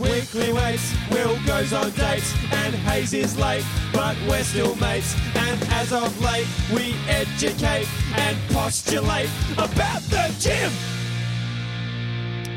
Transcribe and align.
Weekly 0.00 0.52
weights, 0.52 0.92
Will 1.12 1.38
goes 1.46 1.72
on 1.72 1.88
dates, 1.92 2.34
and 2.52 2.74
Hayes 2.74 3.14
is 3.14 3.38
late, 3.38 3.64
but 3.92 4.16
we're 4.28 4.42
still 4.42 4.74
mates. 4.76 5.14
And 5.36 5.62
as 5.70 5.92
of 5.92 6.20
late, 6.20 6.48
we 6.74 6.96
educate 7.08 7.86
and 8.16 8.36
postulate 8.50 9.30
about 9.52 10.02
the 10.02 10.34
gym. 10.40 10.72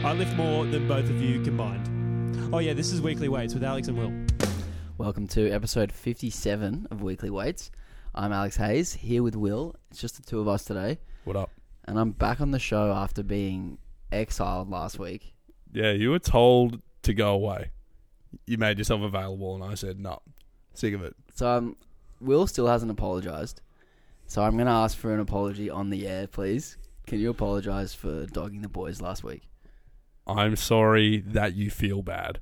I 0.04 0.13
lift 0.13 0.36
more 0.36 0.65
than 0.65 0.88
both 0.88 1.08
of 1.12 1.21
you 1.21 1.39
combined. 1.44 2.50
Oh 2.52 2.58
yeah, 2.58 2.73
this 2.73 2.92
is 2.92 3.02
Weekly 3.02 3.30
Weights 3.30 3.54
with 3.54 3.64
Alex 3.64 3.88
and 3.88 4.00
Will. 4.00 4.14
Welcome 4.98 5.28
to 5.28 5.52
episode 5.52 5.92
57 5.92 6.88
of 6.90 7.04
Weekly 7.04 7.30
Weights. 7.30 7.70
I'm 8.16 8.34
Alex 8.34 8.58
Hayes, 8.58 8.94
here 8.94 9.22
with 9.22 9.36
Will. 9.36 9.76
It's 9.92 10.02
just 10.02 10.16
the 10.16 10.24
two 10.24 10.40
of 10.40 10.48
us 10.48 10.66
today. 10.66 10.98
What 11.24 11.36
up? 11.36 11.52
And 11.86 12.00
I'm 12.00 12.12
back 12.14 12.42
on 12.42 12.50
the 12.50 12.60
show 12.60 12.92
after 12.92 13.22
being 13.22 13.78
exiled 14.12 14.72
last 14.72 14.98
week. 14.98 15.36
Yeah, 15.72 15.92
you 15.92 16.10
were 16.10 16.20
told 16.20 16.82
to 17.08 17.14
go 17.14 17.34
away. 17.34 17.71
You 18.46 18.58
made 18.58 18.77
yourself 18.77 19.02
available, 19.02 19.55
and 19.55 19.63
I 19.63 19.73
said 19.73 20.00
no. 20.00 20.22
Sick 20.73 20.94
of 20.94 21.04
it. 21.04 21.16
So 21.34 21.50
um, 21.50 21.76
Will 22.20 22.48
still 22.48 22.68
hasn't 22.68 22.91
apologised. 22.91 23.62
So 24.27 24.44
I'm 24.44 24.54
going 24.54 24.68
to 24.68 24.72
ask 24.73 24.98
for 24.98 25.14
an 25.14 25.20
apology 25.20 25.70
on 25.70 25.90
the 25.90 26.08
air, 26.08 26.28
please. 26.28 26.78
Can 27.08 27.20
you 27.20 27.30
apologise 27.30 27.94
for 27.94 28.26
dogging 28.26 28.62
the 28.62 28.70
boys 28.70 29.02
last 29.02 29.23
week? 29.23 29.50
I'm 30.28 30.58
sorry 30.58 31.20
that 31.20 31.55
you 31.55 31.70
feel 31.70 32.02
bad, 32.02 32.40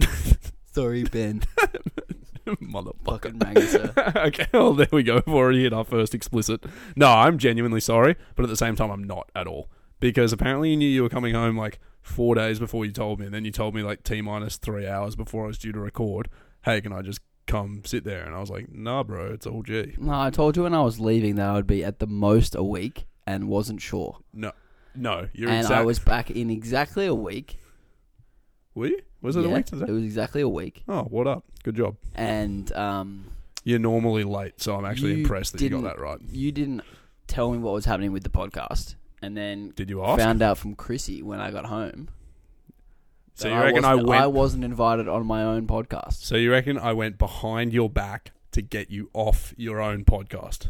Sorry, 0.72 1.04
Ben. 1.04 1.42
motherfucker. 2.46 3.04
Fucking 3.04 3.38
Mangasser. 3.38 4.16
okay, 4.26 4.46
well 4.52 4.74
there 4.74 4.88
we 4.92 5.02
go. 5.02 5.22
We've 5.26 5.34
already 5.34 5.62
hit 5.62 5.72
our 5.72 5.84
first 5.84 6.14
explicit. 6.14 6.64
No, 6.94 7.08
I'm 7.08 7.38
genuinely 7.38 7.80
sorry, 7.80 8.16
but 8.34 8.44
at 8.44 8.48
the 8.48 8.56
same 8.56 8.76
time, 8.76 8.90
I'm 8.90 9.04
not 9.04 9.30
at 9.34 9.46
all 9.46 9.68
because 10.00 10.32
apparently 10.32 10.70
you 10.70 10.76
knew 10.76 10.88
you 10.88 11.02
were 11.02 11.08
coming 11.08 11.34
home 11.34 11.56
like 11.56 11.78
four 12.06 12.34
days 12.34 12.58
before 12.58 12.84
you 12.84 12.92
told 12.92 13.18
me, 13.20 13.26
and 13.26 13.34
then 13.34 13.44
you 13.44 13.50
told 13.50 13.74
me 13.74 13.82
like 13.82 14.02
t 14.02 14.20
minus 14.22 14.56
three 14.56 14.86
hours 14.86 15.16
before 15.16 15.44
I 15.44 15.46
was 15.48 15.58
due 15.58 15.72
to 15.72 15.80
record. 15.80 16.28
Hey, 16.64 16.80
can 16.80 16.92
I 16.92 17.02
just 17.02 17.20
come 17.46 17.82
sit 17.84 18.04
there? 18.04 18.24
And 18.24 18.34
I 18.34 18.40
was 18.40 18.50
like, 18.50 18.72
Nah, 18.72 19.02
bro, 19.02 19.32
it's 19.32 19.46
all 19.46 19.62
G. 19.62 19.94
No, 19.98 20.20
I 20.20 20.30
told 20.30 20.56
you 20.56 20.62
when 20.64 20.74
I 20.74 20.82
was 20.82 20.98
leaving 21.00 21.36
that 21.36 21.48
I 21.48 21.52
would 21.54 21.66
be 21.66 21.84
at 21.84 21.98
the 21.98 22.06
most 22.06 22.54
a 22.54 22.62
week 22.64 23.06
and 23.26 23.48
wasn't 23.48 23.80
sure. 23.82 24.18
No, 24.32 24.52
no, 24.94 25.28
you're 25.32 25.48
and 25.50 25.58
exact. 25.60 25.80
I 25.80 25.84
was 25.84 25.98
back 25.98 26.30
in 26.30 26.50
exactly 26.50 27.06
a 27.06 27.14
week. 27.14 27.58
Were 28.74 28.86
you? 28.88 29.00
Was 29.22 29.36
it 29.36 29.44
a 29.44 29.48
Yeah, 29.48 29.54
week 29.56 29.66
today? 29.66 29.86
It 29.88 29.92
was 29.92 30.04
exactly 30.04 30.42
a 30.42 30.48
week. 30.48 30.82
Oh, 30.88 31.02
what 31.04 31.26
up? 31.26 31.44
Good 31.64 31.76
job. 31.76 31.96
And 32.14 32.70
um, 32.74 33.26
You're 33.64 33.78
normally 33.78 34.22
late, 34.24 34.60
so 34.60 34.76
I'm 34.76 34.84
actually 34.84 35.14
You 35.14 35.18
impressed 35.22 35.52
that 35.52 35.60
you 35.62 35.70
got 35.70 35.78
didn't- 35.78 35.88
that 35.96 36.00
right. 36.00 36.18
you 36.30 36.52
didn't 36.52 36.82
tell 37.26 37.50
me 37.50 37.58
what 37.58 37.74
was 37.74 37.84
happening 37.86 38.12
with 38.12 38.22
the 38.22 38.28
podcast, 38.30 38.94
and 39.22 39.36
then 39.36 39.72
Did 39.76 39.90
you 39.90 40.04
ask? 40.04 40.20
found 40.20 40.42
out 40.42 40.58
from 40.58 40.74
Chrissy 40.74 41.22
when 41.22 41.40
I 41.40 41.50
got 41.50 41.66
home. 41.66 42.08
so 43.34 43.48
that 43.48 43.54
you 43.54 43.60
reckon 43.60 43.84
I 43.84 43.94
wasn't- 43.94 44.08
went? 44.08 44.22
I 44.22 44.26
wasn't 44.26 44.64
invited 44.64 45.08
on 45.08 45.26
my 45.26 45.42
own 45.42 45.66
podcast. 45.66 46.14
so 46.14 46.36
you 46.36 46.50
reckon 46.50 46.78
I 46.78 46.92
went 46.92 47.18
behind 47.18 47.72
your 47.72 47.90
back 47.90 48.32
to 48.52 48.62
get 48.62 48.90
you 48.90 49.10
off 49.12 49.52
your 49.56 49.80
own 49.80 50.04
podcast? 50.04 50.68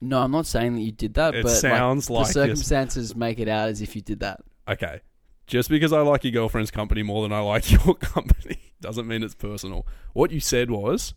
No, 0.00 0.20
I'm 0.22 0.32
not 0.32 0.46
saying 0.46 0.74
that 0.74 0.80
you 0.82 0.92
did 0.92 1.14
that, 1.14 1.34
It 1.34 1.44
but 1.44 1.50
sounds 1.50 2.10
like, 2.10 2.26
the 2.28 2.32
you're- 2.40 2.46
circumstances 2.48 3.14
make 3.16 3.38
it 3.38 3.48
out 3.48 3.68
as 3.68 3.80
if 3.80 3.94
you 3.96 4.02
did 4.02 4.20
that. 4.20 4.40
Okay, 4.68 5.00
just 5.46 5.68
because 5.70 5.92
I 5.92 6.00
like 6.00 6.24
your 6.24 6.32
girlfriend's 6.32 6.70
company 6.70 7.02
more 7.02 7.22
than 7.22 7.32
I 7.32 7.40
like 7.40 7.70
your 7.84 7.94
company 7.94 8.58
doesn't 8.80 9.06
mean 9.06 9.22
it's 9.22 9.34
personal. 9.34 9.86
What 10.12 10.30
you 10.30 10.40
said 10.40 10.70
was, 10.70 11.14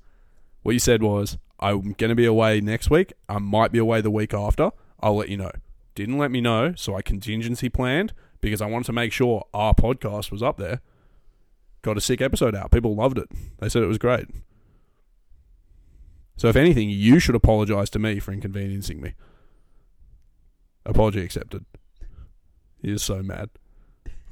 what 0.64 0.73
you 0.73 0.80
said 0.80 1.02
was, 1.02 1.38
I'm 1.59 1.94
going 1.94 2.09
to 2.09 2.16
be 2.16 2.25
away 2.25 2.61
next 2.61 2.89
week. 2.89 3.14
I 3.27 3.39
might 3.39 3.71
be 3.71 3.80
away 3.80 3.99
the 4.02 4.11
week 4.11 4.33
after. 4.33 4.71
I'll 5.02 5.16
let 5.16 5.30
you 5.30 5.38
know. 5.38 5.52
Didn't 5.98 6.20
let 6.20 6.30
me 6.30 6.42
know, 6.42 6.76
so 6.76 6.95
I 6.95 7.02
contingency 7.02 7.70
planned 7.70 8.14
because 8.40 8.62
I 8.62 8.67
wanted 8.67 8.86
to 8.86 8.94
make 8.94 9.12
sure 9.12 9.48
our 9.52 9.73
podcast 9.73 10.30
was 10.30 10.44
up 10.44 10.58
there. 10.58 10.80
Got 11.81 11.98
a 11.98 12.02
sick 12.02 12.22
episode 12.22 12.54
out. 12.54 12.70
People 12.70 12.94
loved 12.94 13.17
it. 13.17 13.28
They 13.58 13.67
said 13.67 13.81
it 13.81 13.88
was 13.88 13.98
great. 13.98 14.28
So 16.36 16.50
if 16.50 16.56
anything, 16.56 16.92
you 16.92 17.17
should 17.17 17.34
apologize 17.34 17.89
to 17.89 18.00
me 18.00 18.20
for 18.20 18.31
inconveniencing 18.31 19.02
me. 19.02 19.16
Apology 20.86 21.21
accepted. 21.21 21.66
He 22.80 22.92
is 22.92 23.02
so 23.02 23.23
mad. 23.23 23.50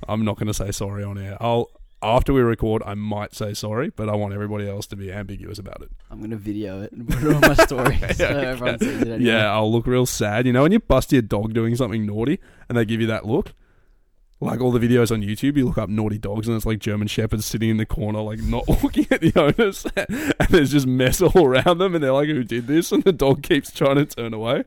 I'm 0.08 0.24
not 0.24 0.38
going 0.38 0.46
to 0.46 0.54
say 0.54 0.72
sorry 0.72 1.04
on 1.04 1.18
air. 1.18 1.36
I'll 1.40 1.72
after 2.02 2.34
we 2.34 2.42
record, 2.42 2.84
I 2.86 2.94
might 2.94 3.34
say 3.34 3.54
sorry, 3.54 3.90
but 3.96 4.10
I 4.10 4.16
want 4.16 4.34
everybody 4.34 4.68
else 4.68 4.86
to 4.88 4.96
be 4.96 5.12
ambiguous 5.12 5.58
about 5.60 5.82
it. 5.82 5.92
I'm 6.12 6.22
gonna 6.22 6.36
video 6.36 6.82
it 6.82 6.92
and 6.92 7.08
put 7.08 7.24
it 7.24 7.34
on 7.34 7.42
my 7.42 7.54
story 7.66 7.98
so 8.14 8.26
Okay. 8.26 8.46
everyone 8.46 8.80
sees 8.80 9.02
it. 9.02 9.08
Anyway. 9.08 9.20
Yeah, 9.32 9.52
I'll 9.52 9.72
look 9.72 9.88
real 9.88 10.06
sad. 10.06 10.46
You 10.46 10.54
know 10.54 10.64
when 10.64 10.72
you 10.72 10.80
bust 10.80 11.12
your 11.12 11.22
dog 11.24 11.54
doing 11.54 11.76
something 11.76 12.06
naughty 12.06 12.40
and 12.70 12.78
they 12.78 12.86
give 12.86 13.02
you 13.02 13.08
that 13.08 13.26
look? 13.26 13.54
Like 14.42 14.60
all 14.60 14.72
the 14.72 14.80
videos 14.86 15.12
on 15.12 15.22
YouTube, 15.22 15.56
you 15.56 15.66
look 15.66 15.78
up 15.78 15.90
naughty 15.90 16.18
dogs 16.18 16.48
and 16.48 16.58
it's 16.58 16.66
like 16.66 16.80
German 16.80 17.08
shepherds 17.08 17.46
sitting 17.46 17.70
in 17.70 17.78
the 17.78 17.86
corner, 17.86 18.20
like 18.20 18.40
not 18.42 18.68
looking 18.84 19.08
at 19.10 19.22
the 19.22 19.32
owners, 19.40 19.86
and 19.96 20.50
there's 20.50 20.72
just 20.74 20.86
mess 20.86 21.22
all 21.22 21.46
around 21.46 21.78
them, 21.78 21.96
and 21.96 22.04
they're 22.04 22.12
like, 22.12 22.28
"Who 22.28 22.44
did 22.44 22.68
this?" 22.68 22.92
And 22.92 23.02
the 23.04 23.14
dog 23.14 23.42
keeps 23.44 23.72
trying 23.72 23.96
to 23.96 24.06
turn 24.06 24.34
away. 24.34 24.66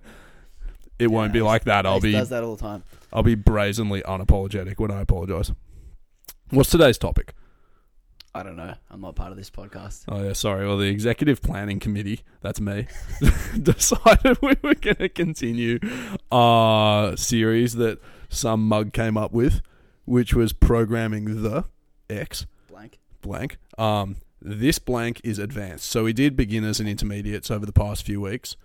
It 0.99 1.09
won't 1.12 1.33
be 1.34 1.43
like 1.43 1.65
that. 1.65 1.84
I'll 1.87 2.00
be 2.00 2.12
does 2.12 2.31
that 2.31 2.43
all 2.43 2.56
the 2.56 2.62
time. 2.62 2.83
I'll 3.12 3.22
be 3.22 3.34
brazenly 3.37 4.00
unapologetic 4.03 4.78
when 4.78 4.91
I 4.91 5.03
apologize. 5.03 5.53
What's 6.50 6.70
today's 6.70 6.97
topic? 6.98 7.34
I 8.34 8.42
don't 8.42 8.56
know. 8.56 8.75
I'm 8.91 9.00
not 9.00 9.16
part 9.16 9.32
of 9.32 9.36
this 9.36 9.50
podcast. 9.50 10.04
Oh 10.09 10.22
yeah, 10.22 10.32
sorry. 10.32 10.66
Well, 10.66 10.78
the 10.78 10.88
executive 10.88 11.42
planning 11.42 11.81
committee, 11.81 12.20
that's 12.41 12.60
me, 12.60 12.86
decided 13.62 14.41
we 14.41 14.54
were 14.62 14.75
going 14.75 14.97
to 14.97 15.09
continue 15.09 15.78
our 16.31 17.16
series 17.16 17.75
that 17.76 17.98
some 18.28 18.66
mug 18.66 18.92
came 18.92 19.16
up 19.16 19.32
with, 19.32 19.60
which 20.04 20.34
was 20.34 20.53
programming 20.53 21.42
the 21.42 21.64
X 22.09 22.47
Blank. 22.69 22.98
blank. 23.22 23.59
Um, 23.76 24.16
this 24.41 24.78
blank 24.78 25.20
is 25.25 25.38
advanced. 25.38 25.86
So 25.86 26.04
we 26.04 26.12
did 26.12 26.36
beginners 26.36 26.80
and 26.80 26.88
intermediates 26.88 27.50
over 27.50 27.66
the 27.66 27.72
past 27.72 28.04
few 28.04 28.20
weeks. 28.20 28.56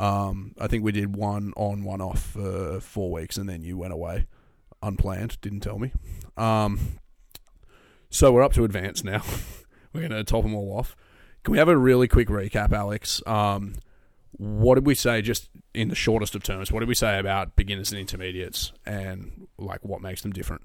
Um, 0.00 0.54
I 0.58 0.66
think 0.68 0.84
we 0.84 0.92
did 0.92 1.14
one 1.16 1.52
on, 1.56 1.84
one 1.84 2.00
off 2.00 2.20
for 2.22 2.80
four 2.80 3.10
weeks, 3.12 3.36
and 3.36 3.48
then 3.48 3.62
you 3.62 3.76
went 3.76 3.92
away 3.92 4.26
unplanned. 4.82 5.40
Didn't 5.40 5.60
tell 5.60 5.78
me. 5.78 5.92
Um, 6.36 6.98
so 8.10 8.32
we're 8.32 8.42
up 8.42 8.52
to 8.54 8.64
advance 8.64 9.04
now. 9.04 9.22
we're 9.92 10.00
going 10.00 10.12
to 10.12 10.24
top 10.24 10.42
them 10.42 10.54
all 10.54 10.76
off. 10.78 10.96
Can 11.44 11.52
we 11.52 11.58
have 11.58 11.68
a 11.68 11.76
really 11.76 12.08
quick 12.08 12.28
recap, 12.28 12.72
Alex? 12.72 13.22
Um, 13.26 13.74
what 14.32 14.74
did 14.74 14.86
we 14.86 14.94
say, 14.94 15.22
just 15.22 15.50
in 15.74 15.88
the 15.88 15.94
shortest 15.94 16.34
of 16.34 16.42
terms? 16.42 16.70
What 16.70 16.80
did 16.80 16.88
we 16.88 16.94
say 16.94 17.18
about 17.18 17.56
beginners 17.56 17.90
and 17.92 18.00
intermediates, 18.00 18.72
and 18.84 19.46
like 19.56 19.84
what 19.84 20.00
makes 20.02 20.22
them 20.22 20.32
different? 20.32 20.62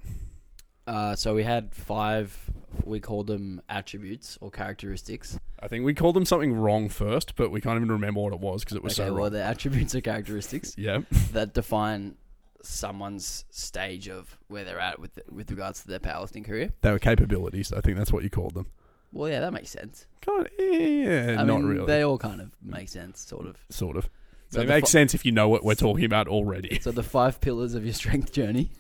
Uh, 0.86 1.16
so 1.16 1.34
we 1.34 1.44
had 1.44 1.74
five. 1.74 2.38
We 2.84 3.00
called 3.00 3.28
them 3.28 3.62
attributes 3.70 4.38
or 4.42 4.52
characteristics. 4.52 5.40
I 5.60 5.68
think 5.70 5.86
we 5.86 5.94
called 5.94 6.16
them 6.16 6.26
something 6.26 6.54
wrong 6.54 6.90
first, 6.90 7.36
but 7.36 7.52
we 7.52 7.62
can't 7.62 7.78
even 7.78 7.90
remember 7.90 8.20
what 8.20 8.34
it 8.34 8.40
was 8.40 8.64
because 8.64 8.76
it 8.76 8.84
was 8.84 9.00
okay, 9.00 9.08
so 9.08 9.16
wrong. 9.16 9.32
they're 9.32 9.44
attributes 9.44 9.96
or 9.96 10.02
characteristics 10.02 10.76
Yeah, 10.78 11.00
that 11.32 11.54
define 11.54 12.16
someone's 12.64 13.46
stage 13.50 14.08
of 14.08 14.38
where 14.48 14.64
they're 14.64 14.80
at 14.80 14.98
with 15.00 15.20
with 15.30 15.52
regards 15.52 15.82
to 15.82 15.88
their 15.88 16.00
powerlifting 16.00 16.46
career. 16.46 16.72
they 16.82 16.92
were 16.92 17.00
capabilities. 17.00 17.72
I 17.74 17.82
think 17.82 17.98
that's 17.98 18.12
what 18.12 18.24
you 18.24 18.30
called 18.30 18.54
them. 18.54 18.68
Well, 19.12 19.30
yeah, 19.30 19.42
that 19.42 19.54
makes 19.54 19.70
sense. 19.70 20.08
Kind 20.22 20.48
of, 20.48 20.52
yeah, 20.58 21.36
I 21.38 21.44
not 21.44 21.60
mean, 21.60 21.66
really. 21.68 21.86
They 21.86 22.02
all 22.04 22.18
kind 22.18 22.42
of 22.42 22.52
make 22.64 22.90
sense, 22.90 23.20
sort 23.20 23.46
of. 23.46 23.58
sort 23.70 23.96
of. 23.96 24.10
So 24.50 24.62
it 24.62 24.68
makes 24.68 24.90
fi- 24.90 25.00
sense 25.00 25.14
if 25.14 25.24
you 25.26 25.32
know 25.32 25.50
what 25.50 25.64
we're 25.64 25.76
talking 25.76 26.06
about 26.06 26.28
already. 26.28 26.80
So 26.80 26.92
the 26.92 27.04
five 27.04 27.40
pillars 27.40 27.76
of 27.76 27.84
your 27.86 27.94
strength 27.94 28.32
journey, 28.32 28.72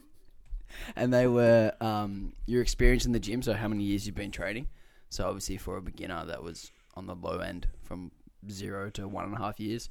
and 0.96 1.12
they 1.12 1.26
were 1.26 1.72
um, 1.80 2.32
your 2.46 2.62
experience 2.62 3.04
in 3.06 3.12
the 3.12 3.18
gym. 3.20 3.42
So 3.42 3.54
how 3.54 3.68
many 3.68 3.84
years 3.84 4.06
you've 4.06 4.14
been 4.14 4.30
training. 4.30 4.68
So 5.10 5.26
obviously 5.26 5.56
for 5.56 5.76
a 5.76 5.82
beginner, 5.82 6.24
that 6.26 6.42
was 6.42 6.70
on 6.94 7.06
the 7.06 7.14
low 7.14 7.38
end 7.38 7.66
from 7.82 8.10
zero 8.50 8.90
to 8.90 9.08
one 9.08 9.24
and 9.24 9.34
a 9.34 9.38
half 9.38 9.58
years, 9.58 9.88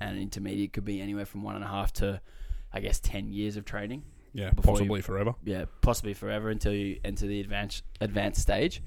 and 0.00 0.16
an 0.16 0.22
intermediate 0.22 0.72
could 0.72 0.84
be 0.84 1.00
anywhere 1.00 1.24
from 1.26 1.42
one 1.42 1.54
and 1.54 1.64
a 1.64 1.68
half 1.68 1.92
to, 1.94 2.20
I 2.72 2.80
guess, 2.80 3.00
ten 3.00 3.32
years 3.32 3.56
of 3.56 3.64
training. 3.64 4.04
Yeah, 4.32 4.50
Before 4.50 4.74
you- 4.74 4.78
possibly 4.80 5.00
forever. 5.00 5.34
Yeah, 5.44 5.64
possibly 5.80 6.12
forever 6.14 6.50
until 6.50 6.74
you 6.74 7.00
enter 7.04 7.26
the 7.26 7.40
advanced 7.40 7.84
advanced 8.00 8.40
stage. 8.42 8.82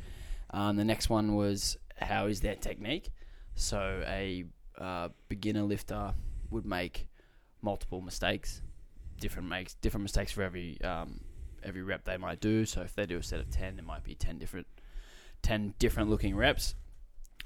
Um, 0.52 0.76
the 0.76 0.84
next 0.86 1.10
one 1.10 1.36
was 1.36 1.78
how 1.98 2.28
is 2.28 2.42
their 2.42 2.56
technique. 2.56 3.10
So 3.56 4.04
a 4.08 4.46
uh, 4.78 5.10
beginner 5.28 5.64
lifter 5.64 6.14
would 6.52 6.66
make 6.66 7.08
multiple 7.62 8.02
mistakes, 8.02 8.62
different 9.20 9.50
makes 9.50 9.74
different 9.76 10.04
mistakes 10.04 10.32
for 10.32 10.44
every 10.44 10.80
um, 10.82 11.20
every 11.64 11.82
rep 11.82 12.06
they 12.06 12.18
might 12.18 12.40
do. 12.40 12.66
So 12.66 12.82
if 12.82 12.94
they 12.96 13.06
do 13.06 13.18
a 13.18 13.24
set 13.24 13.40
of 13.40 13.50
ten, 13.50 13.80
it 13.80 13.86
might 13.86 14.04
be 14.04 14.16
ten 14.16 14.38
different 14.38 14.68
ten 15.42 15.74
different 15.80 16.10
looking 16.10 16.36
reps. 16.36 16.76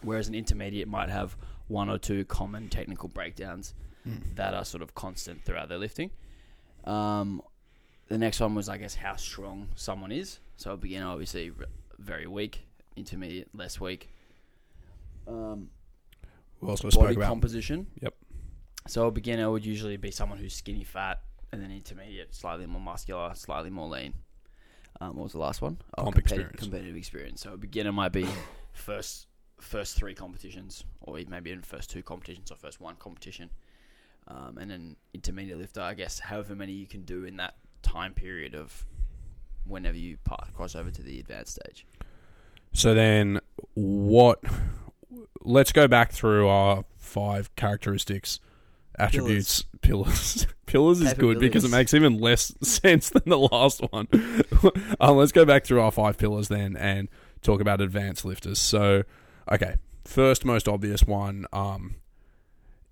Whereas 0.02 0.28
an 0.28 0.36
intermediate 0.36 0.88
might 0.90 1.10
have 1.10 1.38
one 1.68 1.90
or 1.90 1.98
two 1.98 2.26
common 2.26 2.68
technical 2.68 3.08
breakdowns 3.08 3.74
that 4.36 4.54
are 4.54 4.66
sort 4.66 4.84
of 4.84 4.94
constant 4.94 5.46
throughout 5.46 5.70
their 5.70 5.78
lifting. 5.78 6.12
Um, 6.84 7.42
the 8.10 8.18
next 8.18 8.40
one 8.40 8.56
was, 8.56 8.70
I 8.70 8.78
guess, 8.78 8.96
how 8.96 9.16
strong 9.16 9.70
someone 9.76 10.12
is. 10.12 10.40
So 10.58 10.72
a 10.72 10.78
beginner, 10.78 11.08
obviously, 11.08 11.52
very 11.98 12.28
weak. 12.28 12.66
Intermediate, 12.96 13.50
less 13.56 13.80
weak. 13.80 14.10
Um, 15.28 15.70
We 16.62 16.70
also 16.70 16.84
body 16.84 16.94
spoke 16.94 17.12
about 17.18 17.28
composition. 17.28 17.88
Yep. 18.02 18.14
So 18.88 19.08
a 19.08 19.12
beginner 19.12 19.50
would 19.50 19.66
usually 19.66 19.98
be 19.98 20.12
someone 20.12 20.38
who's 20.38 20.54
skinny 20.54 20.84
fat, 20.84 21.22
and 21.52 21.62
then 21.62 21.72
intermediate, 21.72 22.36
slightly 22.36 22.66
more 22.66 22.82
muscular, 22.82 23.34
slightly 23.36 23.70
more 23.70 23.88
lean. 23.88 24.14
Um, 25.02 25.16
what 25.16 25.24
was 25.24 25.32
the 25.32 25.40
last 25.40 25.62
one? 25.62 25.78
Comp 25.98 26.16
competi- 26.16 26.20
experience. 26.20 26.60
Competitive 26.60 26.96
experience. 26.96 27.42
So 27.42 27.54
a 27.54 27.58
beginner 27.58 27.92
might 27.92 28.12
be 28.12 28.28
first 28.74 29.28
first 29.60 29.96
three 29.96 30.14
competitions, 30.14 30.84
or 31.02 31.18
maybe 31.30 31.52
in 31.52 31.62
first 31.62 31.90
two 31.90 32.04
competitions, 32.04 32.52
or 32.52 32.56
first 32.56 32.82
one 32.82 32.96
competition, 32.98 33.50
um, 34.28 34.58
and 34.58 34.70
then 34.70 34.96
intermediate 35.14 35.58
lifter. 35.58 35.82
I 35.82 35.94
guess 35.94 36.20
however 36.20 36.56
many 36.56 36.74
you 36.74 36.88
can 36.88 37.04
do 37.04 37.26
in 37.26 37.38
that 37.38 37.56
time 37.82 38.14
period 38.14 38.56
of 38.56 38.86
whenever 39.66 39.98
you 39.98 40.18
cross 40.54 40.76
over 40.76 40.92
to 40.92 41.02
the 41.02 41.20
advanced 41.20 41.56
stage. 41.56 41.86
So 42.74 42.94
then, 42.94 43.40
what? 43.76 44.40
Let's 45.42 45.72
go 45.72 45.88
back 45.88 46.12
through 46.12 46.48
our 46.48 46.86
five 46.98 47.56
characteristics, 47.56 48.40
attributes, 48.98 49.66
pillars. 49.82 50.48
Pillars, 50.66 51.02
is 51.02 51.14
good 51.14 51.40
because 51.40 51.64
it 51.64 51.72
makes 51.72 51.94
even 51.94 52.20
less 52.20 52.54
sense 52.64 53.12
than 53.12 53.24
the 53.26 53.38
last 53.38 53.82
one. 53.92 54.08
um, 55.00 55.18
let's 55.18 55.32
go 55.32 55.46
back 55.46 55.66
through 55.66 55.82
our 55.82 55.92
five 55.92 56.18
pillars 56.18 56.48
then 56.48 56.76
and 56.76 57.10
talk 57.42 57.62
about 57.62 57.80
advanced 57.82 58.26
lifters. 58.26 58.58
So, 58.58 59.04
okay, 59.52 59.76
first 60.06 60.46
most 60.46 60.68
obvious 60.68 61.04
one, 61.04 61.46
um, 61.54 61.96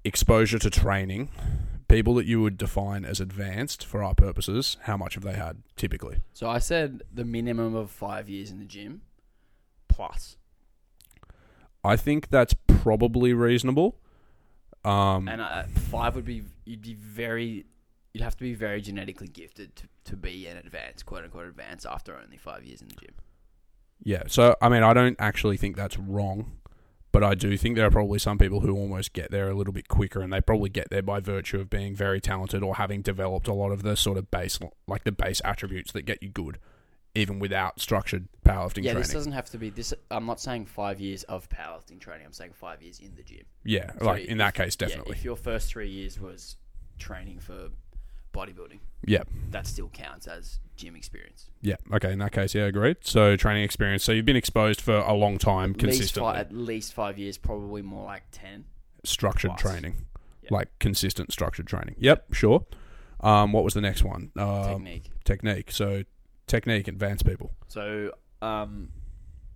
exposure 0.04 0.60
to 0.60 0.70
training. 0.70 1.30
People 1.88 2.16
that 2.16 2.26
you 2.26 2.42
would 2.42 2.58
define 2.58 3.04
as 3.04 3.20
advanced 3.20 3.86
for 3.86 4.02
our 4.02 4.16
purposes, 4.16 4.78
how 4.84 4.96
much 4.96 5.16
have 5.16 5.24
they 5.24 5.34
had 5.34 5.62
typically? 5.76 6.22
So 6.34 6.50
I 6.50 6.60
said 6.60 7.04
the 7.14 7.26
minimum 7.26 7.76
of 7.76 7.92
five 7.92 8.30
years 8.30 8.50
in 8.50 8.60
the 8.60 8.66
gym, 8.66 9.02
plus, 9.90 10.38
I 11.84 11.98
think 11.98 12.30
that's 12.30 12.56
probably 12.68 13.34
reasonable. 13.34 13.98
Um, 14.86 15.28
and 15.28 15.42
uh, 15.42 15.64
five 15.64 16.16
would 16.16 16.26
be 16.26 16.44
you'd 16.66 16.82
be 16.82 16.94
very 16.94 17.66
you'd 18.14 18.24
have 18.24 18.36
to 18.38 18.44
be 18.44 18.54
very 18.54 18.82
genetically 18.82 19.28
gifted 19.28 19.76
to, 19.76 19.88
to 20.06 20.16
be 20.16 20.48
an 20.48 20.58
advanced 20.58 21.06
quote 21.06 21.24
unquote 21.26 21.48
advanced 21.48 21.86
after 21.86 22.18
only 22.18 22.38
five 22.38 22.64
years 22.64 22.82
in 22.82 22.88
the 22.88 22.96
gym. 22.96 23.14
yeah, 24.04 24.24
so 24.28 24.56
I 24.62 24.70
mean, 24.70 24.82
I 24.84 24.94
don't 24.94 25.18
actually 25.20 25.58
think 25.58 25.76
that's 25.76 25.98
wrong, 25.98 26.54
but 27.12 27.24
I 27.24 27.36
do 27.36 27.58
think 27.58 27.76
there 27.76 27.86
are 27.86 27.92
probably 27.92 28.20
some 28.20 28.38
people 28.38 28.62
who 28.62 28.76
almost 28.76 29.14
get 29.14 29.32
there 29.32 29.50
a 29.50 29.54
little 29.54 29.74
bit 29.74 29.88
quicker, 29.88 30.22
and 30.22 30.32
they 30.32 30.42
probably 30.42 30.70
get 30.70 30.90
there 30.90 31.02
by 31.02 31.20
virtue 31.20 31.60
of 31.60 31.70
being 31.70 31.96
very 31.96 32.22
talented 32.22 32.64
or 32.64 32.76
having 32.76 33.02
developed 33.02 33.48
a 33.48 33.54
lot 33.54 33.72
of 33.72 33.84
the 33.84 33.98
sort 33.98 34.18
of 34.18 34.32
base, 34.32 34.60
like 34.88 35.04
the 35.04 35.12
base 35.12 35.42
attributes 35.44 35.92
that 35.92 36.04
get 36.04 36.24
you 36.24 36.30
good, 36.30 36.58
even 37.14 37.40
without 37.40 37.82
structured 37.82 38.28
powerlifting 38.46 38.84
yeah, 38.84 38.92
training. 38.92 39.02
this 39.02 39.14
doesn't 39.14 39.34
have 39.34 39.50
to 39.50 39.58
be 39.58 39.70
this. 39.70 39.94
I'm 40.10 40.26
not 40.26 40.40
saying 40.40 40.68
five 40.68 41.00
years 41.02 41.24
of 41.24 41.50
powerlifting 41.50 42.00
training. 42.00 42.26
I'm 42.26 42.34
saying 42.34 42.54
five 42.54 42.82
years 42.82 43.00
in 43.00 43.14
the 43.16 43.24
gym. 43.24 43.44
yeah, 43.64 43.92
So 44.00 44.06
like 44.06 44.26
in 44.26 44.38
that 44.38 44.54
case, 44.54 44.78
yeah, 44.80 44.88
definitely. 44.88 45.18
if 45.18 45.26
your 45.26 45.36
first 45.36 45.70
three 45.70 45.90
years 45.90 46.20
was 46.20 46.56
training 46.98 47.40
for 47.40 47.70
bodybuilding, 48.34 48.80
Yeah, 49.06 49.24
that 49.52 49.68
still 49.68 49.90
counts 49.90 50.28
as 50.28 50.60
gym 50.76 50.96
experience. 50.96 51.50
yeah, 51.62 51.76
okay. 51.94 52.12
In 52.14 52.20
that 52.20 52.32
case, 52.32 52.56
yeah, 52.56 52.64
agreed. 52.64 52.98
So 53.02 53.36
training 53.36 53.64
experience. 53.64 54.04
So 54.04 54.12
you've 54.12 54.26
been 54.26 54.36
exposed 54.36 54.82
for 54.82 54.96
a 54.96 55.14
long 55.14 55.38
time, 55.38 55.72
At 55.72 55.82
least, 55.84 55.98
consistently. 56.00 56.34
at 56.36 56.52
least 56.54 56.94
five 56.94 57.18
years, 57.20 57.38
probably 57.38 57.82
more 57.82 58.06
like 58.06 58.24
ten. 58.32 58.66
structured 59.04 59.52
Plus. 59.52 59.62
training, 59.62 59.96
Yeah. 60.44 60.50
like 60.52 60.70
consistent 60.80 61.32
structured 61.34 61.66
training. 61.68 61.96
Yep, 61.98 62.34
sure. 62.34 62.66
Um, 63.22 63.52
what 63.52 63.64
was 63.64 63.74
the 63.74 63.82
next 63.82 64.04
one? 64.04 64.32
Um, 64.38 64.64
technique. 64.86 65.10
technique. 65.24 65.72
So 65.72 66.04
technique, 66.48 66.88
advanced 66.88 67.26
people. 67.26 67.52
So, 67.68 68.12
um, 68.42 68.90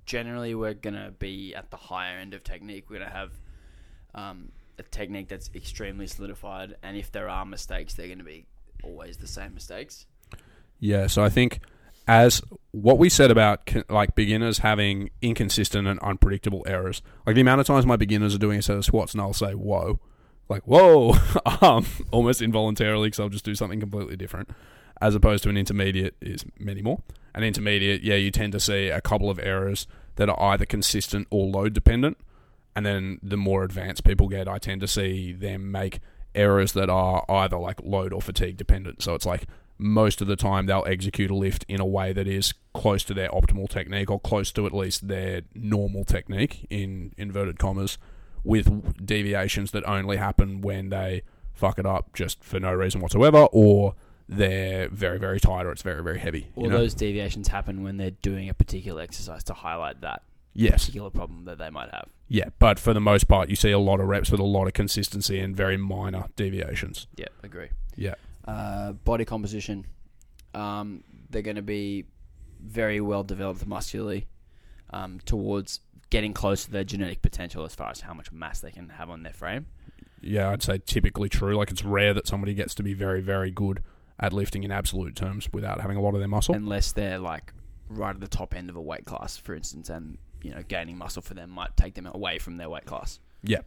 generally, 0.05 0.53
we're 0.55 0.73
gonna 0.75 1.11
be 1.17 1.53
at 1.55 1.71
the 1.71 1.77
higher 1.77 2.17
end 2.17 2.33
of 2.33 2.43
technique. 2.43 2.89
We're 2.89 2.99
gonna 2.99 3.11
have 3.11 3.31
um, 4.13 4.51
a 4.79 4.83
technique 4.83 5.27
that's 5.27 5.49
extremely 5.53 6.07
solidified, 6.07 6.75
and 6.83 6.95
if 6.97 7.11
there 7.11 7.27
are 7.29 7.45
mistakes, 7.45 7.93
they're 7.95 8.07
gonna 8.07 8.23
be 8.23 8.45
always 8.83 9.17
the 9.17 9.27
same 9.27 9.53
mistakes. 9.53 10.05
Yeah. 10.79 11.07
So 11.07 11.23
I 11.23 11.29
think 11.29 11.59
as 12.07 12.41
what 12.71 12.97
we 12.97 13.09
said 13.09 13.31
about 13.31 13.71
like 13.89 14.15
beginners 14.15 14.59
having 14.59 15.09
inconsistent 15.21 15.87
and 15.87 15.99
unpredictable 15.99 16.63
errors, 16.67 17.01
like 17.25 17.35
the 17.35 17.41
amount 17.41 17.61
of 17.61 17.67
times 17.67 17.85
my 17.85 17.95
beginners 17.95 18.35
are 18.35 18.39
doing 18.39 18.59
a 18.59 18.61
set 18.61 18.77
of 18.77 18.85
squats 18.85 19.13
and 19.13 19.21
I'll 19.21 19.33
say 19.33 19.53
whoa, 19.53 19.99
like 20.49 20.63
whoa, 20.63 21.15
um, 21.61 21.85
almost 22.11 22.41
involuntarily 22.41 23.07
because 23.07 23.19
I'll 23.19 23.29
just 23.29 23.45
do 23.45 23.55
something 23.55 23.79
completely 23.79 24.15
different, 24.15 24.49
as 25.01 25.15
opposed 25.15 25.43
to 25.43 25.49
an 25.49 25.57
intermediate 25.57 26.15
is 26.21 26.45
many 26.59 26.81
more. 26.81 27.01
An 27.33 27.43
intermediate, 27.43 28.01
yeah, 28.01 28.15
you 28.15 28.31
tend 28.31 28.53
to 28.53 28.59
see 28.59 28.87
a 28.87 29.01
couple 29.01 29.29
of 29.29 29.39
errors 29.39 29.87
that 30.15 30.29
are 30.29 30.41
either 30.41 30.65
consistent 30.65 31.27
or 31.29 31.45
load 31.47 31.73
dependent. 31.73 32.17
And 32.75 32.85
then 32.85 33.19
the 33.23 33.37
more 33.37 33.63
advanced 33.63 34.03
people 34.03 34.27
get, 34.27 34.47
I 34.47 34.57
tend 34.57 34.81
to 34.81 34.87
see 34.87 35.33
them 35.33 35.71
make 35.71 35.99
errors 36.35 36.73
that 36.73 36.89
are 36.89 37.23
either 37.29 37.57
like 37.57 37.81
load 37.83 38.13
or 38.13 38.21
fatigue 38.21 38.57
dependent. 38.57 39.01
So 39.01 39.15
it's 39.15 39.25
like 39.25 39.45
most 39.77 40.21
of 40.21 40.27
the 40.27 40.35
time 40.35 40.65
they'll 40.65 40.85
execute 40.87 41.31
a 41.31 41.35
lift 41.35 41.65
in 41.67 41.79
a 41.79 41.85
way 41.85 42.13
that 42.13 42.27
is 42.27 42.53
close 42.73 43.03
to 43.05 43.13
their 43.13 43.29
optimal 43.29 43.67
technique 43.67 44.09
or 44.09 44.19
close 44.19 44.51
to 44.53 44.65
at 44.65 44.73
least 44.73 45.07
their 45.07 45.41
normal 45.53 46.05
technique 46.05 46.65
in 46.69 47.13
inverted 47.17 47.59
commas 47.59 47.97
with 48.43 49.05
deviations 49.05 49.71
that 49.71 49.83
only 49.85 50.17
happen 50.17 50.61
when 50.61 50.89
they 50.89 51.23
fuck 51.53 51.79
it 51.79 51.85
up 51.85 52.13
just 52.13 52.43
for 52.43 52.59
no 52.59 52.71
reason 52.71 53.01
whatsoever 53.01 53.47
or 53.51 53.95
they're 54.27 54.89
very 54.89 55.17
very 55.17 55.39
tight 55.39 55.65
or 55.65 55.71
it's 55.71 55.81
very 55.81 56.03
very 56.03 56.19
heavy 56.19 56.47
All 56.55 56.69
know? 56.69 56.77
those 56.77 56.93
deviations 56.93 57.47
happen 57.47 57.83
when 57.83 57.97
they're 57.97 58.11
doing 58.11 58.49
a 58.49 58.53
particular 58.53 59.01
exercise 59.01 59.43
to 59.45 59.53
highlight 59.53 60.01
that 60.01 60.21
yes 60.55 60.85
particular 60.85 61.09
problem 61.09 61.45
that 61.45 61.57
they 61.57 61.69
might 61.69 61.89
have. 61.91 62.07
yeah 62.29 62.45
but 62.59 62.79
for 62.79 62.93
the 62.93 62.99
most 63.01 63.27
part 63.27 63.49
you 63.49 63.55
see 63.55 63.71
a 63.71 63.77
lot 63.79 63.99
of 63.99 64.07
reps 64.07 64.31
with 64.31 64.39
a 64.39 64.43
lot 64.43 64.65
of 64.67 64.73
consistency 64.73 65.39
and 65.39 65.55
very 65.55 65.77
minor 65.77 66.25
deviations 66.35 67.07
Yeah, 67.17 67.27
agree. 67.43 67.69
yeah 67.95 68.15
Uh, 68.47 68.93
body 68.93 69.25
composition, 69.25 69.85
um, 70.53 71.03
they're 71.29 71.41
going 71.41 71.55
to 71.57 71.61
be 71.61 72.05
very 72.61 73.01
well 73.01 73.23
developed 73.23 73.65
muscularly 73.67 74.27
um, 74.91 75.19
towards 75.25 75.81
getting 76.09 76.33
close 76.33 76.65
to 76.65 76.71
their 76.71 76.83
genetic 76.83 77.21
potential 77.21 77.65
as 77.65 77.75
far 77.75 77.89
as 77.89 78.01
how 78.01 78.13
much 78.13 78.31
mass 78.31 78.61
they 78.61 78.71
can 78.71 78.89
have 78.89 79.09
on 79.09 79.23
their 79.23 79.33
frame. 79.33 79.65
yeah 80.21 80.49
i'd 80.51 80.63
say 80.63 80.77
typically 80.85 81.27
true 81.27 81.55
like 81.57 81.69
it's 81.71 81.83
rare 81.83 82.13
that 82.13 82.27
somebody 82.27 82.53
gets 82.53 82.73
to 82.75 82.83
be 82.83 82.93
very 82.93 83.21
very 83.21 83.51
good 83.51 83.83
at 84.19 84.31
lifting 84.31 84.63
in 84.63 84.71
absolute 84.71 85.15
terms 85.15 85.49
without 85.51 85.81
having 85.81 85.97
a 85.97 86.01
lot 86.01 86.13
of 86.13 86.19
their 86.19 86.27
muscle 86.29 86.55
unless 86.55 86.93
they're 86.93 87.19
like 87.19 87.51
right 87.89 88.15
at 88.15 88.21
the 88.21 88.27
top 88.27 88.55
end 88.55 88.67
of 88.69 88.75
a 88.75 88.81
weight 88.81 89.05
class, 89.05 89.37
for 89.37 89.53
instance, 89.53 89.89
and 89.91 90.17
you 90.45 90.53
know 90.53 90.61
gaining 90.67 90.97
muscle 90.97 91.23
for 91.23 91.33
them 91.33 91.49
might 91.49 91.75
take 91.75 91.95
them 91.95 92.05
away 92.05 92.37
from 92.37 92.57
their 92.57 92.69
weight 92.69 92.85
class. 92.85 93.19
Yeah. 93.41 93.61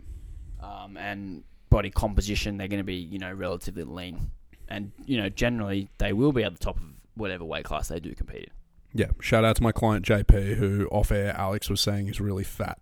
Um, 0.62 0.96
and 0.96 1.42
body 1.70 1.90
composition, 1.90 2.56
they're 2.56 2.68
going 2.68 2.78
to 2.78 2.84
be 2.84 2.94
you 2.94 3.18
know 3.18 3.32
relatively 3.32 3.82
lean, 3.82 4.30
and 4.68 4.92
you 5.04 5.16
know 5.16 5.28
generally 5.28 5.90
they 5.98 6.12
will 6.12 6.32
be 6.32 6.44
at 6.44 6.52
the 6.52 6.58
top 6.58 6.76
of 6.76 6.84
whatever 7.14 7.44
weight 7.44 7.64
class 7.64 7.88
they 7.88 7.98
do 7.98 8.14
compete 8.14 8.44
in. 8.44 8.50
Yeah, 8.94 9.08
shout 9.20 9.44
out 9.44 9.56
to 9.56 9.62
my 9.62 9.72
client 9.72 10.06
JP, 10.06 10.54
who 10.54 10.86
off 10.92 11.10
air 11.10 11.34
Alex 11.36 11.68
was 11.68 11.80
saying 11.80 12.08
is 12.08 12.20
really 12.20 12.44
fat. 12.44 12.78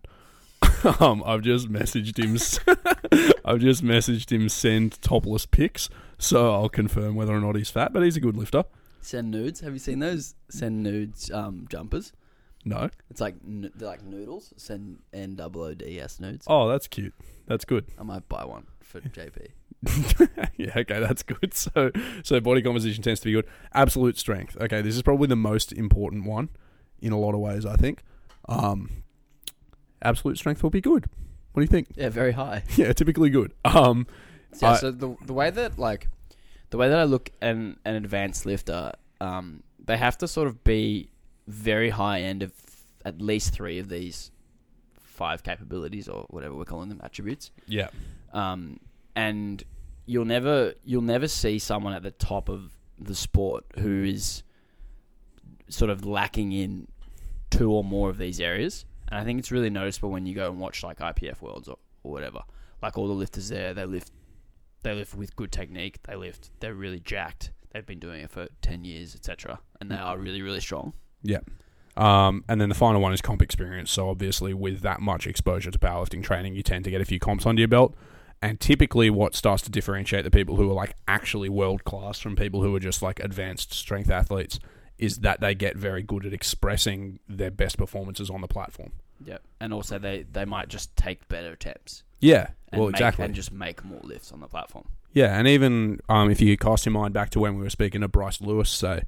um, 1.01 1.23
I've 1.25 1.43
just 1.43 1.73
messaged 1.73 2.19
him. 2.19 2.37
I've 3.45 3.61
just 3.61 3.83
messaged 3.83 4.31
him 4.31 4.49
send 4.51 5.01
topless 5.01 5.47
pics, 5.47 5.89
so 6.19 6.53
I'll 6.53 6.69
confirm 6.69 7.15
whether 7.15 7.35
or 7.35 7.41
not 7.41 7.57
he's 7.57 7.71
fat. 7.71 7.95
But 7.95 8.03
he's 8.03 8.17
a 8.17 8.21
good 8.21 8.37
lifter. 8.37 8.65
Send 9.01 9.31
nudes. 9.31 9.61
Have 9.61 9.73
you 9.73 9.79
seen 9.79 10.01
those 10.01 10.35
send 10.51 10.83
nudes 10.83 11.31
um, 11.31 11.67
jumpers? 11.71 12.13
No. 12.69 12.91
It's 13.11 13.21
like 13.21 13.37
n- 13.47 13.71
they're 13.77 13.89
like 13.89 14.03
noodles. 14.03 14.53
Send 14.57 14.99
N 15.15 15.37
double 15.37 15.63
O 15.63 15.73
D 15.75 16.01
S 16.01 16.19
nudes. 16.21 16.45
Oh, 16.49 16.69
that's 16.69 16.89
cute. 16.89 17.15
That's 17.47 17.65
good. 17.65 17.87
I 17.99 18.03
might 18.03 18.29
buy 18.29 18.45
one 18.45 18.67
for 18.83 19.01
JP. 19.19 19.47
yeah, 20.57 20.73
okay, 20.77 20.99
that's 21.01 21.23
good. 21.23 21.55
So, 21.55 21.91
so 22.25 22.41
body 22.41 22.63
composition 22.63 23.03
tends 23.05 23.21
to 23.21 23.27
be 23.27 23.33
good. 23.33 23.47
Absolute 23.73 24.19
strength. 24.19 24.57
Okay, 24.61 24.83
this 24.83 24.97
is 24.97 25.03
probably 25.03 25.29
the 25.29 25.37
most 25.37 25.73
important 25.73 26.27
one 26.27 26.49
in 27.01 27.13
a 27.13 27.19
lot 27.19 27.35
of 27.35 27.41
ways. 27.41 27.65
I 27.65 27.77
think. 27.77 28.03
Um, 28.49 29.05
absolute 30.03 30.37
strength 30.39 30.63
will 30.63 30.71
be 30.71 30.81
good. 30.81 31.07
What 31.53 31.61
do 31.61 31.63
you 31.63 31.69
think? 31.69 31.89
Yeah, 31.97 32.09
very 32.09 32.33
high. 32.33 32.65
Yeah, 32.77 32.93
typically 32.93 33.31
good. 33.31 33.53
Um, 33.65 34.07
Yeah, 34.61 34.73
I- 34.73 34.77
so 34.79 34.91
the 34.91 35.17
the 35.25 35.33
way 35.33 35.51
that 35.51 35.79
like 35.79 36.09
the 36.71 36.79
way 36.79 36.89
that 36.89 36.99
I 36.99 37.05
look 37.05 37.31
at 37.41 37.55
an, 37.55 37.79
an 37.85 37.95
advanced 37.95 38.45
lifter, 38.45 38.93
um, 39.21 39.63
they 39.85 39.97
have 39.97 40.19
to 40.19 40.27
sort 40.29 40.49
of 40.49 40.65
be 40.65 41.11
very 41.47 41.91
high 41.91 42.21
end 42.21 42.43
of 42.43 42.53
at 43.05 43.21
least 43.21 43.53
three 43.53 43.79
of 43.79 43.89
these 43.89 44.31
five 44.99 45.43
capabilities 45.43 46.09
or 46.09 46.27
whatever 46.29 46.55
we're 46.55 46.65
calling 46.65 46.89
them 46.89 47.01
attributes. 47.03 47.51
yeah, 47.67 47.89
Um, 48.33 48.81
and 49.15 49.63
you'll 50.05 50.25
never 50.25 50.75
you'll 50.85 51.03
never 51.03 51.27
see 51.29 51.59
someone 51.59 51.93
at 51.93 52.03
the 52.03 52.11
top 52.11 52.49
of 52.49 52.73
the 52.99 53.15
sport 53.15 53.65
who 53.79 54.05
is 54.05 54.43
sort 55.69 55.91
of 55.91 56.05
lacking 56.05 56.53
in 56.53 56.89
two 57.51 57.71
or 57.73 57.83
more 57.83 58.11
of 58.11 58.19
these 58.19 58.41
areas. 58.41 58.85
And 59.09 59.19
I 59.19 59.25
think 59.25 59.39
it's 59.39 59.51
really 59.53 59.71
noticeable 59.71 60.11
when 60.11 60.27
you 60.27 60.35
go 60.35 60.51
and 60.51 60.61
watch 60.61 60.83
like 60.83 60.99
IPF 60.99 61.41
Worlds 61.41 61.69
or, 61.69 61.79
or 62.03 62.13
whatever. 62.13 62.43
Like 62.83 62.99
all 62.99 63.07
the 63.09 63.15
lifters 63.15 63.49
there, 63.49 63.73
they 63.73 63.85
lift 63.87 64.11
they 64.83 64.95
lift 64.95 65.15
with 65.15 65.35
good 65.35 65.51
technique. 65.51 65.99
They 66.05 66.15
lift. 66.17 66.51
They're 66.61 66.75
really 66.75 67.01
jacked. 67.01 67.53
They've 67.73 67.87
been 67.87 67.99
doing 67.99 68.23
it 68.23 68.31
for 68.31 68.49
ten 68.63 68.85
years, 68.85 69.15
etc. 69.15 69.61
And 69.81 69.91
they 69.91 69.97
are 69.97 70.19
really 70.19 70.43
really 70.43 70.61
strong. 70.61 70.93
Yeah. 71.27 71.41
Um, 71.97 72.45
and 72.49 72.61
then 72.61 72.69
the 72.69 72.75
final 72.75 73.01
one 73.01 73.13
is 73.13 73.23
comp 73.23 73.41
experience. 73.41 73.91
So 73.91 74.11
obviously, 74.11 74.53
with 74.53 74.81
that 74.83 75.01
much 75.01 75.27
exposure 75.27 75.71
to 75.71 75.79
powerlifting 75.79 76.23
training, 76.23 76.55
you 76.55 76.63
tend 76.63 76.85
to 76.85 76.91
get 76.91 77.01
a 77.01 77.05
few 77.05 77.19
comps 77.19 77.47
under 77.47 77.61
your 77.61 77.69
belt. 77.69 77.95
And 78.43 78.61
typically, 78.61 79.09
what 79.09 79.35
starts 79.35 79.63
to 79.63 79.71
differentiate 79.71 80.25
the 80.25 80.31
people 80.31 80.57
who 80.57 80.71
are 80.71 80.75
like 80.75 80.95
actually 81.09 81.49
world 81.49 81.85
class 81.85 82.19
from 82.19 82.37
people 82.37 82.63
who 82.63 82.75
are 82.77 82.81
just 82.81 83.01
like 83.01 83.19
advanced 83.21 83.73
strength 83.73 84.11
athletes 84.11 84.61
is 84.99 85.19
that 85.19 85.41
they 85.41 85.55
get 85.55 85.77
very 85.77 86.03
good 86.03 86.27
at 86.27 86.33
expressing 86.33 87.19
their 87.29 87.51
best 87.51 87.79
performances 87.79 88.29
on 88.31 88.41
the 88.43 88.49
platform. 88.49 88.93
Yep. 89.25 89.43
And 89.61 89.73
also 89.73 89.99
they, 89.99 90.27
they 90.31 90.45
might 90.45 90.69
just 90.69 90.95
take 90.97 91.27
better 91.29 91.53
attempts. 91.53 92.03
Yeah, 92.21 92.49
And 92.73 92.81
well, 92.81 92.89
make, 92.89 92.97
exactly. 92.97 93.25
And 93.25 93.35
just 93.35 93.53
make 93.53 93.85
more 93.85 94.01
lifts 94.03 94.33
on 94.33 94.41
the 94.41 94.49
platform. 94.49 94.87
Yeah, 95.13 95.39
and 95.39 95.49
even 95.49 96.01
um, 96.09 96.31
if 96.31 96.41
you 96.41 96.57
cast 96.57 96.85
your 96.85 96.93
mind 96.93 97.15
back 97.15 97.31
to 97.31 97.41
when 97.41 97.57
we 97.57 97.63
were 97.63 97.71
speaking 97.71 98.03
to 98.03 98.09
Bryce 98.09 98.41
Lewis, 98.41 98.71
say 98.71 99.03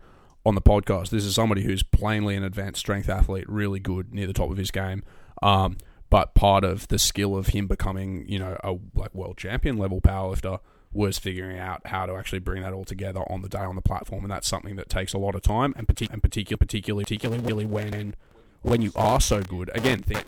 on 0.48 0.54
the 0.54 0.62
podcast, 0.62 1.10
this 1.10 1.24
is 1.24 1.34
somebody 1.34 1.62
who's 1.62 1.82
plainly 1.82 2.34
an 2.34 2.42
advanced 2.42 2.80
strength 2.80 3.08
athlete, 3.08 3.48
really 3.48 3.78
good 3.78 4.12
near 4.12 4.26
the 4.26 4.32
top 4.32 4.50
of 4.50 4.56
his 4.56 4.70
game. 4.70 5.02
Um, 5.42 5.76
but 6.10 6.34
part 6.34 6.64
of 6.64 6.88
the 6.88 6.98
skill 6.98 7.36
of 7.36 7.48
him 7.48 7.66
becoming, 7.66 8.24
you 8.28 8.38
know, 8.38 8.56
a 8.64 8.76
like 8.94 9.14
world 9.14 9.36
champion 9.36 9.76
level 9.76 10.00
powerlifter 10.00 10.60
was 10.90 11.18
figuring 11.18 11.58
out 11.58 11.86
how 11.86 12.06
to 12.06 12.14
actually 12.14 12.38
bring 12.38 12.62
that 12.62 12.72
all 12.72 12.84
together 12.84 13.20
on 13.30 13.42
the 13.42 13.48
day 13.48 13.58
on 13.58 13.76
the 13.76 13.82
platform, 13.82 14.24
and 14.24 14.32
that's 14.32 14.48
something 14.48 14.76
that 14.76 14.88
takes 14.88 15.12
a 15.12 15.18
lot 15.18 15.34
of 15.34 15.42
time, 15.42 15.74
and, 15.76 15.86
partic- 15.86 16.10
and 16.10 16.22
particular, 16.22 16.56
particularly, 16.56 17.04
particularly 17.04 17.44
really, 17.44 17.66
when 17.66 18.14
when 18.62 18.82
you 18.82 18.92
are 18.96 19.20
so 19.20 19.40
good. 19.42 19.70
Again, 19.74 20.00
think 20.02 20.24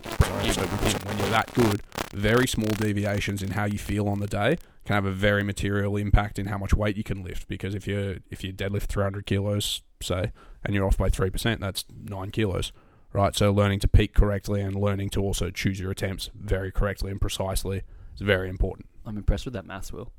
when 1.07 1.19
you're 1.19 1.31
that 1.31 1.51
good, 1.55 1.83
very 2.13 2.47
small 2.47 2.71
deviations 2.71 3.43
in 3.43 3.53
how 3.53 3.65
you 3.65 3.79
feel 3.79 4.09
on 4.09 4.21
the 4.21 4.27
day 4.27 4.59
can 4.85 4.95
have 4.95 5.05
a 5.05 5.13
very 5.13 5.43
material 5.43 5.97
impact 5.97 6.39
in 6.39 6.47
how 6.47 6.59
much 6.59 6.73
weight 6.75 6.97
you 6.97 7.05
can 7.05 7.23
lift. 7.23 7.47
Because 7.49 7.75
if 7.75 7.87
you 7.87 8.21
if 8.31 8.43
you 8.43 8.53
deadlift 8.53 8.85
300 8.87 9.27
kilos, 9.27 9.83
say, 10.03 10.33
and 10.65 10.75
you're 10.75 10.87
off 10.87 10.97
by 10.97 11.09
three 11.09 11.31
percent, 11.31 11.61
that's 11.61 11.85
nine 12.05 12.31
kilos, 12.31 12.73
right? 13.13 13.35
So 13.35 13.53
learning 13.53 13.81
to 13.81 13.89
peak 13.89 14.15
correctly 14.15 14.61
and 14.61 14.75
learning 14.75 15.11
to 15.11 15.21
also 15.23 15.51
choose 15.51 15.79
your 15.79 15.91
attempts 15.91 16.31
very 16.35 16.71
correctly 16.73 17.11
and 17.11 17.21
precisely 17.21 17.83
is 18.15 18.21
very 18.23 18.49
important. 18.49 18.87
I'm 19.07 19.17
impressed 19.17 19.45
with 19.45 19.55
that 19.55 19.67
maths, 19.67 19.93
Will. 19.93 20.11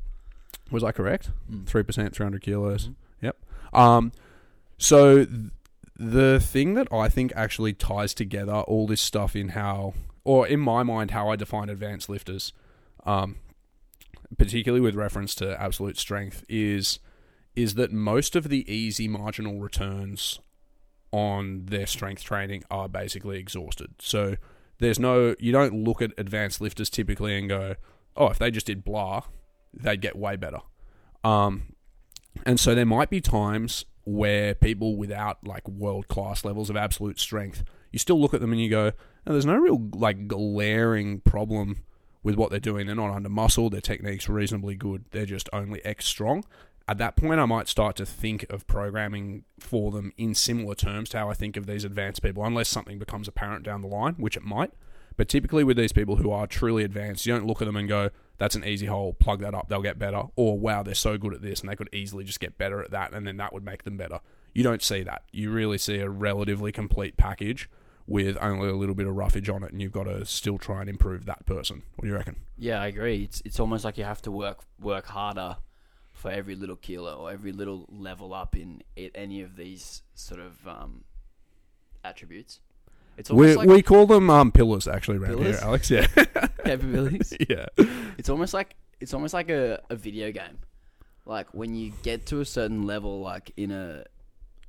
Was 0.69 0.83
I 0.83 0.91
correct? 0.91 1.31
Mm. 1.51 1.65
Three 1.65 1.83
percent, 1.83 2.15
300 2.15 2.41
kilos. 2.41 2.87
Mhm. 2.89 2.95
Yep. 3.21 3.37
Um, 3.73 4.11
so 4.77 5.25
th- 5.25 5.51
the 6.01 6.39
thing 6.39 6.73
that 6.73 6.91
I 6.91 7.09
think 7.09 7.31
actually 7.35 7.73
ties 7.73 8.15
together 8.15 8.53
all 8.61 8.87
this 8.87 9.01
stuff 9.01 9.35
in 9.35 9.49
how, 9.49 9.93
or 10.23 10.47
in 10.47 10.59
my 10.59 10.81
mind, 10.81 11.11
how 11.11 11.29
I 11.29 11.35
define 11.35 11.69
advanced 11.69 12.09
lifters, 12.09 12.53
um, 13.05 13.37
particularly 14.35 14.81
with 14.81 14.95
reference 14.95 15.35
to 15.35 15.61
absolute 15.61 15.97
strength, 15.97 16.43
is 16.49 16.99
is 17.55 17.75
that 17.75 17.91
most 17.91 18.35
of 18.35 18.49
the 18.49 18.69
easy 18.73 19.07
marginal 19.07 19.59
returns 19.59 20.39
on 21.11 21.65
their 21.65 21.85
strength 21.85 22.23
training 22.23 22.63
are 22.71 22.87
basically 22.87 23.37
exhausted. 23.37 23.93
So 23.99 24.37
there's 24.79 24.97
no, 24.97 25.35
you 25.37 25.51
don't 25.51 25.73
look 25.73 26.01
at 26.01 26.11
advanced 26.17 26.61
lifters 26.61 26.89
typically 26.89 27.37
and 27.37 27.49
go, 27.49 27.75
oh, 28.15 28.27
if 28.27 28.39
they 28.39 28.51
just 28.51 28.67
did 28.67 28.85
blah, 28.85 29.23
they'd 29.73 29.99
get 29.99 30.15
way 30.15 30.37
better. 30.37 30.59
Um, 31.25 31.75
and 32.45 32.57
so 32.57 32.73
there 32.73 32.85
might 32.85 33.09
be 33.09 33.19
times 33.19 33.83
where 34.03 34.55
people 34.55 34.95
without 34.95 35.45
like 35.45 35.67
world 35.67 36.07
class 36.07 36.43
levels 36.43 36.69
of 36.69 36.75
absolute 36.75 37.19
strength, 37.19 37.63
you 37.91 37.99
still 37.99 38.19
look 38.19 38.33
at 38.33 38.41
them 38.41 38.51
and 38.51 38.61
you 38.61 38.69
go, 38.69 38.91
"Oh, 39.27 39.33
there's 39.33 39.45
no 39.45 39.55
real 39.55 39.89
like 39.93 40.27
glaring 40.27 41.21
problem 41.21 41.83
with 42.23 42.35
what 42.35 42.51
they're 42.51 42.59
doing. 42.59 42.87
They're 42.87 42.95
not 42.95 43.13
under 43.13 43.29
muscle. 43.29 43.69
Their 43.69 43.81
technique's 43.81 44.29
reasonably 44.29 44.75
good. 44.75 45.05
They're 45.11 45.25
just 45.25 45.49
only 45.53 45.83
X 45.85 46.05
strong. 46.05 46.43
At 46.87 46.97
that 46.97 47.15
point, 47.15 47.39
I 47.39 47.45
might 47.45 47.67
start 47.67 47.95
to 47.97 48.05
think 48.05 48.45
of 48.49 48.67
programming 48.67 49.43
for 49.59 49.91
them 49.91 50.11
in 50.17 50.33
similar 50.33 50.75
terms 50.75 51.09
to 51.09 51.19
how 51.19 51.29
I 51.29 51.33
think 51.33 51.55
of 51.55 51.65
these 51.65 51.83
advanced 51.83 52.21
people, 52.21 52.43
unless 52.43 52.69
something 52.69 52.99
becomes 52.99 53.27
apparent 53.27 53.63
down 53.63 53.81
the 53.81 53.87
line, 53.87 54.15
which 54.15 54.35
it 54.35 54.43
might. 54.43 54.73
But 55.15 55.29
typically, 55.29 55.63
with 55.63 55.77
these 55.77 55.91
people 55.91 56.17
who 56.17 56.31
are 56.31 56.47
truly 56.47 56.83
advanced, 56.83 57.25
you 57.25 57.33
don't 57.33 57.45
look 57.45 57.61
at 57.61 57.65
them 57.65 57.75
and 57.75 57.87
go, 57.87 58.09
that's 58.41 58.55
an 58.55 58.65
easy 58.65 58.87
hole, 58.87 59.13
plug 59.13 59.41
that 59.41 59.53
up, 59.53 59.69
they'll 59.69 59.83
get 59.83 59.99
better. 59.99 60.23
Or, 60.35 60.57
wow, 60.57 60.81
they're 60.81 60.95
so 60.95 61.15
good 61.15 61.35
at 61.35 61.43
this 61.43 61.61
and 61.61 61.69
they 61.69 61.75
could 61.75 61.89
easily 61.93 62.23
just 62.23 62.39
get 62.39 62.57
better 62.57 62.81
at 62.81 62.89
that 62.89 63.13
and 63.13 63.27
then 63.27 63.37
that 63.37 63.53
would 63.53 63.63
make 63.63 63.83
them 63.83 63.97
better. 63.97 64.19
You 64.55 64.63
don't 64.63 64.81
see 64.81 65.03
that. 65.03 65.21
You 65.31 65.51
really 65.51 65.77
see 65.77 65.99
a 65.99 66.09
relatively 66.09 66.71
complete 66.71 67.17
package 67.17 67.69
with 68.07 68.39
only 68.41 68.67
a 68.67 68.73
little 68.73 68.95
bit 68.95 69.05
of 69.05 69.15
roughage 69.15 69.47
on 69.47 69.61
it 69.63 69.71
and 69.71 69.79
you've 69.79 69.91
got 69.91 70.05
to 70.05 70.25
still 70.25 70.57
try 70.57 70.81
and 70.81 70.89
improve 70.89 71.25
that 71.25 71.45
person. 71.45 71.83
What 71.97 72.01
do 72.01 72.07
you 72.07 72.15
reckon? 72.15 72.37
Yeah, 72.57 72.81
I 72.81 72.87
agree. 72.87 73.25
It's 73.25 73.43
it's 73.45 73.59
almost 73.59 73.85
like 73.85 73.99
you 73.99 74.05
have 74.05 74.23
to 74.23 74.31
work 74.31 74.63
work 74.79 75.05
harder 75.05 75.57
for 76.11 76.31
every 76.31 76.55
little 76.55 76.77
kilo 76.77 77.17
or 77.17 77.31
every 77.31 77.51
little 77.51 77.85
level 77.89 78.33
up 78.33 78.55
in 78.57 78.81
it, 78.95 79.11
any 79.13 79.43
of 79.43 79.55
these 79.55 80.01
sort 80.15 80.41
of 80.41 80.67
um, 80.67 81.03
attributes. 82.03 82.59
It's 83.17 83.29
We, 83.29 83.55
like 83.55 83.67
we 83.67 83.81
call 83.83 84.07
them 84.07 84.31
um, 84.31 84.51
pillars 84.51 84.87
actually 84.87 85.17
around 85.17 85.35
Pillars? 85.35 85.59
here, 85.59 85.67
Alex. 85.67 85.91
Yeah. 85.91 86.07
capabilities. 86.65 87.33
yeah. 87.49 87.65
It's 88.17 88.29
almost 88.29 88.53
like 88.53 88.75
it's 88.99 89.13
almost 89.13 89.33
like 89.33 89.49
a, 89.49 89.81
a 89.89 89.95
video 89.95 90.31
game. 90.31 90.59
Like 91.25 91.53
when 91.53 91.75
you 91.75 91.91
get 92.03 92.25
to 92.27 92.41
a 92.41 92.45
certain 92.45 92.83
level, 92.83 93.21
like 93.21 93.51
in 93.57 93.71
a 93.71 94.03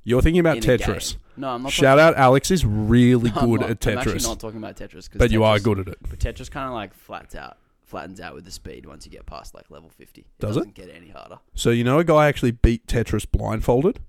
You're 0.03 0.21
thinking 0.21 0.39
about 0.39 0.57
in 0.57 0.63
a 0.63 0.77
Tetris. 0.77 1.13
game. 1.13 1.21
No, 1.37 1.49
I'm 1.49 1.63
not. 1.63 1.71
Shout 1.71 1.97
out, 1.99 2.15
Alex 2.15 2.51
is 2.51 2.63
really 2.65 3.31
I'm 3.35 3.49
good 3.49 3.61
not- 3.61 3.69
at 3.71 3.87
I'm 3.87 3.97
actually 3.97 4.15
Tetris. 4.15 4.23
not 4.27 4.39
talking 4.39 4.57
about 4.59 4.75
Tetris, 4.77 5.09
'cause 5.09 5.17
But 5.17 5.31
you 5.31 5.43
are 5.43 5.57
Tetris- 5.57 5.63
good 5.63 5.79
at 5.79 5.87
it. 5.87 5.97
But 6.09 6.19
Tetris 6.19 6.49
kind 6.51 6.67
of 6.67 6.73
like 6.73 6.93
flats 6.93 7.33
out, 7.35 7.57
flattens 7.85 8.19
out 8.21 8.35
with 8.35 8.45
the 8.45 8.51
speed 8.51 8.85
once 8.85 9.05
you 9.05 9.11
get 9.11 9.25
past 9.25 9.55
like 9.55 9.69
level 9.71 9.89
fifty. 9.89 10.21
It 10.21 10.27
Does 10.39 10.57
it? 10.57 10.59
doesn't 10.59 10.75
get 10.75 10.89
any 10.95 11.09
harder. 11.09 11.39
So 11.55 11.71
you 11.71 11.83
know 11.83 11.97
a 11.99 12.03
guy 12.03 12.27
actually 12.27 12.51
beat 12.51 12.85
Tetris 12.87 13.25
blindfolded? 13.29 13.99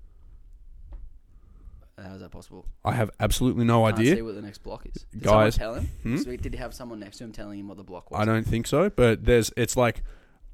How 2.01 2.13
is 2.15 2.21
that 2.21 2.31
possible? 2.31 2.65
I 2.83 2.91
have 2.91 3.09
absolutely 3.19 3.63
no 3.65 3.83
Can't 3.85 3.97
idea. 3.99 4.15
see 4.17 4.21
what 4.21 4.35
the 4.35 4.41
next 4.41 4.59
block 4.63 4.85
is. 4.85 5.05
Did 5.13 5.23
Guys- 5.23 5.55
someone 5.55 5.75
tell 5.75 5.81
him? 5.81 5.89
Hmm? 6.03 6.17
So 6.17 6.35
did 6.35 6.53
he 6.53 6.57
have 6.59 6.73
someone 6.73 6.99
next 6.99 7.17
to 7.19 7.23
him 7.23 7.31
telling 7.31 7.59
him 7.59 7.67
what 7.69 7.77
the 7.77 7.83
block 7.83 8.11
was? 8.11 8.19
I 8.19 8.25
don't 8.25 8.45
think 8.45 8.67
so, 8.67 8.89
but 8.89 9.25
there's 9.25 9.51
it's 9.55 9.77
like 9.77 10.03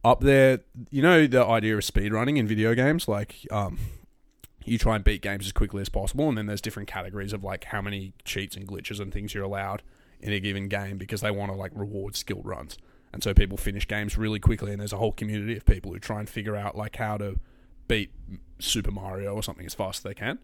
up 0.03 0.21
there. 0.21 0.60
You 0.91 1.01
know 1.01 1.25
the 1.27 1.43
idea 1.43 1.75
of 1.77 1.83
speed 1.83 2.13
running 2.13 2.38
in 2.38 2.48
video 2.48 2.75
games, 2.75 3.07
like 3.07 3.36
um, 3.51 3.79
you 4.65 4.77
try 4.77 4.95
and 4.95 5.03
beat 5.03 5.21
games 5.24 5.45
as 5.48 5.51
quickly 5.51 5.81
as 5.81 5.89
possible, 5.89 6.29
and 6.29 6.38
then 6.38 6.45
there's 6.45 6.62
different 6.62 6.88
categories 6.88 7.33
of 7.33 7.43
like 7.43 7.63
how 7.65 7.81
many 7.81 8.13
cheats 8.24 8.55
and 8.55 8.67
glitches 8.67 9.00
and 9.00 9.12
things 9.12 9.33
you're 9.33 9.43
allowed 9.43 9.81
in 10.19 10.31
a 10.33 10.39
given 10.39 10.67
game 10.67 11.00
because 11.00 11.21
they 11.21 11.31
want 11.31 11.51
to 11.51 11.57
like 11.57 11.71
reward 11.74 12.15
skill 12.15 12.41
runs, 12.43 12.77
and 13.12 13.24
so 13.24 13.33
people 13.33 13.57
finish 13.57 13.88
games 13.88 14.15
really 14.15 14.39
quickly, 14.39 14.71
and 14.71 14.79
there's 14.79 14.93
a 14.93 14.98
whole 14.98 15.12
community 15.12 15.57
of 15.57 15.65
people 15.65 15.91
who 15.91 15.98
try 15.98 16.19
and 16.19 16.29
figure 16.29 16.55
out 16.55 16.77
like 16.77 16.98
how 16.98 17.17
to 17.17 17.39
beat 17.88 18.12
Super 18.60 18.91
Mario 18.91 19.33
or 19.33 19.41
something 19.41 19.65
as 19.65 19.74
fast 19.74 20.00
as 20.00 20.03
they 20.03 20.13
can. 20.13 20.38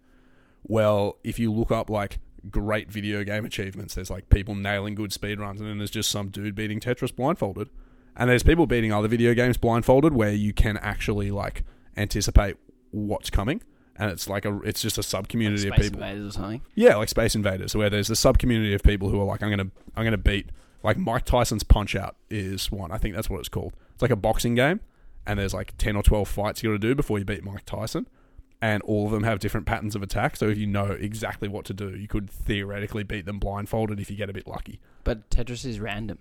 Well, 0.64 1.18
if 1.24 1.40
you 1.40 1.52
look 1.52 1.72
up 1.72 1.90
like 1.90 2.20
great 2.50 2.92
video 2.92 3.24
game 3.24 3.46
achievements, 3.46 3.96
there's 3.96 4.10
like 4.10 4.30
people 4.30 4.56
nailing 4.56 4.96
good 4.96 5.14
speed 5.14 5.40
runs, 5.40 5.60
and 5.62 5.70
then 5.70 5.78
there's 5.78 5.92
just 5.92 6.12
some 6.12 6.30
dude 6.30 6.56
beating 6.56 6.80
Tetris 6.80 7.16
blindfolded. 7.16 7.70
And 8.16 8.30
there's 8.30 8.44
people 8.44 8.66
beating 8.66 8.92
other 8.92 9.08
video 9.08 9.34
games 9.34 9.58
blindfolded 9.58 10.14
where 10.14 10.32
you 10.32 10.52
can 10.52 10.78
actually 10.78 11.30
like 11.30 11.64
anticipate 11.96 12.58
what's 12.92 13.30
coming. 13.30 13.62
And 13.96 14.12
it's 14.12 14.28
like 14.30 14.46
a 14.46 14.60
it's 14.62 14.82
just 14.82 14.98
a 14.98 15.04
sub 15.04 15.28
community 15.28 15.64
Space 15.64 15.72
of 15.72 15.76
people. 15.76 16.00
Space 16.00 16.10
Invaders 16.12 16.28
or 16.28 16.32
something. 16.40 16.62
Yeah, 16.76 16.96
like 16.96 17.10
Space 17.10 17.36
Invaders, 17.36 17.76
where 17.76 17.90
there's 17.90 18.10
a 18.10 18.16
sub 18.16 18.38
community 18.38 18.74
of 18.74 18.84
people 18.84 19.10
who 19.10 19.20
are 19.20 19.26
like, 19.26 19.42
I'm 19.42 19.50
gonna 19.50 19.70
I'm 19.96 20.04
gonna 20.04 20.18
beat 20.18 20.50
like 20.84 20.98
Mike 20.98 21.26
Tyson's 21.26 21.64
Punch 21.64 21.96
Out 21.96 22.16
is 22.30 22.72
one. 22.72 22.92
I 22.92 22.98
think 22.98 23.16
that's 23.16 23.30
what 23.30 23.40
it's 23.40 23.50
called. 23.50 23.74
It's 23.94 24.02
like 24.02 24.12
a 24.12 24.16
boxing 24.16 24.56
game, 24.56 24.82
and 25.26 25.40
there's 25.40 25.54
like 25.54 25.74
ten 25.78 25.96
or 25.96 26.04
twelve 26.04 26.28
fights 26.28 26.62
you 26.62 26.70
got 26.70 26.74
to 26.74 26.80
do 26.80 26.96
before 26.96 27.18
you 27.18 27.26
beat 27.26 27.44
Mike 27.44 27.66
Tyson, 27.66 28.08
and 28.62 28.82
all 28.84 29.06
of 29.06 29.12
them 29.12 29.24
have 29.24 29.40
different 29.40 29.66
patterns 29.66 29.96
of 29.96 30.04
attack. 30.04 30.36
So 30.36 30.48
if 30.48 30.58
you 30.58 30.68
know 30.68 30.86
exactly 30.86 31.48
what 31.48 31.66
to 31.66 31.74
do, 31.74 31.96
you 31.96 32.08
could 32.08 32.30
theoretically 32.30 33.04
beat 33.04 33.26
them 33.26 33.40
blindfolded 33.40 34.00
if 34.00 34.10
you 34.10 34.18
get 34.18 34.30
a 34.30 34.34
bit 34.34 34.48
lucky. 34.48 34.80
But 35.04 35.30
Tetris 35.30 35.66
is 35.66 35.80
random. 35.80 36.20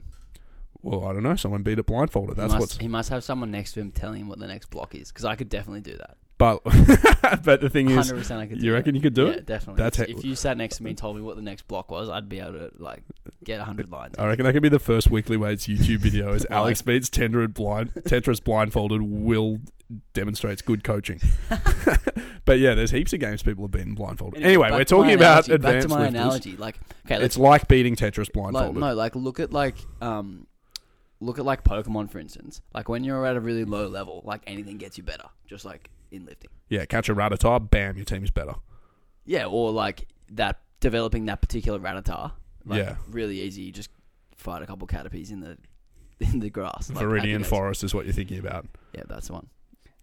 Well, 0.83 1.05
I 1.05 1.13
don't 1.13 1.23
know. 1.23 1.37
Someone 1.37 1.63
beat 1.63 1.79
it 1.79 1.87
blindfolded. 1.87 2.37
That's 2.37 2.53
he, 2.53 2.59
what's. 2.59 2.77
he 2.77 2.89
must 2.89 3.09
have 3.09 3.25
someone 3.25 3.51
next 3.51 3.73
to 3.73 3.81
him 3.81 3.91
telling 3.91 4.21
him 4.21 4.29
what 4.29 4.39
the 4.39 4.47
next 4.47 4.71
block 4.71 4.95
is. 4.95 5.11
Because 5.11 5.25
I 5.25 5.35
could 5.35 5.49
definitely 5.49 5.81
do 5.81 5.97
that. 5.97 6.17
But 6.39 6.63
but 7.45 7.63
the 7.63 7.71
thing 7.71 7.91
is, 7.91 8.13
100% 8.13 8.37
I 8.37 8.47
could 8.47 8.59
do 8.59 8.67
you 8.67 8.73
that. 8.73 8.77
reckon 8.77 8.95
you 8.95 9.01
could 9.01 9.15
do 9.15 9.27
yeah, 9.27 9.33
it? 9.33 9.47
definitely. 9.47 9.83
That's 9.83 9.99
if 10.01 10.23
you 10.23 10.35
sat 10.35 10.59
next 10.59 10.77
to 10.77 10.83
me 10.83 10.91
and 10.91 10.99
told 10.99 11.17
me 11.17 11.23
what 11.23 11.37
the 11.37 11.43
next 11.43 11.67
block 11.67 11.91
was, 11.91 12.11
I'd 12.11 12.29
be 12.29 12.41
able 12.41 12.53
to 12.53 12.71
like 12.77 13.03
get 13.43 13.59
100 13.59 13.91
lines. 13.91 14.17
I 14.19 14.27
reckon 14.27 14.45
that 14.45 14.53
could 14.53 14.63
be 14.63 14.69
the 14.69 14.79
first 14.79 15.11
weekly 15.11 15.39
weights 15.39 15.67
YouTube 15.67 15.99
video. 16.01 16.35
Is 16.35 16.47
Alex 16.51 16.83
beats 16.83 17.09
blind 17.09 17.95
Tetris 17.95 18.45
blindfolded. 18.45 19.01
Will 19.01 19.61
demonstrates 20.15 20.63
good 20.63 20.83
coaching. 20.85 21.21
but 22.45 22.59
yeah, 22.59 22.75
there's 22.75 22.91
heaps 22.91 23.13
of 23.13 23.21
games 23.21 23.43
people 23.43 23.65
have 23.65 23.71
been 23.71 23.95
blindfolded. 23.95 24.43
Anyway, 24.43 24.71
we're 24.71 24.85
talking 24.85 25.13
about 25.15 25.47
analogy, 25.49 25.53
advanced 25.55 25.89
Back 25.89 25.89
to 25.89 25.89
my 25.89 26.05
lifters. 26.05 26.15
analogy. 26.21 26.57
Like, 26.57 26.77
okay, 27.07 27.23
It's 27.25 27.37
like 27.37 27.69
beating 27.69 27.97
Tetris 27.97 28.19
like, 28.19 28.33
blindfolded. 28.33 28.81
no, 28.81 28.95
like 28.95 29.15
look 29.17 29.41
at 29.41 29.53
like 29.53 29.77
um, 30.01 30.47
look 31.21 31.39
at 31.39 31.45
like 31.45 31.65
Pokemon 31.65 32.11
for 32.11 32.19
instance. 32.19 32.61
Like 32.75 32.89
when 32.89 33.05
you're 33.05 33.25
at 33.27 33.37
a 33.37 33.41
really 33.41 33.65
low 33.65 33.87
level, 33.89 34.23
like 34.25 34.43
anything 34.47 34.79
gets 34.79 34.97
you 34.99 35.05
better. 35.05 35.27
Just 35.47 35.65
like 35.65 35.91
in 36.11 36.25
lifting. 36.27 36.51
Yeah, 36.69 36.85
catch 36.85 37.09
a 37.09 37.15
Rattata, 37.15 37.71
bam, 37.71 37.97
your 37.97 38.05
team's 38.05 38.31
better. 38.31 38.55
Yeah, 39.25 39.47
or 39.47 39.71
like 39.71 40.09
that 40.33 40.61
developing 40.81 41.27
that 41.27 41.41
particular 41.41 41.79
Rattata. 41.79 42.33
Like, 42.65 42.79
Yeah. 42.79 42.97
really 43.09 43.41
easy. 43.41 43.63
You 43.63 43.73
just 43.73 43.91
fight 44.35 44.63
a 44.63 44.67
couple 44.67 44.87
Caterpies 44.89 45.31
in 45.31 45.41
the 45.41 45.57
in 46.21 46.41
the 46.41 46.51
grass. 46.51 46.91
Like, 46.91 47.05
Viridian. 47.05 47.45
Forest 47.47 47.85
is 47.85 47.95
what 47.95 48.05
you're 48.07 48.15
thinking 48.15 48.39
about. 48.39 48.67
Yeah, 48.95 49.03
that's 49.09 49.29
the 49.29 49.35
one. 49.35 49.49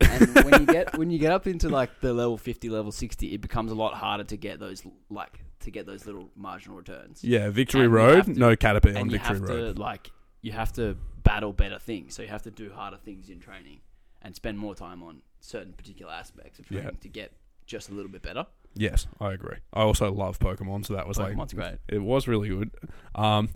And 0.02 0.36
when 0.46 0.62
you 0.62 0.66
get 0.66 0.98
when 0.98 1.10
you 1.12 1.20
get 1.20 1.32
up 1.32 1.48
into 1.48 1.70
like 1.70 2.00
the 2.02 2.14
level 2.14 2.38
fifty, 2.38 2.70
level 2.70 2.92
sixty, 2.92 3.34
it 3.34 3.42
becomes 3.42 3.72
a 3.72 3.76
lot 3.76 3.94
harder 3.94 4.24
to 4.26 4.38
get 4.38 4.60
those 4.60 4.84
like 5.10 5.40
to 5.62 5.72
get 5.72 5.86
those 5.86 6.06
little 6.06 6.30
marginal 6.36 6.78
returns. 6.78 7.24
Yeah, 7.24 7.50
Victory 7.50 7.82
And 7.86 7.92
you 7.92 7.96
Road, 7.98 8.16
have 8.16 8.26
to- 8.26 8.40
no 8.40 8.56
Caterpie 8.56 8.92
on 8.92 8.98
and 9.04 9.12
you 9.12 9.18
Victory 9.18 9.40
have 9.40 9.50
Road. 9.50 9.76
to 9.76 9.82
like 9.82 10.12
you 10.42 10.52
have 10.52 10.74
to 10.74 10.98
battle 11.24 11.54
better 11.54 11.80
things. 11.80 12.16
So 12.16 12.22
you 12.22 12.28
have 12.30 12.44
to 12.44 12.52
do 12.52 12.70
harder 12.72 12.98
things 12.98 13.30
in 13.30 13.40
training 13.40 13.80
and 14.22 14.36
spend 14.36 14.58
more 14.60 14.76
time 14.76 15.02
on 15.04 15.22
certain 15.40 15.74
particular 15.74 16.12
aspects 16.12 16.60
of 16.60 16.70
Yeah. 16.70 16.82
training 16.82 16.98
to 17.02 17.08
get 17.10 17.32
just 17.66 17.90
a 17.90 17.94
little 17.94 18.12
bit 18.12 18.22
better. 18.22 18.46
Yes, 18.76 19.08
I 19.22 19.32
agree. 19.34 19.58
I 19.74 19.82
also 19.82 20.12
love 20.12 20.40
Pokemon, 20.40 20.86
so 20.86 20.96
that 20.96 21.08
was 21.08 21.18
like 21.18 21.36
Pokemon's 21.36 21.54
great. 21.54 21.78
it 21.88 22.00
was 22.00 22.28
really 22.28 22.50
good. 22.50 22.72
Um, 23.16 23.50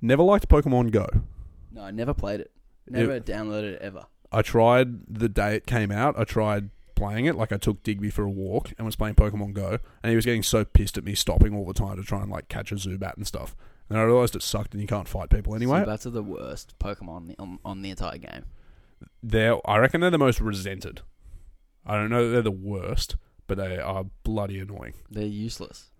never 0.00 0.22
liked 0.22 0.48
Pokemon 0.48 0.90
Go. 0.90 1.06
No, 1.70 1.82
I 1.82 1.90
never 1.90 2.14
played 2.14 2.40
it. 2.40 2.50
Never 2.88 3.20
downloaded 3.20 3.74
it 3.74 3.82
ever. 3.82 4.06
I 4.30 4.42
tried 4.42 5.06
the 5.08 5.28
day 5.28 5.56
it 5.56 5.66
came 5.66 5.90
out. 5.90 6.18
I 6.18 6.24
tried 6.24 6.70
playing 6.94 7.26
it. 7.26 7.36
Like 7.36 7.52
I 7.52 7.56
took 7.56 7.82
Digby 7.82 8.10
for 8.10 8.24
a 8.24 8.30
walk 8.30 8.72
and 8.76 8.84
was 8.84 8.96
playing 8.96 9.14
Pokemon 9.14 9.54
Go, 9.54 9.78
and 10.02 10.10
he 10.10 10.16
was 10.16 10.24
getting 10.24 10.42
so 10.42 10.64
pissed 10.64 10.98
at 10.98 11.04
me 11.04 11.14
stopping 11.14 11.54
all 11.54 11.66
the 11.66 11.72
time 11.72 11.96
to 11.96 12.02
try 12.02 12.20
and 12.20 12.30
like 12.30 12.48
catch 12.48 12.72
a 12.72 12.74
Zubat 12.74 13.16
and 13.16 13.26
stuff. 13.26 13.56
And 13.88 13.98
I 13.98 14.02
realized 14.02 14.36
it 14.36 14.42
sucked, 14.42 14.74
and 14.74 14.82
you 14.82 14.86
can't 14.86 15.08
fight 15.08 15.30
people 15.30 15.54
anyway. 15.54 15.80
Zubats 15.80 16.04
are 16.04 16.10
the 16.10 16.22
worst 16.22 16.78
Pokemon 16.78 17.08
on 17.08 17.26
the, 17.28 17.58
on, 17.64 17.82
the 17.82 17.88
entire 17.90 18.18
game. 18.18 18.44
They're, 19.22 19.56
I 19.66 19.78
reckon, 19.78 20.02
they're 20.02 20.10
the 20.10 20.18
most 20.18 20.40
resented. 20.40 21.00
I 21.86 21.94
don't 21.94 22.10
know 22.10 22.26
that 22.26 22.32
they're 22.32 22.42
the 22.42 22.50
worst, 22.50 23.16
but 23.46 23.56
they 23.56 23.78
are 23.78 24.04
bloody 24.24 24.60
annoying. 24.60 24.92
They're 25.10 25.24
useless. 25.24 25.90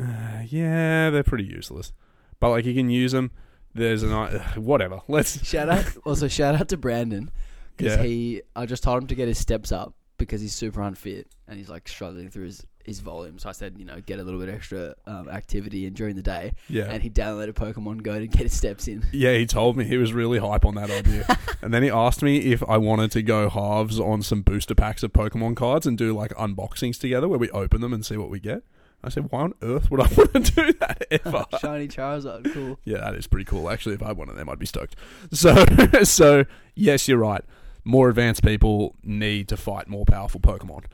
Uh, 0.00 0.42
yeah, 0.46 1.10
they're 1.10 1.22
pretty 1.22 1.44
useless. 1.44 1.92
But 2.40 2.48
like 2.48 2.64
you 2.64 2.74
can 2.74 2.88
use 2.88 3.12
them. 3.12 3.30
There's 3.74 4.02
an 4.02 4.10
whatever. 4.56 5.02
Let's 5.06 5.46
Shout 5.46 5.68
out 5.68 5.84
also 6.04 6.28
shout 6.28 6.54
out 6.54 6.68
to 6.68 6.76
Brandon 6.76 7.30
because 7.76 7.96
Yeah. 7.96 8.02
he 8.02 8.42
I 8.56 8.66
just 8.66 8.82
told 8.82 9.02
him 9.02 9.06
to 9.08 9.14
get 9.14 9.28
his 9.28 9.38
steps 9.38 9.72
up 9.72 9.94
because 10.18 10.40
he's 10.40 10.54
super 10.54 10.80
unfit 10.82 11.26
and 11.48 11.58
he's 11.58 11.68
like 11.68 11.88
struggling 11.88 12.30
through 12.30 12.44
his 12.46 12.64
his 12.84 13.00
volume. 13.00 13.38
So 13.38 13.48
I 13.48 13.52
said 13.52 13.76
you 13.78 13.84
know 13.86 14.00
get 14.00 14.18
a 14.18 14.22
little 14.22 14.38
bit 14.38 14.48
extra 14.50 14.94
um, 15.06 15.28
activity 15.30 15.86
in 15.86 15.94
during 15.94 16.16
the 16.16 16.22
day, 16.22 16.52
yeah. 16.68 16.84
and 16.90 17.02
he 17.02 17.08
downloaded 17.08 17.54
Pokemon 17.54 18.02
Go 18.02 18.18
to 18.18 18.26
get 18.26 18.42
his 18.42 18.52
steps 18.52 18.86
in. 18.88 19.04
Yeah, 19.10 19.34
he 19.36 19.46
told 19.46 19.76
me 19.76 19.84
he 19.84 19.96
was 19.96 20.12
really 20.12 20.38
hype 20.38 20.64
on 20.66 20.74
that 20.74 20.90
idea. 20.90 21.26
and 21.62 21.72
then 21.72 21.82
he 21.82 21.88
asked 21.90 22.22
me 22.22 22.52
if 22.52 22.62
I 22.68 22.76
wanted 22.76 23.10
to 23.12 23.22
go 23.22 23.48
halves 23.48 23.98
on 23.98 24.20
some 24.22 24.42
booster 24.42 24.74
packs 24.74 25.02
of 25.02 25.12
Pokemon 25.14 25.56
cards 25.56 25.86
and 25.86 25.96
do 25.96 26.12
like 26.14 26.32
unboxings 26.34 27.00
together 27.00 27.26
where 27.26 27.38
we 27.38 27.48
open 27.50 27.80
them 27.80 27.92
and 27.94 28.04
see 28.04 28.16
what 28.18 28.28
we 28.30 28.38
get. 28.38 28.62
I 29.02 29.08
said, 29.10 29.30
why 29.30 29.40
on 29.42 29.54
earth 29.62 29.90
would 29.90 30.00
I 30.00 30.08
want 30.16 30.32
to 30.32 30.40
do 30.40 30.72
that 30.80 31.06
ever? 31.10 31.44
Shiny 31.60 31.88
Charizard, 31.88 32.50
cool. 32.54 32.78
yeah, 32.84 32.98
that 33.00 33.14
is 33.14 33.26
pretty 33.26 33.44
cool. 33.44 33.68
Actually, 33.70 33.94
if 33.96 34.02
I 34.02 34.08
had 34.08 34.16
one 34.16 34.28
of 34.30 34.36
them, 34.36 34.48
I'd 34.48 34.58
be 34.58 34.64
stoked. 34.66 34.96
So, 35.32 35.64
so 36.04 36.44
yes, 36.74 37.06
you're 37.08 37.18
right. 37.18 37.44
More 37.84 38.08
advanced 38.08 38.42
people 38.42 38.96
need 39.02 39.48
to 39.48 39.56
fight 39.56 39.88
more 39.88 40.04
powerful 40.04 40.40
Pokemon. 40.40 40.84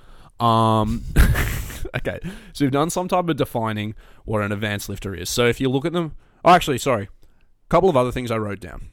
Um, 0.45 1.05
okay, 1.97 2.19
so 2.53 2.65
we've 2.65 2.73
done 2.73 2.91
some 2.91 3.09
type 3.09 3.29
of 3.29 3.37
defining 3.37 3.95
what 4.25 4.43
an 4.43 4.53
advanced 4.53 4.89
lifter 4.89 5.15
is. 5.15 5.31
So 5.31 5.47
if 5.47 5.61
you 5.61 5.69
look 5.69 5.85
at 5.85 5.93
them, 5.93 6.15
oh, 6.45 6.51
actually, 6.51 6.79
sorry, 6.79 7.05
a 7.05 7.69
couple 7.69 7.89
of 7.89 7.97
other 7.97 8.11
things 8.11 8.31
I 8.31 8.39
wrote 8.39 8.61
down. 8.61 8.89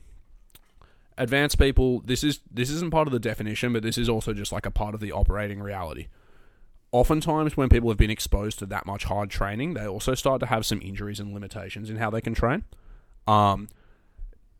Advanced 1.17 1.57
people, 1.57 2.01
this 2.01 2.23
is 2.23 2.41
this 2.51 2.69
isn't 2.69 2.91
part 2.91 3.07
of 3.07 3.11
the 3.11 3.19
definition, 3.19 3.73
but 3.73 3.81
this 3.81 3.97
is 3.97 4.07
also 4.07 4.33
just 4.33 4.51
like 4.51 4.67
a 4.67 4.71
part 4.71 4.93
of 4.93 4.99
the 4.99 5.11
operating 5.11 5.59
reality. 5.59 6.07
Oftentimes, 6.91 7.57
when 7.57 7.69
people 7.69 7.89
have 7.89 7.97
been 7.97 8.11
exposed 8.11 8.59
to 8.59 8.65
that 8.67 8.85
much 8.85 9.05
hard 9.05 9.29
training, 9.29 9.73
they 9.73 9.87
also 9.87 10.13
start 10.13 10.39
to 10.41 10.45
have 10.45 10.65
some 10.65 10.81
injuries 10.81 11.19
and 11.19 11.33
limitations 11.33 11.89
in 11.89 11.97
how 11.97 12.11
they 12.11 12.21
can 12.21 12.35
train. 12.35 12.63
Um, 13.25 13.67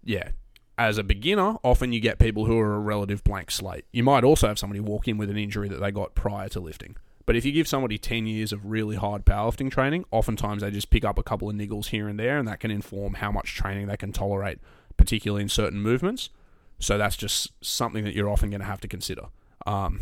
yeah, 0.03 0.32
as 0.78 0.98
a 0.98 1.04
beginner, 1.04 1.58
often 1.64 1.92
you 1.92 2.00
get 2.00 2.20
people 2.20 2.46
who 2.46 2.58
are 2.60 2.76
a 2.76 2.80
relative 2.80 3.24
blank 3.24 3.50
slate. 3.50 3.86
You 3.92 4.04
might 4.04 4.24
also 4.24 4.48
have 4.48 4.60
somebody 4.60 4.80
walk 4.80 5.08
in 5.08 5.18
with 5.18 5.30
an 5.30 5.38
injury 5.38 5.68
that 5.70 5.80
they 5.80 5.92
got 5.92 6.14
prior 6.14 6.50
to 6.50 6.60
lifting. 6.60 6.96
But 7.26 7.36
if 7.36 7.44
you 7.44 7.52
give 7.52 7.68
somebody 7.68 7.98
10 7.98 8.26
years 8.26 8.54
of 8.54 8.66
really 8.66 8.96
hard 8.96 9.26
powerlifting 9.26 9.70
training, 9.72 10.06
oftentimes 10.12 10.62
they 10.62 10.72
just 10.72 10.90
pick 10.90 11.04
up 11.04 11.18
a 11.18 11.24
couple 11.24 11.50
of 11.50 11.56
niggles 11.56 11.88
here 11.88 12.08
and 12.08 12.18
there, 12.20 12.38
and 12.38 12.48
that 12.48 12.60
can 12.60 12.72
inform 12.72 13.16
how 13.16 13.32
much 13.32 13.56
training 13.56 13.88
they 13.88 13.98
can 13.98 14.14
tolerate, 14.14 14.60
particularly 14.96 15.44
in 15.44 15.50
certain 15.50 15.82
movements. 15.82 16.30
So 16.80 16.98
that's 16.98 17.18
just 17.18 17.52
something 17.62 18.04
that 18.06 18.14
you're 18.14 18.30
often 18.30 18.50
going 18.50 18.62
to 18.62 18.68
have 18.68 18.82
to 18.82 18.88
consider. 18.88 19.24
Um, 19.66 20.02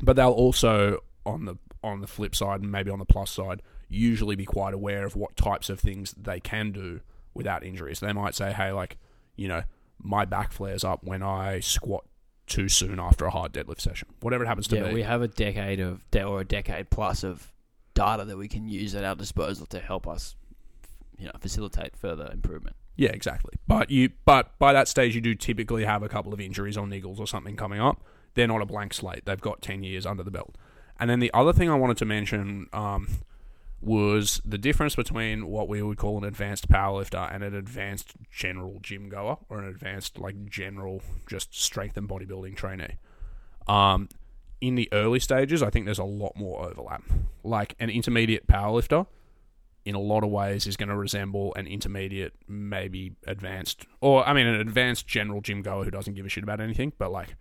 but 0.00 0.14
they'll 0.14 0.30
also, 0.30 1.00
on 1.24 1.46
the 1.46 1.56
on 1.82 2.00
the 2.00 2.06
flip 2.06 2.36
side, 2.36 2.60
and 2.60 2.70
maybe 2.70 2.90
on 2.90 3.00
the 3.00 3.04
plus 3.04 3.30
side, 3.30 3.60
usually 3.88 4.36
be 4.36 4.44
quite 4.44 4.72
aware 4.72 5.04
of 5.04 5.16
what 5.16 5.36
types 5.36 5.68
of 5.68 5.80
things 5.80 6.12
they 6.12 6.38
can 6.38 6.70
do 6.70 7.00
without 7.34 7.64
injuries. 7.64 7.98
They 7.98 8.12
might 8.12 8.36
say, 8.36 8.52
"Hey, 8.52 8.70
like, 8.70 8.98
you 9.34 9.48
know, 9.48 9.64
my 10.02 10.24
back 10.24 10.52
flares 10.52 10.84
up 10.84 11.04
when 11.04 11.22
I 11.22 11.60
squat 11.60 12.04
too 12.46 12.68
soon 12.68 12.98
after 12.98 13.24
a 13.24 13.30
hard 13.30 13.52
deadlift 13.52 13.80
session. 13.80 14.08
Whatever 14.20 14.44
it 14.44 14.46
happens 14.48 14.68
to 14.68 14.76
Yeah, 14.76 14.88
be." 14.88 14.94
we 14.94 15.02
have 15.02 15.22
a 15.22 15.28
decade 15.28 15.80
of 15.80 16.08
de- 16.10 16.24
or 16.24 16.40
a 16.40 16.44
decade 16.44 16.90
plus 16.90 17.22
of 17.24 17.52
data 17.94 18.24
that 18.24 18.36
we 18.36 18.48
can 18.48 18.68
use 18.68 18.94
at 18.94 19.04
our 19.04 19.14
disposal 19.14 19.66
to 19.66 19.78
help 19.78 20.06
us, 20.08 20.34
you 21.18 21.26
know, 21.26 21.32
facilitate 21.40 21.96
further 21.96 22.28
improvement. 22.32 22.74
Yeah, 22.96 23.10
exactly. 23.10 23.54
But 23.66 23.90
you, 23.90 24.10
but 24.24 24.58
by 24.58 24.72
that 24.72 24.88
stage, 24.88 25.14
you 25.14 25.20
do 25.20 25.34
typically 25.34 25.84
have 25.84 26.02
a 26.02 26.08
couple 26.08 26.34
of 26.34 26.40
injuries 26.40 26.76
or 26.76 26.86
niggles 26.86 27.18
or 27.18 27.26
something 27.26 27.56
coming 27.56 27.80
up. 27.80 28.02
They're 28.34 28.46
not 28.48 28.60
a 28.62 28.66
blank 28.66 28.92
slate. 28.94 29.24
They've 29.24 29.40
got 29.40 29.62
ten 29.62 29.82
years 29.82 30.04
under 30.04 30.22
the 30.22 30.30
belt. 30.30 30.56
And 31.00 31.08
then 31.08 31.20
the 31.20 31.30
other 31.32 31.52
thing 31.52 31.70
I 31.70 31.74
wanted 31.74 31.96
to 31.98 32.04
mention 32.04 32.66
um, 32.72 33.08
was 33.82 34.40
the 34.44 34.58
difference 34.58 34.94
between 34.94 35.48
what 35.48 35.68
we 35.68 35.82
would 35.82 35.98
call 35.98 36.16
an 36.16 36.24
advanced 36.24 36.68
powerlifter 36.68 37.34
and 37.34 37.42
an 37.42 37.54
advanced 37.54 38.14
general 38.30 38.78
gym 38.80 39.08
goer 39.08 39.38
or 39.48 39.58
an 39.58 39.68
advanced 39.68 40.18
like 40.18 40.46
general 40.48 41.02
just 41.28 41.60
strength 41.60 41.96
and 41.96 42.08
bodybuilding 42.08 42.56
trainee. 42.56 42.96
Um, 43.66 44.08
in 44.60 44.76
the 44.76 44.88
early 44.92 45.18
stages, 45.18 45.62
I 45.62 45.70
think 45.70 45.86
there's 45.86 45.98
a 45.98 46.04
lot 46.04 46.36
more 46.36 46.64
overlap. 46.64 47.02
Like 47.42 47.74
an 47.80 47.90
intermediate 47.90 48.46
powerlifter, 48.46 49.06
in 49.84 49.96
a 49.96 50.00
lot 50.00 50.22
of 50.22 50.30
ways, 50.30 50.68
is 50.68 50.76
going 50.76 50.88
to 50.88 50.96
resemble 50.96 51.52
an 51.56 51.66
intermediate, 51.66 52.34
maybe 52.46 53.16
advanced, 53.26 53.84
or 54.00 54.24
I 54.26 54.32
mean, 54.32 54.46
an 54.46 54.60
advanced 54.60 55.08
general 55.08 55.40
gym 55.40 55.62
goer 55.62 55.84
who 55.84 55.90
doesn't 55.90 56.14
give 56.14 56.24
a 56.24 56.28
shit 56.28 56.44
about 56.44 56.60
anything. 56.60 56.92
But 56.96 57.10
like 57.10 57.34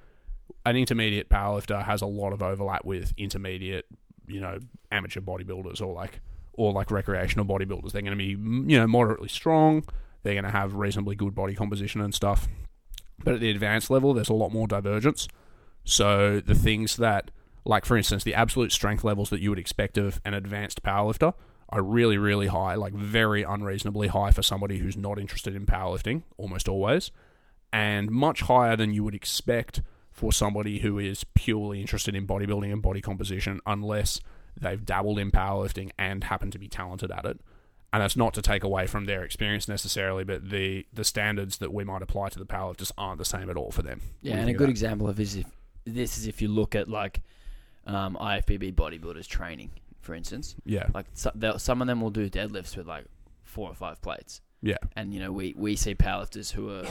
an 0.66 0.76
intermediate 0.76 1.30
powerlifter 1.30 1.84
has 1.86 2.02
a 2.02 2.08
lot 2.08 2.34
of 2.34 2.42
overlap 2.42 2.84
with 2.84 3.14
intermediate, 3.16 3.86
you 4.28 4.42
know, 4.42 4.58
amateur 4.92 5.22
bodybuilders 5.22 5.80
or 5.80 5.94
like 5.94 6.20
or 6.54 6.72
like 6.72 6.92
recreational 6.92 7.46
bodybuilders. 7.46 7.92
They're 7.92 8.02
going 8.02 8.18
to 8.18 8.24
be 8.24 8.32
you 8.72 8.80
know 8.80 8.88
moderately 8.88 9.30
strong. 9.30 9.84
They're 10.24 10.34
going 10.34 10.46
to 10.46 10.52
have 10.52 10.76
reasonably 10.76 11.16
good 11.16 11.34
body 11.34 11.56
composition 11.56 12.02
and 12.02 12.14
stuff. 12.14 12.48
But 13.24 13.36
at 13.36 13.40
the 13.40 13.50
advanced 13.50 13.90
level, 13.90 14.14
there's 14.14 14.30
a 14.30 14.34
lot 14.34 14.52
more 14.52 14.68
divergence. 14.68 15.28
So 15.84 16.40
the 16.40 16.56
things 16.56 16.98
that, 16.98 17.32
like 17.66 17.86
for 17.86 17.98
instance, 17.98 18.24
the 18.24 18.36
absolute 18.36 18.72
strength 18.72 19.04
levels 19.04 19.30
that 19.30 19.42
you 19.42 19.50
would 19.50 19.60
expect 19.60 19.98
of 19.98 20.22
an 20.26 20.34
advanced 20.34 20.84
powerlifter 20.84 21.34
are 21.70 21.82
really, 21.82 22.18
really 22.18 22.48
high, 22.48 22.76
like 22.76 22.94
very 22.94 23.44
unreasonably 23.44 24.10
high 24.10 24.32
for 24.32 24.44
somebody 24.44 24.80
who's 24.80 24.98
not 24.98 25.18
interested 25.18 25.56
in 25.56 25.66
powerlifting, 25.66 26.24
almost 26.38 26.68
always, 26.68 27.12
and 27.72 28.12
much 28.12 28.42
higher 28.42 28.76
than 28.76 28.94
you 28.94 29.04
would 29.04 29.16
expect 29.16 29.82
for 30.12 30.34
somebody 30.34 30.80
who 30.80 31.00
is 31.00 31.24
purely 31.34 31.80
interested 31.80 32.14
in 32.16 32.28
bodybuilding 32.28 32.72
and 32.72 32.82
body 32.82 33.02
composition, 33.02 33.62
unless 33.66 34.20
they've 34.60 34.84
dabbled 34.86 35.20
in 35.20 35.32
powerlifting 35.32 35.92
and 35.98 36.24
happen 36.26 36.52
to 36.52 36.60
be 36.60 36.68
talented 36.68 37.12
at 37.12 37.26
it. 37.26 37.40
And 37.94 38.02
that's 38.02 38.16
not 38.16 38.34
to 38.36 38.42
take 38.42 38.64
away 38.64 38.88
from 38.88 39.06
their 39.06 39.24
experience 39.24 39.68
necessarily, 39.68 40.24
but 40.24 40.50
the 40.50 40.86
the 40.94 41.04
standards 41.04 41.58
that 41.58 41.74
we 41.74 41.84
might 41.84 42.02
apply 42.02 42.30
to 42.30 42.40
the 42.40 42.46
powerlifters 42.46 42.92
aren't 42.98 43.18
the 43.18 43.26
same 43.26 43.50
at 43.50 43.58
all 43.58 43.72
for 43.72 43.82
them. 43.82 44.02
Yeah, 44.22 44.32
What 44.32 44.36
do 44.36 44.38
you 44.38 44.42
and 44.42 44.50
a 44.50 44.54
good 44.54 44.70
example 44.70 45.10
of 45.10 45.18
this, 45.18 45.36
if, 45.36 45.46
this 45.84 46.18
is 46.18 46.26
if 46.26 46.42
you 46.42 46.48
look 46.48 46.74
at 46.74 46.88
like 46.88 47.22
um, 47.86 48.18
IFBB 48.20 48.76
bodybuilders 48.76 49.28
training, 49.28 49.72
for 50.00 50.16
instance. 50.16 50.56
Yeah, 50.66 50.88
Like 50.94 51.08
so, 51.14 51.32
some 51.58 51.82
of 51.82 51.88
them 51.88 52.00
will 52.00 52.12
do 52.12 52.30
deadlifts 52.30 52.78
with 52.78 52.88
like 52.88 53.06
four 53.44 53.70
or 53.70 53.76
five 53.76 54.02
plates, 54.02 54.40
yeah, 54.62 54.78
and 54.96 55.14
you 55.14 55.20
know 55.20 55.32
we 55.34 55.54
we 55.58 55.76
see 55.76 55.94
powerlifters 55.94 56.52
who 56.54 56.70
are, 56.70 56.86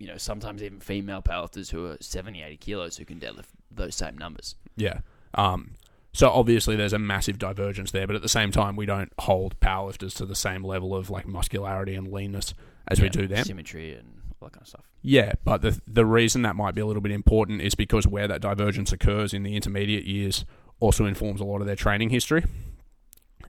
you 0.00 0.08
know, 0.08 0.16
sometimes 0.16 0.60
even 0.62 0.80
female 0.80 1.22
powerlifters 1.22 1.70
who 1.70 1.86
are 1.86 1.98
70, 2.00 2.42
80 2.42 2.56
kilos 2.56 2.96
who 2.96 3.04
can 3.04 3.20
deadlift 3.20 3.46
those 3.70 3.94
same 3.94 4.18
numbers. 4.18 4.56
yeah. 4.76 5.00
Um, 5.34 5.72
so 6.12 6.28
obviously 6.30 6.76
there's 6.76 6.92
a 6.92 6.98
massive 6.98 7.38
divergence 7.38 7.90
there, 7.90 8.06
but 8.06 8.16
at 8.16 8.22
the 8.22 8.28
same 8.28 8.50
time 8.50 8.76
we 8.76 8.86
don't 8.86 9.12
hold 9.18 9.58
powerlifters 9.60 10.14
to 10.16 10.26
the 10.26 10.34
same 10.34 10.64
level 10.64 10.94
of 10.94 11.10
like 11.10 11.26
muscularity 11.26 11.94
and 11.94 12.12
leanness 12.12 12.54
as 12.88 13.00
we 13.00 13.08
do 13.08 13.26
them. 13.26 13.44
Symmetry 13.44 13.94
and 13.94 14.20
all 14.40 14.48
that 14.48 14.52
kind 14.52 14.62
of 14.62 14.68
stuff. 14.68 14.84
Yeah, 15.02 15.32
but 15.44 15.62
the 15.62 15.80
the 15.86 16.06
reason 16.06 16.42
that 16.42 16.56
might 16.56 16.74
be 16.74 16.80
a 16.80 16.86
little 16.86 17.02
bit 17.02 17.12
important 17.12 17.62
is 17.62 17.74
because 17.74 18.06
where 18.06 18.28
that 18.28 18.40
divergence 18.40 18.92
occurs 18.92 19.32
in 19.34 19.42
the 19.42 19.56
intermediate 19.56 20.04
years 20.04 20.44
also 20.80 21.06
informs 21.06 21.40
a 21.40 21.44
lot 21.44 21.60
of 21.60 21.66
their 21.66 21.76
training 21.76 22.10
history, 22.10 22.44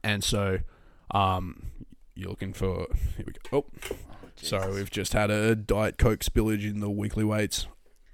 and 0.02 0.22
so 0.24 0.58
um, 1.10 1.70
you're 2.14 2.30
looking 2.30 2.52
for. 2.52 2.86
Here 3.16 3.26
we 3.26 3.32
go. 3.50 3.58
Oh, 3.58 3.64
Oh, 4.36 4.46
sorry, 4.46 4.74
we've 4.74 4.90
just 4.90 5.12
had 5.12 5.30
a 5.30 5.54
diet 5.54 5.96
coke 5.96 6.20
spillage 6.20 6.68
in 6.68 6.80
the 6.80 6.90
weekly 6.90 7.24
weights 7.24 7.66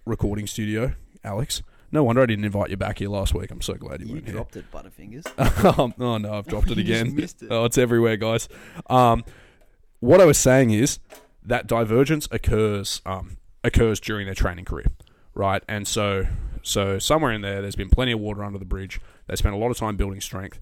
recording 0.04 0.46
studio, 0.46 0.92
Alex. 1.24 1.62
No 1.92 2.05
wonder 2.05 2.22
I 2.22 2.26
didn't 2.26 2.44
invite 2.44 2.70
you 2.70 2.76
back 2.76 2.98
here 2.98 3.09
last 3.09 3.35
week. 3.35 3.50
I'm 3.50 3.61
so 3.61 3.74
glad 3.74 4.00
you, 4.00 4.07
You 4.07 4.12
weren't 4.14 4.24
here. 4.26 4.35
dropped 4.35 4.57
it, 4.57 4.70
Butterfingers. 4.70 5.79
Um, 5.79 5.94
oh 5.98 6.18
no, 6.18 6.35
I've 6.35 6.46
dropped 6.46 6.70
it 6.70 6.76
You 6.79 6.85
again. 6.85 7.14
missed 7.14 7.42
it. 7.42 7.48
Oh, 7.50 7.64
it's 7.64 7.79
everywhere, 7.79 8.16
guys. 8.16 8.48
Um, 8.88 9.24
what 10.00 10.20
I 10.20 10.24
was 10.24 10.38
saying 10.38 10.70
is 10.70 10.98
that 11.44 11.66
divergence 11.66 12.29
occurs 12.31 13.03
um, 13.05 13.37
occurs 13.64 13.98
during 14.00 14.26
their 14.26 14.35
training 14.35 14.64
career, 14.64 14.87
right? 15.35 15.62
And 15.68 15.87
so, 15.88 16.26
so 16.62 16.98
somewhere 16.98 17.33
in 17.33 17.40
there, 17.42 17.61
there's 17.61 17.76
been 17.76 17.90
plenty 17.90 18.12
of 18.12 18.20
water 18.20 18.44
under 18.44 18.59
the 18.59 18.64
bridge. 18.64 19.00
They 19.26 19.37
spent 19.37 19.55
a 19.55 19.59
lot 19.59 19.70
of 19.70 19.76
time 19.76 19.96
building 19.96 20.20
strength. 20.20 20.59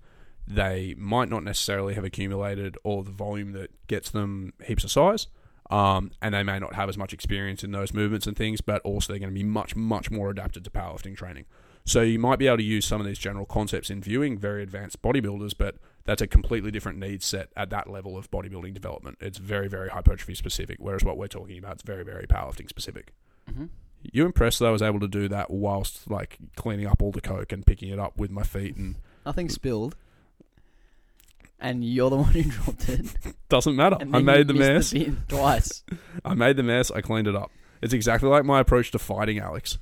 They 0.47 0.95
might 0.97 1.29
not 1.29 1.45
necessarily 1.45 1.95
have 1.95 2.05
accumulated 2.05 2.79
all 2.83 3.03
the 3.03 3.11
volume 3.11 3.53
that 3.53 3.71
gets 3.87 4.11
them 4.11 4.55
heaps 4.65 4.83
of 4.83 4.91
size. 4.91 5.27
Um, 5.71 6.13
and 6.23 6.35
they 6.35 6.43
may 6.43 6.59
not 6.59 6.75
have 6.75 6.89
as 6.89 6.97
much 6.97 7.13
experience 7.13 7.63
in 7.63 7.73
those 7.73 7.93
movements 7.93 8.27
and 8.27 8.37
things, 8.37 8.61
but 8.61 8.81
also 8.83 9.13
they're 9.13 9.21
going 9.21 9.33
to 9.33 9.39
be 9.39 9.45
much, 9.45 9.77
much 9.77 10.11
more 10.11 10.31
adapted 10.31 10.65
to 10.65 10.71
powerlifting 10.71 11.17
training. 11.17 11.45
So 11.85 12.03
you 12.03 12.19
might 12.19 12.39
be 12.39 12.47
able 12.47 12.59
to 12.59 12.63
use 12.63 12.85
some 12.85 13.01
of 13.01 13.07
these 13.07 13.19
general 13.19 13.47
concepts 13.47 13.89
in 13.91 14.03
viewing 14.03 14.39
very 14.39 14.63
advanced 14.63 15.01
bodybuilders, 15.03 15.55
but 15.57 15.77
that's 16.05 16.21
a 16.21 16.27
completely 16.27 16.71
different 16.71 16.99
need 16.99 17.23
set 17.23 17.49
at 17.57 17.71
that 17.71 17.89
level 17.89 18.17
of 18.17 18.31
bodybuilding 18.31 18.75
development. 18.75 19.19
It's 19.21 19.39
very, 19.39 19.69
very 19.69 19.89
hypertrophy 19.89 20.35
specific, 20.35 20.77
whereas 20.81 21.03
what 21.05 21.17
we're 21.17 21.29
talking 21.29 21.59
about 21.59 21.77
is 21.77 21.83
very, 21.83 22.05
very 22.05 22.27
powerlifting 22.27 22.69
specific. 22.69 23.13
hmm 23.51 23.67
You 24.03 24.27
impressed 24.27 24.59
that 24.59 24.67
I 24.67 24.71
was 24.71 24.83
able 24.83 25.01
to 25.01 25.09
do 25.09 25.29
that 25.29 25.51
whilst 25.51 26.11
like 26.11 26.39
cleaning 26.57 26.87
up 26.87 27.03
all 27.03 27.11
the 27.13 27.21
coke 27.23 27.53
and 27.53 27.65
picking 27.65 27.89
it 27.91 27.99
up 27.99 28.19
with 28.19 28.31
my 28.31 28.43
feet 28.43 28.77
and 28.77 28.97
Nothing 29.25 29.49
spilled. 29.49 29.97
And 31.61 31.83
you're 31.85 32.11
the 32.11 32.17
one 32.17 32.33
who 32.33 32.43
dropped 32.51 32.89
it. 32.89 33.07
doesn't 33.49 33.75
matter. 33.77 33.97
And 34.01 34.15
I 34.15 34.19
then 34.19 34.25
made 34.25 34.49
the 34.49 34.55
mess. 34.55 34.93
bin 34.93 35.19
twice. 35.29 35.83
I 36.25 36.35
made 36.35 36.57
the 36.57 36.63
mess. 36.63 36.91
I 36.91 37.01
cleaned 37.01 37.27
it 37.27 37.35
up. 37.35 37.51
It's 37.83 37.93
exactly 37.93 38.29
like 38.29 38.45
my 38.45 38.61
approach 38.61 38.91
to 38.93 38.99
fighting, 38.99 39.39
Alex. 39.39 39.79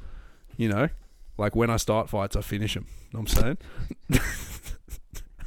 You 0.56 0.68
know, 0.70 0.88
like 1.36 1.54
when 1.54 1.70
I 1.70 1.76
start 1.76 2.08
fights, 2.08 2.34
I 2.36 2.40
finish 2.40 2.74
them. 2.74 2.86
Know 3.12 3.20
what 3.20 3.36
I'm 3.36 3.58
saying? 4.10 4.20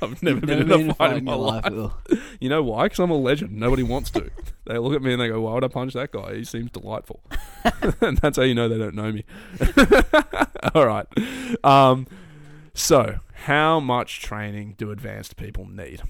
I've 0.01 0.23
never 0.23 0.37
You've 0.37 0.45
been 0.45 0.67
never 0.67 0.81
in 0.81 0.89
a 0.91 0.93
fight 0.93 1.17
in 1.17 1.25
my 1.25 1.33
your 1.33 1.41
life. 1.41 1.65
Will. 1.69 1.93
You 2.39 2.47
know 2.47 2.63
why? 2.63 2.83
Because 2.85 2.99
I'm 2.99 3.11
a 3.11 3.17
legend. 3.17 3.51
Nobody 3.51 3.83
wants 3.83 4.09
to. 4.11 4.29
they 4.65 4.77
look 4.77 4.93
at 4.93 5.01
me 5.01 5.11
and 5.11 5.21
they 5.21 5.27
go, 5.27 5.41
"Why 5.41 5.53
would 5.55 5.63
I 5.63 5.67
punch 5.67 5.93
that 5.93 6.11
guy? 6.11 6.35
He 6.35 6.43
seems 6.45 6.71
delightful." 6.71 7.21
and 8.01 8.17
that's 8.19 8.37
how 8.37 8.43
you 8.43 8.55
know 8.55 8.69
they 8.69 8.77
don't 8.77 8.95
know 8.95 9.11
me. 9.11 9.25
All 10.73 10.85
right. 10.85 11.05
Um, 11.65 12.07
so, 12.73 13.19
how 13.33 13.79
much 13.81 14.21
training 14.21 14.75
do 14.77 14.91
advanced 14.91 15.35
people 15.35 15.65
need? 15.67 16.01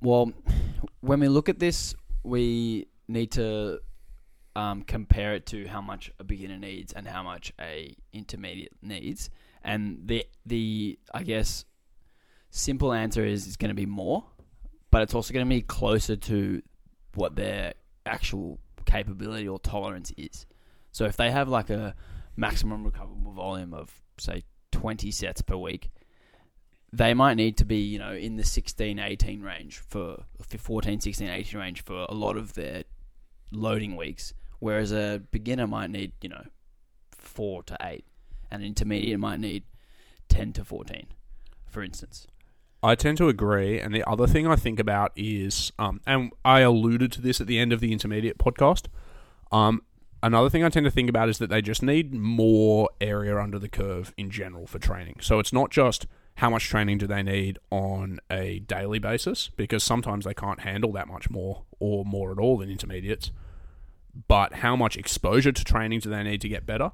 Well, 0.00 0.32
when 1.00 1.20
we 1.20 1.28
look 1.28 1.48
at 1.48 1.58
this, 1.58 1.94
we 2.22 2.86
need 3.08 3.32
to 3.32 3.80
um, 4.54 4.82
compare 4.82 5.34
it 5.34 5.46
to 5.46 5.66
how 5.66 5.80
much 5.80 6.10
a 6.18 6.24
beginner 6.24 6.58
needs 6.58 6.92
and 6.92 7.06
how 7.06 7.22
much 7.22 7.52
a 7.60 7.94
intermediate 8.12 8.72
needs. 8.82 9.30
And 9.62 10.00
the 10.06 10.24
the 10.46 10.98
I 11.12 11.22
guess 11.22 11.64
simple 12.50 12.92
answer 12.92 13.24
is 13.24 13.46
it's 13.46 13.56
going 13.56 13.68
to 13.68 13.74
be 13.74 13.86
more, 13.86 14.24
but 14.90 15.02
it's 15.02 15.14
also 15.14 15.34
going 15.34 15.44
to 15.44 15.50
be 15.50 15.60
closer 15.60 16.16
to 16.16 16.62
what 17.14 17.36
their 17.36 17.74
actual 18.06 18.58
capability 18.86 19.46
or 19.46 19.58
tolerance 19.58 20.12
is. 20.16 20.46
So 20.92 21.04
if 21.04 21.16
they 21.16 21.30
have 21.30 21.48
like 21.48 21.68
a 21.68 21.94
maximum 22.36 22.84
recoverable 22.84 23.32
volume 23.32 23.74
of 23.74 23.90
say 24.18 24.42
20 24.72 25.10
sets 25.10 25.42
per 25.42 25.56
week, 25.56 25.90
they 26.92 27.14
might 27.14 27.34
need 27.34 27.56
to 27.58 27.64
be, 27.64 27.78
you 27.78 27.98
know, 27.98 28.12
in 28.12 28.36
the 28.36 28.44
16, 28.44 28.98
18 28.98 29.42
range 29.42 29.78
for, 29.78 30.24
for 30.40 30.58
14, 30.58 31.00
16, 31.00 31.28
18 31.28 31.60
range 31.60 31.84
for 31.84 32.06
a 32.08 32.14
lot 32.14 32.36
of 32.36 32.54
their 32.54 32.84
loading 33.50 33.96
weeks, 33.96 34.34
whereas 34.58 34.92
a 34.92 35.22
beginner 35.30 35.66
might 35.66 35.90
need, 35.90 36.12
you 36.22 36.28
know, 36.28 36.44
4 37.12 37.62
to 37.64 37.76
8, 37.80 38.04
and 38.50 38.62
an 38.62 38.68
intermediate 38.68 39.18
might 39.18 39.40
need 39.40 39.64
10 40.28 40.52
to 40.54 40.64
14, 40.64 41.06
for 41.68 41.82
instance. 41.82 42.26
I 42.82 42.94
tend 42.94 43.18
to 43.18 43.28
agree. 43.28 43.80
And 43.80 43.94
the 43.94 44.08
other 44.08 44.26
thing 44.26 44.46
I 44.46 44.54
think 44.54 44.78
about 44.78 45.12
is, 45.16 45.72
um, 45.78 46.00
and 46.06 46.32
I 46.44 46.60
alluded 46.60 47.10
to 47.12 47.20
this 47.20 47.40
at 47.40 47.46
the 47.46 47.58
end 47.58 47.72
of 47.72 47.80
the 47.80 47.92
intermediate 47.92 48.38
podcast. 48.38 48.86
Um, 49.50 49.82
another 50.22 50.50
thing 50.50 50.62
I 50.62 50.68
tend 50.68 50.84
to 50.84 50.90
think 50.90 51.08
about 51.08 51.28
is 51.28 51.38
that 51.38 51.50
they 51.50 51.62
just 51.62 51.82
need 51.82 52.14
more 52.14 52.88
area 53.00 53.38
under 53.38 53.58
the 53.58 53.68
curve 53.68 54.14
in 54.16 54.30
general 54.30 54.66
for 54.66 54.78
training. 54.78 55.16
So 55.20 55.38
it's 55.38 55.52
not 55.52 55.70
just 55.70 56.06
how 56.36 56.50
much 56.50 56.68
training 56.68 56.98
do 56.98 57.06
they 57.06 57.22
need 57.22 57.58
on 57.70 58.20
a 58.30 58.60
daily 58.60 58.98
basis, 58.98 59.50
because 59.56 59.82
sometimes 59.82 60.24
they 60.24 60.34
can't 60.34 60.60
handle 60.60 60.92
that 60.92 61.08
much 61.08 61.30
more 61.30 61.64
or 61.78 62.04
more 62.04 62.32
at 62.32 62.38
all 62.38 62.58
than 62.58 62.70
intermediates. 62.70 63.30
But 64.28 64.54
how 64.54 64.76
much 64.76 64.96
exposure 64.96 65.52
to 65.52 65.64
training 65.64 66.00
do 66.00 66.10
they 66.10 66.22
need 66.22 66.40
to 66.42 66.48
get 66.48 66.64
better? 66.64 66.92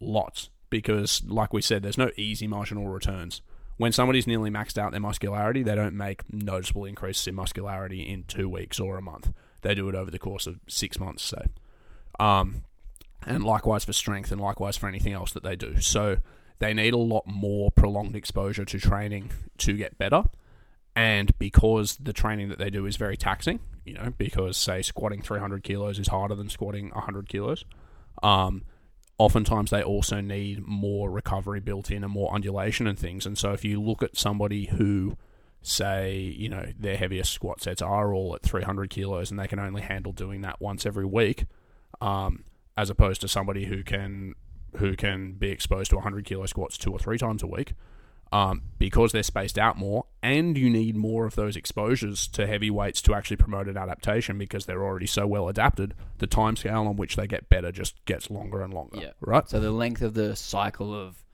Lots. 0.00 0.50
Because, 0.68 1.22
like 1.26 1.52
we 1.52 1.62
said, 1.62 1.82
there's 1.82 1.98
no 1.98 2.10
easy 2.16 2.48
marginal 2.48 2.88
returns 2.88 3.40
when 3.76 3.92
somebody's 3.92 4.26
nearly 4.26 4.50
maxed 4.50 4.78
out 4.78 4.92
their 4.92 5.00
muscularity, 5.00 5.62
they 5.62 5.74
don't 5.74 5.94
make 5.94 6.22
noticeable 6.32 6.84
increases 6.84 7.26
in 7.26 7.34
muscularity 7.34 8.02
in 8.02 8.24
two 8.24 8.48
weeks 8.48 8.80
or 8.80 8.96
a 8.96 9.02
month. 9.02 9.32
They 9.62 9.74
do 9.74 9.88
it 9.88 9.94
over 9.94 10.10
the 10.10 10.18
course 10.18 10.46
of 10.46 10.60
six 10.66 10.98
months, 10.98 11.22
say. 11.24 11.46
Um, 12.18 12.64
and 13.26 13.44
likewise 13.44 13.84
for 13.84 13.92
strength, 13.92 14.32
and 14.32 14.40
likewise 14.40 14.76
for 14.76 14.88
anything 14.88 15.12
else 15.12 15.32
that 15.32 15.42
they 15.42 15.56
do. 15.56 15.80
So 15.80 16.18
they 16.58 16.72
need 16.72 16.94
a 16.94 16.98
lot 16.98 17.26
more 17.26 17.70
prolonged 17.70 18.16
exposure 18.16 18.64
to 18.64 18.78
training 18.78 19.30
to 19.58 19.74
get 19.74 19.98
better. 19.98 20.24
And 20.94 21.36
because 21.38 21.96
the 21.96 22.14
training 22.14 22.48
that 22.48 22.58
they 22.58 22.70
do 22.70 22.86
is 22.86 22.96
very 22.96 23.18
taxing, 23.18 23.60
you 23.84 23.94
know, 23.94 24.14
because 24.16 24.56
say 24.56 24.80
squatting 24.80 25.20
300 25.20 25.62
kilos 25.62 25.98
is 25.98 26.08
harder 26.08 26.34
than 26.34 26.48
squatting 26.48 26.88
100 26.90 27.28
kilos, 27.28 27.64
um, 28.22 28.64
oftentimes 29.18 29.70
they 29.70 29.82
also 29.82 30.22
need 30.22 30.66
more 30.66 31.10
recovery 31.10 31.60
built 31.60 31.90
in 31.90 32.02
and 32.02 32.12
more 32.12 32.32
undulation 32.32 32.86
and 32.86 32.98
things. 32.98 33.26
And 33.26 33.36
so 33.36 33.52
if 33.52 33.64
you 33.64 33.80
look 33.80 34.02
at 34.02 34.16
somebody 34.16 34.66
who, 34.66 35.18
say, 35.60 36.14
you 36.14 36.48
know, 36.48 36.72
their 36.78 36.96
heaviest 36.96 37.32
squat 37.32 37.60
sets 37.60 37.82
are 37.82 38.14
all 38.14 38.34
at 38.34 38.42
300 38.42 38.88
kilos 38.88 39.30
and 39.30 39.38
they 39.38 39.48
can 39.48 39.58
only 39.58 39.82
handle 39.82 40.12
doing 40.12 40.40
that 40.42 40.60
once 40.60 40.86
every 40.86 41.04
week, 41.04 41.44
um, 42.00 42.44
as 42.76 42.88
opposed 42.88 43.20
to 43.20 43.28
somebody 43.28 43.66
who 43.66 43.82
can 43.82 44.34
who 44.76 44.96
can 44.96 45.32
be 45.32 45.50
exposed 45.50 45.90
to 45.90 45.96
100 45.96 46.24
kilo 46.24 46.46
squats 46.46 46.78
two 46.78 46.92
or 46.92 46.98
three 46.98 47.18
times 47.18 47.42
a 47.42 47.46
week. 47.46 47.74
Um, 48.32 48.62
because 48.78 49.12
they're 49.12 49.22
spaced 49.22 49.56
out 49.56 49.78
more, 49.78 50.06
and 50.20 50.58
you 50.58 50.68
need 50.68 50.96
more 50.96 51.26
of 51.26 51.36
those 51.36 51.54
exposures 51.54 52.26
to 52.28 52.44
heavy 52.44 52.70
weights 52.70 53.00
to 53.02 53.14
actually 53.14 53.36
promote 53.36 53.68
an 53.68 53.76
adaptation 53.76 54.36
because 54.36 54.66
they're 54.66 54.82
already 54.82 55.06
so 55.06 55.28
well 55.28 55.48
adapted. 55.48 55.94
The 56.18 56.26
time 56.26 56.56
scale 56.56 56.88
on 56.88 56.96
which 56.96 57.14
they 57.14 57.28
get 57.28 57.48
better 57.48 57.70
just 57.70 58.04
gets 58.04 58.28
longer 58.28 58.62
and 58.62 58.74
longer. 58.74 58.98
Yeah. 59.00 59.10
Right? 59.20 59.48
So 59.48 59.60
the 59.60 59.70
length 59.70 60.02
of 60.02 60.14
the 60.14 60.34
cycle 60.34 60.92
of 60.92 61.24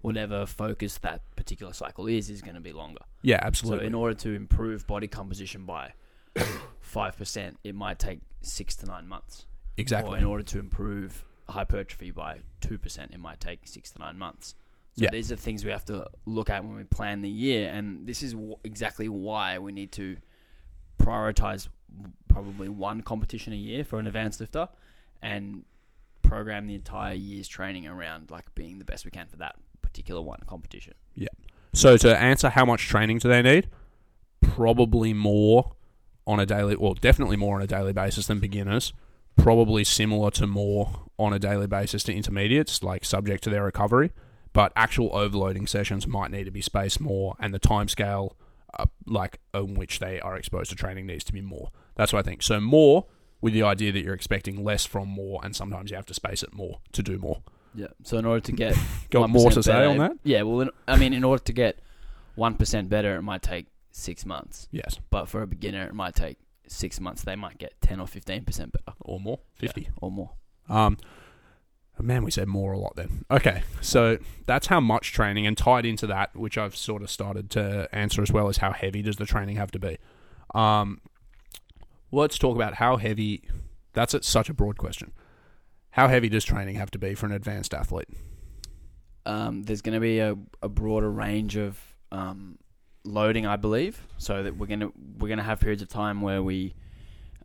whatever 0.00 0.46
focus 0.46 0.96
that 0.98 1.20
particular 1.36 1.74
cycle 1.74 2.06
is 2.06 2.30
is 2.30 2.40
going 2.40 2.54
to 2.54 2.62
be 2.62 2.72
longer. 2.72 3.02
Yeah, 3.22 3.40
absolutely. 3.42 3.84
So 3.84 3.86
in 3.86 3.94
order 3.94 4.14
to 4.14 4.34
improve 4.34 4.86
body 4.86 5.06
composition 5.06 5.66
by 5.66 5.92
five 6.80 7.16
percent, 7.16 7.58
it 7.62 7.74
might 7.74 7.98
take 7.98 8.20
six 8.40 8.74
to 8.76 8.86
nine 8.86 9.06
months. 9.06 9.42
Or 9.42 9.80
exactly. 9.80 10.18
in 10.18 10.24
order 10.24 10.42
to 10.44 10.58
improve 10.58 11.24
hypertrophy 11.48 12.10
by 12.10 12.40
two 12.60 12.78
percent, 12.78 13.12
it 13.12 13.20
might 13.20 13.40
take 13.40 13.60
six 13.66 13.90
to 13.92 13.98
nine 13.98 14.18
months. 14.18 14.54
So 14.96 15.04
Yeah. 15.04 15.10
these 15.12 15.30
are 15.30 15.36
things 15.36 15.64
we 15.64 15.70
have 15.70 15.84
to 15.86 16.06
look 16.26 16.50
at 16.50 16.64
when 16.64 16.74
we 16.76 16.84
plan 16.84 17.22
the 17.22 17.28
year, 17.30 17.70
and 17.70 18.06
this 18.06 18.22
is 18.22 18.32
w- 18.32 18.56
exactly 18.64 19.08
why 19.08 19.58
we 19.58 19.70
need 19.72 19.92
to 19.92 20.16
prioritize 21.00 21.68
probably 22.28 22.68
one 22.68 23.02
competition 23.02 23.52
a 23.52 23.56
year 23.56 23.84
for 23.84 23.98
an 23.98 24.06
advanced 24.06 24.40
lifter, 24.40 24.68
and 25.22 25.64
program 26.22 26.66
the 26.66 26.74
entire 26.74 27.14
year's 27.14 27.48
training 27.48 27.86
around 27.86 28.30
like 28.30 28.54
being 28.54 28.78
the 28.78 28.84
best 28.84 29.04
we 29.04 29.10
can 29.10 29.26
for 29.26 29.36
that 29.36 29.56
particular 29.82 30.20
one 30.20 30.40
competition. 30.46 30.94
Yeah. 31.14 31.28
So 31.72 31.96
to 31.98 32.18
answer 32.18 32.50
how 32.50 32.64
much 32.64 32.86
training 32.88 33.18
do 33.18 33.28
they 33.28 33.40
need? 33.42 33.68
Probably 34.42 35.14
more 35.14 35.72
on 36.26 36.40
a 36.40 36.44
daily, 36.46 36.76
well, 36.76 36.94
definitely 36.94 37.36
more 37.36 37.56
on 37.56 37.62
a 37.62 37.66
daily 37.66 37.92
basis 37.92 38.26
than 38.26 38.38
beginners. 38.40 38.92
Probably 39.38 39.84
similar 39.84 40.30
to 40.32 40.46
more 40.46 41.06
on 41.18 41.32
a 41.32 41.38
daily 41.38 41.66
basis 41.66 42.02
to 42.04 42.14
intermediates, 42.14 42.82
like 42.82 43.04
subject 43.04 43.42
to 43.44 43.50
their 43.50 43.64
recovery. 43.64 44.10
But 44.52 44.72
actual 44.76 45.14
overloading 45.16 45.66
sessions 45.66 46.06
might 46.06 46.30
need 46.30 46.44
to 46.44 46.50
be 46.50 46.60
spaced 46.62 47.00
more, 47.00 47.36
and 47.38 47.52
the 47.54 47.58
time 47.58 47.88
scale, 47.88 48.36
uh, 48.78 48.86
like 49.06 49.38
on 49.54 49.74
which 49.74 49.98
they 50.00 50.20
are 50.20 50.36
exposed 50.36 50.70
to 50.70 50.76
training, 50.76 51.06
needs 51.06 51.24
to 51.24 51.32
be 51.32 51.40
more. 51.40 51.70
That's 51.96 52.12
what 52.12 52.20
I 52.20 52.22
think. 52.22 52.42
So 52.42 52.60
more 52.60 53.06
with 53.40 53.52
the 53.52 53.62
idea 53.62 53.92
that 53.92 54.02
you're 54.02 54.14
expecting 54.14 54.64
less 54.64 54.84
from 54.84 55.08
more, 55.08 55.40
and 55.44 55.54
sometimes 55.54 55.90
you 55.90 55.96
have 55.96 56.06
to 56.06 56.14
space 56.14 56.42
it 56.42 56.52
more 56.52 56.80
to 56.92 57.02
do 57.02 57.18
more. 57.18 57.42
Yeah. 57.74 57.88
So 58.02 58.18
in 58.18 58.24
order 58.24 58.40
to 58.40 58.52
get 58.52 58.76
Got 59.10 59.30
more 59.30 59.50
to 59.50 59.62
say 59.62 59.72
better- 59.72 59.88
on 59.88 59.98
that? 59.98 60.12
Yeah. 60.24 60.42
Well, 60.42 60.60
in, 60.62 60.70
I 60.88 60.96
mean, 60.96 61.12
in 61.12 61.22
order 61.24 61.42
to 61.44 61.52
get 61.52 61.78
one 62.34 62.54
percent 62.54 62.88
better, 62.88 63.16
it 63.16 63.22
might 63.22 63.42
take 63.42 63.66
six 63.92 64.24
months. 64.26 64.68
Yes, 64.72 64.98
But 65.10 65.28
for 65.28 65.42
a 65.42 65.46
beginner, 65.46 65.84
it 65.86 65.94
might 65.94 66.14
take 66.14 66.38
six 66.70 67.00
months. 67.00 67.22
They 67.22 67.36
might 67.36 67.58
get 67.58 67.80
ten 67.80 68.00
or 68.00 68.06
fifteen 68.06 68.44
percent 68.44 68.72
better, 68.72 68.96
or 69.00 69.20
more, 69.20 69.40
fifty. 69.54 69.82
Yeah, 69.82 69.88
or 69.96 70.10
more. 70.10 70.30
Um, 70.68 70.98
man, 71.98 72.24
we 72.24 72.30
said 72.30 72.48
more 72.48 72.72
a 72.72 72.78
lot 72.78 72.96
then. 72.96 73.24
Okay, 73.30 73.62
so 73.80 74.18
that's 74.46 74.68
how 74.68 74.80
much 74.80 75.12
training, 75.12 75.46
and 75.46 75.56
tied 75.56 75.86
into 75.86 76.06
that, 76.06 76.34
which 76.36 76.58
I've 76.58 76.76
sort 76.76 77.02
of 77.02 77.10
started 77.10 77.50
to 77.50 77.88
answer 77.92 78.22
as 78.22 78.32
well, 78.32 78.48
is 78.48 78.58
how 78.58 78.72
heavy 78.72 79.02
does 79.02 79.16
the 79.16 79.26
training 79.26 79.56
have 79.56 79.70
to 79.72 79.78
be? 79.78 79.98
Um, 80.54 81.00
let's 82.12 82.38
talk 82.38 82.56
about 82.56 82.74
how 82.74 82.96
heavy. 82.96 83.42
That's 83.94 84.14
a, 84.14 84.22
such 84.22 84.48
a 84.48 84.54
broad 84.54 84.78
question. 84.78 85.12
How 85.90 86.06
heavy 86.06 86.28
does 86.28 86.44
training 86.44 86.76
have 86.76 86.90
to 86.92 86.98
be 86.98 87.14
for 87.14 87.26
an 87.26 87.32
advanced 87.32 87.74
athlete? 87.74 88.08
Um, 89.26 89.62
there's 89.64 89.82
going 89.82 89.94
to 89.94 90.00
be 90.00 90.20
a, 90.20 90.36
a 90.62 90.68
broader 90.68 91.10
range 91.10 91.56
of 91.56 91.78
um, 92.12 92.58
loading, 93.04 93.46
I 93.46 93.56
believe. 93.56 94.06
So 94.18 94.42
that 94.42 94.56
we're 94.56 94.66
gonna 94.66 94.90
we're 95.18 95.28
gonna 95.28 95.42
have 95.42 95.60
periods 95.60 95.82
of 95.82 95.88
time 95.88 96.20
where 96.20 96.42
we 96.42 96.74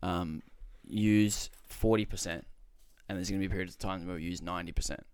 um, 0.02 0.42
use 0.86 1.50
forty 1.68 2.04
percent, 2.04 2.46
and 3.08 3.16
there's 3.16 3.30
gonna 3.30 3.40
be 3.40 3.48
periods 3.48 3.74
of 3.74 3.78
time 3.78 4.06
where 4.06 4.16
we 4.16 4.22
use 4.22 4.42
ninety 4.42 4.72
percent. 4.72 5.04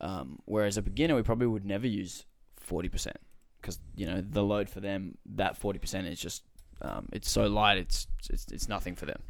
Um, 0.00 0.38
whereas 0.44 0.76
a 0.76 0.82
beginner, 0.82 1.14
we 1.14 1.22
probably 1.22 1.46
would 1.46 1.64
never 1.64 1.86
use 1.86 2.24
forty 2.56 2.88
percent 2.88 3.18
because 3.60 3.80
you 3.94 4.06
know 4.06 4.20
the 4.20 4.42
load 4.42 4.68
for 4.68 4.80
them 4.80 5.18
that 5.34 5.56
forty 5.56 5.78
percent 5.78 6.06
is 6.06 6.20
just 6.20 6.42
um, 6.82 7.08
it's 7.12 7.30
so 7.30 7.46
light, 7.46 7.78
it's, 7.78 8.06
it's 8.30 8.46
it's 8.52 8.68
nothing 8.68 8.94
for 8.94 9.06
them. 9.06 9.22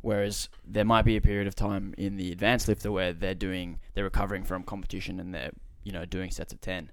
Whereas 0.00 0.48
there 0.66 0.84
might 0.84 1.04
be 1.04 1.16
a 1.16 1.20
period 1.20 1.46
of 1.46 1.54
time 1.54 1.94
in 1.96 2.16
the 2.16 2.32
advanced 2.32 2.68
lifter 2.68 2.90
where 2.90 3.12
they're 3.12 3.34
doing 3.34 3.78
they're 3.94 4.04
recovering 4.04 4.44
from 4.44 4.64
competition 4.64 5.20
and 5.20 5.32
they're 5.32 5.52
you 5.84 5.92
know 5.92 6.04
doing 6.04 6.30
sets 6.30 6.52
of 6.52 6.60
ten, 6.60 6.90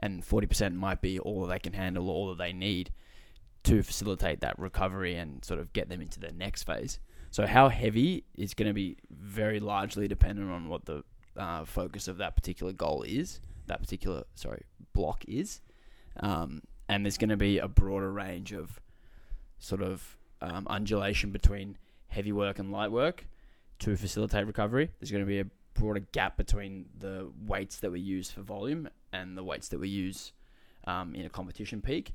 and 0.00 0.24
forty 0.24 0.46
percent 0.46 0.74
might 0.74 1.00
be 1.00 1.18
all 1.18 1.42
that 1.42 1.52
they 1.52 1.58
can 1.58 1.72
handle, 1.72 2.10
all 2.10 2.28
that 2.28 2.38
they 2.38 2.52
need 2.52 2.90
to 3.62 3.82
facilitate 3.82 4.40
that 4.40 4.58
recovery 4.58 5.14
and 5.14 5.44
sort 5.44 5.60
of 5.60 5.72
get 5.72 5.88
them 5.88 6.00
into 6.00 6.18
the 6.18 6.32
next 6.32 6.64
phase. 6.64 6.98
So 7.30 7.46
how 7.46 7.68
heavy 7.68 8.24
is 8.36 8.54
going 8.54 8.68
to 8.68 8.74
be 8.74 8.96
very 9.10 9.60
largely 9.60 10.08
dependent 10.08 10.50
on 10.50 10.68
what 10.68 10.86
the 10.86 11.04
uh, 11.36 11.64
focus 11.64 12.08
of 12.08 12.16
that 12.18 12.34
particular 12.34 12.72
goal 12.72 13.04
is, 13.06 13.40
that 13.66 13.80
particular 13.80 14.24
sorry 14.34 14.62
block 14.94 15.24
is, 15.28 15.60
um, 16.20 16.62
and 16.88 17.04
there's 17.04 17.18
going 17.18 17.30
to 17.30 17.36
be 17.36 17.58
a 17.58 17.68
broader 17.68 18.10
range 18.10 18.52
of 18.52 18.80
sort 19.58 19.82
of 19.82 20.16
um, 20.40 20.66
undulation 20.68 21.30
between 21.30 21.76
heavy 22.08 22.32
work 22.32 22.58
and 22.58 22.72
light 22.72 22.90
work 22.90 23.26
to 23.78 23.96
facilitate 23.96 24.46
recovery. 24.46 24.90
There's 24.98 25.12
going 25.12 25.22
to 25.22 25.28
be 25.28 25.40
a 25.40 25.46
broader 25.74 26.00
gap 26.12 26.36
between 26.36 26.86
the 26.98 27.30
weights 27.46 27.78
that 27.80 27.92
we 27.92 28.00
use 28.00 28.30
for 28.30 28.40
volume 28.40 28.88
and 29.12 29.36
the 29.36 29.44
weights 29.44 29.68
that 29.68 29.80
we 29.80 29.88
use 29.88 30.32
um, 30.86 31.14
in 31.14 31.26
a 31.26 31.30
competition 31.30 31.80
peak. 31.80 32.14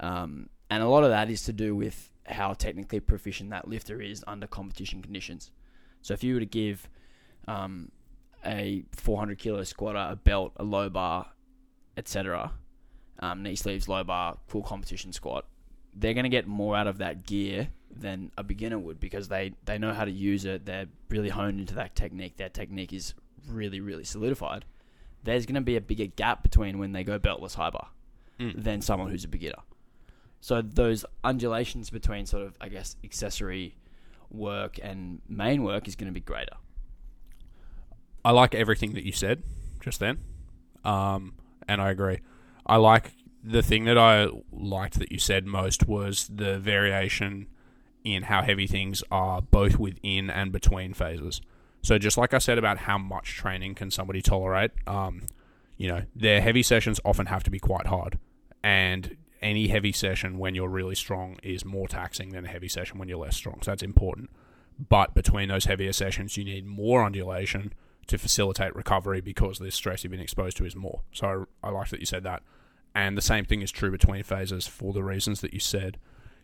Um, 0.00 0.48
and 0.70 0.82
a 0.82 0.88
lot 0.88 1.04
of 1.04 1.10
that 1.10 1.30
is 1.30 1.42
to 1.44 1.52
do 1.52 1.74
with 1.74 2.10
how 2.26 2.54
technically 2.54 3.00
proficient 3.00 3.50
that 3.50 3.68
lifter 3.68 4.00
is 4.00 4.24
under 4.26 4.46
competition 4.46 5.02
conditions. 5.02 5.50
So 6.02 6.14
if 6.14 6.24
you 6.24 6.34
were 6.34 6.40
to 6.40 6.46
give 6.46 6.88
um, 7.46 7.90
a 8.44 8.84
400 8.92 9.38
kilo 9.38 9.62
squatter 9.64 10.06
a 10.10 10.16
belt, 10.16 10.52
a 10.56 10.64
low 10.64 10.88
bar, 10.88 11.26
etc., 11.96 12.52
um, 13.20 13.42
knee 13.42 13.56
sleeves, 13.56 13.88
low 13.88 14.04
bar, 14.04 14.38
full 14.46 14.62
competition 14.62 15.12
squat, 15.12 15.46
they're 15.94 16.14
going 16.14 16.24
to 16.24 16.30
get 16.30 16.46
more 16.46 16.76
out 16.76 16.86
of 16.86 16.98
that 16.98 17.24
gear 17.24 17.68
than 17.90 18.32
a 18.36 18.42
beginner 18.42 18.78
would 18.78 18.98
because 18.98 19.28
they, 19.28 19.52
they 19.64 19.78
know 19.78 19.92
how 19.92 20.04
to 20.04 20.10
use 20.10 20.44
it. 20.44 20.66
They're 20.66 20.86
really 21.08 21.28
honed 21.28 21.60
into 21.60 21.74
that 21.76 21.94
technique. 21.94 22.36
Their 22.36 22.48
technique 22.48 22.92
is 22.92 23.14
really, 23.48 23.80
really 23.80 24.04
solidified. 24.04 24.64
There's 25.24 25.46
going 25.46 25.56
to 25.56 25.60
be 25.60 25.76
a 25.76 25.80
bigger 25.80 26.06
gap 26.06 26.42
between 26.42 26.78
when 26.78 26.92
they 26.92 27.02
go 27.02 27.18
beltless 27.18 27.54
high 27.54 27.70
bar 27.70 27.88
Mm. 28.38 28.62
than 28.64 28.80
someone 28.82 29.10
who's 29.10 29.24
a 29.24 29.28
beginner. 29.28 29.62
So 30.40 30.60
those 30.60 31.04
undulations 31.22 31.88
between 31.90 32.26
sort 32.26 32.42
of, 32.42 32.56
I 32.60 32.68
guess, 32.68 32.96
accessory 33.04 33.76
work 34.30 34.78
and 34.82 35.20
main 35.28 35.62
work 35.62 35.86
is 35.88 35.94
going 35.96 36.08
to 36.08 36.12
be 36.12 36.20
greater. 36.20 36.56
I 38.24 38.30
like 38.32 38.54
everything 38.54 38.94
that 38.94 39.04
you 39.04 39.12
said 39.12 39.42
just 39.80 40.00
then, 40.00 40.18
um, 40.84 41.34
and 41.68 41.80
I 41.80 41.90
agree. 41.90 42.18
I 42.66 42.76
like 42.76 43.12
the 43.42 43.62
thing 43.62 43.84
that 43.84 43.98
I 43.98 44.28
liked 44.50 44.98
that 44.98 45.12
you 45.12 45.18
said 45.18 45.46
most 45.46 45.86
was 45.86 46.28
the 46.32 46.58
variation 46.58 47.46
in 48.02 48.24
how 48.24 48.42
heavy 48.42 48.66
things 48.66 49.02
are 49.10 49.42
both 49.42 49.78
within 49.78 50.30
and 50.30 50.50
between 50.52 50.94
phases. 50.94 51.40
So 51.84 51.98
just 51.98 52.16
like 52.16 52.32
I 52.32 52.38
said 52.38 52.56
about 52.56 52.78
how 52.78 52.96
much 52.96 53.36
training 53.36 53.74
can 53.74 53.90
somebody 53.90 54.22
tolerate, 54.22 54.70
um, 54.86 55.22
you 55.76 55.86
know, 55.86 56.02
their 56.16 56.40
heavy 56.40 56.62
sessions 56.62 56.98
often 57.04 57.26
have 57.26 57.44
to 57.44 57.50
be 57.50 57.58
quite 57.58 57.86
hard, 57.86 58.18
and 58.62 59.16
any 59.42 59.68
heavy 59.68 59.92
session 59.92 60.38
when 60.38 60.54
you're 60.54 60.68
really 60.68 60.94
strong 60.94 61.38
is 61.42 61.62
more 61.62 61.86
taxing 61.86 62.30
than 62.30 62.46
a 62.46 62.48
heavy 62.48 62.68
session 62.68 62.98
when 62.98 63.08
you're 63.08 63.18
less 63.18 63.36
strong. 63.36 63.60
So 63.60 63.70
that's 63.70 63.82
important. 63.82 64.30
But 64.88 65.14
between 65.14 65.50
those 65.50 65.66
heavier 65.66 65.92
sessions, 65.92 66.38
you 66.38 66.44
need 66.44 66.64
more 66.64 67.04
undulation 67.04 67.74
to 68.06 68.16
facilitate 68.16 68.74
recovery 68.74 69.20
because 69.20 69.58
the 69.58 69.70
stress 69.70 70.02
you've 70.02 70.10
been 70.10 70.20
exposed 70.20 70.56
to 70.56 70.64
is 70.64 70.74
more. 70.74 71.02
So 71.12 71.46
I, 71.62 71.68
I 71.68 71.70
like 71.70 71.90
that 71.90 72.00
you 72.00 72.06
said 72.06 72.24
that. 72.24 72.42
And 72.94 73.14
the 73.14 73.22
same 73.22 73.44
thing 73.44 73.60
is 73.60 73.70
true 73.70 73.90
between 73.90 74.22
phases 74.22 74.66
for 74.66 74.94
the 74.94 75.04
reasons 75.04 75.42
that 75.42 75.52
you 75.52 75.60
said. 75.60 75.98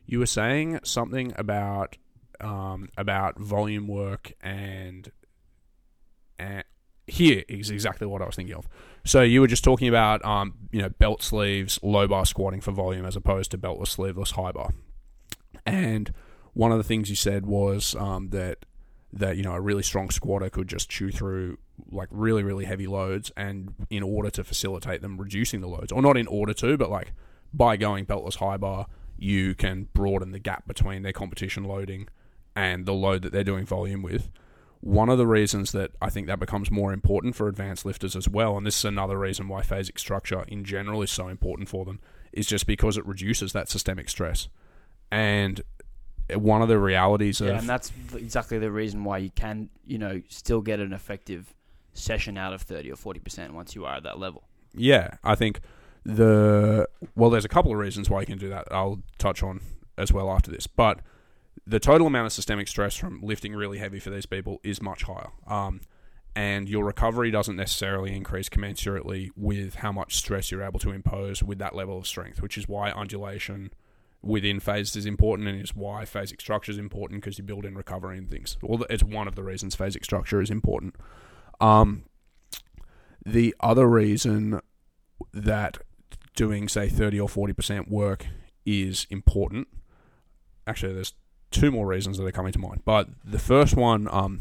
You 0.04 0.18
were 0.18 0.26
saying 0.26 0.80
something 0.84 1.32
about 1.36 1.96
um, 2.40 2.90
about 2.98 3.38
volume 3.38 3.86
work 3.86 4.32
and 4.42 5.10
and 6.40 6.64
here 7.06 7.44
is 7.48 7.70
exactly 7.70 8.06
what 8.06 8.22
I 8.22 8.26
was 8.26 8.36
thinking 8.36 8.54
of. 8.54 8.66
So 9.04 9.22
you 9.22 9.40
were 9.40 9.46
just 9.46 9.64
talking 9.64 9.88
about 9.88 10.24
um, 10.24 10.54
you 10.72 10.80
know 10.80 10.88
belt 10.88 11.22
sleeves, 11.22 11.78
low 11.82 12.08
bar 12.08 12.24
squatting 12.24 12.60
for 12.60 12.72
volume 12.72 13.04
as 13.04 13.16
opposed 13.16 13.50
to 13.52 13.58
beltless 13.58 13.88
sleeveless 13.88 14.32
high 14.32 14.52
bar. 14.52 14.70
And 15.66 16.12
one 16.54 16.72
of 16.72 16.78
the 16.78 16.84
things 16.84 17.10
you 17.10 17.16
said 17.16 17.46
was 17.46 17.94
um, 17.96 18.30
that 18.30 18.64
that 19.12 19.36
you 19.36 19.42
know 19.42 19.52
a 19.52 19.60
really 19.60 19.82
strong 19.82 20.10
squatter 20.10 20.48
could 20.48 20.68
just 20.68 20.88
chew 20.88 21.10
through 21.10 21.58
like 21.90 22.08
really 22.10 22.42
really 22.42 22.64
heavy 22.64 22.86
loads, 22.86 23.30
and 23.36 23.74
in 23.90 24.02
order 24.02 24.30
to 24.30 24.44
facilitate 24.44 25.02
them 25.02 25.18
reducing 25.18 25.60
the 25.60 25.68
loads, 25.68 25.92
or 25.92 26.00
not 26.02 26.16
in 26.16 26.26
order 26.26 26.54
to, 26.54 26.76
but 26.76 26.90
like 26.90 27.12
by 27.52 27.76
going 27.76 28.06
beltless 28.06 28.36
high 28.36 28.56
bar, 28.56 28.86
you 29.18 29.54
can 29.54 29.88
broaden 29.92 30.32
the 30.32 30.38
gap 30.38 30.66
between 30.66 31.02
their 31.02 31.12
competition 31.12 31.64
loading 31.64 32.08
and 32.54 32.86
the 32.86 32.94
load 32.94 33.22
that 33.22 33.32
they're 33.32 33.44
doing 33.44 33.66
volume 33.66 34.02
with. 34.02 34.30
One 34.80 35.10
of 35.10 35.18
the 35.18 35.26
reasons 35.26 35.72
that 35.72 35.90
I 36.00 36.08
think 36.08 36.26
that 36.26 36.40
becomes 36.40 36.70
more 36.70 36.92
important 36.92 37.36
for 37.36 37.48
advanced 37.48 37.84
lifters 37.84 38.16
as 38.16 38.28
well, 38.28 38.56
and 38.56 38.66
this 38.66 38.78
is 38.78 38.84
another 38.84 39.18
reason 39.18 39.46
why 39.46 39.60
phasic 39.62 39.98
structure 39.98 40.42
in 40.48 40.64
general 40.64 41.02
is 41.02 41.10
so 41.10 41.28
important 41.28 41.68
for 41.68 41.84
them, 41.84 42.00
is 42.32 42.46
just 42.46 42.66
because 42.66 42.96
it 42.96 43.04
reduces 43.04 43.52
that 43.52 43.68
systemic 43.68 44.08
stress. 44.08 44.48
And 45.10 45.60
one 46.34 46.62
of 46.62 46.68
the 46.68 46.78
realities 46.78 47.40
Yeah, 47.40 47.50
of 47.50 47.58
and 47.58 47.68
that's 47.68 47.92
exactly 48.14 48.58
the 48.58 48.70
reason 48.70 49.04
why 49.04 49.18
you 49.18 49.30
can, 49.30 49.68
you 49.84 49.98
know, 49.98 50.22
still 50.28 50.62
get 50.62 50.80
an 50.80 50.92
effective 50.92 51.54
session 51.92 52.38
out 52.38 52.52
of 52.52 52.62
30 52.62 52.92
or 52.92 52.96
40% 52.96 53.50
once 53.50 53.74
you 53.74 53.84
are 53.84 53.96
at 53.96 54.04
that 54.04 54.18
level. 54.18 54.44
yeah, 54.72 55.16
I 55.24 55.34
think 55.34 55.60
the 56.04 56.88
well, 57.14 57.28
there's 57.28 57.44
a 57.44 57.48
couple 57.48 57.72
of 57.72 57.78
reasons 57.78 58.08
why 58.08 58.20
you 58.20 58.26
can 58.26 58.38
do 58.38 58.48
that. 58.48 58.68
I'll 58.70 59.02
touch 59.18 59.42
on 59.42 59.60
as 59.98 60.12
well 60.12 60.30
after 60.30 60.50
this, 60.50 60.66
but 60.66 61.00
the 61.66 61.80
total 61.80 62.06
amount 62.06 62.26
of 62.26 62.32
systemic 62.32 62.68
stress 62.68 62.96
from 62.96 63.20
lifting 63.22 63.54
really 63.54 63.78
heavy 63.78 63.98
for 63.98 64.10
these 64.10 64.26
people 64.26 64.60
is 64.62 64.82
much 64.82 65.04
higher. 65.04 65.30
Um, 65.46 65.80
and 66.34 66.68
your 66.68 66.84
recovery 66.84 67.30
doesn't 67.30 67.56
necessarily 67.56 68.14
increase 68.14 68.48
commensurately 68.48 69.30
with 69.36 69.76
how 69.76 69.92
much 69.92 70.16
stress 70.16 70.50
you're 70.50 70.62
able 70.62 70.78
to 70.80 70.92
impose 70.92 71.42
with 71.42 71.58
that 71.58 71.74
level 71.74 71.98
of 71.98 72.06
strength, 72.06 72.40
which 72.40 72.56
is 72.56 72.68
why 72.68 72.90
undulation 72.92 73.70
within 74.22 74.60
phases 74.60 74.96
is 74.96 75.06
important 75.06 75.48
and 75.48 75.60
is 75.60 75.74
why 75.74 76.04
phasic 76.04 76.40
structure 76.40 76.70
is 76.70 76.78
important 76.78 77.20
because 77.20 77.38
you 77.38 77.44
build 77.44 77.64
in 77.64 77.74
recovery 77.74 78.18
and 78.18 78.30
things. 78.30 78.56
Well, 78.62 78.84
it's 78.90 79.02
one 79.02 79.26
of 79.26 79.34
the 79.34 79.42
reasons 79.42 79.74
phasic 79.74 80.04
structure 80.04 80.40
is 80.40 80.50
important. 80.50 80.94
Um, 81.60 82.04
the 83.24 83.54
other 83.60 83.88
reason 83.88 84.60
that 85.32 85.78
doing, 86.36 86.68
say, 86.68 86.88
30 86.88 87.20
or 87.20 87.28
40% 87.28 87.88
work 87.88 88.26
is 88.64 89.06
important, 89.10 89.68
actually, 90.66 90.94
there's 90.94 91.14
two 91.50 91.70
more 91.70 91.86
reasons 91.86 92.18
that 92.18 92.24
are 92.24 92.32
coming 92.32 92.52
to 92.52 92.58
mind. 92.58 92.82
But 92.84 93.08
the 93.24 93.38
first 93.38 93.76
one 93.76 94.08
um, 94.10 94.40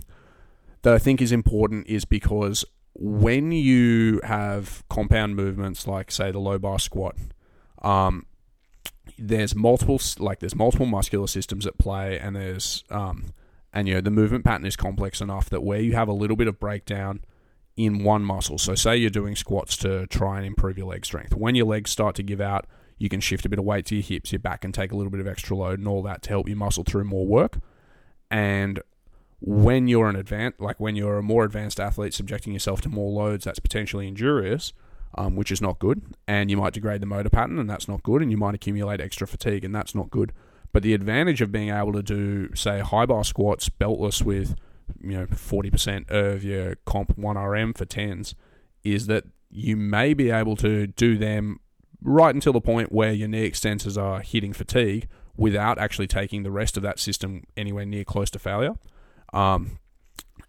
that 0.81 0.93
I 0.93 0.99
think 0.99 1.21
is 1.21 1.31
important 1.31 1.87
is 1.87 2.05
because 2.05 2.65
when 2.93 3.51
you 3.51 4.19
have 4.23 4.83
compound 4.89 5.35
movements 5.35 5.87
like, 5.87 6.11
say, 6.11 6.31
the 6.31 6.39
low 6.39 6.59
bar 6.59 6.79
squat, 6.79 7.15
um, 7.81 8.25
there's 9.17 9.55
multiple 9.55 9.99
like 10.19 10.39
there's 10.39 10.55
multiple 10.55 10.85
muscular 10.85 11.27
systems 11.27 11.65
at 11.65 11.77
play, 11.77 12.19
and 12.19 12.35
there's 12.35 12.83
um, 12.89 13.33
and 13.73 13.87
you 13.87 13.95
know 13.95 14.01
the 14.01 14.11
movement 14.11 14.45
pattern 14.45 14.65
is 14.65 14.75
complex 14.75 15.21
enough 15.21 15.49
that 15.49 15.61
where 15.61 15.79
you 15.79 15.93
have 15.93 16.07
a 16.07 16.13
little 16.13 16.35
bit 16.35 16.47
of 16.47 16.59
breakdown 16.59 17.21
in 17.75 18.03
one 18.03 18.23
muscle. 18.23 18.57
So 18.57 18.75
say 18.75 18.97
you're 18.97 19.09
doing 19.09 19.35
squats 19.35 19.77
to 19.77 20.05
try 20.07 20.37
and 20.37 20.45
improve 20.45 20.77
your 20.77 20.87
leg 20.87 21.05
strength. 21.05 21.33
When 21.33 21.55
your 21.55 21.65
legs 21.65 21.91
start 21.91 22.15
to 22.15 22.23
give 22.23 22.41
out, 22.41 22.65
you 22.99 23.09
can 23.09 23.21
shift 23.21 23.45
a 23.45 23.49
bit 23.49 23.57
of 23.57 23.65
weight 23.65 23.85
to 23.87 23.95
your 23.95 24.03
hips, 24.03 24.31
your 24.31 24.39
back, 24.39 24.63
and 24.63 24.73
take 24.73 24.91
a 24.91 24.95
little 24.95 25.09
bit 25.09 25.21
of 25.21 25.27
extra 25.27 25.55
load 25.55 25.79
and 25.79 25.87
all 25.87 26.03
that 26.03 26.21
to 26.23 26.29
help 26.29 26.47
you 26.47 26.55
muscle 26.55 26.83
through 26.83 27.05
more 27.05 27.25
work. 27.25 27.57
And 28.29 28.81
when 29.39 29.87
you're 29.87 30.09
an 30.09 30.17
advanced, 30.17 30.59
like 30.59 30.79
when 30.79 30.95
you're 30.95 31.17
a 31.17 31.23
more 31.23 31.45
advanced 31.45 31.79
athlete, 31.79 32.13
subjecting 32.13 32.53
yourself 32.53 32.81
to 32.81 32.89
more 32.89 33.11
loads, 33.11 33.45
that's 33.45 33.59
potentially 33.59 34.07
injurious, 34.07 34.73
um, 35.17 35.37
which 35.37 35.49
is 35.49 35.61
not 35.61 35.79
good. 35.79 36.01
And 36.27 36.51
you 36.51 36.57
might 36.57 36.73
degrade 36.73 37.01
the 37.01 37.05
motor 37.05 37.29
pattern, 37.29 37.57
and 37.57 37.69
that's 37.69 37.87
not 37.87 38.03
good. 38.03 38.21
And 38.21 38.29
you 38.29 38.37
might 38.37 38.53
accumulate 38.53 38.99
extra 38.99 39.25
fatigue, 39.25 39.63
and 39.63 39.73
that's 39.73 39.95
not 39.95 40.11
good. 40.11 40.33
But 40.73 40.83
the 40.83 40.93
advantage 40.93 41.41
of 41.41 41.51
being 41.51 41.69
able 41.69 41.93
to 41.93 42.03
do, 42.03 42.53
say, 42.53 42.79
high 42.79 43.05
bar 43.05 43.23
squats 43.23 43.69
beltless 43.69 44.21
with, 44.21 44.55
you 45.01 45.17
know, 45.17 45.25
40% 45.25 46.09
of 46.11 46.43
your 46.43 46.75
comp 46.85 47.17
1RM 47.17 47.77
for 47.77 47.85
10s 47.85 48.35
is 48.83 49.07
that 49.07 49.23
you 49.49 49.75
may 49.75 50.13
be 50.13 50.29
able 50.29 50.55
to 50.57 50.85
do 50.85 51.17
them 51.17 51.59
right 52.01 52.33
until 52.33 52.53
the 52.53 52.61
point 52.61 52.91
where 52.91 53.11
your 53.11 53.27
knee 53.27 53.49
extensors 53.49 54.01
are 54.01 54.21
hitting 54.21 54.53
fatigue 54.53 55.07
without 55.35 55.77
actually 55.77 56.07
taking 56.07 56.43
the 56.43 56.51
rest 56.51 56.77
of 56.77 56.83
that 56.83 56.99
system 56.99 57.43
anywhere 57.55 57.85
near 57.85 58.03
close 58.03 58.29
to 58.29 58.39
failure. 58.39 58.73
Um, 59.33 59.79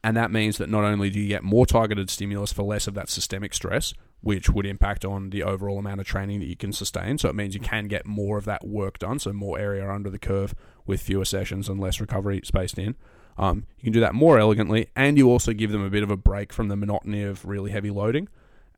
and 0.02 0.16
that 0.16 0.30
means 0.30 0.58
that 0.58 0.70
not 0.70 0.84
only 0.84 1.10
do 1.10 1.20
you 1.20 1.28
get 1.28 1.42
more 1.42 1.66
targeted 1.66 2.08
stimulus 2.10 2.52
for 2.52 2.62
less 2.62 2.86
of 2.86 2.94
that 2.94 3.08
systemic 3.08 3.52
stress, 3.52 3.92
which 4.22 4.50
would 4.50 4.66
impact 4.66 5.04
on 5.04 5.30
the 5.30 5.42
overall 5.42 5.78
amount 5.78 6.00
of 6.00 6.06
training 6.06 6.40
that 6.40 6.46
you 6.46 6.56
can 6.56 6.72
sustain. 6.72 7.18
So 7.18 7.28
it 7.28 7.34
means 7.34 7.54
you 7.54 7.60
can 7.60 7.86
get 7.86 8.06
more 8.06 8.36
of 8.36 8.44
that 8.44 8.66
work 8.66 8.98
done, 8.98 9.18
so 9.18 9.32
more 9.32 9.58
area 9.58 9.90
under 9.90 10.10
the 10.10 10.18
curve 10.18 10.54
with 10.86 11.00
fewer 11.00 11.24
sessions 11.24 11.68
and 11.68 11.80
less 11.80 12.00
recovery 12.00 12.40
spaced 12.44 12.78
in. 12.78 12.96
Um, 13.38 13.66
you 13.78 13.84
can 13.84 13.92
do 13.92 14.00
that 14.00 14.14
more 14.14 14.38
elegantly, 14.38 14.88
and 14.94 15.16
you 15.16 15.30
also 15.30 15.52
give 15.52 15.72
them 15.72 15.82
a 15.82 15.90
bit 15.90 16.02
of 16.02 16.10
a 16.10 16.16
break 16.16 16.52
from 16.52 16.68
the 16.68 16.76
monotony 16.76 17.22
of 17.22 17.44
really 17.46 17.70
heavy 17.70 17.90
loading. 17.90 18.28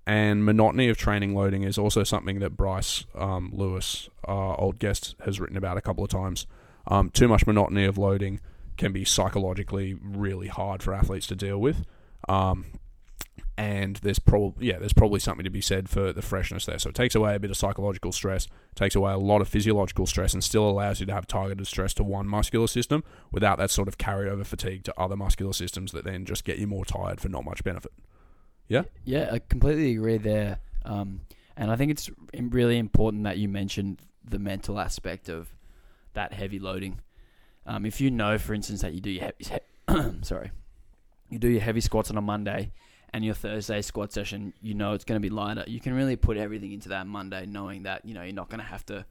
And 0.06 0.44
monotony 0.44 0.88
of 0.88 0.96
training 0.96 1.34
loading 1.34 1.62
is 1.62 1.78
also 1.78 2.02
something 2.02 2.40
that 2.40 2.56
Bryce 2.56 3.04
um, 3.14 3.50
Lewis, 3.52 4.08
our 4.24 4.60
old 4.60 4.78
guest, 4.78 5.14
has 5.24 5.38
written 5.38 5.56
about 5.56 5.76
a 5.76 5.80
couple 5.80 6.02
of 6.02 6.10
times. 6.10 6.46
Um, 6.88 7.10
too 7.10 7.28
much 7.28 7.46
monotony 7.46 7.84
of 7.84 7.98
loading 7.98 8.40
can 8.76 8.92
be 8.92 9.04
psychologically 9.04 9.94
really 9.94 10.48
hard 10.48 10.82
for 10.82 10.92
athletes 10.92 11.28
to 11.28 11.36
deal 11.36 11.58
with. 11.58 11.84
Um, 12.28 12.66
and 13.56 13.96
there's 13.96 14.18
probably 14.18 14.66
yeah, 14.66 14.78
there's 14.78 14.92
probably 14.92 15.20
something 15.20 15.44
to 15.44 15.50
be 15.50 15.60
said 15.60 15.88
for 15.88 16.12
the 16.12 16.22
freshness 16.22 16.66
there. 16.66 16.78
So 16.78 16.88
it 16.88 16.94
takes 16.94 17.14
away 17.14 17.34
a 17.34 17.38
bit 17.38 17.50
of 17.50 17.56
psychological 17.56 18.10
stress, 18.10 18.48
takes 18.74 18.94
away 18.94 19.12
a 19.12 19.18
lot 19.18 19.40
of 19.40 19.48
physiological 19.48 20.06
stress, 20.06 20.32
and 20.32 20.42
still 20.42 20.68
allows 20.68 21.00
you 21.00 21.06
to 21.06 21.12
have 21.12 21.26
targeted 21.26 21.66
stress 21.66 21.94
to 21.94 22.04
one 22.04 22.26
muscular 22.26 22.66
system 22.66 23.04
without 23.30 23.58
that 23.58 23.70
sort 23.70 23.88
of 23.88 23.98
carryover 23.98 24.44
fatigue 24.44 24.84
to 24.84 24.94
other 24.98 25.16
muscular 25.16 25.52
systems 25.52 25.92
that 25.92 26.04
then 26.04 26.24
just 26.24 26.44
get 26.44 26.58
you 26.58 26.66
more 26.66 26.84
tired 26.84 27.20
for 27.20 27.28
not 27.28 27.44
much 27.44 27.62
benefit. 27.62 27.92
Yeah, 28.68 28.82
Yeah, 29.04 29.30
I 29.32 29.38
completely 29.38 29.92
agree 29.92 30.18
there. 30.18 30.58
Um, 30.84 31.20
and 31.56 31.70
I 31.70 31.76
think 31.76 31.90
it's 31.90 32.10
really 32.34 32.78
important 32.78 33.24
that 33.24 33.38
you 33.38 33.48
mentioned 33.48 34.00
the 34.24 34.38
mental 34.38 34.78
aspect 34.78 35.28
of 35.28 35.48
that 36.14 36.32
heavy 36.32 36.58
loading. 36.58 37.00
Um, 37.66 37.84
if 37.86 38.00
you 38.00 38.10
know, 38.10 38.38
for 38.38 38.54
instance, 38.54 38.82
that 38.82 38.94
you 38.94 39.00
do 39.00 39.10
your 39.10 39.24
heavy, 39.24 40.20
sorry, 40.22 40.50
you 41.28 41.38
do 41.38 41.48
your 41.48 41.60
heavy 41.60 41.80
squats 41.80 42.10
on 42.10 42.16
a 42.16 42.22
Monday, 42.22 42.72
and 43.12 43.24
your 43.24 43.34
Thursday 43.34 43.82
squat 43.82 44.12
session, 44.12 44.54
you 44.62 44.74
know 44.74 44.94
it's 44.94 45.04
going 45.04 45.20
to 45.20 45.22
be 45.22 45.30
lighter. 45.30 45.64
You 45.66 45.80
can 45.80 45.92
really 45.94 46.16
put 46.16 46.36
everything 46.36 46.72
into 46.72 46.88
that 46.90 47.06
Monday, 47.06 47.46
knowing 47.46 47.82
that 47.82 48.04
you 48.04 48.14
know 48.14 48.22
you're 48.22 48.32
not 48.32 48.48
going 48.48 48.60
to 48.60 48.66
have 48.66 48.86
to 48.86 49.04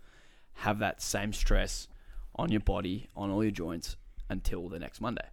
have 0.53 0.79
that 0.79 1.01
same 1.01 1.33
stress 1.33 1.87
on 2.35 2.51
your 2.51 2.61
body, 2.61 3.09
on 3.15 3.29
all 3.29 3.43
your 3.43 3.51
joints 3.51 3.95
until 4.29 4.69
the 4.69 4.79
next 4.79 5.01
Monday. 5.01 5.25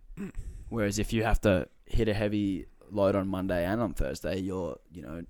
Whereas 0.69 0.99
if 0.99 1.13
you 1.13 1.25
have 1.25 1.41
to 1.43 1.69
hit 1.87 2.09
a 2.09 2.15
heavy 2.15 2.67
load 2.91 3.15
on 3.15 3.29
Monday 3.29 3.65
and 3.65 3.81
on 3.81 3.95
Thursday, 3.95 4.39
you're 4.39 4.79
you 4.93 5.03
know 5.03 5.23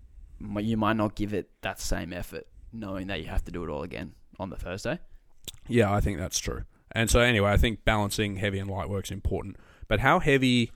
you 0.60 0.76
might 0.76 0.96
not 0.96 1.14
give 1.14 1.34
it 1.34 1.50
that 1.62 1.80
same 1.80 2.12
effort, 2.12 2.46
knowing 2.72 3.08
that 3.08 3.20
you 3.20 3.26
have 3.26 3.44
to 3.44 3.52
do 3.52 3.64
it 3.64 3.70
all 3.70 3.82
again 3.82 4.14
on 4.38 4.50
the 4.50 4.56
Thursday. 4.56 4.98
Yeah, 5.66 5.92
I 5.92 6.00
think 6.00 6.18
that's 6.18 6.38
true. 6.38 6.64
And 6.92 7.10
so 7.10 7.20
anyway, 7.20 7.50
I 7.50 7.56
think 7.56 7.84
balancing 7.84 8.36
heavy 8.36 8.58
and 8.58 8.70
light 8.70 8.88
work 8.88 9.04
is 9.04 9.10
important. 9.10 9.56
But 9.88 10.00
how 10.00 10.20
heavy? 10.20 10.70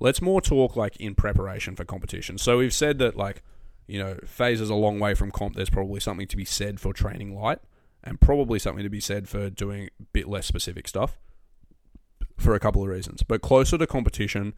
Let's 0.00 0.20
more 0.20 0.40
talk 0.40 0.74
like 0.74 0.96
in 0.96 1.14
preparation 1.14 1.76
for 1.76 1.84
competition. 1.84 2.36
So 2.38 2.58
we've 2.58 2.74
said 2.74 2.98
that 2.98 3.16
like 3.16 3.42
you 3.86 3.98
know 3.98 4.16
phase 4.24 4.60
is 4.60 4.70
a 4.70 4.74
long 4.74 4.98
way 4.98 5.14
from 5.14 5.30
comp. 5.30 5.56
There's 5.56 5.70
probably 5.70 6.00
something 6.00 6.26
to 6.28 6.36
be 6.36 6.44
said 6.44 6.80
for 6.80 6.92
training 6.92 7.34
light, 7.34 7.58
and 8.02 8.20
probably 8.20 8.58
something 8.58 8.82
to 8.82 8.90
be 8.90 9.00
said 9.00 9.28
for 9.28 9.50
doing 9.50 9.88
a 10.00 10.04
bit 10.12 10.28
less 10.28 10.46
specific 10.46 10.88
stuff. 10.88 11.18
For 12.38 12.54
a 12.54 12.60
couple 12.60 12.82
of 12.82 12.88
reasons, 12.88 13.22
but 13.22 13.40
closer 13.40 13.78
to 13.78 13.86
competition, 13.86 14.54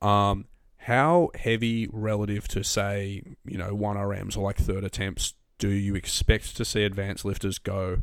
um, 0.00 0.46
how 0.88 1.28
heavy 1.34 1.86
relative 1.92 2.48
to 2.48 2.64
say 2.64 3.22
you 3.44 3.58
know 3.58 3.74
one 3.74 3.96
RMs 3.96 4.38
or 4.38 4.40
like 4.40 4.56
third 4.56 4.84
attempts 4.84 5.34
do 5.58 5.68
you 5.68 5.94
expect 5.94 6.56
to 6.56 6.64
see 6.64 6.82
advanced 6.82 7.26
lifters 7.26 7.58
go 7.58 8.02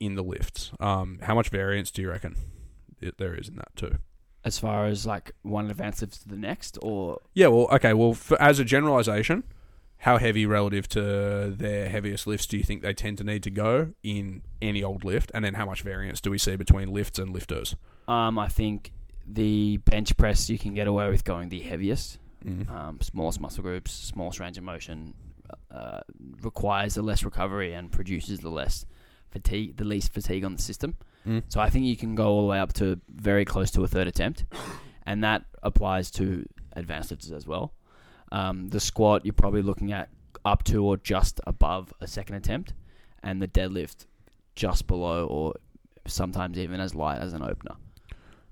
in 0.00 0.14
the 0.14 0.22
lifts. 0.22 0.72
Um, 0.80 1.18
how 1.22 1.34
much 1.34 1.50
variance 1.50 1.90
do 1.90 2.00
you 2.00 2.08
reckon 2.08 2.36
there 3.18 3.34
is 3.34 3.48
in 3.48 3.56
that 3.56 3.76
too? 3.76 3.98
As 4.44 4.58
far 4.58 4.86
as 4.86 5.04
like 5.04 5.32
one 5.42 5.70
advanced 5.70 6.00
lift 6.00 6.22
to 6.22 6.28
the 6.28 6.36
next, 6.36 6.78
or 6.80 7.20
Yeah, 7.34 7.48
well, 7.48 7.68
okay, 7.70 7.92
well, 7.92 8.14
for, 8.14 8.40
as 8.40 8.58
a 8.58 8.64
generalization, 8.64 9.44
how 9.98 10.16
heavy 10.16 10.46
relative 10.46 10.88
to 10.88 11.52
their 11.54 11.90
heaviest 11.90 12.26
lifts 12.26 12.46
do 12.46 12.56
you 12.56 12.62
think 12.62 12.80
they 12.80 12.94
tend 12.94 13.18
to 13.18 13.24
need 13.24 13.42
to 13.42 13.50
go 13.50 13.92
in 14.02 14.42
any 14.62 14.82
old 14.82 15.04
lift? 15.04 15.30
And 15.34 15.44
then 15.44 15.54
how 15.54 15.66
much 15.66 15.82
variance 15.82 16.20
do 16.20 16.30
we 16.30 16.38
see 16.38 16.56
between 16.56 16.92
lifts 16.92 17.18
and 17.18 17.30
lifters? 17.30 17.76
um, 18.08 18.38
I 18.38 18.48
think 18.48 18.90
the 19.26 19.76
bench 19.78 20.16
press 20.16 20.50
you 20.50 20.58
can 20.58 20.74
get 20.74 20.88
away 20.88 21.08
with 21.10 21.24
going 21.24 21.48
the 21.50 21.60
heaviest. 21.60 22.18
Mm. 22.44 22.70
um, 22.70 22.98
smallest 23.00 23.40
muscle 23.40 23.62
groups, 23.62 23.92
smallest 23.92 24.40
range 24.40 24.58
of 24.58 24.64
motion, 24.64 25.14
uh, 25.70 26.00
requires 26.42 26.94
the 26.94 27.02
less 27.02 27.24
recovery 27.24 27.72
and 27.74 27.90
produces 27.90 28.40
the 28.40 28.48
less 28.48 28.86
fatigue, 29.30 29.76
the 29.76 29.84
least 29.84 30.12
fatigue 30.12 30.44
on 30.44 30.56
the 30.56 30.62
system. 30.62 30.96
Mm. 31.26 31.42
So 31.48 31.60
I 31.60 31.70
think 31.70 31.86
you 31.86 31.96
can 31.96 32.14
go 32.14 32.26
all 32.26 32.42
the 32.42 32.48
way 32.48 32.58
up 32.58 32.72
to 32.74 33.00
very 33.08 33.44
close 33.44 33.70
to 33.72 33.84
a 33.84 33.88
third 33.88 34.06
attempt, 34.06 34.44
and 35.06 35.22
that 35.24 35.44
applies 35.62 36.10
to 36.12 36.46
advanced 36.72 37.10
lifters 37.10 37.32
as 37.32 37.46
well. 37.46 37.72
Um, 38.30 38.68
the 38.68 38.80
squat 38.80 39.24
you're 39.24 39.34
probably 39.34 39.62
looking 39.62 39.92
at 39.92 40.08
up 40.44 40.64
to 40.64 40.84
or 40.84 40.96
just 40.96 41.40
above 41.46 41.92
a 42.00 42.06
second 42.06 42.36
attempt, 42.36 42.72
and 43.22 43.40
the 43.40 43.48
deadlift 43.48 44.06
just 44.54 44.86
below 44.86 45.26
or 45.26 45.54
sometimes 46.06 46.58
even 46.58 46.80
as 46.80 46.94
light 46.94 47.20
as 47.20 47.32
an 47.32 47.42
opener. 47.42 47.76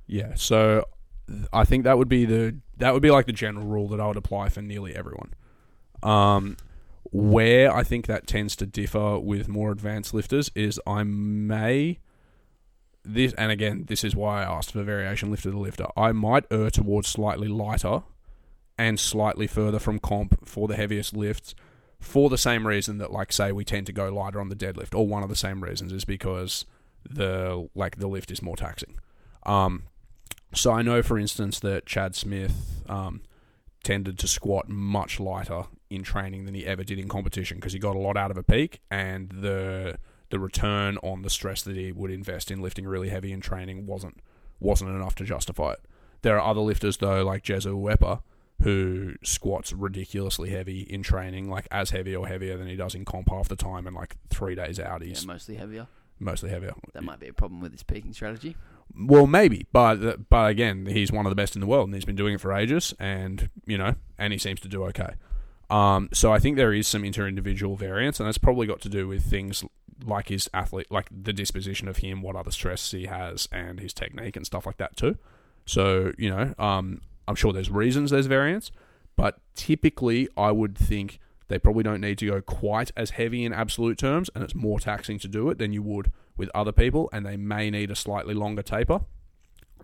Yeah, 0.06 0.34
so 0.34 0.84
I 1.52 1.64
think 1.64 1.84
that 1.84 1.98
would 1.98 2.08
be 2.08 2.24
the 2.24 2.56
that 2.78 2.92
would 2.92 3.02
be 3.02 3.10
like 3.10 3.26
the 3.26 3.32
general 3.32 3.66
rule 3.66 3.88
that 3.88 4.00
I 4.00 4.06
would 4.06 4.16
apply 4.16 4.48
for 4.48 4.62
nearly 4.62 4.94
everyone. 4.94 5.34
Um, 6.02 6.56
where 7.12 7.74
I 7.74 7.82
think 7.82 8.06
that 8.06 8.26
tends 8.26 8.56
to 8.56 8.66
differ 8.66 9.18
with 9.18 9.48
more 9.48 9.70
advanced 9.70 10.14
lifters 10.14 10.50
is 10.54 10.80
I 10.86 11.02
may 11.02 11.98
this 13.02 13.32
and 13.34 13.50
again 13.50 13.84
this 13.88 14.04
is 14.04 14.14
why 14.14 14.42
I 14.42 14.44
asked 14.44 14.72
for 14.72 14.82
variation 14.82 15.30
lifter 15.30 15.50
to 15.50 15.58
lifter. 15.58 15.86
I 15.96 16.12
might 16.12 16.44
err 16.50 16.70
towards 16.70 17.08
slightly 17.08 17.48
lighter 17.48 18.02
and 18.78 18.98
slightly 18.98 19.46
further 19.46 19.78
from 19.78 19.98
comp 19.98 20.46
for 20.46 20.68
the 20.68 20.76
heaviest 20.76 21.14
lifts 21.16 21.54
for 21.98 22.30
the 22.30 22.38
same 22.38 22.66
reason 22.66 22.98
that 22.98 23.12
like 23.12 23.32
say 23.32 23.52
we 23.52 23.64
tend 23.64 23.86
to 23.86 23.92
go 23.92 24.12
lighter 24.12 24.40
on 24.40 24.48
the 24.48 24.56
deadlift 24.56 24.96
or 24.98 25.06
one 25.06 25.22
of 25.22 25.28
the 25.28 25.36
same 25.36 25.62
reasons 25.62 25.92
is 25.92 26.04
because 26.04 26.64
the 27.08 27.68
like 27.74 27.96
the 27.96 28.08
lift 28.08 28.30
is 28.30 28.42
more 28.42 28.56
taxing. 28.56 28.98
Um, 29.44 29.84
so 30.54 30.72
I 30.72 30.82
know, 30.82 31.02
for 31.02 31.18
instance, 31.18 31.60
that 31.60 31.86
Chad 31.86 32.14
Smith 32.16 32.82
um, 32.88 33.20
tended 33.84 34.18
to 34.18 34.28
squat 34.28 34.68
much 34.68 35.20
lighter 35.20 35.64
in 35.88 36.02
training 36.02 36.44
than 36.44 36.54
he 36.54 36.66
ever 36.66 36.84
did 36.84 36.98
in 36.98 37.08
competition 37.08 37.56
because 37.58 37.72
he 37.72 37.78
got 37.78 37.96
a 37.96 37.98
lot 37.98 38.16
out 38.16 38.30
of 38.30 38.36
a 38.36 38.42
peak, 38.42 38.80
and 38.90 39.30
the 39.30 39.98
the 40.30 40.38
return 40.38 40.96
on 40.98 41.22
the 41.22 41.30
stress 41.30 41.62
that 41.62 41.76
he 41.76 41.90
would 41.90 42.10
invest 42.10 42.50
in 42.52 42.60
lifting 42.62 42.86
really 42.86 43.08
heavy 43.08 43.32
in 43.32 43.40
training 43.40 43.86
wasn't 43.86 44.20
wasn't 44.60 44.88
enough 44.90 45.14
to 45.16 45.24
justify 45.24 45.72
it. 45.72 45.80
There 46.22 46.38
are 46.38 46.50
other 46.50 46.60
lifters 46.60 46.98
though, 46.98 47.24
like 47.24 47.42
Jezza 47.42 47.72
Uepa, 47.72 48.20
who 48.62 49.14
squats 49.24 49.72
ridiculously 49.72 50.50
heavy 50.50 50.82
in 50.82 51.02
training, 51.02 51.48
like 51.48 51.66
as 51.70 51.90
heavy 51.90 52.14
or 52.14 52.28
heavier 52.28 52.56
than 52.58 52.68
he 52.68 52.76
does 52.76 52.94
in 52.94 53.04
comp 53.04 53.30
half 53.30 53.48
the 53.48 53.56
time, 53.56 53.86
and 53.86 53.96
like 53.96 54.16
three 54.28 54.54
days 54.54 54.78
out, 54.78 55.00
Yeah, 55.02 55.08
he's 55.08 55.26
mostly 55.26 55.56
heavier. 55.56 55.86
mostly 56.20 56.50
heavier. 56.50 56.74
That 56.92 57.02
might 57.02 57.18
be 57.20 57.28
a 57.28 57.32
problem 57.32 57.60
with 57.60 57.72
his 57.72 57.82
peaking 57.82 58.12
strategy. 58.12 58.54
Well, 58.98 59.26
maybe, 59.26 59.66
but 59.72 60.28
but 60.28 60.50
again, 60.50 60.86
he's 60.86 61.12
one 61.12 61.26
of 61.26 61.30
the 61.30 61.36
best 61.36 61.54
in 61.54 61.60
the 61.60 61.66
world, 61.66 61.86
and 61.88 61.94
he's 61.94 62.04
been 62.04 62.16
doing 62.16 62.34
it 62.34 62.40
for 62.40 62.52
ages, 62.52 62.94
and 62.98 63.48
you 63.66 63.78
know, 63.78 63.94
and 64.18 64.32
he 64.32 64.38
seems 64.38 64.60
to 64.60 64.68
do 64.68 64.84
okay. 64.84 65.14
Um, 65.68 66.08
so 66.12 66.32
I 66.32 66.40
think 66.40 66.56
there 66.56 66.72
is 66.72 66.88
some 66.88 67.04
inter-individual 67.04 67.76
variance, 67.76 68.18
and 68.18 68.26
that's 68.26 68.38
probably 68.38 68.66
got 68.66 68.80
to 68.80 68.88
do 68.88 69.06
with 69.06 69.22
things 69.22 69.64
like 70.04 70.28
his 70.28 70.50
athlete, 70.52 70.88
like 70.90 71.08
the 71.10 71.32
disposition 71.32 71.86
of 71.86 71.98
him, 71.98 72.22
what 72.22 72.34
other 72.34 72.50
stress 72.50 72.90
he 72.90 73.06
has, 73.06 73.48
and 73.52 73.78
his 73.78 73.92
technique 73.92 74.36
and 74.36 74.44
stuff 74.44 74.66
like 74.66 74.78
that 74.78 74.96
too. 74.96 75.16
So 75.64 76.12
you 76.18 76.30
know, 76.30 76.54
um, 76.58 77.00
I'm 77.28 77.36
sure 77.36 77.52
there's 77.52 77.70
reasons 77.70 78.10
there's 78.10 78.26
variance, 78.26 78.72
but 79.16 79.40
typically 79.54 80.28
I 80.36 80.50
would 80.50 80.76
think 80.76 81.20
they 81.48 81.58
probably 81.58 81.82
don't 81.82 82.00
need 82.00 82.18
to 82.18 82.26
go 82.26 82.40
quite 82.40 82.90
as 82.96 83.10
heavy 83.10 83.44
in 83.44 83.52
absolute 83.52 83.98
terms, 83.98 84.30
and 84.34 84.42
it's 84.42 84.54
more 84.54 84.80
taxing 84.80 85.18
to 85.20 85.28
do 85.28 85.50
it 85.50 85.58
than 85.58 85.72
you 85.72 85.82
would 85.82 86.10
with 86.40 86.50
other 86.54 86.72
people, 86.72 87.08
and 87.12 87.24
they 87.24 87.36
may 87.36 87.70
need 87.70 87.90
a 87.90 87.94
slightly 87.94 88.34
longer 88.34 88.62
taper, 88.62 89.02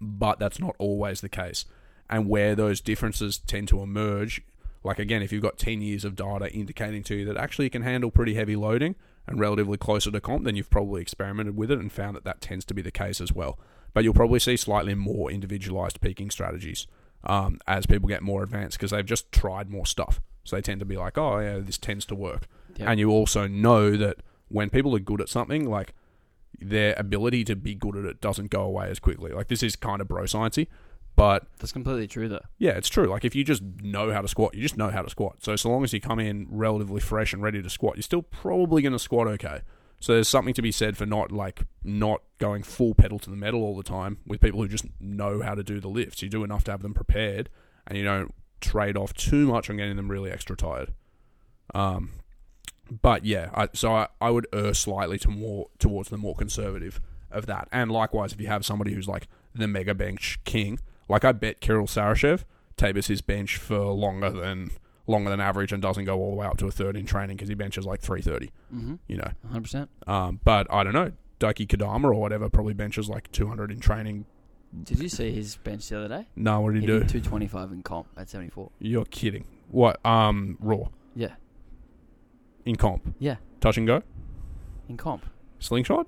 but 0.00 0.38
that's 0.38 0.58
not 0.58 0.74
always 0.78 1.20
the 1.20 1.28
case. 1.28 1.66
And 2.08 2.28
where 2.28 2.54
those 2.54 2.80
differences 2.80 3.38
tend 3.38 3.68
to 3.68 3.82
emerge, 3.82 4.40
like 4.82 4.98
again, 4.98 5.22
if 5.22 5.32
you've 5.32 5.42
got 5.42 5.58
10 5.58 5.82
years 5.82 6.04
of 6.04 6.16
data 6.16 6.50
indicating 6.52 7.02
to 7.04 7.16
you 7.16 7.24
that 7.26 7.36
actually 7.36 7.66
you 7.66 7.70
can 7.70 7.82
handle 7.82 8.10
pretty 8.10 8.34
heavy 8.34 8.56
loading 8.56 8.96
and 9.26 9.38
relatively 9.38 9.76
closer 9.76 10.10
to 10.10 10.20
comp, 10.20 10.44
then 10.44 10.56
you've 10.56 10.70
probably 10.70 11.02
experimented 11.02 11.56
with 11.56 11.70
it 11.70 11.78
and 11.78 11.92
found 11.92 12.16
that 12.16 12.24
that 12.24 12.40
tends 12.40 12.64
to 12.64 12.74
be 12.74 12.82
the 12.82 12.90
case 12.90 13.20
as 13.20 13.32
well. 13.32 13.58
But 13.92 14.02
you'll 14.02 14.14
probably 14.14 14.38
see 14.40 14.56
slightly 14.56 14.94
more 14.94 15.30
individualized 15.30 16.00
peaking 16.00 16.30
strategies 16.30 16.86
um, 17.24 17.60
as 17.66 17.86
people 17.86 18.08
get 18.08 18.22
more 18.22 18.42
advanced 18.42 18.78
because 18.78 18.92
they've 18.92 19.04
just 19.04 19.30
tried 19.30 19.68
more 19.68 19.86
stuff. 19.86 20.20
So 20.44 20.56
they 20.56 20.62
tend 20.62 20.80
to 20.80 20.86
be 20.86 20.96
like, 20.96 21.18
oh, 21.18 21.38
yeah, 21.40 21.58
this 21.58 21.76
tends 21.76 22.06
to 22.06 22.14
work. 22.14 22.46
Yep. 22.76 22.88
And 22.88 23.00
you 23.00 23.10
also 23.10 23.46
know 23.46 23.96
that 23.96 24.18
when 24.48 24.70
people 24.70 24.94
are 24.94 25.00
good 25.00 25.20
at 25.20 25.28
something, 25.28 25.68
like 25.68 25.92
their 26.60 26.94
ability 26.96 27.44
to 27.44 27.56
be 27.56 27.74
good 27.74 27.96
at 27.96 28.04
it 28.04 28.20
doesn't 28.20 28.50
go 28.50 28.62
away 28.62 28.88
as 28.90 28.98
quickly. 28.98 29.32
Like 29.32 29.48
this 29.48 29.62
is 29.62 29.76
kind 29.76 30.00
of 30.00 30.08
bro 30.08 30.24
sciencey, 30.24 30.66
but 31.14 31.46
That's 31.58 31.72
completely 31.72 32.06
true, 32.06 32.28
though. 32.28 32.44
yeah, 32.58 32.72
it's 32.72 32.88
true. 32.88 33.06
Like 33.06 33.24
if 33.24 33.34
you 33.34 33.44
just 33.44 33.62
know 33.62 34.12
how 34.12 34.20
to 34.20 34.28
squat, 34.28 34.54
you 34.54 34.62
just 34.62 34.76
know 34.76 34.90
how 34.90 35.02
to 35.02 35.10
squat. 35.10 35.36
So 35.42 35.56
so 35.56 35.70
long 35.70 35.84
as 35.84 35.92
you 35.92 36.00
come 36.00 36.18
in 36.18 36.46
relatively 36.50 37.00
fresh 37.00 37.32
and 37.32 37.42
ready 37.42 37.62
to 37.62 37.70
squat, 37.70 37.96
you're 37.96 38.02
still 38.02 38.22
probably 38.22 38.82
going 38.82 38.92
to 38.92 38.98
squat 38.98 39.26
okay. 39.28 39.60
So 39.98 40.12
there's 40.12 40.28
something 40.28 40.52
to 40.54 40.60
be 40.62 40.72
said 40.72 40.96
for 40.96 41.06
not 41.06 41.32
like 41.32 41.62
not 41.82 42.20
going 42.38 42.62
full 42.62 42.94
pedal 42.94 43.18
to 43.20 43.30
the 43.30 43.36
metal 43.36 43.62
all 43.62 43.74
the 43.76 43.82
time 43.82 44.18
with 44.26 44.42
people 44.42 44.60
who 44.60 44.68
just 44.68 44.84
know 45.00 45.40
how 45.40 45.54
to 45.54 45.62
do 45.62 45.80
the 45.80 45.88
lifts. 45.88 46.22
You 46.22 46.28
do 46.28 46.44
enough 46.44 46.64
to 46.64 46.70
have 46.70 46.82
them 46.82 46.92
prepared, 46.92 47.48
and 47.86 47.96
you 47.96 48.04
don't 48.04 48.34
trade 48.60 48.96
off 48.98 49.14
too 49.14 49.46
much 49.46 49.70
on 49.70 49.78
getting 49.78 49.96
them 49.96 50.10
really 50.10 50.30
extra 50.30 50.54
tired. 50.54 50.92
Um, 51.74 52.10
but 53.02 53.24
yeah, 53.24 53.50
I, 53.54 53.68
so 53.72 53.94
I, 53.94 54.08
I 54.20 54.30
would 54.30 54.46
err 54.52 54.74
slightly 54.74 55.18
to 55.20 55.28
more 55.28 55.68
towards 55.78 56.08
the 56.08 56.16
more 56.18 56.34
conservative 56.34 57.00
of 57.30 57.46
that. 57.46 57.68
And 57.72 57.90
likewise, 57.90 58.32
if 58.32 58.40
you 58.40 58.46
have 58.46 58.64
somebody 58.64 58.92
who's 58.94 59.08
like 59.08 59.28
the 59.54 59.66
mega 59.66 59.94
bench 59.94 60.38
king, 60.44 60.78
like 61.08 61.24
I 61.24 61.32
bet 61.32 61.60
Kirill 61.60 61.86
Sarychev 61.86 62.44
tapers 62.76 63.06
his 63.06 63.22
bench 63.22 63.56
for 63.56 63.78
longer 63.78 64.30
than 64.30 64.70
longer 65.08 65.30
than 65.30 65.40
average 65.40 65.72
and 65.72 65.80
doesn't 65.80 66.04
go 66.04 66.18
all 66.18 66.30
the 66.30 66.36
way 66.36 66.46
up 66.46 66.56
to 66.58 66.66
a 66.66 66.70
third 66.70 66.96
in 66.96 67.06
training 67.06 67.36
because 67.36 67.48
he 67.48 67.54
benches 67.54 67.86
like 67.86 68.00
330, 68.00 68.50
Mm-hmm. 68.74 68.94
you 69.06 69.16
know. 69.16 69.30
100%. 69.52 69.86
Um, 70.08 70.40
but 70.42 70.66
I 70.68 70.82
don't 70.82 70.92
know, 70.94 71.12
Daiki 71.38 71.66
Kodama 71.66 72.04
or 72.06 72.14
whatever 72.14 72.48
probably 72.50 72.74
benches 72.74 73.08
like 73.08 73.30
200 73.30 73.70
in 73.70 73.78
training. 73.78 74.24
Did 74.82 74.98
you 74.98 75.08
see 75.08 75.30
his 75.32 75.56
bench 75.56 75.88
the 75.88 75.98
other 75.98 76.08
day? 76.08 76.26
No, 76.34 76.60
what 76.60 76.74
did 76.74 76.82
he 76.82 76.86
He 76.86 76.86
do? 76.86 76.98
225 76.98 77.70
in 77.72 77.82
comp 77.84 78.08
at 78.16 78.28
74. 78.28 78.70
You're 78.80 79.04
kidding. 79.04 79.44
What? 79.70 80.04
Um, 80.04 80.58
Raw 80.60 80.88
Yeah, 81.14 81.34
in 82.66 82.76
comp. 82.76 83.14
Yeah. 83.18 83.36
Touch 83.60 83.78
and 83.78 83.86
go. 83.86 84.02
in 84.88 84.96
comp. 84.98 85.24
Slingshot. 85.58 86.06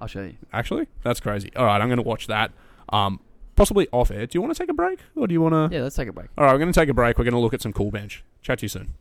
I'll 0.00 0.08
show 0.08 0.22
you. 0.22 0.34
Actually, 0.52 0.88
that's 1.04 1.20
crazy. 1.20 1.50
All 1.54 1.64
right, 1.64 1.80
I'm 1.80 1.86
going 1.88 1.98
to 1.98 2.02
watch 2.02 2.26
that. 2.26 2.50
Um, 2.88 3.20
possibly 3.54 3.86
off 3.92 4.10
air. 4.10 4.26
Do 4.26 4.36
you 4.36 4.42
want 4.42 4.52
to 4.54 4.58
take 4.58 4.68
a 4.68 4.74
break, 4.74 4.98
or 5.14 5.26
do 5.28 5.32
you 5.32 5.40
want 5.40 5.70
to? 5.70 5.74
Yeah, 5.74 5.82
let's 5.82 5.94
take 5.94 6.08
a 6.08 6.12
break. 6.12 6.28
All 6.36 6.44
right, 6.44 6.52
we're 6.52 6.58
going 6.58 6.72
to 6.72 6.78
take 6.78 6.88
a 6.88 6.94
break. 6.94 7.16
We're 7.16 7.24
going 7.24 7.34
to 7.34 7.40
look 7.40 7.54
at 7.54 7.62
some 7.62 7.72
cool 7.72 7.90
bench. 7.90 8.24
Chat 8.42 8.58
to 8.58 8.64
you 8.64 8.68
soon. 8.68 8.94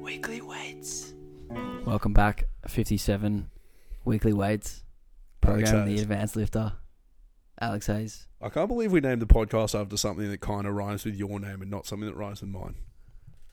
Weekly 0.00 0.40
weights. 0.40 1.12
Welcome 1.84 2.12
back. 2.12 2.44
57 2.66 3.50
weekly 4.04 4.32
weights. 4.32 4.82
Program 5.40 5.86
the 5.86 6.00
advanced 6.00 6.36
lifter. 6.36 6.72
Alex 7.64 7.86
Hayes. 7.86 8.26
I 8.42 8.50
can't 8.50 8.68
believe 8.68 8.92
we 8.92 9.00
named 9.00 9.22
the 9.22 9.26
podcast 9.26 9.78
after 9.78 9.96
something 9.96 10.30
that 10.30 10.42
kind 10.42 10.66
of 10.66 10.74
rhymes 10.74 11.06
with 11.06 11.14
your 11.14 11.40
name 11.40 11.62
and 11.62 11.70
not 11.70 11.86
something 11.86 12.06
that 12.06 12.14
rhymes 12.14 12.42
with 12.42 12.50
mine. 12.50 12.74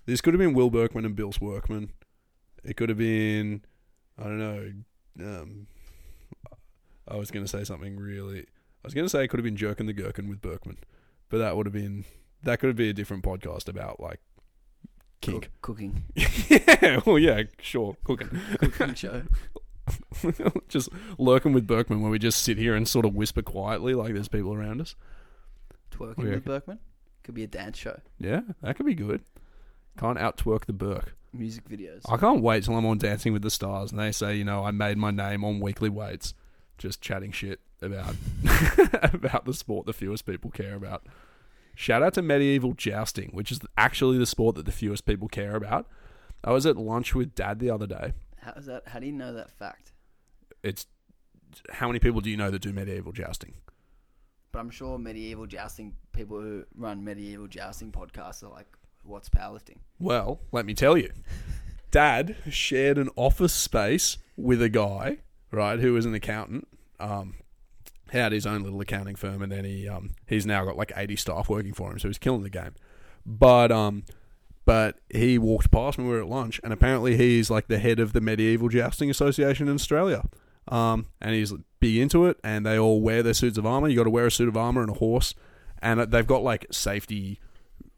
This 0.05 0.20
could 0.20 0.34
have 0.34 0.39
been 0.39 0.53
Will 0.53 0.70
Berkman 0.70 1.05
and 1.05 1.16
Bill's 1.16 1.39
Workman. 1.39 1.93
It 2.62 2.76
could 2.76 2.89
have 2.89 2.97
been, 2.97 3.64
I 4.20 4.24
don't 4.24 4.38
know. 4.38 4.74
Um, 5.20 5.68
I 7.07 7.16
was 7.16 7.32
going 7.32 7.45
to 7.45 7.49
say 7.49 7.64
something 7.64 7.95
really. 7.95 8.41
I 8.41 8.84
was 8.84 8.93
going 8.93 9.05
to 9.05 9.09
say 9.09 9.24
it 9.24 9.30
could 9.30 9.39
have 9.39 9.45
been 9.45 9.55
Jerkin 9.55 9.86
the 9.86 9.93
Gherkin 9.93 10.28
with 10.28 10.41
Berkman, 10.41 10.80
but 11.30 11.38
that 11.38 11.55
would 11.55 11.66
have 11.66 11.74
been 11.74 12.03
that 12.43 12.59
could 12.59 12.68
have 12.68 12.76
been 12.76 12.89
a 12.89 12.93
different 12.93 13.24
podcast 13.24 13.70
about 13.70 14.01
like 14.01 14.20
kink. 15.22 15.43
Cook- 15.43 15.78
cooking. 15.78 16.03
yeah, 16.16 16.99
well, 17.05 17.18
yeah, 17.18 17.43
sure, 17.62 17.95
cooking. 18.03 18.41
Cooking 18.59 18.93
show. 18.95 19.24
just 20.68 20.89
lurking 21.18 21.54
with 21.54 21.68
Berkman, 21.68 22.02
where 22.02 22.12
we 22.12 22.20
just 22.20 22.42
sit 22.42 22.58
here 22.58 22.76
and 22.76 22.88
sort 22.88 23.06
of 23.06 23.16
whisper 23.16 23.42
quietly, 23.42 23.94
like 23.94 24.14
there's 24.14 24.28
people 24.28 24.54
around 24.54 24.82
us. 24.82 24.96
Twerking 25.92 26.30
with 26.30 26.46
Berkman. 26.46 26.80
Could 27.24 27.36
be 27.36 27.44
a 27.44 27.48
dance 27.48 27.78
show. 27.78 28.00
Yeah, 28.20 28.42
that 28.62 28.76
could 28.76 28.86
be 28.86 28.96
good. 28.96 29.22
Can't 29.98 30.18
out 30.18 30.38
twerk 30.38 30.66
the 30.66 30.74
Burke. 30.74 31.16
Music 31.34 31.68
videos. 31.70 32.02
I 32.10 32.18
can't 32.18 32.42
wait 32.42 32.64
till 32.64 32.76
I'm 32.76 32.86
on 32.86 32.98
Dancing 32.98 33.34
with 33.34 33.42
the 33.42 33.50
Stars 33.50 33.92
and 33.92 34.00
they 34.00 34.12
say, 34.12 34.36
you 34.36 34.44
know, 34.44 34.66
I 34.66 34.72
made 34.72 34.98
my 34.98 35.12
name 35.12 35.46
on 35.46 35.60
weekly 35.60 35.89
weights, 35.89 36.34
just 36.78 37.02
chatting 37.02 37.32
shit 37.32 37.60
about 37.82 38.16
about 39.14 39.46
the 39.46 39.54
sport 39.54 39.86
the 39.86 39.94
fewest 39.94 40.26
people 40.26 40.52
care 40.52 40.76
about. 40.76 41.06
Shout 41.76 42.04
out 42.04 42.14
to 42.16 42.22
medieval 42.22 42.74
jousting, 42.74 43.30
which 43.32 43.52
is 43.52 43.60
actually 43.78 44.18
the 44.18 44.26
sport 44.26 44.56
that 44.56 44.66
the 44.66 44.72
fewest 44.72 45.06
people 45.06 45.28
care 45.28 45.56
about. 45.56 45.88
I 46.44 46.52
was 46.52 46.66
at 46.66 46.76
lunch 46.76 47.16
with 47.16 47.34
Dad 47.36 47.60
the 47.60 47.70
other 47.70 47.88
day. 47.88 48.14
How 48.42 48.54
is 48.54 48.66
that? 48.66 48.88
How 48.88 49.00
do 49.00 49.06
you 49.06 49.12
know 49.12 49.34
that 49.34 49.52
fact? 49.52 49.92
It's 50.64 50.88
how 51.70 51.88
many 51.88 52.00
people 52.00 52.22
do 52.22 52.30
you 52.30 52.38
know 52.38 52.50
that 52.50 52.62
do 52.62 52.74
medieval 52.74 53.12
jousting? 53.12 53.54
But 54.52 54.60
I'm 54.60 54.70
sure 54.70 54.98
medieval 54.98 55.46
jousting 55.46 55.94
people 56.12 56.42
who 56.42 56.66
run 56.76 57.04
medieval 57.04 57.48
jousting 57.48 57.92
podcasts 57.92 58.44
are 58.44 58.50
like, 58.50 58.68
"What's 59.04 59.30
powerlifting?" 59.30 59.78
Well, 60.00 60.39
let 60.52 60.66
me 60.66 60.74
tell 60.74 60.98
you. 60.98 61.12
Dad 61.92 62.36
shared 62.50 62.98
an 62.98 63.10
office 63.16 63.54
space 63.54 64.18
with 64.38 64.62
a 64.62 64.70
guy, 64.70 65.20
right, 65.52 65.80
who 65.80 65.94
was 65.94 66.06
an 66.06 66.14
accountant. 66.14 66.68
Um, 67.00 67.36
he 68.12 68.18
had 68.18 68.32
his 68.32 68.46
own 68.46 68.64
little 68.64 68.82
accounting 68.82 69.16
firm, 69.16 69.42
and 69.42 69.52
then 69.52 69.66
he 69.66 69.88
um, 69.88 70.12
he's 70.26 70.46
now 70.46 70.66
got 70.66 70.78
like 70.78 70.92
eighty 70.96 71.16
staff 71.16 71.48
working 71.48 71.74
for 71.74 71.92
him, 71.92 72.00
so 72.00 72.08
he's 72.08 72.18
killing 72.18 72.44
the 72.44 72.50
game. 72.50 72.74
But 73.26 73.72
um, 73.72 74.04
but 74.66 74.99
he 75.09 75.38
walked 75.38 75.72
past 75.72 75.97
when 75.97 76.07
we 76.07 76.14
were 76.14 76.22
at 76.22 76.28
lunch, 76.28 76.59
and 76.64 76.72
apparently 76.72 77.18
he's 77.18 77.49
like 77.49 77.68
the 77.68 77.80
head 77.80 77.99
of 77.99 78.14
the 78.14 78.22
Medieval 78.22 78.70
Jousting 78.70 79.09
Association 79.09 79.68
in 79.68 79.76
Australia. 79.76 80.24
Um, 80.68 81.07
and 81.20 81.34
he's 81.34 81.53
big 81.80 81.97
into 81.97 82.28
it, 82.28 82.38
and 82.43 82.66
they 82.66 82.78
all 82.78 83.01
wear 83.01 83.24
their 83.24 83.34
suits 83.34 83.57
of 83.57 83.66
armor. 83.66 83.88
You 83.88 83.97
got 83.97 84.03
to 84.03 84.09
wear 84.12 84.28
a 84.28 84.32
suit 84.32 84.47
of 84.47 84.55
armor 84.55 84.82
and 84.82 84.91
a 84.91 84.95
horse, 84.99 85.34
and 85.82 85.99
they've 85.99 86.28
got 86.28 86.43
like 86.43 86.68
safety 86.72 87.39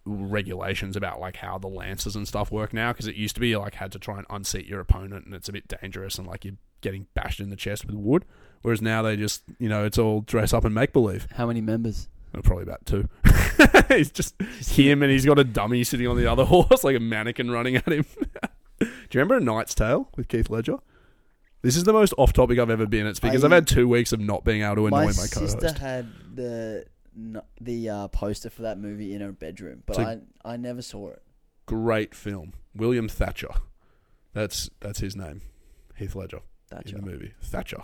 regulations 0.05 0.95
about 0.95 1.19
like 1.19 1.37
how 1.37 1.57
the 1.57 1.67
lances 1.67 2.15
and 2.15 2.27
stuff 2.27 2.51
work 2.51 2.73
now 2.73 2.91
because 2.91 3.07
it 3.07 3.15
used 3.15 3.35
to 3.35 3.41
be 3.41 3.49
you, 3.49 3.59
like 3.59 3.75
had 3.75 3.91
to 3.91 3.99
try 3.99 4.17
and 4.17 4.25
unseat 4.29 4.65
your 4.65 4.79
opponent 4.79 5.25
and 5.25 5.33
it's 5.33 5.47
a 5.47 5.53
bit 5.53 5.65
dangerous 5.81 6.17
and 6.17 6.27
like 6.27 6.43
you're 6.43 6.55
getting 6.81 7.07
bashed 7.13 7.39
in 7.39 7.49
the 7.49 7.55
chest 7.55 7.85
with 7.85 7.95
wood 7.95 8.25
whereas 8.63 8.81
now 8.81 9.01
they 9.01 9.15
just 9.15 9.43
you 9.59 9.69
know 9.69 9.85
it's 9.85 9.97
all 9.97 10.19
dress 10.19 10.53
up 10.53 10.65
and 10.65 10.75
make 10.75 10.91
believe 10.91 11.25
How 11.35 11.47
many 11.47 11.61
members? 11.61 12.09
probably 12.43 12.63
about 12.63 12.85
two 12.85 13.07
it's 13.89 14.11
just 14.11 14.39
him 14.41 15.01
and 15.03 15.11
he's 15.11 15.25
got 15.25 15.39
a 15.39 15.43
dummy 15.43 15.83
sitting 15.83 16.07
on 16.07 16.17
the 16.17 16.25
other 16.29 16.45
horse 16.53 16.83
like 16.83 16.95
a 16.95 16.99
mannequin 16.99 17.49
running 17.51 17.75
at 17.75 17.87
him 17.87 18.05
do 18.79 18.85
you 18.87 18.89
remember 19.13 19.35
a 19.35 19.39
knight's 19.39 19.73
tale 19.73 20.09
with 20.15 20.31
Heath 20.31 20.49
Ledger 20.49 20.77
this 21.63 21.77
is 21.77 21.85
the 21.85 21.93
most 21.93 22.13
off 22.17 22.33
topic 22.33 22.59
I've 22.59 22.69
ever 22.69 22.85
been. 22.85 23.07
It's 23.07 23.21
because 23.21 23.43
I- 23.43 23.47
I've 23.47 23.53
had 23.53 23.67
two 23.67 23.87
weeks 23.87 24.11
of 24.11 24.19
not 24.19 24.43
being 24.43 24.63
able 24.63 24.75
to 24.75 24.87
annoy 24.87 24.97
my, 24.97 25.05
my 25.05 25.27
co-host. 25.31 25.61
sister 25.61 25.73
had 25.79 26.09
the 26.35 26.85
the 27.61 27.89
uh, 27.89 28.07
poster 28.09 28.49
for 28.49 28.63
that 28.63 28.77
movie 28.77 29.13
in 29.13 29.21
her 29.21 29.31
bedroom, 29.31 29.81
but 29.85 29.97
I 29.97 30.17
I 30.43 30.57
never 30.57 30.81
saw 30.81 31.11
it. 31.11 31.21
Great 31.65 32.13
film. 32.13 32.53
William 32.75 33.07
Thatcher. 33.07 33.47
That's 34.33 34.69
that's 34.81 34.99
his 34.99 35.15
name. 35.15 35.41
Heath 35.95 36.15
Ledger. 36.15 36.41
That 36.69 36.89
in 36.89 36.97
the 36.97 37.01
movie. 37.01 37.33
Thatcher. 37.41 37.83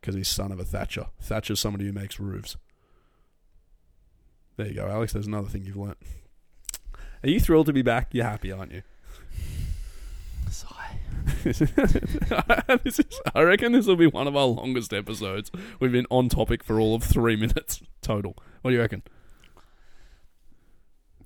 Because 0.00 0.16
he's 0.16 0.28
son 0.28 0.52
of 0.52 0.60
a 0.60 0.64
Thatcher. 0.64 1.06
Thatcher's 1.18 1.60
somebody 1.60 1.86
who 1.86 1.92
makes 1.92 2.20
roofs. 2.20 2.58
There 4.56 4.66
you 4.68 4.74
go, 4.74 4.86
Alex. 4.88 5.12
There's 5.12 5.26
another 5.26 5.48
thing 5.48 5.64
you've 5.64 5.76
learnt. 5.76 5.98
Are 7.22 7.28
you 7.28 7.40
thrilled 7.40 7.66
to 7.66 7.72
be 7.72 7.82
back? 7.82 8.08
You're 8.12 8.24
happy, 8.24 8.52
aren't 8.52 8.72
you? 8.72 8.82
Sigh. 10.50 10.98
this 11.44 12.98
is, 12.98 13.20
I 13.34 13.42
reckon 13.42 13.72
this 13.72 13.86
will 13.86 13.96
be 13.96 14.06
one 14.06 14.26
of 14.28 14.36
our 14.36 14.46
longest 14.46 14.92
episodes. 14.92 15.50
We've 15.80 15.90
been 15.92 16.06
on 16.10 16.28
topic 16.28 16.62
for 16.62 16.78
all 16.78 16.94
of 16.94 17.02
three 17.02 17.36
minutes 17.36 17.82
total. 18.02 18.36
What 18.62 18.70
do 18.70 18.74
you 18.74 18.80
reckon? 18.80 19.02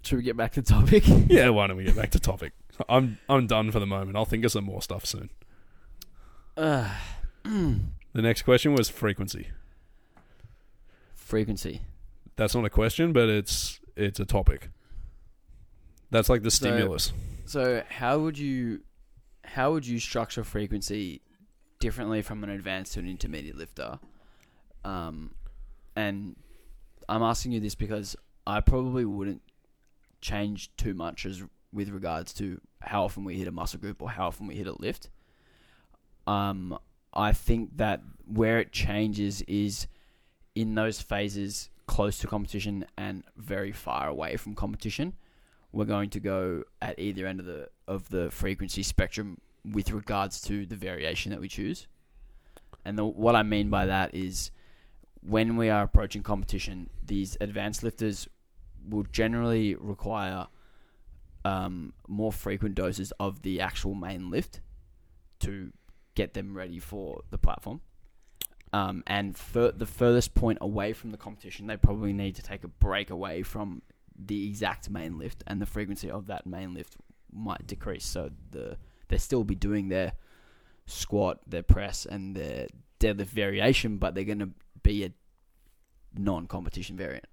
Should 0.03 0.17
we 0.19 0.23
get 0.23 0.37
back 0.37 0.53
to 0.53 0.63
topic? 0.63 1.05
Yeah, 1.29 1.51
why 1.51 1.67
don't 1.67 1.77
we 1.77 1.85
get 1.85 1.97
back 1.97 2.11
to 2.13 2.21
topic? 2.21 2.53
I'm 2.89 3.19
I'm 3.29 3.47
done 3.47 3.71
for 3.73 3.81
the 3.81 3.87
moment. 3.87 4.17
I'll 4.17 4.25
think 4.25 4.45
of 4.45 4.53
some 4.53 4.65
more 4.65 4.81
stuff 4.81 5.05
soon. 5.05 5.31
Uh, 6.57 6.89
The 7.45 8.23
next 8.23 8.43
question 8.43 8.75
was 8.75 8.89
frequency. 8.89 9.49
frequency. 11.15 11.83
That's 12.39 12.55
not 12.55 12.65
a 12.65 12.71
question, 12.71 13.13
but 13.13 13.29
it's 13.29 13.81
it's 13.97 14.21
a 14.21 14.25
topic. 14.25 14.71
That's 16.11 16.29
like 16.29 16.43
the 16.43 16.51
So- 16.51 16.67
stimulus. 16.67 17.13
So 17.45 17.83
how 17.91 18.21
would 18.21 18.39
you 18.39 18.83
how 19.45 19.73
would 19.73 19.87
you 19.87 19.99
structure 19.99 20.45
frequency 20.45 21.21
differently 21.81 22.23
from 22.23 22.45
an 22.45 22.51
advanced 22.51 22.93
to 22.95 23.01
an 23.01 23.09
intermediate 23.09 23.57
lifter? 23.57 23.99
Um, 24.85 25.35
and 25.97 26.37
I'm 27.09 27.23
asking 27.23 27.53
you 27.53 27.61
this 27.61 27.75
because 27.75 28.15
I 28.47 28.61
probably 28.61 29.05
wouldn't 29.05 29.43
change 30.21 30.71
too 30.77 30.95
much 30.95 31.27
as 31.27 31.43
with 31.73 31.89
regards 31.89 32.33
to 32.35 32.61
how 32.83 33.05
often 33.05 33.25
we 33.25 33.37
hit 33.37 33.49
a 33.49 33.53
muscle 33.53 33.81
group 33.81 34.01
or 34.01 34.11
how 34.11 34.29
often 34.29 34.47
we 34.47 34.55
hit 34.55 34.67
a 34.67 34.73
lift. 34.81 35.11
Um, 36.27 36.79
I 37.13 37.33
think 37.33 37.79
that 37.79 38.03
where 38.27 38.59
it 38.61 38.71
changes 38.71 39.43
is 39.43 39.87
in 40.55 40.75
those 40.75 41.01
phases 41.01 41.71
close 41.89 42.19
to 42.19 42.29
competition 42.29 42.85
and 42.97 43.25
very 43.37 43.73
far 43.73 44.07
away 44.09 44.37
from 44.37 44.55
competition 44.55 45.15
we're 45.73 45.85
going 45.85 46.11
to 46.11 46.21
go 46.21 46.65
at 46.81 46.99
either 46.99 47.27
end 47.27 47.41
of 47.41 47.47
the 47.47 47.69
of 47.87 48.09
the 48.09 48.31
frequency 48.31 48.83
spectrum 48.83 49.39
with 49.65 49.91
regards 49.91 50.41
to 50.43 50.65
the 50.67 50.77
variation 50.77 51.31
that 51.31 51.41
we 51.41 51.49
choose. 51.49 51.87
And 52.85 52.97
the, 52.97 53.05
what 53.05 53.35
I 53.35 53.43
mean 53.43 53.69
by 53.69 53.87
that 53.87 54.15
is 54.15 54.51
when 55.21 55.57
we 55.57 55.69
are 55.69 55.83
approaching 55.83 56.23
competition, 56.23 56.89
these 57.05 57.37
advanced 57.41 57.83
lifters 57.83 58.29
will 58.89 59.05
generally 59.13 59.75
require 59.75 60.47
um, 61.45 61.93
more 62.07 62.33
frequent 62.33 62.75
doses 62.75 63.13
of 63.19 63.43
the 63.43 63.61
actual 63.61 63.95
main 63.95 64.31
lift 64.31 64.61
to 65.41 65.73
get 66.15 66.35
them 66.35 66.57
ready 66.57 66.79
for 66.79 67.23
the 67.31 67.39
platform. 67.39 67.81
Um, 68.73 69.03
and 69.07 69.37
fur- 69.37 69.73
the 69.73 69.87
furthest 69.87 70.35
point 70.35 70.59
away 70.61 70.93
from 70.93 71.11
the 71.11 71.17
competition, 71.17 71.67
they 71.67 71.77
probably 71.77 72.13
need 72.13 72.37
to 72.37 72.43
take 72.43 72.65
a 72.65 72.69
break 72.69 73.11
away 73.11 73.43
from 73.43 73.83
the 74.15 74.47
exact 74.49 74.91
main 74.91 75.19
lift, 75.19 75.43
and 75.47 75.61
the 75.63 75.67
frequency 75.67 76.11
of 76.11 76.27
that 76.27 76.47
main 76.47 76.75
lift 76.75 76.97
might 77.33 77.67
decrease. 77.67 78.05
So 78.05 78.31
the 78.51 78.77
they 79.09 79.17
still 79.17 79.45
be 79.45 79.55
doing 79.55 79.89
their 79.89 80.13
squat, 80.87 81.41
their 81.47 81.63
press, 81.63 82.05
and 82.05 82.37
their 82.37 82.67
deadlift 83.01 83.27
variation, 83.27 83.99
but 83.99 84.15
they're 84.15 84.25
going 84.25 84.39
to 84.41 84.51
be 84.83 85.05
a 85.05 85.13
non-competition 86.17 86.97
variant. 86.97 87.27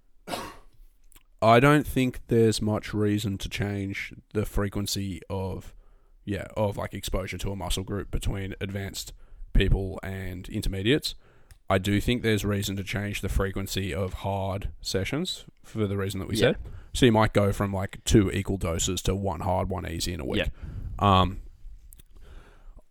I 1.41 1.59
don't 1.59 1.85
think 1.85 2.21
there's 2.27 2.61
much 2.61 2.93
reason 2.93 3.37
to 3.39 3.49
change 3.49 4.13
the 4.33 4.45
frequency 4.45 5.21
of 5.29 5.73
yeah, 6.23 6.47
of 6.57 6.77
like 6.77 6.93
exposure 6.93 7.37
to 7.37 7.51
a 7.51 7.55
muscle 7.55 7.83
group 7.83 8.09
between 8.09 8.55
advanced 8.59 9.13
people 9.55 9.99
and 10.03 10.47
intermediates. 10.49 11.15
I 11.69 11.79
do 11.79 11.99
think 11.99 12.21
there's 12.21 12.45
reason 12.45 12.75
to 12.75 12.83
change 12.83 13.21
the 13.21 13.29
frequency 13.29 13.93
of 13.93 14.13
hard 14.15 14.69
sessions 14.81 15.45
for 15.63 15.87
the 15.87 15.97
reason 15.97 16.19
that 16.19 16.27
we 16.27 16.35
Yeah. 16.35 16.39
said. 16.51 16.57
So 16.93 17.05
you 17.07 17.11
might 17.11 17.33
go 17.33 17.51
from 17.51 17.73
like 17.73 18.03
two 18.05 18.29
equal 18.31 18.57
doses 18.57 19.01
to 19.03 19.15
one 19.15 19.39
hard, 19.41 19.69
one 19.69 19.89
easy 19.89 20.13
in 20.13 20.19
a 20.19 20.25
week. 20.25 20.43
Yeah. 20.45 20.49
Um, 20.99 21.39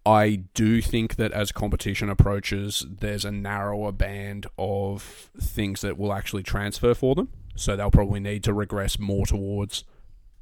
I 0.06 0.42
do 0.52 0.82
think 0.82 1.16
that 1.16 1.32
as 1.32 1.50
competition 1.52 2.10
approaches, 2.10 2.84
there's 3.00 3.24
a 3.24 3.30
narrower 3.32 3.92
band 3.92 4.46
of 4.58 5.30
things 5.40 5.80
that 5.80 5.96
will 5.96 6.12
actually 6.12 6.42
transfer 6.42 6.92
for 6.94 7.14
them. 7.14 7.28
So 7.56 7.76
they'll 7.76 7.90
probably 7.90 8.20
need 8.20 8.44
to 8.44 8.52
regress 8.52 8.98
more 8.98 9.24
towards 9.24 9.84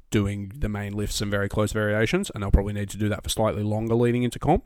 doing 0.09 0.51
the 0.55 0.67
main 0.67 0.93
lifts 0.93 1.21
and 1.21 1.31
very 1.31 1.47
close 1.47 1.71
variations, 1.71 2.29
and 2.31 2.43
they'll 2.43 2.51
probably 2.51 2.73
need 2.73 2.89
to 2.89 2.97
do 2.97 3.07
that 3.09 3.23
for 3.23 3.29
slightly 3.29 3.63
longer 3.63 3.95
leading 3.95 4.23
into 4.23 4.37
comp. 4.39 4.65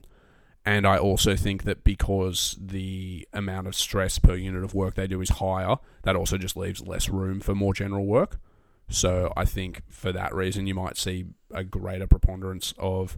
And 0.66 0.86
I 0.86 0.98
also 0.98 1.36
think 1.36 1.64
that 1.64 1.84
because 1.84 2.58
the 2.60 3.28
amount 3.32 3.68
of 3.68 3.76
stress 3.76 4.20
per 4.20 4.36
unit 4.36 4.64
of 4.64 4.74
work 4.74 4.96
they 4.96 5.08
do 5.08 5.22
is 5.22 5.30
higher, 5.30 5.78
that 6.04 6.16
also 6.16 6.38
just 6.38 6.58
leaves 6.58 6.86
less 6.86 7.08
room 7.08 7.40
for 7.40 7.56
more 7.56 7.74
general 7.74 8.06
work. 8.06 8.40
So 8.90 9.32
I 9.36 9.46
think 9.46 9.82
for 9.90 10.12
that 10.12 10.34
reason, 10.34 10.68
you 10.68 10.76
might 10.76 10.98
see 10.98 11.26
a 11.52 11.64
greater 11.64 12.08
preponderance 12.08 12.74
of 12.78 13.18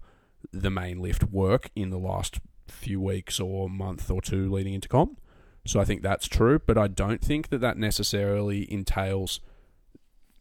the 0.51 0.69
main 0.69 0.99
lift 0.99 1.23
work 1.23 1.69
in 1.75 1.89
the 1.89 1.97
last 1.97 2.39
few 2.67 3.01
weeks 3.01 3.39
or 3.39 3.69
month 3.69 4.09
or 4.11 4.21
two 4.21 4.51
leading 4.51 4.73
into 4.73 4.87
comp. 4.87 5.19
So 5.65 5.79
I 5.79 5.85
think 5.85 6.01
that's 6.01 6.27
true, 6.27 6.59
but 6.59 6.77
I 6.77 6.87
don't 6.87 7.21
think 7.21 7.49
that 7.49 7.59
that 7.59 7.77
necessarily 7.77 8.71
entails 8.71 9.39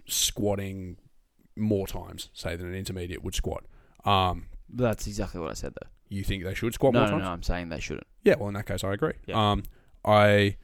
squatting 0.07 0.96
more 1.57 1.86
times, 1.86 2.30
say, 2.32 2.57
than 2.57 2.68
an 2.68 2.74
intermediate 2.74 3.22
would 3.22 3.34
squat. 3.34 3.64
Um, 4.05 4.46
That's 4.68 5.07
exactly 5.07 5.40
what 5.40 5.51
I 5.51 5.55
said 5.55 5.74
though. 5.74 5.88
You 6.09 6.24
think 6.24 6.44
they 6.44 6.54
should 6.54 6.74
squat 6.74 6.94
no, 6.94 7.00
more 7.00 7.06
no, 7.06 7.12
times? 7.12 7.24
no. 7.24 7.30
I'm 7.30 7.42
saying 7.42 7.68
they 7.68 7.80
shouldn't. 7.80 8.06
Yeah, 8.24 8.34
well, 8.38 8.48
in 8.48 8.54
that 8.54 8.66
case, 8.66 8.84
I 8.84 8.92
agree. 8.92 9.12
Yeah. 9.26 9.50
Um, 9.52 9.62
I, 10.04 10.56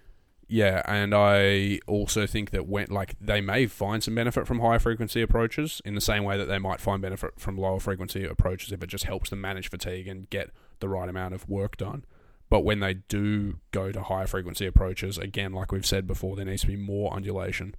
yeah, 0.49 0.83
and 0.87 1.15
I 1.15 1.81
also 1.87 2.27
think 2.27 2.51
that 2.51 2.67
when 2.67 2.87
like 2.91 3.15
they 3.21 3.41
may 3.41 3.67
find 3.67 4.03
some 4.03 4.15
benefit 4.15 4.47
from 4.47 4.61
higher 4.61 4.79
frequency 4.79 5.23
approaches 5.23 5.81
in 5.85 5.95
the 5.95 6.01
same 6.01 6.25
way 6.25 6.37
that 6.39 6.47
they 6.47 6.59
might 6.59 6.81
find 6.81 7.01
benefit 7.03 7.33
from 7.39 7.57
lower 7.57 7.81
frequency 7.81 8.25
approaches 8.25 8.73
if 8.73 8.83
it 8.83 8.87
just 8.89 9.05
helps 9.05 9.31
them 9.31 9.41
manage 9.41 9.69
fatigue 9.71 10.07
and 10.09 10.29
get 10.31 10.51
the 10.81 10.89
right 10.89 11.09
amount 11.09 11.35
of 11.35 11.49
work 11.49 11.77
done. 11.77 12.05
But 12.51 12.61
when 12.61 12.81
they 12.81 12.95
do 12.95 13.59
go 13.71 13.91
to 13.91 14.03
higher 14.03 14.27
frequency 14.27 14.67
approaches, 14.67 15.17
again, 15.19 15.53
like 15.53 15.73
we've 15.73 15.87
said 15.87 16.07
before, 16.07 16.37
there 16.37 16.45
needs 16.45 16.61
to 16.61 16.69
be 16.69 16.77
more 16.77 17.13
undulation. 17.13 17.75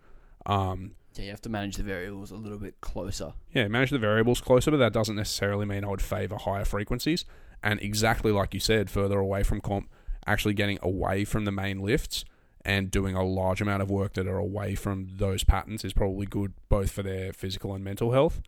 Um, 0.48 0.96
Yeah, 1.14 1.26
you 1.26 1.30
have 1.32 1.42
to 1.42 1.50
manage 1.50 1.78
the 1.78 1.84
variables 1.84 2.32
a 2.32 2.36
little 2.36 2.58
bit 2.58 2.82
closer. 2.82 3.34
yeah, 3.54 3.68
manage 3.68 3.92
the 3.92 4.00
variables 4.00 4.42
closer, 4.42 4.72
but 4.72 4.78
that 4.78 4.92
doesn't 4.92 5.16
necessarily 5.16 5.66
mean 5.66 5.86
I 5.86 5.88
would 5.90 6.02
favour 6.02 6.36
higher 6.38 6.66
frequencies. 6.66 7.26
And 7.66 7.82
exactly 7.82 8.32
like 8.32 8.54
you 8.54 8.60
said, 8.60 8.92
further 8.92 9.18
away 9.18 9.42
from 9.42 9.60
comp, 9.60 9.90
actually 10.28 10.54
getting 10.54 10.78
away 10.84 11.26
from 11.26 11.46
the 11.46 11.52
main 11.52 11.80
lifts 11.80 12.24
and 12.64 12.92
doing 12.92 13.16
a 13.16 13.24
large 13.24 13.60
amount 13.60 13.82
of 13.82 13.90
work 13.90 14.14
that 14.14 14.28
are 14.28 14.38
away 14.38 14.76
from 14.76 15.08
those 15.18 15.44
patterns 15.44 15.84
is 15.84 15.92
probably 15.92 16.28
good 16.28 16.54
both 16.70 16.92
for 16.92 17.02
their 17.02 17.34
physical 17.34 17.74
and 17.74 17.84
mental 17.84 18.12
health. 18.12 18.40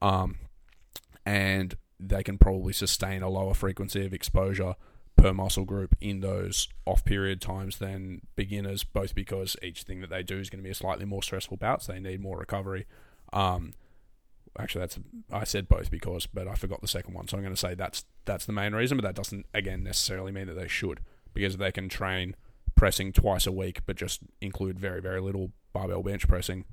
Um, 0.00 0.38
and 1.26 1.74
they 1.98 2.22
can 2.22 2.38
probably 2.38 2.72
sustain 2.72 3.22
a 3.22 3.28
lower 3.28 3.54
frequency 3.54 4.06
of 4.06 4.14
exposure 4.14 4.76
per 5.16 5.34
muscle 5.34 5.64
group 5.64 5.96
in 6.00 6.20
those 6.20 6.68
off 6.86 7.04
period 7.04 7.40
times 7.40 7.78
than 7.78 8.22
beginners, 8.36 8.84
both 8.84 9.16
because 9.16 9.56
each 9.62 9.82
thing 9.82 10.00
that 10.00 10.10
they 10.10 10.22
do 10.22 10.38
is 10.38 10.48
going 10.48 10.60
to 10.60 10.64
be 10.64 10.70
a 10.70 10.74
slightly 10.74 11.04
more 11.04 11.24
stressful 11.24 11.56
bout, 11.56 11.82
so 11.82 11.92
they 11.92 12.00
need 12.00 12.20
more 12.20 12.38
recovery. 12.38 12.86
Um, 13.32 13.72
actually, 14.58 14.80
that's 14.80 14.98
I 15.32 15.44
said 15.44 15.68
both 15.68 15.90
because, 15.90 16.26
but 16.26 16.48
I 16.48 16.54
forgot 16.54 16.80
the 16.80 16.88
second 16.88 17.14
one, 17.14 17.28
so 17.28 17.36
I'm 17.36 17.42
going 17.42 17.54
to 17.54 17.60
say 17.60 17.74
that's 17.74 18.04
that's 18.24 18.46
the 18.46 18.52
main 18.52 18.74
reason. 18.74 18.96
But 18.96 19.04
that 19.04 19.14
doesn't 19.14 19.46
again 19.54 19.82
necessarily 19.82 20.32
mean 20.32 20.46
that 20.46 20.54
they 20.54 20.68
should, 20.68 21.00
because 21.34 21.56
they 21.56 21.72
can 21.72 21.88
train 21.88 22.36
pressing 22.74 23.12
twice 23.12 23.46
a 23.46 23.52
week, 23.52 23.80
but 23.86 23.96
just 23.96 24.20
include 24.40 24.78
very 24.78 25.00
very 25.00 25.20
little 25.20 25.52
barbell 25.72 26.02
bench 26.02 26.26
pressing. 26.26 26.64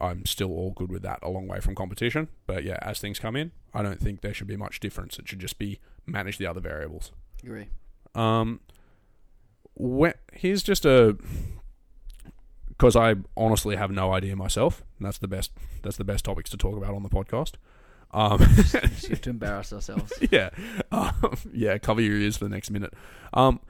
I'm 0.00 0.24
still 0.24 0.50
all 0.50 0.70
good 0.70 0.90
with 0.90 1.02
that, 1.02 1.18
a 1.22 1.28
long 1.28 1.46
way 1.46 1.60
from 1.60 1.74
competition. 1.74 2.28
But 2.46 2.64
yeah, 2.64 2.78
as 2.80 3.00
things 3.00 3.18
come 3.18 3.36
in, 3.36 3.52
I 3.74 3.82
don't 3.82 4.00
think 4.00 4.22
there 4.22 4.32
should 4.32 4.46
be 4.46 4.56
much 4.56 4.80
difference. 4.80 5.18
It 5.18 5.28
should 5.28 5.40
just 5.40 5.58
be 5.58 5.78
manage 6.06 6.38
the 6.38 6.46
other 6.46 6.60
variables. 6.60 7.12
Agree. 7.42 7.68
Um, 8.14 8.60
when, 9.74 10.14
here's 10.32 10.62
just 10.62 10.86
a 10.86 11.18
because 12.76 12.96
I 12.96 13.16
honestly 13.36 13.76
have 13.76 13.90
no 13.90 14.12
idea 14.12 14.36
myself. 14.36 14.84
That's 15.00 15.18
the 15.18 15.28
best. 15.28 15.52
That's 15.82 15.96
the 15.96 16.04
best 16.04 16.24
topics 16.24 16.50
to 16.50 16.56
talk 16.56 16.76
about 16.76 16.94
on 16.94 17.02
the 17.02 17.08
podcast. 17.08 17.54
Um, 18.10 18.38
to 19.22 19.30
embarrass 19.30 19.72
ourselves. 19.72 20.12
yeah, 20.30 20.50
um, 20.92 21.36
yeah. 21.52 21.78
Cover 21.78 22.00
your 22.00 22.16
ears 22.16 22.36
for 22.36 22.44
the 22.44 22.50
next 22.50 22.70
minute. 22.70 22.94
Um, 23.32 23.60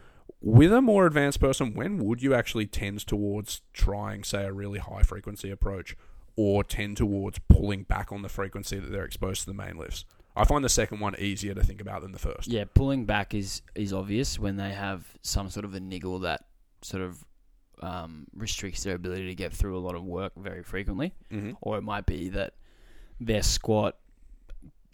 with 0.40 0.72
a 0.72 0.82
more 0.82 1.06
advanced 1.06 1.40
person, 1.40 1.72
when 1.74 1.98
would 2.04 2.22
you 2.22 2.34
actually 2.34 2.66
tend 2.66 3.06
towards 3.06 3.62
trying, 3.72 4.24
say, 4.24 4.44
a 4.44 4.52
really 4.52 4.78
high 4.78 5.02
frequency 5.02 5.50
approach, 5.50 5.96
or 6.36 6.62
tend 6.62 6.98
towards 6.98 7.38
pulling 7.48 7.84
back 7.84 8.12
on 8.12 8.20
the 8.20 8.28
frequency 8.28 8.78
that 8.78 8.90
they're 8.92 9.04
exposed 9.04 9.40
to 9.42 9.46
the 9.46 9.54
main 9.54 9.78
lifts? 9.78 10.04
I 10.36 10.44
find 10.44 10.64
the 10.64 10.68
second 10.68 11.00
one 11.00 11.14
easier 11.18 11.54
to 11.54 11.62
think 11.62 11.80
about 11.80 12.02
than 12.02 12.12
the 12.12 12.18
first. 12.18 12.48
Yeah, 12.48 12.64
pulling 12.74 13.04
back 13.04 13.34
is 13.34 13.62
is 13.74 13.92
obvious 13.92 14.38
when 14.38 14.56
they 14.56 14.72
have 14.72 15.06
some 15.22 15.48
sort 15.48 15.64
of 15.64 15.74
a 15.74 15.80
niggle 15.80 16.18
that 16.20 16.44
sort 16.82 17.02
of 17.02 17.24
um, 17.84 18.26
restricts 18.34 18.82
their 18.84 18.94
ability 18.94 19.26
to 19.26 19.34
get 19.34 19.52
through 19.52 19.76
a 19.76 19.82
lot 19.86 19.94
of 19.94 20.04
work 20.04 20.32
very 20.36 20.62
frequently, 20.62 21.12
Mm-hmm. 21.32 21.52
or 21.60 21.78
it 21.78 21.82
might 21.82 22.06
be 22.06 22.28
that 22.30 22.54
their 23.20 23.42
squat 23.42 23.96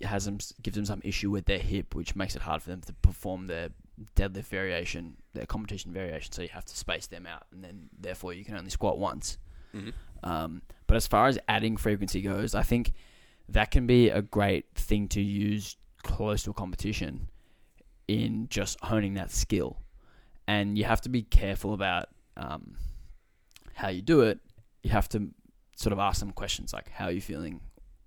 has 0.02 0.24
them 0.24 0.38
gives 0.62 0.76
them 0.76 0.84
some 0.86 1.00
issue 1.04 1.30
with 1.30 1.44
their 1.46 1.58
hip, 1.58 1.94
which 1.94 2.16
makes 2.16 2.34
it 2.34 2.42
hard 2.42 2.62
for 2.62 2.70
them 2.70 2.80
to 2.80 2.92
perform 2.94 3.46
their 3.46 3.68
deadlift 4.16 4.46
variation, 4.46 5.16
their 5.34 5.46
competition 5.46 5.92
variation. 5.92 6.32
So 6.32 6.42
you 6.42 6.48
have 6.48 6.64
to 6.64 6.76
space 6.76 7.06
them 7.06 7.26
out, 7.26 7.44
and 7.52 7.62
then 7.62 7.90
therefore 7.98 8.32
you 8.32 8.44
can 8.44 8.56
only 8.56 8.70
squat 8.70 8.98
once. 8.98 9.38
Mm-hmm. 9.76 9.90
Um, 10.22 10.62
but 10.86 10.96
as 10.96 11.06
far 11.06 11.28
as 11.28 11.38
adding 11.48 11.76
frequency 11.76 12.22
goes, 12.22 12.54
I 12.54 12.62
think 12.62 12.92
that 13.48 13.70
can 13.70 13.86
be 13.86 14.08
a 14.10 14.22
great 14.22 14.66
thing 14.74 15.08
to 15.08 15.20
use 15.20 15.76
close 16.02 16.42
to 16.44 16.50
a 16.50 16.54
competition 16.54 17.28
in 18.08 18.48
just 18.48 18.80
honing 18.82 19.14
that 19.14 19.30
skill. 19.30 19.78
And 20.48 20.76
you 20.78 20.84
have 20.84 21.00
to 21.02 21.08
be 21.08 21.22
careful 21.22 21.74
about 21.74 22.08
um, 22.40 22.76
how 23.74 23.88
you 23.88 24.02
do 24.02 24.22
it. 24.22 24.40
You 24.82 24.90
have 24.90 25.08
to 25.10 25.28
sort 25.76 25.92
of 25.92 25.98
ask 25.98 26.20
them 26.20 26.32
questions 26.32 26.72
like, 26.72 26.90
"How 26.90 27.06
are 27.06 27.12
you 27.12 27.20
feeling 27.20 27.60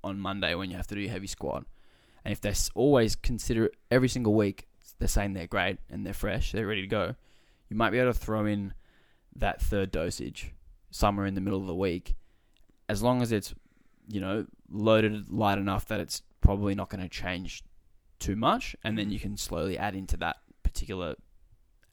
on 0.03 0.19
Monday 0.19 0.55
when 0.55 0.69
you 0.69 0.75
have 0.75 0.87
to 0.87 0.95
do 0.95 1.01
your 1.01 1.11
heavy 1.11 1.27
squat?" 1.27 1.65
And 2.25 2.31
if 2.31 2.41
they 2.41 2.53
always 2.73 3.15
consider 3.15 3.69
every 3.91 4.09
single 4.09 4.33
week, 4.33 4.67
they're 4.97 5.07
saying 5.07 5.33
they're 5.33 5.47
great 5.47 5.77
and 5.89 6.05
they're 6.05 6.13
fresh, 6.13 6.51
they're 6.51 6.67
ready 6.67 6.81
to 6.81 6.87
go. 6.87 7.15
You 7.69 7.75
might 7.75 7.91
be 7.91 7.99
able 7.99 8.13
to 8.13 8.19
throw 8.19 8.45
in 8.45 8.73
that 9.35 9.61
third 9.61 9.91
dosage 9.91 10.53
somewhere 10.91 11.25
in 11.25 11.33
the 11.33 11.41
middle 11.41 11.59
of 11.59 11.67
the 11.67 11.75
week, 11.75 12.15
as 12.89 13.01
long 13.01 13.21
as 13.21 13.31
it's 13.31 13.53
you 14.07 14.19
know 14.19 14.45
loaded 14.69 15.29
light 15.29 15.57
enough 15.57 15.85
that 15.85 15.99
it's 15.99 16.23
probably 16.41 16.75
not 16.75 16.89
going 16.89 17.03
to 17.03 17.09
change 17.09 17.63
too 18.19 18.35
much, 18.35 18.75
and 18.83 18.97
then 18.97 19.11
you 19.11 19.19
can 19.19 19.37
slowly 19.37 19.77
add 19.77 19.95
into 19.95 20.17
that 20.17 20.37
particular 20.63 21.15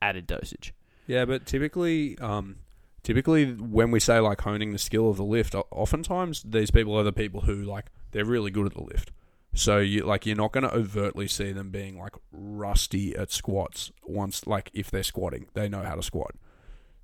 added 0.00 0.26
dosage. 0.26 0.72
Yeah, 1.10 1.24
but 1.24 1.44
typically, 1.44 2.16
um, 2.20 2.58
typically 3.02 3.52
when 3.52 3.90
we 3.90 3.98
say 3.98 4.20
like 4.20 4.42
honing 4.42 4.70
the 4.70 4.78
skill 4.78 5.10
of 5.10 5.16
the 5.16 5.24
lift, 5.24 5.56
oftentimes 5.72 6.44
these 6.44 6.70
people 6.70 6.96
are 6.96 7.02
the 7.02 7.12
people 7.12 7.40
who 7.40 7.64
like 7.64 7.86
they're 8.12 8.24
really 8.24 8.52
good 8.52 8.66
at 8.66 8.74
the 8.74 8.84
lift. 8.84 9.10
So 9.52 9.78
you 9.78 10.04
like 10.04 10.24
you're 10.24 10.36
not 10.36 10.52
going 10.52 10.62
to 10.62 10.72
overtly 10.72 11.26
see 11.26 11.50
them 11.50 11.70
being 11.70 11.98
like 11.98 12.14
rusty 12.30 13.16
at 13.16 13.32
squats 13.32 13.90
once 14.06 14.46
like 14.46 14.70
if 14.72 14.88
they're 14.92 15.02
squatting, 15.02 15.48
they 15.54 15.68
know 15.68 15.82
how 15.82 15.96
to 15.96 16.02
squat. 16.02 16.36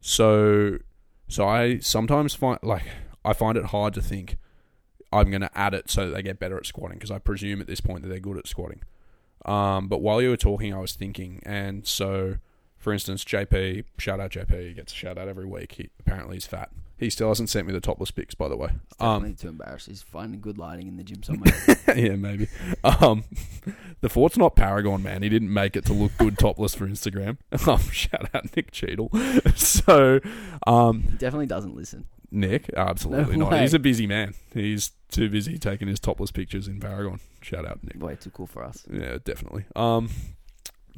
So 0.00 0.78
so 1.26 1.48
I 1.48 1.80
sometimes 1.80 2.32
find 2.32 2.60
like 2.62 2.84
I 3.24 3.32
find 3.32 3.58
it 3.58 3.64
hard 3.64 3.92
to 3.94 4.00
think 4.00 4.36
I'm 5.12 5.30
going 5.30 5.40
to 5.40 5.58
add 5.58 5.74
it 5.74 5.90
so 5.90 6.06
that 6.06 6.14
they 6.14 6.22
get 6.22 6.38
better 6.38 6.56
at 6.56 6.66
squatting 6.66 6.98
because 6.98 7.10
I 7.10 7.18
presume 7.18 7.60
at 7.60 7.66
this 7.66 7.80
point 7.80 8.02
that 8.02 8.08
they're 8.08 8.20
good 8.20 8.38
at 8.38 8.46
squatting. 8.46 8.82
Um, 9.44 9.88
but 9.88 10.00
while 10.00 10.22
you 10.22 10.30
were 10.30 10.36
talking, 10.36 10.72
I 10.72 10.78
was 10.78 10.92
thinking, 10.92 11.42
and 11.44 11.84
so 11.84 12.36
for 12.86 12.92
instance, 12.92 13.24
JP, 13.24 13.82
shout 13.98 14.20
out 14.20 14.30
JP, 14.30 14.68
he 14.68 14.72
gets 14.72 14.92
a 14.92 14.94
shout 14.94 15.18
out 15.18 15.26
every 15.26 15.44
week. 15.44 15.72
He 15.72 15.90
apparently 15.98 16.36
he's 16.36 16.46
fat. 16.46 16.70
He 16.96 17.10
still 17.10 17.26
hasn't 17.26 17.48
sent 17.48 17.66
me 17.66 17.72
the 17.72 17.80
topless 17.80 18.12
pics, 18.12 18.36
by 18.36 18.46
the 18.46 18.56
way. 18.56 18.68
Um, 19.00 19.22
Definitely 19.22 19.34
too 19.34 19.48
embarrassed. 19.48 19.88
He's 19.88 20.02
finding 20.02 20.40
good 20.40 20.56
lighting 20.56 20.86
in 20.86 20.96
the 20.96 21.02
gym 21.02 21.24
somewhere. 21.24 21.52
yeah, 21.96 22.14
maybe. 22.14 22.46
Um, 22.84 23.24
the 24.02 24.08
fort's 24.08 24.36
not 24.36 24.54
Paragon, 24.54 25.02
man. 25.02 25.24
He 25.24 25.28
didn't 25.28 25.52
make 25.52 25.74
it 25.74 25.84
to 25.86 25.92
look 25.92 26.12
good 26.16 26.38
topless 26.38 26.76
for 26.76 26.86
Instagram. 26.86 27.38
Um, 27.66 27.80
shout 27.90 28.30
out 28.32 28.54
Nick 28.54 28.70
Cheadle. 28.70 29.10
so, 29.56 30.20
um, 30.64 31.02
he 31.02 31.16
definitely 31.16 31.46
doesn't 31.46 31.74
listen. 31.74 32.06
Nick, 32.30 32.70
absolutely 32.76 33.36
No 33.36 33.46
not. 33.46 33.52
way. 33.54 33.62
He's 33.62 33.74
a 33.74 33.80
busy 33.80 34.06
man. 34.06 34.34
He's 34.54 34.92
too 35.10 35.28
busy 35.28 35.58
taking 35.58 35.88
his 35.88 35.98
topless 35.98 36.30
pictures 36.30 36.68
in 36.68 36.78
Paragon. 36.78 37.18
Shout 37.40 37.66
out 37.66 37.82
Nick. 37.82 38.00
Way 38.00 38.14
too 38.14 38.30
cool 38.30 38.46
for 38.46 38.62
us. 38.62 38.86
Yeah, 38.88 39.18
definitely. 39.24 39.64
Um, 39.74 40.08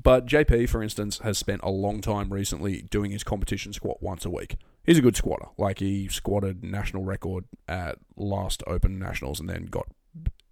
but 0.00 0.26
JP, 0.26 0.68
for 0.68 0.82
instance, 0.82 1.18
has 1.18 1.38
spent 1.38 1.60
a 1.64 1.70
long 1.70 2.00
time 2.00 2.32
recently 2.32 2.82
doing 2.82 3.10
his 3.10 3.24
competition 3.24 3.72
squat 3.72 4.00
once 4.00 4.24
a 4.24 4.30
week. 4.30 4.56
He's 4.84 4.98
a 4.98 5.02
good 5.02 5.16
squatter. 5.16 5.46
Like 5.58 5.80
he 5.80 6.08
squatted 6.08 6.62
national 6.62 7.04
record 7.04 7.44
at 7.66 7.98
last 8.16 8.62
Open 8.66 8.98
Nationals 8.98 9.40
and 9.40 9.48
then 9.48 9.66
got 9.66 9.86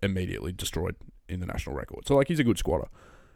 immediately 0.03 0.53
destroyed 0.53 0.97
in 1.29 1.41
the 1.41 1.47
national 1.47 1.77
record. 1.77 2.07
So 2.07 2.17
like 2.17 2.29
he's 2.29 2.41
a 2.41 2.45
good 2.45 2.59
squatter. 2.59 2.89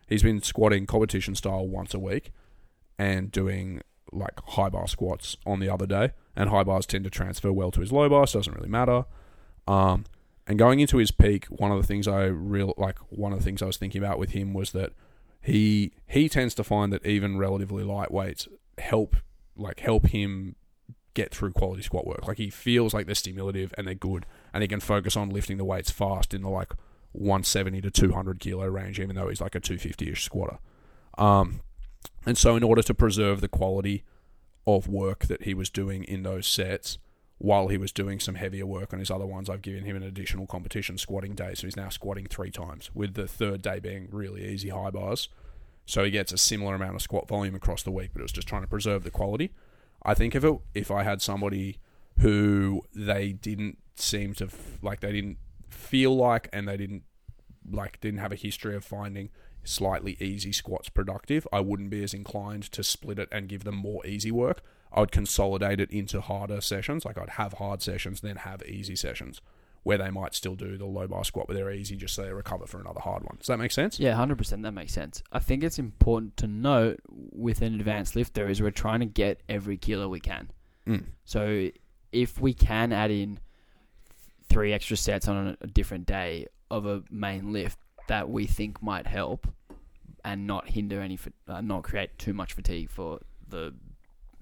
He's 0.09 0.23
been 0.23 0.43
squatting 0.43 0.87
competition 0.87 1.35
style 1.37 1.67
once 1.67 1.95
a 1.95 1.99
week 1.99 2.33
and 2.99 3.31
doing 3.31 3.81
like 4.13 4.41
high 4.41 4.69
bar 4.69 4.89
squats 4.89 5.37
on 5.47 5.61
the 5.61 5.69
other 5.69 5.87
day. 5.87 6.11
And 6.35 6.51
high 6.51 6.65
bars 6.65 6.87
tend 6.87 7.05
to 7.05 7.11
transfer 7.11 7.53
well 7.53 7.71
to 7.71 7.81
his 7.81 7.93
low 7.93 8.09
bar, 8.09 8.27
so 8.27 8.41
doesn't 8.41 8.55
really 8.55 8.69
matter. 8.69 9.05
Um, 9.69 10.05
and 10.47 10.59
going 10.59 10.81
into 10.81 10.97
his 10.97 11.13
peak, 11.13 11.47
one 11.47 11.71
of 11.71 11.81
the 11.81 11.87
things 11.87 12.09
I 12.09 12.25
real 12.25 12.75
like 12.77 12.99
one 13.11 13.33
of 13.33 13.39
the 13.39 13.45
things 13.45 13.63
I 13.63 13.67
was 13.67 13.77
thinking 13.77 14.03
about 14.03 14.19
with 14.19 14.31
him 14.31 14.53
was 14.53 14.73
that 14.73 14.93
he 15.41 15.93
he 16.07 16.29
tends 16.29 16.55
to 16.55 16.65
find 16.65 16.93
that 16.93 17.05
even 17.07 17.39
relatively 17.39 17.85
lightweights 17.85 18.49
help 18.79 19.17
like 19.57 19.81
help 19.81 20.07
him 20.09 20.57
get 21.15 21.35
through 21.35 21.53
quality 21.53 21.83
squat 21.83 22.07
work. 22.07 22.27
Like 22.27 22.39
he 22.39 22.51
feels 22.51 22.95
like 22.95 23.07
they're 23.07 23.15
stimulative 23.15 23.75
and 23.77 23.87
they're 23.87 23.95
good, 23.95 24.27
and 24.53 24.63
he 24.63 24.69
can 24.69 24.81
focus 24.81 25.17
on 25.17 25.31
lifting 25.31 25.57
the 25.57 25.65
weights 25.65 25.91
fast 25.91 26.35
in 26.35 26.43
the 26.43 26.49
like 26.49 26.73
170 27.13 27.81
to 27.83 27.91
200 27.91 28.39
kilo 28.39 28.67
range, 28.67 29.01
even 29.01 29.17
though 29.17 29.29
he's 29.29 29.41
like 29.41 29.55
a 29.55 29.61
250 29.61 30.11
ish 30.11 30.25
squatter. 30.25 30.59
Um, 31.19 31.61
and 32.25 32.39
so, 32.39 32.57
in 32.57 32.63
order 32.63 32.83
to 32.83 32.95
preserve 32.95 33.41
the 33.41 33.49
quality 33.49 34.05
of 34.67 34.89
work 34.89 35.27
that 35.27 35.43
he 35.43 35.55
was 35.55 35.71
doing 35.71 36.05
in 36.05 36.23
those 36.23 36.47
sets, 36.47 36.99
while 37.41 37.69
he 37.69 37.79
was 37.79 37.91
doing 37.91 38.21
some 38.21 38.35
heavier 38.35 38.67
work 38.67 38.93
on 38.93 38.99
his 38.99 39.11
other 39.11 39.25
ones, 39.25 39.49
I've 39.49 39.63
given 39.63 39.85
him 39.85 39.97
an 39.97 40.03
additional 40.03 40.47
competition 40.47 40.99
squatting 40.99 41.35
day. 41.35 41.55
So 41.55 41.67
he's 41.67 41.77
now 41.77 41.89
squatting 41.89 42.27
three 42.27 42.51
times, 42.51 42.91
with 42.95 43.15
the 43.15 43.27
third 43.27 43.63
day 43.63 43.79
being 43.79 44.09
really 44.13 44.47
easy 44.47 44.69
high 44.69 44.91
bars. 44.91 45.31
So 45.87 46.05
he 46.05 46.11
gets 46.11 46.33
a 46.33 46.39
similar 46.39 46.75
amount 46.75 46.97
of 46.97 47.03
squat 47.03 47.29
volume 47.29 47.55
across 47.55 47.83
the 47.83 47.91
week, 47.91 48.11
but 48.13 48.21
it 48.21 48.25
was 48.25 48.33
just 48.33 48.47
trying 48.47 48.61
to 48.61 48.69
preserve 48.69 49.05
the 49.05 49.11
quality. 49.11 49.55
I 50.03 50.13
think 50.13 50.35
if 50.35 50.45
it, 50.45 50.55
if 50.75 50.91
I 50.91 51.03
had 51.03 51.23
somebody 51.23 51.79
who 52.19 52.83
they 52.95 53.33
didn't 53.33 53.79
seem 53.95 54.35
to 54.35 54.51
like, 54.83 55.01
they 55.01 55.13
didn't 55.13 55.39
feel 55.71 56.15
like, 56.15 56.51
and 56.53 56.69
they 56.69 56.77
didn't 56.77 57.05
like, 57.71 58.03
didn't 58.03 58.21
have 58.21 58.33
a 58.33 58.37
history 58.37 58.77
of 58.77 58.85
finding 58.85 59.31
slightly 59.65 60.19
easy 60.21 60.53
squats 60.53 60.91
productive, 60.91 61.49
I 61.51 61.61
wouldn't 61.61 61.89
be 61.89 62.05
as 62.05 62.13
inclined 62.13 62.65
to 62.73 62.85
split 62.85 63.19
it 63.19 63.31
and 63.33 63.49
give 63.49 63.65
them 63.65 63.77
more 63.77 64.05
easy 64.05 64.31
work. 64.31 64.63
I 64.93 65.01
would 65.01 65.13
consolidate 65.13 65.81
it 65.81 65.91
into 65.91 66.21
harder 66.21 66.61
sessions. 66.61 67.05
Like 67.05 67.19
I'd 67.19 67.31
have 67.31 67.55
hard 67.55 67.83
sessions, 67.83 68.21
then 68.21 68.37
have 68.37 68.63
easy 68.65 68.97
sessions 68.97 69.41
where 69.83 69.97
they 69.97 70.11
might 70.11 70.35
still 70.35 70.55
do 70.55 70.77
the 70.77 70.85
low 70.85 71.07
bar 71.07 71.25
squat, 71.25 71.47
but 71.47 71.55
they're 71.55 71.71
easy 71.71 71.97
just 71.97 72.15
so 72.15 72.23
they 72.23 72.33
recover 72.33 72.67
for 72.67 72.81
another 72.81 73.01
hard 73.01 73.23
one. 73.23 73.37
Does 73.39 73.47
that 73.47 73.59
make 73.59 73.73
sense? 73.73 73.99
Yeah, 73.99 74.15
hundred 74.15 74.37
percent. 74.37 74.63
That 74.63 74.73
makes 74.73 74.93
sense. 74.93 75.23
I 75.33 75.39
think 75.39 75.65
it's 75.65 75.79
important 75.79 76.37
to 76.39 76.47
note 76.47 77.01
with 77.09 77.63
an 77.63 77.75
advanced 77.75 78.15
lifter 78.15 78.49
is 78.49 78.61
we're 78.61 78.71
trying 78.71 79.01
to 79.01 79.07
get 79.07 79.41
every 79.49 79.79
kilo 79.79 80.09
we 80.09 80.21
can. 80.21 80.51
Mm. 80.87 81.05
So 81.25 81.71
if 82.13 82.41
we 82.41 82.53
can 82.53 82.93
add 82.93 83.11
in 83.11 83.39
three 84.49 84.73
extra 84.73 84.97
sets 84.97 85.29
on 85.29 85.49
a, 85.49 85.57
a 85.63 85.67
different 85.67 86.07
day 86.07 86.47
of 86.71 86.85
a 86.85 87.03
main 87.11 87.53
lift 87.53 87.79
that 88.09 88.29
we 88.29 88.47
think 88.47 88.83
might 88.83 89.07
help 89.07 89.47
and 90.25 90.47
not 90.47 90.69
hinder 90.69 91.01
any, 91.01 91.19
uh, 91.49 91.61
not 91.61 91.85
create 91.85 92.19
too 92.19 92.35
much 92.35 92.53
fatigue 92.53 92.91
for 92.91 93.21
the 93.49 93.73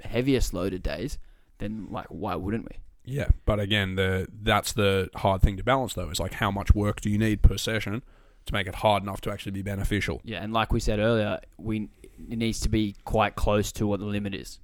heaviest 0.02 0.52
loaded 0.54 0.82
days, 0.82 1.18
then 1.58 1.88
like 1.90 2.06
why 2.08 2.34
wouldn't 2.34 2.64
we? 2.64 2.76
Yeah, 3.04 3.28
but 3.46 3.58
again, 3.58 3.94
the 3.94 4.28
that's 4.42 4.72
the 4.72 5.08
hard 5.16 5.40
thing 5.42 5.56
to 5.56 5.62
balance 5.64 5.94
though. 5.94 6.10
Is 6.10 6.20
like 6.20 6.34
how 6.34 6.50
much 6.50 6.74
work 6.74 7.00
do 7.00 7.08
you 7.10 7.18
need 7.18 7.42
per 7.42 7.56
session 7.56 8.02
to 8.46 8.52
make 8.52 8.66
it 8.66 8.76
hard 8.76 9.02
enough 9.02 9.20
to 9.22 9.30
actually 9.30 9.52
be 9.52 9.62
beneficial? 9.62 10.20
Yeah, 10.24 10.42
and 10.42 10.52
like 10.52 10.72
we 10.72 10.80
said 10.80 10.98
earlier, 10.98 11.40
we 11.56 11.88
it 12.30 12.36
needs 12.38 12.60
to 12.60 12.68
be 12.68 12.96
quite 13.04 13.34
close 13.36 13.72
to 13.72 13.86
what 13.86 14.00
the 14.00 14.06
limit 14.06 14.34
is 14.34 14.60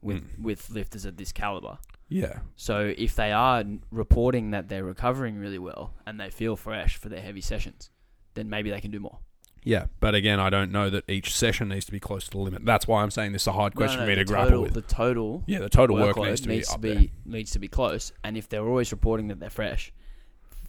with 0.00 0.18
Mm. 0.22 0.42
with 0.42 0.70
lifters 0.70 1.04
of 1.04 1.16
this 1.16 1.32
caliber. 1.32 1.78
Yeah, 2.08 2.40
So 2.56 2.92
if 2.96 3.16
they 3.16 3.32
are 3.32 3.64
reporting 3.90 4.50
that 4.50 4.68
they're 4.68 4.84
recovering 4.84 5.36
really 5.38 5.58
well 5.58 5.94
and 6.06 6.20
they 6.20 6.28
feel 6.30 6.54
fresh 6.54 6.96
for 6.96 7.08
their 7.08 7.22
heavy 7.22 7.40
sessions, 7.40 7.90
then 8.34 8.48
maybe 8.50 8.70
they 8.70 8.80
can 8.80 8.90
do 8.90 9.00
more. 9.00 9.18
Yeah. 9.64 9.86
But 10.00 10.14
again, 10.14 10.38
I 10.38 10.50
don't 10.50 10.70
know 10.70 10.88
that 10.90 11.08
each 11.10 11.34
session 11.34 11.68
needs 11.68 11.84
to 11.86 11.92
be 11.92 11.98
close 12.00 12.24
to 12.26 12.30
the 12.30 12.38
limit. 12.38 12.64
That's 12.64 12.86
why 12.86 13.02
I'm 13.02 13.10
saying 13.10 13.32
this 13.32 13.42
is 13.42 13.48
a 13.48 13.52
hard 13.52 13.74
question 13.74 13.98
No, 14.00 14.06
no, 14.06 14.12
for 14.12 14.16
me 14.18 14.24
to 14.24 14.24
grapple 14.24 14.46
total, 14.50 14.62
with. 14.62 14.74
The 14.74 14.82
total 14.82 15.42
Yeah, 15.46 15.58
the 15.60 15.68
total 15.68 15.96
work 15.96 16.16
workload 16.16 16.28
needs 16.28 16.40
to 16.42 16.48
be 16.48 16.54
needs 16.56 16.68
to 16.72 16.78
be 16.78 17.12
needs 17.24 17.50
to 17.52 17.58
be 17.58 17.68
close. 17.68 18.12
And 18.22 18.36
if 18.36 18.48
they're 18.48 18.66
always 18.66 18.92
reporting 18.92 19.28
that 19.28 19.40
they're 19.40 19.50
fresh, 19.50 19.92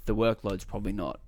the 0.05 0.15
workload's 0.15 0.65
probably 0.65 0.93
not 0.93 1.19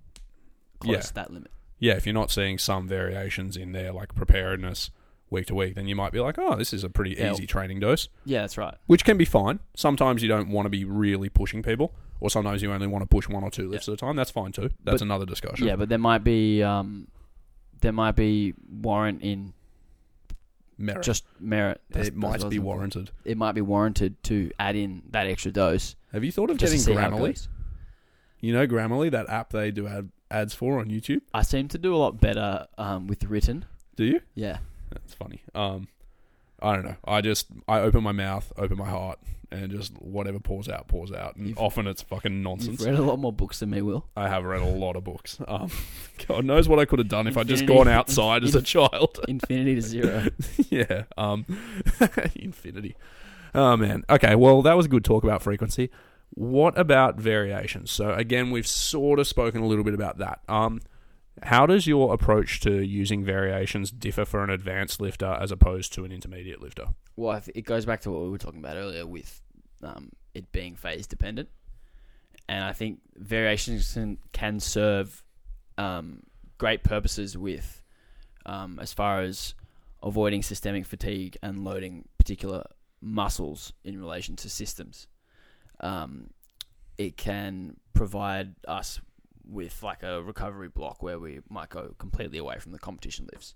close 0.79 0.93
Yeah. 0.95 1.01
to 1.01 1.13
that 1.15 1.31
limit. 1.31 1.51
Yeah, 1.79 1.93
if 1.93 2.05
you're 2.07 2.13
not 2.13 2.31
seeing 2.31 2.57
some 2.57 2.87
variations 2.87 3.55
in 3.55 3.71
there, 3.71 3.91
like 3.93 4.15
preparedness 4.15 4.89
week 5.29 5.45
to 5.47 5.53
week, 5.55 5.75
then 5.75 5.87
you 5.87 5.95
might 5.95 6.11
be 6.13 6.19
like, 6.19 6.37
oh, 6.39 6.55
this 6.55 6.71
is 6.73 6.83
a 6.83 6.89
pretty 6.89 7.15
Yeah. 7.17 7.33
easy 7.33 7.45
training 7.45 7.81
dose, 7.81 8.07
Yeah, 8.25 8.41
that's 8.41 8.57
right. 8.57 8.75
which 8.87 9.03
can 9.03 9.17
be 9.17 9.25
fine. 9.25 9.59
Sometimes 9.75 10.23
you 10.23 10.29
don't 10.29 10.49
want 10.49 10.65
to 10.65 10.69
be 10.69 10.85
really 10.85 11.27
pushing 11.29 11.61
people, 11.61 11.93
or 12.21 12.29
sometimes 12.29 12.61
you 12.63 12.71
only 12.71 12.87
want 12.87 13.01
to 13.03 13.07
push 13.07 13.27
one 13.27 13.43
or 13.43 13.51
two 13.51 13.67
lifts 13.69 13.87
at 13.89 13.93
a 13.93 13.97
time. 13.97 14.15
That's 14.15 14.31
fine 14.31 14.53
too. 14.53 14.69
That's 14.85 14.99
But- 14.99 15.01
another 15.01 15.25
discussion. 15.25 15.67
Yeah, 15.67 15.75
but 15.75 15.89
there 15.89 15.97
might 15.97 16.23
be 16.23 16.63
um, 16.63 17.09
there 17.81 17.91
might 17.91 18.15
be 18.15 18.53
warrant 18.69 19.21
in 19.21 19.53
Merit. 20.77 21.03
just 21.03 21.25
merit. 21.39 21.81
That's- 21.89 22.07
it 22.09 22.11
that's 22.11 22.23
what 22.23 22.41
I 22.41 22.43
might 22.43 22.49
be 22.51 22.59
warranted. 22.59 23.11
It 23.25 23.37
might 23.37 23.53
be 23.53 23.61
warranted 23.61 24.21
to 24.23 24.51
add 24.59 24.75
in 24.75 25.03
that 25.11 25.25
extra 25.27 25.51
dose 25.51 25.95
Have 26.11 26.23
you 26.23 26.31
thought 26.31 26.49
of 26.51 26.57
getting 26.57 26.79
see 26.79 26.93
how 26.93 27.07
it 27.07 27.11
Grammarly? 27.11 27.47
You 28.39 28.53
know 28.53 28.67
Grammarly, 28.67 29.09
that 29.11 29.27
app 29.29 29.49
they 29.51 29.71
do 29.71 29.87
ad, 29.87 30.11
ads 30.29 30.53
for 30.53 30.79
on 30.79 30.87
YouTube. 30.89 31.21
I 31.33 31.41
seem 31.41 31.67
to 31.69 31.77
do 31.79 31.95
a 31.95 31.97
lot 31.97 32.21
better 32.21 32.67
um, 32.77 33.07
with 33.07 33.23
written. 33.23 33.65
Do 33.95 34.03
you? 34.03 34.21
Yeah, 34.35 34.59
That's 34.91 35.13
funny. 35.15 35.41
Um, 35.55 35.87
I 36.61 36.73
don't 36.75 36.85
know. 36.85 36.95
I 37.05 37.21
just 37.21 37.47
I 37.67 37.79
open 37.81 38.03
my 38.03 38.11
mouth, 38.11 38.51
open 38.57 38.77
my 38.77 38.89
heart, 38.89 39.19
and 39.51 39.69
just 39.71 39.93
whatever 40.01 40.39
pours 40.39 40.67
out, 40.67 40.87
pours 40.87 41.11
out. 41.11 41.35
And 41.35 41.49
You've- 41.49 41.59
often 41.59 41.85
it's 41.87 42.01
fucking 42.01 42.41
nonsense. 42.41 42.79
you've 42.81 42.89
read 42.89 42.99
a 42.99 43.03
lot 43.03 43.19
more 43.19 43.31
books 43.31 43.59
than 43.59 43.69
me, 43.69 43.81
Will. 43.81 44.05
I 44.15 44.27
have 44.27 44.43
read 44.43 44.61
a 44.61 44.65
lot 44.65 44.95
of 44.95 45.03
books. 45.03 45.39
Um, 45.47 45.69
God 46.27 46.45
knows 46.45 46.67
what 46.67 46.79
I 46.79 46.85
could 46.85 46.99
have 46.99 47.07
done 47.09 47.27
if 47.27 47.37
I'd 47.37 47.47
just 47.47 47.61
Infinity- 47.61 47.85
gone 47.85 47.87
outside 47.93 48.43
as 48.43 48.55
a 48.55 48.61
child. 48.61 49.19
Infinity 49.27 49.75
to 49.75 49.81
zero. 49.81 50.25
yeah. 50.69 51.03
Um, 51.17 51.45
infinity. 52.35 52.95
Oh 53.55 53.77
man. 53.77 54.03
Okay. 54.09 54.35
Well, 54.35 54.61
that 54.63 54.75
was 54.75 54.85
a 54.85 54.89
good 54.89 55.03
talk 55.05 55.23
about 55.23 55.41
frequency. 55.41 55.89
What 56.31 56.77
about 56.77 57.15
variations? 57.17 57.89
So 57.91 58.11
again, 58.13 58.51
we've 58.51 58.67
sort 58.67 59.19
of 59.19 59.27
spoken 59.27 59.61
a 59.61 59.65
little 59.67 59.83
bit 59.83 59.93
about 59.93 60.17
that. 60.19 60.41
Um, 60.49 60.81
how 61.43 61.65
does 61.65 61.87
your 61.87 62.13
approach 62.13 62.59
to 62.61 62.83
using 62.83 63.23
variations 63.23 63.91
differ 63.91 64.25
for 64.25 64.43
an 64.43 64.49
advanced 64.49 64.99
lifter 64.99 65.37
as 65.39 65.51
opposed 65.51 65.93
to 65.93 66.05
an 66.05 66.11
intermediate 66.11 66.61
lifter? 66.61 66.85
Well, 67.15 67.41
it 67.53 67.63
goes 67.63 67.85
back 67.85 68.01
to 68.01 68.11
what 68.11 68.21
we 68.21 68.29
were 68.29 68.37
talking 68.37 68.59
about 68.59 68.77
earlier 68.77 69.05
with 69.05 69.41
um, 69.83 70.11
it 70.33 70.51
being 70.51 70.75
phase 70.75 71.07
dependent, 71.07 71.49
and 72.49 72.63
I 72.63 72.73
think 72.73 72.99
variations 73.15 73.93
can, 73.93 74.17
can 74.33 74.59
serve 74.59 75.23
um, 75.77 76.23
great 76.57 76.83
purposes 76.83 77.37
with 77.37 77.81
um, 78.45 78.79
as 78.81 78.93
far 78.93 79.21
as 79.21 79.53
avoiding 80.01 80.41
systemic 80.41 80.85
fatigue 80.85 81.37
and 81.43 81.63
loading 81.63 82.07
particular 82.17 82.63
muscles 83.01 83.73
in 83.83 83.99
relation 83.99 84.35
to 84.37 84.49
systems. 84.49 85.07
Um, 85.79 86.31
it 86.97 87.17
can 87.17 87.77
provide 87.93 88.55
us 88.67 88.99
with 89.49 89.81
like 89.83 90.03
a 90.03 90.21
recovery 90.21 90.69
block 90.69 91.01
where 91.01 91.19
we 91.19 91.39
might 91.49 91.69
go 91.69 91.95
completely 91.97 92.37
away 92.37 92.59
from 92.59 92.71
the 92.71 92.79
competition 92.79 93.27
lifts. 93.31 93.55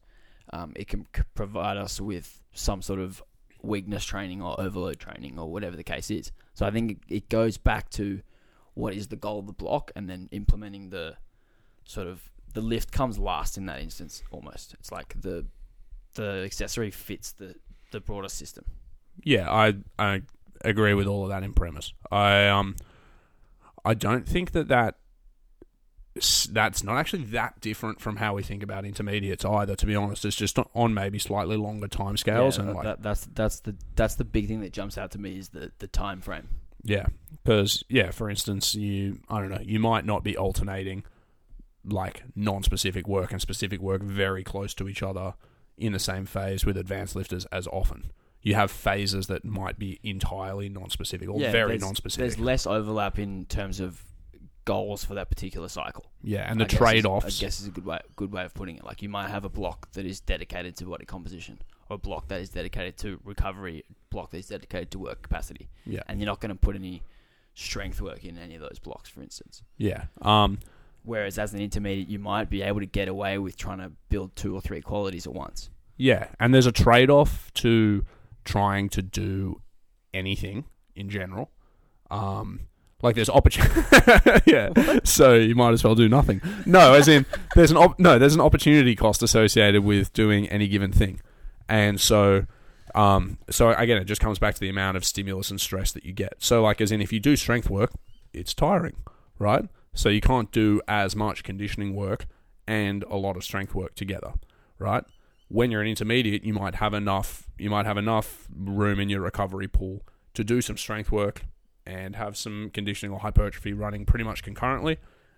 Um, 0.52 0.74
it 0.76 0.88
can 0.88 1.06
c- 1.16 1.24
provide 1.36 1.78
us 1.78 2.02
with 2.02 2.42
some 2.54 2.82
sort 2.82 3.00
of 3.00 3.24
weakness 3.62 4.04
training 4.04 4.42
or 4.42 4.60
overload 4.60 5.00
training 5.00 5.38
or 5.38 5.52
whatever 5.52 5.76
the 5.76 5.84
case 5.84 6.10
is. 6.10 6.32
So 6.54 6.66
I 6.66 6.72
think 6.72 6.92
it, 6.92 6.98
it 7.08 7.30
goes 7.30 7.58
back 7.58 7.90
to 7.92 8.22
what 8.74 8.94
is 8.94 9.08
the 9.08 9.16
goal 9.16 9.40
of 9.40 9.48
the 9.48 9.54
block 9.54 9.92
and 9.96 10.10
then 10.10 10.30
implementing 10.32 10.90
the 10.90 11.16
sort 11.86 12.08
of 12.08 12.32
the 12.54 12.62
lift 12.62 12.92
comes 12.92 13.18
last 13.18 13.58
in 13.58 13.66
that 13.68 13.82
instance 13.82 14.24
almost. 14.32 14.74
It's 14.74 14.92
like 14.92 15.16
the 15.22 15.46
the 16.16 16.44
accessory 16.44 16.92
fits 16.92 17.32
the 17.32 17.56
the 17.92 18.00
broader 18.00 18.30
system. 18.30 18.66
Yeah, 19.24 19.50
I 19.52 19.76
I 20.00 20.22
agree 20.64 20.94
with 20.94 21.08
all 21.08 21.24
of 21.24 21.30
that 21.30 21.44
in 21.44 21.54
premise. 21.54 21.94
I 22.12 22.48
um 22.48 22.76
I 23.84 23.94
don't 23.94 24.28
think 24.28 24.52
that 24.52 24.68
that 24.68 24.98
that's 26.52 26.84
not 26.84 26.98
actually 26.98 27.24
that 27.26 27.60
different 27.62 28.02
from 28.02 28.18
how 28.18 28.34
we 28.36 28.44
think 28.44 28.64
about 28.64 28.84
intermediates 28.86 29.46
either. 29.46 29.76
To 29.76 29.86
be 29.86 29.96
honest, 29.96 30.26
it's 30.26 30.36
just 30.36 30.58
on 30.76 30.94
maybe 30.94 31.20
slightly 31.20 31.56
longer 31.56 31.88
time 31.88 32.18
scales 32.18 32.58
Yeah, 32.58 32.64
and 32.66 32.74
like 32.74 32.84
that, 32.84 33.02
that's 33.02 33.26
that's 33.34 33.60
the 33.62 33.76
that's 33.96 34.16
the 34.16 34.26
big 34.26 34.48
thing 34.48 34.62
that 34.62 34.74
jumps 34.74 34.98
out 34.98 35.12
to 35.12 35.20
me 35.20 35.38
is 35.38 35.50
the 35.50 35.72
the 35.80 35.88
time 35.88 36.20
frame. 36.22 36.50
yeah, 36.84 37.06
because 37.44 37.84
yeah, 37.88 38.12
for 38.12 38.30
instance, 38.30 38.76
you 38.76 39.20
I 39.30 39.40
don't 39.40 39.50
know, 39.50 39.62
you 39.64 39.80
might 39.80 40.06
not 40.06 40.24
be 40.24 40.36
alternating 40.36 41.04
like 41.86 42.24
non-specific 42.36 43.08
work 43.08 43.32
and 43.32 43.42
specific 43.42 43.80
work 43.80 44.04
very 44.04 44.44
close 44.44 44.74
to 44.76 44.88
each 44.88 45.02
other 45.02 45.34
in 45.78 45.94
the 45.94 46.00
same 46.00 46.26
phase 46.26 46.66
with 46.66 46.78
advanced 46.78 47.16
lifters 47.16 47.46
as 47.46 47.66
often. 47.68 48.12
You 48.44 48.54
have 48.56 48.70
phases 48.70 49.28
that 49.28 49.46
might 49.46 49.80
be 49.80 50.00
entirely 50.04 50.68
non-specific 50.68 51.30
or 51.30 51.40
very 51.40 51.52
there's- 51.70 51.82
non-specific. 51.82 52.20
There's 52.36 52.40
less 52.40 52.68
overlap 52.68 53.18
in 53.18 53.46
terms 53.46 53.80
of 53.80 54.04
goals 54.66 55.04
for 55.04 55.16
that 55.16 55.30
particular 55.30 55.68
cycle. 55.70 56.06
Yeah, 56.24 56.50
and 56.50 56.60
the 56.60 56.66
I 56.66 56.68
guess 56.68 56.74
is- 56.74 56.78
trade 56.80 57.06
offs. 57.06 57.26
I 57.42 57.46
guess 57.46 57.60
is 57.62 57.68
a 57.68 57.72
good 57.72 57.86
way 57.86 58.00
good 58.16 58.32
way 58.32 58.44
of 58.46 58.54
putting 58.54 58.78
it. 58.78 58.84
Like 58.84 59.02
you 59.02 59.10
might 59.10 59.30
have 59.30 59.46
a 59.46 59.50
block 59.50 59.92
that 59.94 60.06
is 60.06 60.20
dedicated 60.20 60.76
to 60.78 60.86
body 60.86 61.06
composition, 61.06 61.62
or 61.90 61.96
a 61.96 61.98
block 61.98 62.28
that 62.30 62.42
is 62.42 62.50
dedicated 62.50 62.98
to 63.00 63.20
recovery, 63.24 63.84
a 63.90 63.94
block 64.14 64.32
that 64.32 64.38
is 64.38 64.48
dedicated 64.48 64.92
to 64.92 65.00
work 65.00 65.22
capacity, 65.22 65.70
Yeah, 65.86 66.02
and 66.08 66.20
you're 66.20 66.28
not 66.28 66.40
going 66.40 66.50
to 66.54 66.56
put 66.60 66.76
any 66.76 67.02
strength 67.54 68.02
work 68.02 68.24
in 68.24 68.38
any 68.38 68.56
of 68.56 68.62
those 68.62 68.80
blocks, 68.80 69.10
for 69.10 69.22
instance. 69.22 69.64
yeah. 69.78 70.06
Um, 70.22 70.60
Whereas 71.04 71.40
as 71.40 71.54
an 71.56 71.60
intermediate, 71.62 72.08
you 72.10 72.20
might 72.20 72.48
be 72.48 72.62
able 72.62 72.80
to 72.80 72.86
get 72.86 73.08
away 73.08 73.40
with 73.40 73.58
trying 73.58 73.80
to 73.80 73.92
build 74.10 74.36
two 74.36 74.54
or 74.54 74.62
three 74.62 74.82
qualities 74.82 75.26
at 75.26 75.34
once. 75.34 75.72
yeah, 75.98 76.28
and 76.40 76.54
there's 76.54 76.68
a 76.68 76.72
trade 76.72 77.10
off 77.10 77.52
to 77.56 78.06
trying 78.46 78.88
to 78.90 79.02
do 79.02 79.62
anything 80.14 80.66
in 80.96 81.10
general. 81.10 81.50
Um, 82.12 82.68
Like 83.02 83.16
there's 83.16 83.30
opportunity. 83.30 83.82
yeah. 84.52 85.00
So 85.04 85.34
you 85.34 85.56
might 85.56 85.72
as 85.72 85.84
well 85.84 85.96
do 85.96 86.08
nothing. 86.08 86.42
No, 86.66 86.94
as 86.94 87.08
in 87.08 87.26
there's 87.56 87.72
an 87.72 87.78
op- 87.78 88.00
no 88.00 88.20
there's 88.20 88.36
an 88.36 88.42
opportunity 88.42 88.96
cost 88.96 89.24
associated 89.24 89.84
with 89.84 90.14
doing 90.14 90.48
any 90.50 90.68
given 90.68 90.92
thing, 90.92 91.22
and 91.68 92.00
so. 92.00 92.46
Um, 92.94 93.38
so 93.50 93.70
again, 93.70 94.02
it 94.02 94.04
just 94.04 94.20
comes 94.20 94.38
back 94.38 94.54
to 94.56 94.60
the 94.60 94.68
amount 94.68 94.98
of 94.98 95.06
stimulus 95.06 95.50
and 95.50 95.62
stress 95.62 95.94
that 95.94 96.04
you 96.04 96.12
get. 96.12 96.34
So, 96.40 96.62
like, 96.62 96.82
as 96.82 96.92
in, 96.92 97.02
if 97.02 97.14
you 97.14 97.22
do 97.22 97.38
strength 97.38 97.70
work, 97.70 97.92
it's 98.34 98.54
tiring, 98.54 98.98
right? 99.40 99.64
So 99.94 100.10
you 100.10 100.20
can't 100.20 100.52
do 100.52 100.82
as 100.90 101.16
much 101.16 101.44
conditioning 101.44 101.96
work 101.96 102.26
and 102.68 103.04
a 103.10 103.18
lot 103.18 103.36
of 103.36 103.44
strength 103.44 103.76
work 103.76 103.96
together, 103.96 104.34
right? 104.80 105.04
When 105.48 105.72
you're 105.72 105.82
an 105.82 105.88
intermediate, 105.88 106.44
you 106.44 106.54
might 106.54 106.76
have 106.76 106.94
enough 106.94 107.48
you 107.58 107.70
might 107.70 107.86
have 107.86 107.98
enough 107.98 108.48
room 108.54 109.00
in 109.00 109.10
your 109.10 109.22
recovery 109.22 109.68
pool 109.68 110.02
to 110.34 110.44
do 110.44 110.62
some 110.62 110.78
strength 110.78 111.12
work 111.12 111.44
and 111.86 112.16
have 112.16 112.38
some 112.38 112.70
conditioning 112.74 113.12
or 113.14 113.20
hypertrophy 113.20 113.74
running 113.74 114.06
pretty 114.06 114.24
much 114.24 114.44
concurrently 114.44 114.98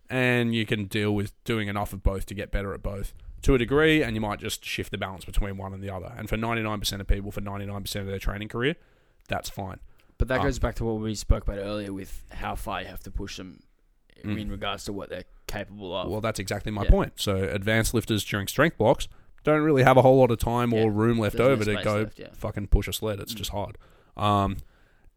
and 0.09 0.53
you 0.53 0.65
can 0.65 0.85
deal 0.85 1.13
with 1.15 1.31
doing 1.45 1.67
enough 1.69 1.93
of 1.93 2.03
both 2.03 2.25
to 2.25 2.33
get 2.33 2.51
better 2.51 2.73
at 2.73 2.83
both 2.83 3.13
to 3.41 3.55
a 3.55 3.57
degree 3.57 4.03
and 4.03 4.15
you 4.15 4.21
might 4.21 4.39
just 4.39 4.63
shift 4.65 4.91
the 4.91 4.97
balance 4.97 5.23
between 5.25 5.57
one 5.57 5.73
and 5.73 5.81
the 5.81 5.89
other. 5.89 6.13
And 6.17 6.27
for 6.29 6.37
99% 6.37 6.99
of 6.99 7.07
people 7.07 7.31
for 7.31 7.41
99% 7.41 7.95
of 8.01 8.07
their 8.07 8.19
training 8.19 8.49
career, 8.49 8.75
that's 9.27 9.49
fine. 9.49 9.79
But 10.17 10.27
that 10.27 10.39
Um, 10.39 10.45
goes 10.45 10.59
back 10.59 10.75
to 10.75 10.85
what 10.85 10.99
we 11.01 11.15
spoke 11.15 11.43
about 11.43 11.57
earlier 11.59 11.91
with 11.93 12.23
how 12.31 12.55
far 12.55 12.81
you 12.81 12.87
have 12.87 13.01
to 13.03 13.11
push 13.11 13.37
them 13.37 13.61
Mm. 14.23 14.39
in 14.41 14.49
regards 14.49 14.85
to 14.85 14.93
what 14.93 15.09
they're 15.09 15.25
capable 15.47 15.93
of. 15.95 16.09
Well, 16.09 16.21
that's 16.21 16.39
exactly 16.39 16.71
my 16.71 16.83
Yeah. 16.83 16.89
point. 16.89 17.13
So 17.15 17.35
advanced 17.37 17.93
lifters 17.93 18.23
during 18.23 18.47
strength 18.47 18.77
blocks 18.77 19.07
don't 19.43 19.61
really 19.61 19.83
have 19.83 19.97
a 19.97 20.01
whole 20.01 20.17
lot 20.19 20.31
of 20.31 20.37
time 20.37 20.71
Yeah. 20.71 20.83
or 20.83 20.91
room 20.91 21.17
left 21.19 21.35
There's 21.37 21.47
no 21.47 21.53
over 21.53 21.65
to 21.65 21.83
go 21.83 21.95
left, 22.03 22.19
yeah. 22.19 22.27
fucking 22.33 22.67
push 22.67 22.87
a 22.87 22.93
sled. 22.93 23.19
It's 23.19 23.33
Mm. 23.33 23.37
just 23.37 23.51
hard. 23.51 23.77
Um, 24.15 24.57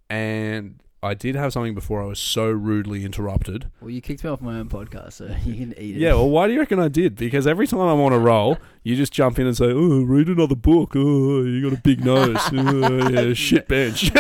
and 0.09 0.81
I 1.07 1.15
did 1.15 1.35
have 1.37 1.53
something 1.53 1.75
before 1.75 2.03
I 2.03 2.07
was 2.07 2.19
so 2.19 2.51
rudely 2.51 3.05
interrupted. 3.05 3.71
Well, 3.81 3.91
you 3.91 4.01
kicked 4.01 4.25
me 4.25 4.31
off 4.31 4.41
my 4.41 4.59
own 4.59 4.69
podcast, 4.69 5.15
so 5.15 5.25
you 5.45 5.55
can 5.55 5.73
eat 5.79 5.97
it. 5.97 6.01
Yeah, 6.01 6.15
well, 6.15 6.29
why 6.29 6.47
do 6.47 6.53
you 6.53 6.61
reckon 6.61 6.79
I 6.79 6.89
did? 6.89 7.17
Because 7.17 7.47
every 7.47 7.67
time 7.67 7.81
I'm 7.81 8.01
on 8.01 8.13
a 8.13 8.19
roll, 8.19 8.59
you 8.83 8.97
just 8.97 9.13
jump 9.13 9.39
in 9.39 9.47
and 9.47 9.57
say, 9.57 9.67
"Oh, 9.67 10.03
read 10.03 10.29
another 10.29 10.55
book. 10.55 10.93
Oh, 10.95 11.43
you 11.43 11.63
got 11.71 11.79
a 11.79 11.83
big 11.83 12.05
nose. 12.05 12.37
Oh, 12.53 13.09
yeah, 13.09 13.33
shit 13.35 13.69
bench." 13.69 14.11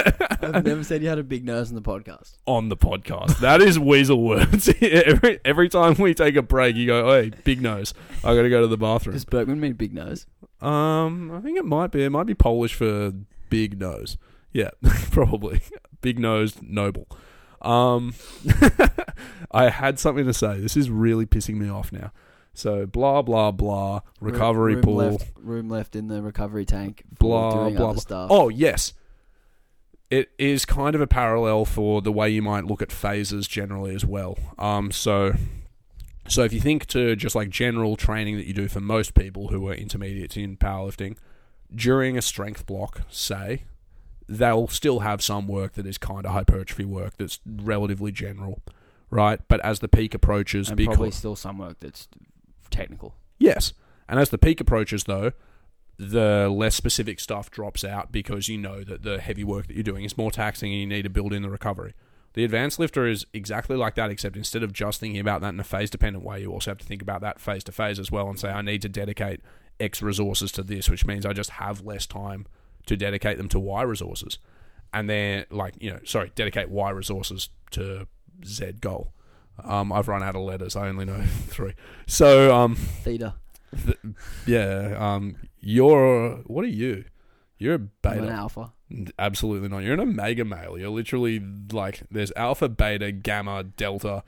I've 0.42 0.64
never 0.64 0.82
said 0.84 1.02
you 1.02 1.08
had 1.08 1.18
a 1.18 1.24
big 1.24 1.44
nose 1.44 1.68
on 1.70 1.74
the 1.74 1.82
podcast. 1.82 2.34
on 2.46 2.68
the 2.68 2.76
podcast. 2.76 3.38
That 3.40 3.60
is 3.60 3.78
weasel 3.78 4.22
words. 4.22 4.68
every 4.80 5.40
every 5.44 5.68
time 5.68 5.94
we 5.94 6.14
take 6.14 6.36
a 6.36 6.42
break, 6.42 6.76
you 6.76 6.86
go, 6.86 7.12
"Hey, 7.12 7.30
big 7.44 7.60
nose. 7.60 7.92
I 8.24 8.34
got 8.34 8.42
to 8.42 8.50
go 8.50 8.60
to 8.62 8.66
the 8.66 8.76
bathroom." 8.76 9.14
Does 9.14 9.24
Berkman 9.24 9.60
mean 9.60 9.74
big 9.74 9.92
nose? 9.92 10.26
Um, 10.60 11.30
I 11.32 11.40
think 11.40 11.58
it 11.58 11.64
might 11.64 11.90
be. 11.90 12.04
It 12.04 12.10
might 12.10 12.26
be 12.26 12.34
Polish 12.34 12.74
for 12.74 13.12
big 13.50 13.78
nose. 13.78 14.16
Yeah, 14.52 14.70
probably 15.10 15.60
big 16.00 16.18
nosed 16.18 16.62
noble. 16.62 17.08
Um, 17.62 18.14
I 19.50 19.70
had 19.70 19.98
something 19.98 20.26
to 20.26 20.34
say. 20.34 20.60
This 20.60 20.76
is 20.76 20.90
really 20.90 21.26
pissing 21.26 21.56
me 21.56 21.68
off 21.68 21.92
now. 21.92 22.12
So 22.54 22.86
blah 22.86 23.22
blah 23.22 23.50
blah. 23.50 24.00
Recovery 24.20 24.74
room 24.74 24.84
pool. 24.84 24.96
Left, 24.96 25.32
room 25.36 25.68
left 25.68 25.96
in 25.96 26.08
the 26.08 26.22
recovery 26.22 26.64
tank. 26.64 27.04
Blah 27.18 27.50
blah 27.50 27.70
blah. 27.70 27.94
stuff. 27.94 28.30
Oh 28.30 28.48
yes, 28.48 28.94
it 30.10 30.30
is 30.38 30.64
kind 30.64 30.94
of 30.94 31.00
a 31.00 31.06
parallel 31.06 31.64
for 31.64 32.00
the 32.00 32.12
way 32.12 32.30
you 32.30 32.42
might 32.42 32.64
look 32.64 32.80
at 32.80 32.90
phases 32.90 33.46
generally 33.46 33.94
as 33.94 34.04
well. 34.04 34.38
Um, 34.58 34.90
so. 34.90 35.34
So 36.28 36.42
if 36.42 36.52
you 36.52 36.60
think 36.60 36.86
to 36.86 37.14
just 37.14 37.36
like 37.36 37.50
general 37.50 37.94
training 37.94 38.36
that 38.36 38.48
you 38.48 38.52
do 38.52 38.66
for 38.66 38.80
most 38.80 39.14
people 39.14 39.46
who 39.46 39.68
are 39.68 39.74
intermediates 39.74 40.36
in 40.36 40.56
powerlifting, 40.56 41.16
during 41.72 42.18
a 42.18 42.22
strength 42.22 42.66
block, 42.66 43.02
say, 43.08 43.62
they'll 44.28 44.68
still 44.68 45.00
have 45.00 45.22
some 45.22 45.46
work 45.46 45.74
that 45.74 45.86
is 45.86 45.98
kind 45.98 46.26
of 46.26 46.32
hypertrophy 46.32 46.84
work 46.84 47.16
that's 47.16 47.40
relatively 47.46 48.12
general, 48.12 48.60
right? 49.10 49.40
But 49.48 49.60
as 49.60 49.80
the 49.80 49.88
peak 49.88 50.14
approaches, 50.14 50.68
and 50.68 50.76
because 50.76 50.96
probably 50.96 51.10
still 51.12 51.36
some 51.36 51.58
work 51.58 51.80
that's 51.80 52.08
technical. 52.70 53.14
yes, 53.38 53.72
and 54.08 54.18
as 54.20 54.30
the 54.30 54.38
peak 54.38 54.60
approaches, 54.60 55.04
though, 55.04 55.32
the 55.98 56.48
less 56.48 56.74
specific 56.74 57.20
stuff 57.20 57.50
drops 57.50 57.84
out 57.84 58.12
because 58.12 58.48
you 58.48 58.58
know 58.58 58.84
that 58.84 59.02
the 59.02 59.18
heavy 59.18 59.44
work 59.44 59.66
that 59.66 59.74
you're 59.74 59.82
doing 59.82 60.04
is 60.04 60.18
more 60.18 60.30
taxing 60.30 60.70
and 60.72 60.80
you 60.80 60.86
need 60.86 61.02
to 61.02 61.10
build 61.10 61.32
in 61.32 61.42
the 61.42 61.50
recovery. 61.50 61.94
The 62.34 62.44
advanced 62.44 62.78
lifter 62.78 63.06
is 63.06 63.24
exactly 63.32 63.76
like 63.76 63.94
that, 63.94 64.10
except 64.10 64.36
instead 64.36 64.62
of 64.62 64.70
just 64.74 65.00
thinking 65.00 65.20
about 65.20 65.40
that 65.40 65.54
in 65.54 65.60
a 65.60 65.64
phase 65.64 65.88
dependent 65.88 66.22
way, 66.22 66.42
you 66.42 66.52
also 66.52 66.70
have 66.70 66.78
to 66.78 66.84
think 66.84 67.00
about 67.00 67.22
that 67.22 67.40
phase 67.40 67.64
to 67.64 67.72
phase 67.72 67.98
as 67.98 68.12
well 68.12 68.28
and 68.28 68.38
say, 68.38 68.50
I 68.50 68.60
need 68.60 68.82
to 68.82 68.90
dedicate 68.90 69.40
X 69.80 70.02
resources 70.02 70.52
to 70.52 70.62
this, 70.62 70.90
which 70.90 71.06
means 71.06 71.24
I 71.24 71.32
just 71.32 71.50
have 71.50 71.80
less 71.80 72.06
time 72.06 72.46
to 72.86 72.96
dedicate 72.96 73.36
them 73.38 73.48
to 73.50 73.58
Y 73.60 73.82
resources. 73.82 74.38
And 74.92 75.10
then, 75.10 75.44
like, 75.50 75.74
you 75.80 75.90
know, 75.90 76.00
sorry, 76.04 76.32
dedicate 76.34 76.70
Y 76.70 76.90
resources 76.90 77.50
to 77.72 78.06
Z 78.44 78.72
goal. 78.80 79.12
Um, 79.62 79.92
I've 79.92 80.08
run 80.08 80.22
out 80.22 80.36
of 80.36 80.42
letters. 80.42 80.76
I 80.76 80.88
only 80.88 81.04
know 81.04 81.22
three. 81.48 81.74
So, 82.06 82.54
um, 82.54 82.74
Theta. 82.76 83.34
th- 83.84 83.98
yeah, 84.46 84.94
um, 84.98 85.36
you're, 85.60 86.36
what 86.46 86.64
are 86.64 86.68
you? 86.68 87.04
You're 87.58 87.74
a 87.74 87.78
I'm 87.78 87.82
an 87.82 87.90
beta. 88.20 88.28
alpha. 88.32 88.72
Absolutely 89.18 89.68
not. 89.68 89.78
You're 89.78 89.94
an 89.94 90.00
omega 90.00 90.44
male. 90.44 90.78
You're 90.78 90.90
literally 90.90 91.42
like 91.72 92.02
there's 92.10 92.30
alpha, 92.36 92.68
beta, 92.68 93.10
gamma, 93.12 93.64
delta, 93.64 94.22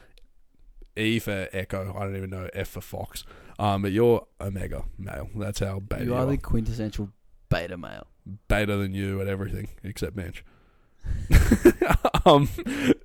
E 0.96 1.18
for 1.20 1.48
echo. 1.52 1.94
I 1.96 2.04
don't 2.04 2.16
even 2.16 2.30
know 2.30 2.48
F 2.54 2.68
for 2.68 2.80
fox. 2.80 3.24
Um, 3.58 3.82
but 3.82 3.92
you're 3.92 4.26
omega 4.40 4.84
male. 4.98 5.28
That's 5.36 5.60
how 5.60 5.78
beta 5.80 6.02
you 6.04 6.10
you 6.10 6.14
are 6.16 6.22
are. 6.22 6.26
the 6.26 6.38
quintessential 6.38 7.10
beta 7.50 7.76
male. 7.76 8.06
Beta 8.48 8.76
than 8.76 8.92
you 8.94 9.20
at 9.20 9.28
everything 9.28 9.68
except 9.82 10.16
bench. 10.16 10.44
um, 12.24 12.48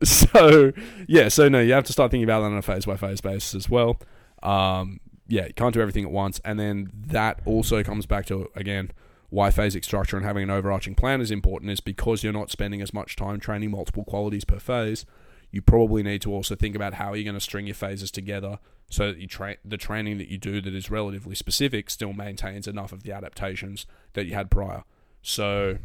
so 0.03 0.73
yeah, 1.07 1.29
so 1.29 1.47
no, 1.49 1.59
you 1.61 1.73
have 1.73 1.85
to 1.85 1.93
start 1.93 2.11
thinking 2.11 2.25
about 2.25 2.41
that 2.41 2.47
on 2.47 2.57
a 2.57 2.61
phase 2.61 2.85
by 2.85 2.97
phase 2.97 3.21
basis 3.21 3.55
as 3.55 3.69
well. 3.69 3.97
Um, 4.41 4.99
yeah, 5.27 5.47
you 5.47 5.53
can't 5.53 5.73
do 5.73 5.81
everything 5.81 6.03
at 6.03 6.11
once, 6.11 6.41
and 6.43 6.59
then 6.59 6.91
that 6.93 7.39
also 7.45 7.83
comes 7.83 8.05
back 8.05 8.25
to 8.27 8.49
again 8.55 8.91
why 9.29 9.49
phasic 9.49 9.83
structure 9.83 10.15
and 10.15 10.25
having 10.25 10.43
an 10.43 10.51
overarching 10.51 10.93
plan 10.93 11.19
is 11.19 11.31
important 11.31 11.71
is 11.71 11.79
because 11.79 12.23
you're 12.23 12.31
not 12.31 12.51
spending 12.51 12.83
as 12.83 12.93
much 12.93 13.15
time 13.15 13.39
training 13.39 13.71
multiple 13.71 14.03
qualities 14.03 14.45
per 14.45 14.59
phase. 14.59 15.07
You 15.49 15.61
probably 15.61 16.03
need 16.03 16.21
to 16.21 16.31
also 16.31 16.55
think 16.55 16.75
about 16.75 16.95
how 16.95 17.13
you're 17.13 17.23
going 17.23 17.33
to 17.33 17.39
string 17.39 17.65
your 17.65 17.73
phases 17.73 18.11
together 18.11 18.59
so 18.91 19.11
that 19.11 19.17
you 19.17 19.25
tra- 19.25 19.57
the 19.65 19.77
training 19.77 20.19
that 20.19 20.27
you 20.27 20.37
do 20.37 20.61
that 20.61 20.75
is 20.75 20.91
relatively 20.91 21.33
specific 21.33 21.89
still 21.89 22.13
maintains 22.13 22.67
enough 22.67 22.91
of 22.91 23.01
the 23.01 23.11
adaptations 23.11 23.87
that 24.13 24.27
you 24.27 24.35
had 24.35 24.51
prior. 24.51 24.83
So, 25.23 25.79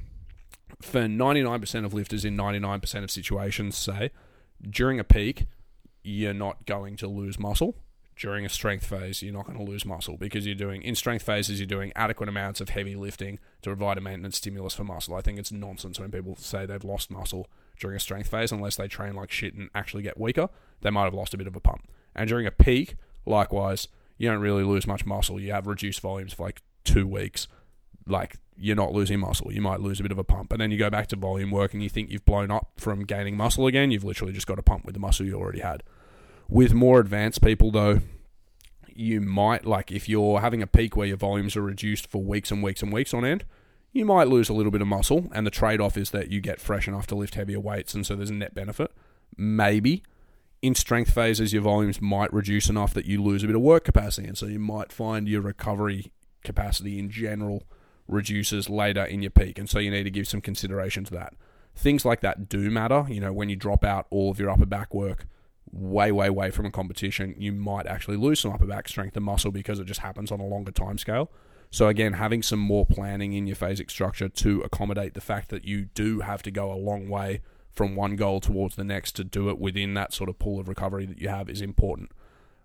for 0.82 1.02
99% 1.02 1.84
of 1.84 1.94
lifters 1.94 2.24
in 2.24 2.36
99% 2.36 3.04
of 3.04 3.10
situations, 3.10 3.78
say, 3.78 4.10
during 4.68 4.98
a 4.98 5.04
peak, 5.04 5.46
you're 6.02 6.34
not 6.34 6.66
going 6.66 6.96
to 6.96 7.08
lose 7.08 7.38
muscle. 7.38 7.76
During 8.16 8.44
a 8.44 8.48
strength 8.48 8.84
phase, 8.84 9.22
you're 9.22 9.32
not 9.32 9.46
going 9.46 9.58
to 9.58 9.64
lose 9.64 9.84
muscle 9.84 10.16
because 10.16 10.44
you're 10.44 10.56
doing, 10.56 10.82
in 10.82 10.96
strength 10.96 11.24
phases, 11.24 11.60
you're 11.60 11.68
doing 11.68 11.92
adequate 11.94 12.28
amounts 12.28 12.60
of 12.60 12.70
heavy 12.70 12.96
lifting 12.96 13.38
to 13.62 13.70
provide 13.70 13.96
a 13.96 14.00
maintenance 14.00 14.38
stimulus 14.38 14.74
for 14.74 14.82
muscle. 14.82 15.14
I 15.14 15.20
think 15.20 15.38
it's 15.38 15.52
nonsense 15.52 16.00
when 16.00 16.10
people 16.10 16.34
say 16.34 16.66
they've 16.66 16.82
lost 16.82 17.12
muscle 17.12 17.46
during 17.78 17.96
a 17.96 18.00
strength 18.00 18.28
phase 18.28 18.50
unless 18.50 18.74
they 18.74 18.88
train 18.88 19.14
like 19.14 19.30
shit 19.30 19.54
and 19.54 19.70
actually 19.72 20.02
get 20.02 20.18
weaker. 20.18 20.48
They 20.80 20.90
might 20.90 21.04
have 21.04 21.14
lost 21.14 21.32
a 21.32 21.38
bit 21.38 21.46
of 21.46 21.54
a 21.54 21.60
pump. 21.60 21.88
And 22.16 22.28
during 22.28 22.44
a 22.44 22.50
peak, 22.50 22.96
likewise, 23.24 23.86
you 24.16 24.28
don't 24.28 24.40
really 24.40 24.64
lose 24.64 24.84
much 24.84 25.06
muscle. 25.06 25.38
You 25.38 25.52
have 25.52 25.68
reduced 25.68 26.00
volumes 26.00 26.32
for 26.32 26.46
like 26.46 26.60
two 26.82 27.06
weeks. 27.06 27.46
Like, 28.08 28.36
you're 28.56 28.76
not 28.76 28.92
losing 28.92 29.20
muscle. 29.20 29.52
You 29.52 29.60
might 29.60 29.80
lose 29.80 30.00
a 30.00 30.02
bit 30.02 30.12
of 30.12 30.18
a 30.18 30.24
pump. 30.24 30.52
And 30.52 30.60
then 30.60 30.70
you 30.70 30.78
go 30.78 30.90
back 30.90 31.06
to 31.08 31.16
volume 31.16 31.50
work 31.50 31.74
and 31.74 31.82
you 31.82 31.88
think 31.88 32.10
you've 32.10 32.24
blown 32.24 32.50
up 32.50 32.72
from 32.76 33.04
gaining 33.04 33.36
muscle 33.36 33.66
again. 33.66 33.90
You've 33.90 34.04
literally 34.04 34.32
just 34.32 34.46
got 34.46 34.58
a 34.58 34.62
pump 34.62 34.84
with 34.84 34.94
the 34.94 35.00
muscle 35.00 35.26
you 35.26 35.34
already 35.34 35.60
had. 35.60 35.82
With 36.48 36.72
more 36.74 36.98
advanced 36.98 37.42
people, 37.42 37.70
though, 37.70 38.00
you 38.88 39.20
might, 39.20 39.64
like, 39.64 39.92
if 39.92 40.08
you're 40.08 40.40
having 40.40 40.62
a 40.62 40.66
peak 40.66 40.96
where 40.96 41.06
your 41.06 41.16
volumes 41.16 41.56
are 41.56 41.62
reduced 41.62 42.10
for 42.10 42.22
weeks 42.22 42.50
and 42.50 42.62
weeks 42.62 42.82
and 42.82 42.92
weeks 42.92 43.14
on 43.14 43.24
end, 43.24 43.44
you 43.92 44.04
might 44.04 44.28
lose 44.28 44.48
a 44.48 44.54
little 44.54 44.72
bit 44.72 44.82
of 44.82 44.88
muscle. 44.88 45.28
And 45.32 45.46
the 45.46 45.50
trade 45.50 45.80
off 45.80 45.96
is 45.96 46.10
that 46.10 46.32
you 46.32 46.40
get 46.40 46.60
fresh 46.60 46.88
enough 46.88 47.06
to 47.08 47.14
lift 47.14 47.36
heavier 47.36 47.60
weights. 47.60 47.94
And 47.94 48.04
so 48.04 48.16
there's 48.16 48.30
a 48.30 48.34
net 48.34 48.54
benefit. 48.54 48.90
Maybe 49.36 50.02
in 50.60 50.74
strength 50.74 51.12
phases, 51.12 51.52
your 51.52 51.62
volumes 51.62 52.00
might 52.00 52.32
reduce 52.32 52.68
enough 52.68 52.92
that 52.94 53.06
you 53.06 53.22
lose 53.22 53.44
a 53.44 53.46
bit 53.46 53.56
of 53.56 53.62
work 53.62 53.84
capacity. 53.84 54.26
And 54.26 54.36
so 54.36 54.46
you 54.46 54.58
might 54.58 54.90
find 54.90 55.28
your 55.28 55.42
recovery 55.42 56.10
capacity 56.42 56.98
in 56.98 57.10
general 57.10 57.62
reduces 58.08 58.68
later 58.68 59.04
in 59.04 59.22
your 59.22 59.30
peak. 59.30 59.58
And 59.58 59.68
so 59.68 59.78
you 59.78 59.90
need 59.90 60.04
to 60.04 60.10
give 60.10 60.26
some 60.26 60.40
consideration 60.40 61.04
to 61.04 61.12
that. 61.14 61.34
Things 61.76 62.04
like 62.04 62.20
that 62.22 62.48
do 62.48 62.70
matter. 62.70 63.06
You 63.08 63.20
know, 63.20 63.32
when 63.32 63.48
you 63.48 63.56
drop 63.56 63.84
out 63.84 64.06
all 64.10 64.30
of 64.30 64.40
your 64.40 64.50
upper 64.50 64.66
back 64.66 64.92
work 64.92 65.26
way, 65.70 66.10
way, 66.10 66.30
way 66.30 66.50
from 66.50 66.66
a 66.66 66.70
competition, 66.70 67.34
you 67.38 67.52
might 67.52 67.86
actually 67.86 68.16
lose 68.16 68.40
some 68.40 68.52
upper 68.52 68.66
back 68.66 68.88
strength 68.88 69.16
and 69.16 69.24
muscle 69.24 69.52
because 69.52 69.78
it 69.78 69.84
just 69.84 70.00
happens 70.00 70.32
on 70.32 70.40
a 70.40 70.46
longer 70.46 70.72
time 70.72 70.98
scale. 70.98 71.30
So 71.70 71.88
again, 71.88 72.14
having 72.14 72.42
some 72.42 72.58
more 72.58 72.86
planning 72.86 73.34
in 73.34 73.46
your 73.46 73.56
phasic 73.56 73.90
structure 73.90 74.28
to 74.28 74.62
accommodate 74.62 75.14
the 75.14 75.20
fact 75.20 75.50
that 75.50 75.64
you 75.64 75.84
do 75.94 76.20
have 76.20 76.42
to 76.44 76.50
go 76.50 76.72
a 76.72 76.74
long 76.74 77.08
way 77.08 77.42
from 77.70 77.94
one 77.94 78.16
goal 78.16 78.40
towards 78.40 78.76
the 78.76 78.84
next 78.84 79.12
to 79.12 79.24
do 79.24 79.50
it 79.50 79.58
within 79.58 79.94
that 79.94 80.12
sort 80.12 80.30
of 80.30 80.38
pool 80.38 80.58
of 80.58 80.68
recovery 80.68 81.04
that 81.06 81.20
you 81.20 81.28
have 81.28 81.48
is 81.48 81.60
important. 81.60 82.10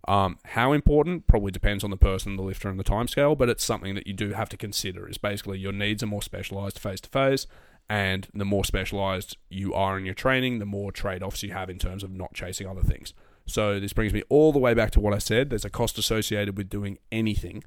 Um, 0.08 0.38
how 0.45 0.74
important 0.74 1.28
probably 1.28 1.51
depends 1.51 1.84
on 1.84 1.89
the 1.89 1.97
person, 1.97 2.36
the 2.36 2.43
lifter, 2.43 2.70
and 2.70 2.78
the 2.80 2.84
time 2.84 3.08
scale, 3.08 3.36
but 3.36 3.47
it's 3.49 3.64
something 3.64 3.95
that 3.95 4.06
you 4.06 4.14
do 4.14 4.32
have 4.34 4.49
to 4.49 4.58
consider. 4.58 5.08
Is 5.08 5.18
basically 5.18 5.60
your 5.60 5.72
needs 5.72 6.04
are 6.04 6.08
more 6.08 6.22
specialized 6.22 6.78
face 6.78 6.99
to 7.01 7.10
face, 7.10 7.47
And 7.89 8.28
the 8.34 8.45
more 8.45 8.66
specialized 8.66 9.38
you 9.49 9.74
are 9.74 9.97
in 9.97 10.06
your 10.06 10.14
training, 10.14 10.60
the 10.60 10.66
more 10.66 10.91
trade 10.91 11.22
offs 11.22 11.43
you 11.43 11.51
have 11.51 11.70
in 11.70 11.78
terms 11.78 12.04
of 12.04 12.12
not 12.12 12.34
chasing 12.34 12.68
other 12.68 12.82
things. 12.82 13.14
So 13.45 13.80
this 13.80 13.93
brings 13.93 14.14
me 14.14 14.24
all 14.30 14.51
the 14.54 14.60
way 14.60 14.74
back 14.74 14.91
to 14.91 14.99
what 14.99 15.14
I 15.14 15.18
said. 15.18 15.49
There's 15.49 15.66
a 15.66 15.70
cost 15.70 15.97
associated 15.97 16.58
with 16.58 16.70
doing 16.70 16.97
anything. 17.12 17.64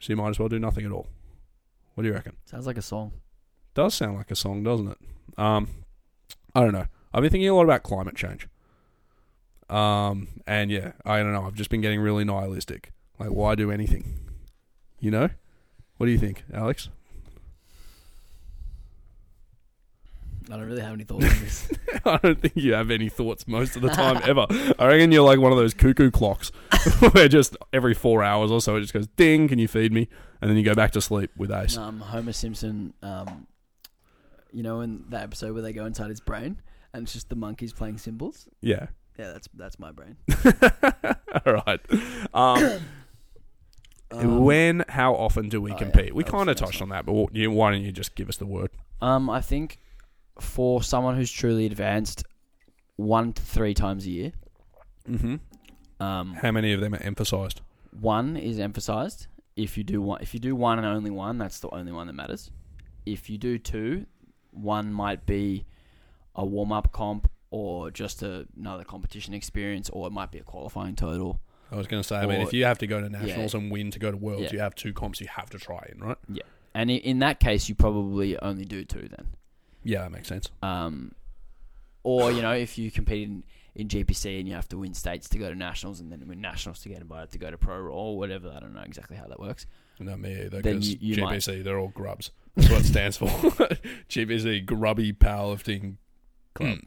So 0.00 0.12
you 0.12 0.16
might 0.16 0.30
as 0.30 0.38
well 0.38 0.48
do 0.48 0.58
nothing 0.58 0.86
at 0.86 0.92
all. 0.92 1.08
What 1.94 2.02
do 2.02 2.08
you 2.08 2.14
reckon? 2.14 2.36
Sounds 2.46 2.66
like 2.66 2.78
a 2.78 2.82
song. 2.82 3.12
Does 3.74 3.94
sound 3.94 4.16
like 4.16 4.30
a 4.30 4.36
song, 4.36 4.62
doesn't 4.62 4.88
it? 4.88 4.98
Um, 5.38 5.68
I 6.54 6.60
don't 6.60 6.72
know. 6.72 6.86
I've 7.12 7.22
been 7.22 7.30
thinking 7.30 7.48
a 7.48 7.54
lot 7.54 7.64
about 7.64 7.82
climate 7.82 8.16
change. 8.16 8.48
Um, 9.68 10.28
and 10.46 10.70
yeah, 10.70 10.92
I 11.04 11.18
don't 11.18 11.32
know. 11.32 11.44
I've 11.44 11.54
just 11.54 11.70
been 11.70 11.80
getting 11.80 12.00
really 12.00 12.24
nihilistic. 12.24 12.92
Like, 13.18 13.30
why 13.30 13.54
do 13.54 13.70
anything? 13.70 14.20
You 15.00 15.10
know? 15.10 15.30
What 15.96 16.06
do 16.06 16.12
you 16.12 16.18
think, 16.18 16.44
Alex? 16.52 16.88
I 20.50 20.56
don't 20.56 20.66
really 20.66 20.82
have 20.82 20.92
any 20.92 21.04
thoughts 21.04 21.24
on 21.24 21.40
this. 21.40 21.68
I 22.04 22.18
don't 22.18 22.40
think 22.40 22.54
you 22.56 22.74
have 22.74 22.90
any 22.90 23.08
thoughts 23.08 23.48
most 23.48 23.76
of 23.76 23.82
the 23.82 23.88
time 23.88 24.20
ever. 24.24 24.46
I 24.78 24.86
reckon 24.88 25.10
you're 25.10 25.24
like 25.24 25.38
one 25.38 25.52
of 25.52 25.58
those 25.58 25.72
cuckoo 25.72 26.10
clocks 26.10 26.50
where 27.12 27.28
just 27.28 27.56
every 27.72 27.94
four 27.94 28.22
hours 28.22 28.50
or 28.50 28.60
so 28.60 28.76
it 28.76 28.82
just 28.82 28.92
goes 28.92 29.06
ding, 29.16 29.48
can 29.48 29.58
you 29.58 29.68
feed 29.68 29.90
me? 29.92 30.08
And 30.42 30.50
then 30.50 30.58
you 30.58 30.64
go 30.64 30.74
back 30.74 30.90
to 30.92 31.00
sleep 31.00 31.30
with 31.38 31.50
Ace. 31.50 31.78
um, 31.78 32.00
Homer 32.00 32.32
Simpson, 32.32 32.92
um, 33.02 33.46
you 34.52 34.62
know, 34.62 34.82
in 34.82 35.04
that 35.08 35.22
episode 35.22 35.54
where 35.54 35.62
they 35.62 35.72
go 35.72 35.86
inside 35.86 36.10
his 36.10 36.20
brain 36.20 36.60
and 36.92 37.04
it's 37.04 37.14
just 37.14 37.30
the 37.30 37.36
monkeys 37.36 37.72
playing 37.72 37.96
cymbals. 37.96 38.46
Yeah. 38.60 38.88
Yeah, 39.18 39.32
that's 39.32 39.48
that's 39.54 39.78
my 39.78 39.92
brain. 39.92 40.16
All 41.46 41.52
right. 41.66 41.80
Um, 42.34 42.80
Um, 44.10 44.40
when, 44.44 44.84
how 44.88 45.14
often 45.14 45.48
do 45.48 45.60
we 45.60 45.70
oh, 45.70 45.74
yeah, 45.74 45.78
compete? 45.78 46.14
we 46.14 46.22
that 46.24 46.32
was 46.32 46.38
kind 46.38 46.48
of 46.50 46.56
the 46.56 46.60
next 46.62 46.72
touched 46.72 46.82
on 46.82 46.88
that, 46.90 47.06
but 47.06 47.34
you, 47.34 47.50
why 47.50 47.70
don't 47.70 47.82
you 47.82 47.92
just 47.92 48.14
give 48.14 48.28
us 48.28 48.36
the 48.36 48.46
word? 48.46 48.70
Um, 49.00 49.28
I 49.30 49.40
think 49.40 49.80
for 50.40 50.82
someone 50.82 51.16
who's 51.16 51.30
truly 51.30 51.66
advanced, 51.66 52.24
one 52.96 53.32
to 53.32 53.42
three 53.42 53.74
times 53.74 54.06
a 54.06 54.10
year. 54.10 54.32
Mm-hmm. 55.08 55.36
Um, 56.02 56.34
How 56.34 56.50
many 56.50 56.72
of 56.72 56.80
them 56.80 56.94
are 56.94 57.02
emphasized? 57.02 57.60
one 58.00 58.36
is 58.36 58.58
emphasized. 58.58 59.28
If 59.56 59.78
you 59.78 59.84
do 59.84 60.02
one, 60.02 60.20
if 60.20 60.34
you 60.34 60.40
do 60.40 60.56
one 60.56 60.78
and 60.78 60.86
only 60.86 61.10
one, 61.10 61.38
that's 61.38 61.60
the 61.60 61.70
only 61.70 61.92
one 61.92 62.08
that 62.08 62.12
matters. 62.14 62.50
If 63.06 63.30
you 63.30 63.38
do 63.38 63.58
two, 63.58 64.06
one 64.50 64.92
might 64.92 65.26
be 65.26 65.64
a 66.34 66.44
warm 66.44 66.72
up 66.72 66.90
comp 66.90 67.30
or 67.54 67.90
just 67.92 68.20
a, 68.22 68.46
another 68.58 68.82
competition 68.82 69.32
experience, 69.32 69.88
or 69.90 70.08
it 70.08 70.10
might 70.10 70.32
be 70.32 70.38
a 70.38 70.42
qualifying 70.42 70.96
total. 70.96 71.40
I 71.70 71.76
was 71.76 71.86
going 71.86 72.02
to 72.02 72.06
say, 72.06 72.16
I 72.16 72.26
mean, 72.26 72.40
if 72.40 72.52
you 72.52 72.64
have 72.64 72.78
to 72.78 72.86
go 72.88 73.00
to 73.00 73.08
nationals 73.08 73.54
and 73.54 73.70
win 73.70 73.90
to 73.92 73.98
go 74.00 74.10
to 74.10 74.16
worlds, 74.16 74.42
Yeah. 74.44 74.52
you 74.54 74.58
have 74.58 74.74
two 74.74 74.92
comps 74.92 75.20
you 75.20 75.28
have 75.28 75.50
to 75.50 75.58
try 75.58 75.88
in, 75.92 76.00
right? 76.02 76.18
Yeah, 76.28 76.42
and 76.74 76.90
in 76.90 77.20
that 77.20 77.38
case, 77.38 77.68
you 77.68 77.74
probably 77.76 78.36
only 78.40 78.64
do 78.64 78.84
two 78.84 79.08
then. 79.08 79.28
Yeah, 79.84 80.02
that 80.02 80.10
makes 80.10 80.26
sense. 80.28 80.50
Um, 80.62 81.12
or 82.02 82.32
you 82.32 82.42
know, 82.42 82.52
if 82.52 82.76
you 82.76 82.90
compete 82.90 83.28
in, 83.28 83.44
in 83.76 83.86
GPC 83.88 84.38
and 84.40 84.48
you 84.48 84.54
have 84.54 84.68
to 84.70 84.78
win 84.78 84.92
states 84.94 85.28
to 85.30 85.38
go 85.38 85.48
to 85.48 85.54
nationals, 85.54 86.00
and 86.00 86.10
then 86.10 86.24
win 86.26 86.40
nationals 86.40 86.80
to 86.80 86.88
get 86.88 87.00
invited 87.00 87.30
to 87.32 87.38
go 87.38 87.50
to 87.52 87.56
pro 87.58 87.86
or 87.86 88.18
whatever. 88.18 88.52
I 88.54 88.58
don't 88.60 88.74
know 88.74 88.82
exactly 88.82 89.16
how 89.16 89.26
that 89.28 89.38
works. 89.38 89.66
Not 90.00 90.18
me 90.18 90.32
either, 90.46 90.60
because 90.60 91.00
you 91.00 91.22
might- 91.22 91.38
GPC, 91.38 91.62
they're 91.62 91.78
all 91.78 91.92
grubs. 91.94 92.30
That's 92.56 92.68
what 92.70 92.80
it 92.80 92.86
stands 92.86 93.16
for. 93.16 93.26
GPC, 94.08 94.66
grubby 94.66 95.12
powerlifting 95.12 95.96
club. 96.54 96.78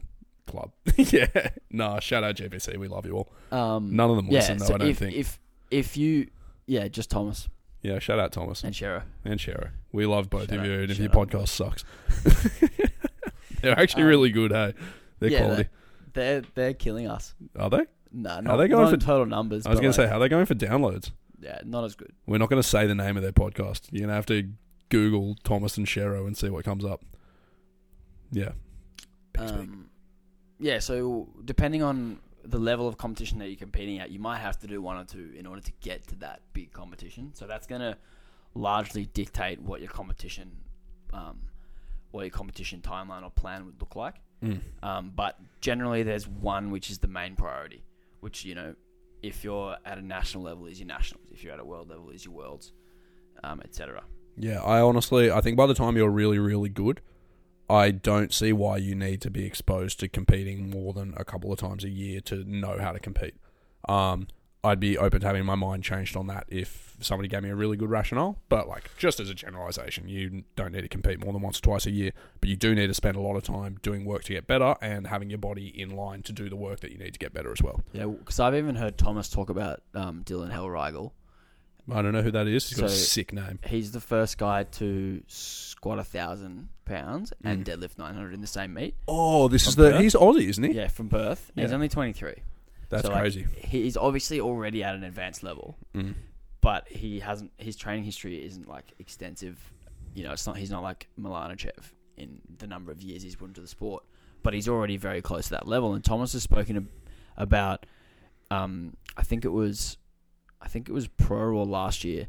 Club. 0.48 0.72
yeah. 0.96 1.50
Nah, 1.70 2.00
shout 2.00 2.24
out 2.24 2.34
GPC. 2.36 2.76
We 2.76 2.88
love 2.88 3.06
you 3.06 3.12
all. 3.16 3.32
Um, 3.52 3.94
None 3.94 4.10
of 4.10 4.16
them 4.16 4.26
yeah, 4.26 4.32
listen, 4.40 4.58
though, 4.58 4.66
so 4.66 4.74
I 4.74 4.78
don't 4.78 4.88
if, 4.88 4.98
think. 4.98 5.14
If 5.14 5.38
if 5.70 5.96
you, 5.96 6.28
yeah, 6.66 6.88
just 6.88 7.10
Thomas 7.10 7.48
yeah, 7.82 7.98
shout 8.00 8.18
out 8.18 8.32
Thomas 8.32 8.64
and 8.64 8.74
Shero. 8.74 9.02
and 9.24 9.38
Shero. 9.38 9.70
We 9.92 10.04
love 10.06 10.28
both 10.28 10.50
Shout 10.50 10.58
of 10.58 10.60
out- 10.60 10.66
you, 10.66 10.72
and 10.80 10.90
if 10.90 10.98
your 10.98 11.08
out. 11.10 11.28
podcast 11.28 11.48
sucks. 11.48 11.84
they're 13.62 13.78
actually 13.78 14.02
Um, 14.02 14.08
really 14.08 14.30
good, 14.30 14.50
hey? 14.50 14.74
They're 15.20 15.30
yeah, 15.30 15.38
quality. 15.38 15.68
They're 16.12 16.42
they're 16.54 16.74
killing 16.74 17.06
us. 17.08 17.34
Are 17.56 17.70
they? 17.70 17.76
No, 17.78 17.84
Nah, 18.12 18.36
Are 18.38 18.42
not, 18.42 18.56
they 18.56 18.68
going 18.68 18.90
for- 18.90 18.96
total 19.04 19.26
numbers. 19.26 19.66
I 19.66 19.70
was 19.70 19.80
going 19.80 19.92
to 19.92 19.96
say, 19.96 20.08
how 20.08 20.16
are 20.16 20.20
they 20.20 20.28
going 20.28 20.46
for 20.46 20.54
downloads? 20.54 21.10
yeah, 21.40 21.60
not 21.64 21.84
as 21.84 21.94
good. 21.94 22.12
We're 22.26 22.38
not 22.38 22.50
going 22.50 22.60
to 22.62 22.68
say 22.68 22.86
the 22.88 22.94
name 22.96 23.16
of 23.16 23.22
their 23.22 23.32
podcast. 23.32 23.88
You're 23.92 24.00
going 24.00 24.08
to 24.08 24.14
have 24.14 24.26
to 24.26 24.50
Google 24.88 25.36
Thomas 25.44 25.76
and 25.76 25.86
Shero 25.86 26.26
and 26.26 26.36
see 26.36 26.48
what 26.48 26.64
comes 26.64 26.84
up. 26.84 27.04
Yeah. 28.32 28.52
Um, 29.38 29.88
yeah, 30.58 30.78
so 30.78 31.28
depending 31.44 31.82
on 31.82 32.20
the 32.44 32.58
level 32.58 32.88
of 32.88 32.96
competition 32.96 33.38
that 33.38 33.48
you're 33.48 33.56
competing 33.56 34.00
at, 34.00 34.10
you 34.10 34.18
might 34.18 34.38
have 34.38 34.58
to 34.60 34.66
do 34.66 34.80
one 34.80 34.96
or 34.96 35.04
two 35.04 35.32
in 35.36 35.46
order 35.46 35.60
to 35.60 35.72
get 35.80 36.06
to 36.08 36.16
that 36.16 36.40
big 36.52 36.72
competition. 36.72 37.32
So 37.34 37.46
that's 37.46 37.66
going 37.66 37.80
to 37.80 37.96
largely 38.54 39.06
dictate 39.06 39.60
what 39.60 39.80
your 39.80 39.90
competition, 39.90 40.50
um, 41.12 41.38
what 42.10 42.22
your 42.22 42.30
competition 42.30 42.80
timeline 42.80 43.22
or 43.22 43.30
plan 43.30 43.66
would 43.66 43.80
look 43.80 43.96
like. 43.96 44.16
Mm. 44.42 44.60
Um, 44.82 45.12
but 45.14 45.38
generally, 45.60 46.02
there's 46.02 46.26
one 46.26 46.70
which 46.70 46.90
is 46.90 46.98
the 46.98 47.08
main 47.08 47.36
priority, 47.36 47.82
which 48.20 48.44
you 48.44 48.54
know, 48.54 48.74
if 49.22 49.42
you're 49.42 49.76
at 49.84 49.98
a 49.98 50.02
national 50.02 50.44
level, 50.44 50.66
is 50.66 50.78
your 50.78 50.86
nationals. 50.86 51.26
If 51.32 51.42
you're 51.42 51.52
at 51.52 51.60
a 51.60 51.64
world 51.64 51.90
level, 51.90 52.10
is 52.10 52.24
your 52.24 52.34
worlds, 52.34 52.72
um, 53.42 53.60
etc. 53.64 54.04
Yeah, 54.36 54.62
I 54.62 54.80
honestly, 54.80 55.30
I 55.30 55.40
think 55.40 55.56
by 55.56 55.66
the 55.66 55.74
time 55.74 55.96
you're 55.96 56.10
really, 56.10 56.38
really 56.38 56.68
good, 56.68 57.00
I 57.70 57.90
don't 57.90 58.32
see 58.32 58.52
why 58.52 58.78
you 58.78 58.94
need 58.94 59.20
to 59.22 59.30
be 59.30 59.44
exposed 59.44 60.00
to 60.00 60.08
competing 60.08 60.70
more 60.70 60.92
than 60.92 61.14
a 61.16 61.24
couple 61.24 61.52
of 61.52 61.58
times 61.58 61.84
a 61.84 61.90
year 61.90 62.20
to 62.22 62.44
know 62.44 62.78
how 62.78 62.92
to 62.92 62.98
compete. 62.98 63.34
Um, 63.88 64.28
I'd 64.64 64.80
be 64.80 64.98
open 64.98 65.20
to 65.20 65.26
having 65.26 65.44
my 65.44 65.54
mind 65.54 65.84
changed 65.84 66.16
on 66.16 66.26
that 66.26 66.44
if 66.48 66.96
somebody 67.00 67.28
gave 67.28 67.42
me 67.42 67.50
a 67.50 67.54
really 67.54 67.76
good 67.76 67.90
rationale. 67.90 68.38
But 68.48 68.68
like, 68.68 68.90
just 68.98 69.20
as 69.20 69.30
a 69.30 69.34
generalization, 69.34 70.08
you 70.08 70.44
don't 70.56 70.72
need 70.72 70.80
to 70.80 70.88
compete 70.88 71.22
more 71.22 71.32
than 71.32 71.42
once 71.42 71.58
or 71.58 71.62
twice 71.62 71.86
a 71.86 71.90
year, 71.90 72.10
but 72.40 72.48
you 72.48 72.56
do 72.56 72.74
need 72.74 72.88
to 72.88 72.94
spend 72.94 73.16
a 73.16 73.20
lot 73.20 73.36
of 73.36 73.44
time 73.44 73.78
doing 73.82 74.04
work 74.04 74.24
to 74.24 74.32
get 74.32 74.46
better 74.46 74.74
and 74.80 75.06
having 75.06 75.30
your 75.30 75.38
body 75.38 75.68
in 75.68 75.90
line 75.90 76.22
to 76.22 76.32
do 76.32 76.48
the 76.48 76.56
work 76.56 76.80
that 76.80 76.90
you 76.90 76.98
need 76.98 77.12
to 77.12 77.18
get 77.18 77.32
better 77.32 77.52
as 77.52 77.62
well. 77.62 77.80
Yeah, 77.92 78.06
because 78.06 78.40
I've 78.40 78.56
even 78.56 78.74
heard 78.74 78.98
Thomas 78.98 79.28
talk 79.28 79.48
about 79.48 79.82
um, 79.94 80.24
Dylan 80.24 80.52
Hellriegel. 80.52 81.12
I 81.90 82.02
don't 82.02 82.12
know 82.12 82.22
who 82.22 82.30
that 82.32 82.46
is. 82.46 82.68
He's 82.68 82.78
got 82.78 82.86
a 82.86 82.90
So- 82.90 82.96
sick 82.96 83.32
name. 83.32 83.58
He's 83.66 83.92
the 83.92 84.00
first 84.00 84.36
guy 84.38 84.64
to 84.64 85.22
squat 85.26 85.98
a 85.98 86.04
thousand 86.04 86.68
pounds 86.84 87.32
and 87.44 87.64
Mm. 87.64 87.68
deadlift 87.68 87.98
nine 87.98 88.14
hundred 88.14 88.34
in 88.34 88.40
the 88.40 88.46
same 88.46 88.74
meet. 88.74 88.94
Oh, 89.06 89.48
this 89.48 89.66
is 89.66 89.76
the 89.76 89.90
Perth? 89.92 90.00
he's 90.02 90.14
Aussie, 90.14 90.48
isn't 90.48 90.64
he? 90.64 90.72
Yeah, 90.72 90.88
from 90.88 91.08
birth. 91.08 91.50
He's 91.54 91.70
Yeah. 91.70 91.74
only 91.74 91.88
twenty 91.88 92.12
three. 92.12 92.36
That's 92.90 93.04
So, 93.04 93.10
like, 93.12 93.20
crazy. 93.20 93.46
He's 93.58 93.96
obviously 93.96 94.40
already 94.40 94.82
at 94.82 94.94
an 94.94 95.04
advanced 95.04 95.42
level, 95.42 95.76
Mm. 95.94 96.14
but 96.60 96.88
he 96.88 97.20
hasn't. 97.20 97.52
His 97.58 97.76
training 97.76 98.04
history 98.04 98.42
isn't 98.44 98.66
like 98.68 98.92
extensive. 98.98 99.58
You 100.14 100.24
know, 100.24 100.32
it's 100.32 100.46
not. 100.46 100.56
He's 100.56 100.70
not 100.70 100.82
like 100.82 101.06
Malanichev 101.20 101.92
in 102.16 102.40
the 102.58 102.66
number 102.66 102.90
of 102.90 103.02
years 103.02 103.22
he's 103.22 103.36
put 103.36 103.48
into 103.48 103.60
the 103.60 103.68
sport, 103.68 104.04
but 104.42 104.52
he's 104.54 104.68
already 104.68 104.96
very 104.96 105.22
close 105.22 105.44
to 105.44 105.50
that 105.50 105.68
level. 105.68 105.94
And 105.94 106.02
Thomas 106.04 106.32
has 106.32 106.42
spoken 106.42 106.76
ab- 106.76 106.88
about. 107.36 107.86
Um, 108.50 108.96
I 109.16 109.22
think 109.22 109.44
it 109.44 109.50
was, 109.50 109.98
I 110.60 110.68
think 110.68 110.88
it 110.88 110.92
was 110.92 111.08
Pro 111.08 111.44
Raw 111.50 111.62
last 111.62 112.04
year. 112.04 112.28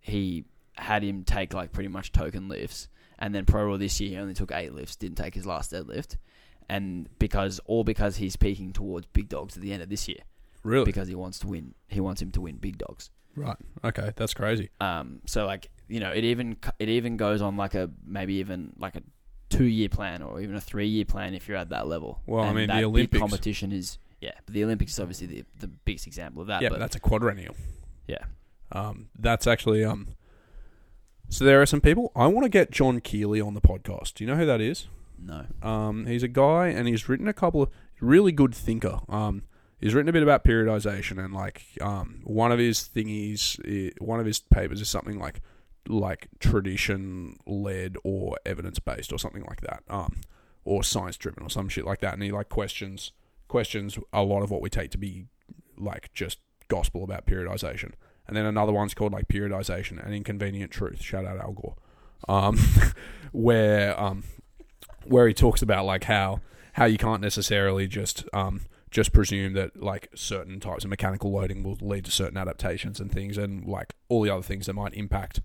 He 0.00 0.44
had 0.76 1.02
him 1.02 1.24
take 1.24 1.52
like 1.54 1.72
pretty 1.72 1.88
much 1.88 2.12
token 2.12 2.48
lifts, 2.48 2.88
and 3.18 3.34
then 3.34 3.44
Pro 3.44 3.64
Raw 3.66 3.76
this 3.76 4.00
year 4.00 4.10
he 4.10 4.16
only 4.16 4.34
took 4.34 4.50
eight 4.52 4.74
lifts, 4.74 4.96
didn't 4.96 5.16
take 5.18 5.34
his 5.34 5.46
last 5.46 5.72
deadlift, 5.72 6.16
and 6.68 7.08
because 7.18 7.60
all 7.66 7.84
because 7.84 8.16
he's 8.16 8.36
peaking 8.36 8.72
towards 8.72 9.06
big 9.06 9.28
dogs 9.28 9.56
at 9.56 9.62
the 9.62 9.72
end 9.72 9.82
of 9.82 9.88
this 9.88 10.08
year 10.08 10.18
Really? 10.62 10.84
because 10.84 11.08
he 11.08 11.14
wants 11.14 11.38
to 11.40 11.48
win. 11.48 11.74
He 11.88 12.00
wants 12.00 12.20
him 12.22 12.30
to 12.32 12.40
win 12.40 12.56
big 12.56 12.78
dogs. 12.78 13.10
Right. 13.36 13.56
Okay, 13.84 14.12
that's 14.16 14.34
crazy. 14.34 14.70
Um, 14.80 15.20
so 15.26 15.46
like 15.46 15.70
you 15.88 16.00
know, 16.00 16.10
it 16.10 16.24
even 16.24 16.56
it 16.78 16.88
even 16.88 17.16
goes 17.16 17.42
on 17.42 17.56
like 17.56 17.74
a 17.74 17.90
maybe 18.04 18.34
even 18.34 18.72
like 18.78 18.96
a 18.96 19.02
two 19.50 19.64
year 19.64 19.88
plan 19.88 20.22
or 20.22 20.40
even 20.40 20.54
a 20.56 20.60
three 20.60 20.86
year 20.86 21.04
plan 21.04 21.34
if 21.34 21.46
you're 21.48 21.56
at 21.56 21.68
that 21.70 21.86
level. 21.86 22.20
Well, 22.26 22.42
I 22.44 22.48
And 22.48 22.56
mean, 22.56 22.68
the 22.68 22.82
that 22.88 22.92
big 23.10 23.18
competition 23.18 23.72
is 23.72 23.98
yeah, 24.20 24.32
but 24.44 24.54
the 24.54 24.64
Olympics 24.64 24.92
is 24.92 25.00
obviously 25.00 25.26
the 25.26 25.44
the 25.58 25.68
biggest 25.68 26.06
example 26.06 26.42
of 26.42 26.48
that. 26.48 26.62
yeah, 26.62 26.68
but 26.68 26.74
but 26.74 26.80
that's 26.80 26.96
a 26.96 27.00
quadrennial. 27.00 27.54
yeah, 28.06 28.24
Um, 28.72 29.08
that's 29.18 29.46
actually 29.46 29.84
um. 29.84 30.08
So 31.28 31.44
there 31.44 31.62
are 31.62 31.66
some 31.66 31.80
people 31.80 32.10
I 32.16 32.26
want 32.26 32.44
to 32.44 32.48
get 32.48 32.70
John 32.72 33.00
Kiely 33.00 33.40
on 33.44 33.54
the 33.54 33.60
podcast. 33.60 34.14
Do 34.14 34.24
you 34.24 34.30
know 34.30 34.36
who 34.36 34.46
that 34.46 34.60
is? 34.60 34.88
no, 35.22 35.44
Um, 35.62 36.06
he's 36.06 36.22
a 36.22 36.28
guy 36.28 36.68
and 36.68 36.88
he's 36.88 37.08
written 37.08 37.28
a 37.28 37.32
couple 37.32 37.62
of 37.62 37.68
really 38.00 38.32
good 38.32 38.54
thinker. 38.54 39.00
Um, 39.08 39.42
he's 39.80 39.94
written 39.94 40.08
a 40.08 40.12
bit 40.12 40.22
about 40.22 40.44
periodization 40.44 41.22
and 41.24 41.32
like 41.34 41.62
um, 41.80 42.22
one 42.24 42.50
of 42.50 42.58
his 42.58 42.80
thingies, 42.80 43.58
one 44.00 44.18
of 44.18 44.26
his 44.26 44.40
papers 44.40 44.80
is 44.80 44.88
something 44.88 45.18
like 45.18 45.40
like 45.88 46.28
tradition 46.40 47.36
led 47.46 47.96
or 48.02 48.36
evidence 48.44 48.78
based 48.78 49.12
or 49.12 49.18
something 49.18 49.44
like 49.48 49.60
that. 49.60 49.82
Um, 49.88 50.20
or 50.64 50.82
science 50.82 51.16
driven 51.16 51.42
or 51.44 51.50
some 51.50 51.68
shit 51.68 51.84
like 51.84 52.00
that. 52.00 52.14
And 52.14 52.22
he 52.22 52.32
like 52.32 52.48
questions 52.48 53.12
questions 53.50 53.98
a 54.12 54.22
lot 54.22 54.42
of 54.42 54.50
what 54.50 54.62
we 54.62 54.70
take 54.70 54.90
to 54.92 54.98
be 54.98 55.26
like 55.76 56.10
just 56.14 56.38
gospel 56.68 57.04
about 57.04 57.26
periodization. 57.26 57.92
And 58.26 58.36
then 58.36 58.46
another 58.46 58.72
one's 58.72 58.94
called 58.94 59.12
like 59.12 59.28
periodization 59.28 60.02
and 60.02 60.14
inconvenient 60.14 60.70
truth. 60.70 61.02
Shout 61.02 61.26
out 61.26 61.38
Al 61.38 61.52
Gore. 61.52 61.74
Um, 62.28 62.58
where 63.32 64.00
um, 64.00 64.24
where 65.04 65.26
he 65.26 65.34
talks 65.34 65.62
about 65.62 65.84
like 65.84 66.04
how 66.04 66.40
how 66.74 66.84
you 66.84 66.96
can't 66.96 67.20
necessarily 67.20 67.88
just 67.88 68.24
um 68.32 68.62
just 68.90 69.12
presume 69.12 69.52
that 69.54 69.82
like 69.82 70.08
certain 70.14 70.60
types 70.60 70.84
of 70.84 70.90
mechanical 70.90 71.32
loading 71.32 71.62
will 71.62 71.76
lead 71.80 72.04
to 72.04 72.10
certain 72.10 72.36
adaptations 72.36 73.00
and 73.00 73.10
things 73.10 73.36
and 73.36 73.64
like 73.66 73.94
all 74.08 74.22
the 74.22 74.30
other 74.30 74.42
things 74.42 74.66
that 74.66 74.74
might 74.74 74.94
impact 74.94 75.40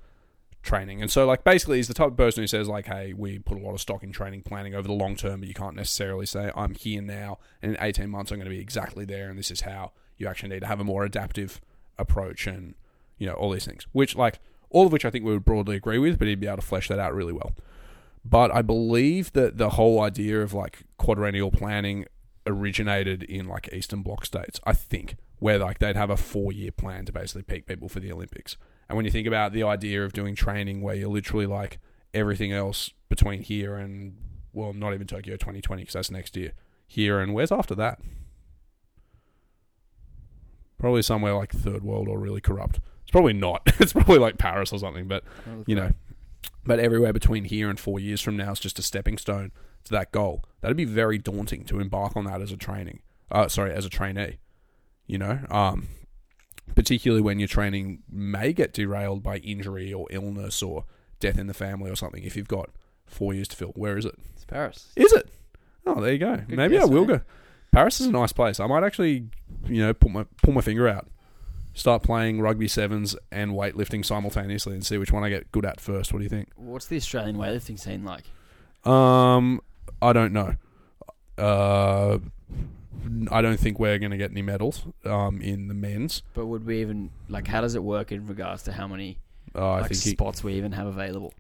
training. 0.66 1.02
And 1.02 1.10
so, 1.10 1.26
like, 1.26 1.44
basically, 1.44 1.78
he's 1.78 1.88
the 1.88 1.94
type 1.94 2.08
of 2.08 2.18
person 2.18 2.44
who 2.44 2.48
says, 2.48 2.68
like, 2.68 2.88
hey, 2.88 3.14
we 3.14 3.40
put 3.40 3.58
a 3.58 3.62
lot 3.62 3.74
of 3.74 3.82
stock 3.82 4.04
in 4.04 4.12
training 4.12 4.42
planning 4.42 4.76
over 4.76 4.88
the 4.88 4.94
long 4.94 5.16
term, 5.16 5.40
but 5.40 5.48
you 5.48 5.54
can't 5.54 5.76
necessarily 5.76 6.26
say, 6.26 6.52
I'm 6.56 6.74
here 6.74 7.02
now, 7.02 7.38
and 7.62 7.76
in 7.76 7.78
18 7.82 8.10
months, 8.10 8.32
I'm 8.32 8.38
going 8.38 8.50
to 8.50 8.56
be 8.56 8.60
exactly 8.60 9.06
there, 9.06 9.30
and 9.30 9.40
this 9.40 9.52
is 9.52 9.62
how 9.62 9.92
you 10.18 10.28
actually 10.28 10.50
need 10.50 10.62
to 10.62 10.68
have 10.68 10.80
a 10.80 10.84
more 10.84 11.06
adaptive 11.06 11.62
approach 11.98 12.48
and, 12.48 12.76
you 13.18 13.28
know, 13.28 13.34
all 13.34 13.52
these 13.52 13.66
things. 13.66 13.88
Which, 13.94 14.16
like, 14.16 14.40
all 14.70 14.86
of 14.86 14.92
which 14.92 15.06
I 15.06 15.10
think 15.10 15.24
we 15.24 15.32
would 15.32 15.46
broadly 15.46 15.76
agree 15.76 16.00
with, 16.00 16.20
but 16.20 16.28
he'd 16.28 16.40
be 16.40 16.48
able 16.48 16.58
to 16.58 16.64
flesh 16.64 16.90
that 16.90 17.00
out 17.00 17.14
really 17.14 17.34
well. 17.34 17.54
But 18.26 18.54
I 18.54 18.62
believe 18.62 19.32
that 19.34 19.58
the 19.58 19.72
whole 19.72 20.02
idea 20.02 20.42
of, 20.42 20.54
like, 20.54 20.80
quadrennial 20.98 21.52
planning 21.52 22.06
originated 22.48 23.24
in, 23.24 23.48
like, 23.48 23.70
Eastern 23.72 24.02
Bloc 24.02 24.26
states, 24.26 24.60
I 24.66 24.74
think, 24.74 25.16
where, 25.40 25.60
like, 25.60 25.80
they'd 25.80 25.96
have 25.96 26.10
a 26.10 26.18
four 26.18 26.52
year 26.52 26.72
plan 26.72 27.06
to 27.06 27.12
basically 27.12 27.44
peak 27.44 27.68
people 27.68 27.88
for 27.88 28.00
the 28.00 28.12
Olympics. 28.12 28.58
And 28.88 28.96
when 28.96 29.06
you 29.06 29.12
think 29.12 29.28
about 29.28 29.52
the 29.52 29.64
idea 29.64 30.04
of 30.04 30.14
doing 30.14 30.36
training 30.36 30.82
where 30.82 30.96
you're 30.96 31.10
literally 31.10 31.48
like 31.48 31.80
everything 32.14 32.52
else 32.52 32.92
between 33.10 33.42
here 33.42 33.76
and, 33.76 34.16
well, 34.54 34.74
not 34.74 34.94
even 34.94 35.08
Tokyo 35.08 35.36
2020 35.36 35.82
because 35.82 35.94
that's 35.94 36.12
next 36.12 36.38
year, 36.38 36.54
here 36.88 37.20
and 37.20 37.34
where's 37.34 37.52
after 37.52 37.76
that? 37.76 38.00
Probably 40.78 41.02
somewhere 41.02 41.34
like 41.34 41.52
third 41.52 41.84
world 41.84 42.08
or 42.08 42.20
really 42.20 42.42
corrupt. 42.42 42.80
It's 43.04 43.12
probably 43.12 43.34
not. 43.34 43.62
it's 43.80 43.94
probably 43.94 44.20
like 44.20 44.38
Paris 44.38 44.72
or 44.72 44.80
something, 44.80 45.08
but 45.08 45.24
you 45.66 45.76
know, 45.76 45.92
but 46.66 46.80
everywhere 46.80 47.14
between 47.14 47.46
here 47.46 47.70
and 47.70 47.80
four 47.80 48.00
years 48.00 48.22
from 48.22 48.38
now 48.38 48.52
is 48.52 48.60
just 48.60 48.80
a 48.80 48.82
stepping 48.82 49.18
stone 49.18 49.52
to 49.86 49.92
that 49.92 50.12
goal. 50.12 50.44
That'd 50.62 50.78
be 50.78 50.86
very 50.86 51.18
daunting 51.18 51.64
to 51.66 51.80
embark 51.80 52.16
on 52.16 52.26
that 52.26 52.42
as 52.42 52.52
a 52.52 52.58
training. 52.58 53.02
Uh, 53.32 53.48
sorry, 53.48 53.74
as 53.74 53.86
a 53.86 53.90
trainee. 53.90 54.40
You 55.08 55.20
know, 55.20 55.40
um, 55.50 55.88
particularly 56.74 57.22
when 57.22 57.40
your 57.40 57.48
training 57.48 58.00
may 58.10 58.54
get 58.54 58.74
derailed 58.74 59.22
by 59.22 59.38
injury 59.38 59.94
or 59.94 60.08
illness 60.10 60.64
or 60.64 60.86
death 61.20 61.38
in 61.38 61.48
the 61.48 61.54
family 61.54 61.90
or 61.92 61.96
something. 61.96 62.24
If 62.24 62.36
you've 62.36 62.48
got 62.48 62.70
four 63.06 63.34
years 63.34 63.48
to 63.50 63.56
fill, 63.56 63.70
where 63.76 63.98
is 63.98 64.06
it? 64.06 64.16
It's 64.34 64.46
Paris. 64.46 64.92
Is 64.96 65.14
it? 65.14 65.30
Oh, 65.86 66.02
there 66.02 66.14
you 66.14 66.18
go. 66.20 66.38
Good 66.38 66.58
Maybe 66.58 66.80
I 66.80 66.86
will 66.86 67.06
mate. 67.06 67.18
go. 67.18 67.22
Paris 67.72 68.00
is 68.02 68.08
a 68.08 68.12
nice 68.12 68.32
place. 68.32 68.60
I 68.60 68.68
might 68.68 68.84
actually, 68.84 69.28
you 69.68 69.82
know, 69.82 69.94
put 69.94 70.12
my 70.12 70.26
pull 70.42 70.54
my 70.54 70.62
finger 70.62 70.88
out, 70.88 71.08
start 71.74 72.04
playing 72.04 72.42
rugby 72.42 72.68
sevens 72.68 73.16
and 73.32 73.52
weightlifting 73.52 74.04
simultaneously, 74.04 74.74
and 74.74 74.86
see 74.86 74.98
which 74.98 75.12
one 75.12 75.24
I 75.24 75.30
get 75.30 75.52
good 75.52 75.66
at 75.66 75.80
first. 75.80 76.12
What 76.14 76.20
do 76.20 76.24
you 76.24 76.30
think? 76.30 76.50
What's 76.56 76.88
the 76.88 76.96
Australian 76.96 77.36
weightlifting 77.36 77.80
scene 77.80 78.04
like? 78.04 78.24
Um, 78.90 79.62
I 80.02 80.14
don't 80.14 80.32
know. 80.34 80.56
Uh, 81.38 82.20
I 83.32 83.42
don't 83.42 83.60
think 83.60 83.80
we're 83.80 83.98
going 84.00 84.12
to 84.12 84.18
get 84.18 84.32
any 84.32 84.42
medals. 84.42 84.84
Um, 85.04 85.42
in 85.42 85.68
the 85.68 85.74
men's. 85.74 86.24
But 86.34 86.46
would 86.48 86.66
we 86.66 86.82
even 86.82 87.12
like? 87.30 87.48
How 87.48 87.62
does 87.62 87.76
it 87.76 87.84
work 87.84 88.12
in 88.12 88.28
regards 88.28 88.64
to 88.64 88.72
how 88.72 88.88
many 88.88 89.18
Uh, 89.54 89.60
I 89.72 89.82
like 89.82 89.90
think. 89.92 90.04
He, 90.04 90.10
spots 90.12 90.44
we 90.44 90.54
even 90.54 90.72
have 90.74 90.88
available? 90.88 91.34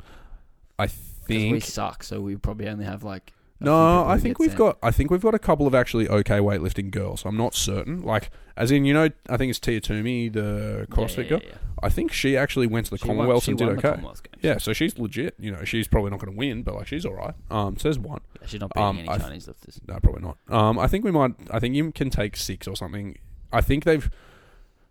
I 0.79 0.87
'Cause 0.87 0.95
think 1.27 1.53
we 1.53 1.59
suck, 1.59 2.03
so 2.03 2.21
we 2.21 2.35
probably 2.35 2.67
only 2.67 2.85
have 2.85 3.03
like. 3.03 3.33
No, 3.59 4.05
I 4.05 4.17
think 4.17 4.37
we've 4.37 4.49
sent. 4.49 4.57
got. 4.59 4.77
I 4.83 4.91
think 4.91 5.09
we've 5.11 5.21
got 5.21 5.33
a 5.33 5.39
couple 5.39 5.65
of 5.65 5.73
actually 5.73 6.09
okay 6.09 6.39
weightlifting 6.39 6.91
girls. 6.91 7.23
I'm 7.25 7.37
not 7.37 7.55
certain. 7.55 8.01
Like, 8.01 8.29
as 8.57 8.69
in, 8.69 8.83
you 8.85 8.93
know, 8.93 9.09
I 9.29 9.37
think 9.37 9.49
it's 9.49 9.59
Tia 9.59 9.79
Toomey, 9.79 10.27
the 10.29 10.85
CrossFit 10.89 11.23
yeah, 11.23 11.29
girl. 11.29 11.39
yeah, 11.41 11.49
yeah. 11.51 11.57
I 11.81 11.89
think 11.89 12.11
she 12.11 12.35
actually 12.35 12.67
went 12.67 12.87
to 12.87 12.91
the 12.91 12.97
She 12.97 13.07
won- 13.07 13.17
Commonwealth 13.17 13.43
she 13.45 13.51
and 13.51 13.57
did 13.57 13.67
won 13.67 13.75
the 13.77 13.87
okay. 13.91 14.01
Yeah, 14.41 14.57
so 14.57 14.73
she's 14.73 14.97
legit. 14.99 15.35
You 15.39 15.51
know, 15.51 15.63
she's 15.63 15.87
probably 15.87 16.11
not 16.11 16.19
going 16.19 16.33
to 16.33 16.37
win, 16.37 16.63
but 16.63 16.75
like 16.75 16.87
she's 16.87 17.05
all 17.05 17.13
right. 17.13 17.33
Um, 17.49 17.77
so 17.77 17.83
there's 17.83 17.99
one. 17.99 18.21
She's 18.45 18.59
not 18.59 18.73
beating 18.73 18.83
Um, 18.87 18.97
any 18.99 19.07
th- 19.07 19.21
Chinese 19.21 19.47
lifters. 19.47 19.79
No, 19.87 19.99
probably 19.99 20.21
not. 20.21 20.37
Um, 20.49 20.77
I 20.77 20.87
think 20.87 21.05
we 21.05 21.11
might. 21.11 21.33
I 21.49 21.59
think 21.59 21.75
you 21.75 21.91
can 21.93 22.09
take 22.09 22.35
six 22.35 22.67
or 22.67 22.75
something. 22.75 23.17
I 23.53 23.61
think 23.61 23.85
they've. 23.85 24.09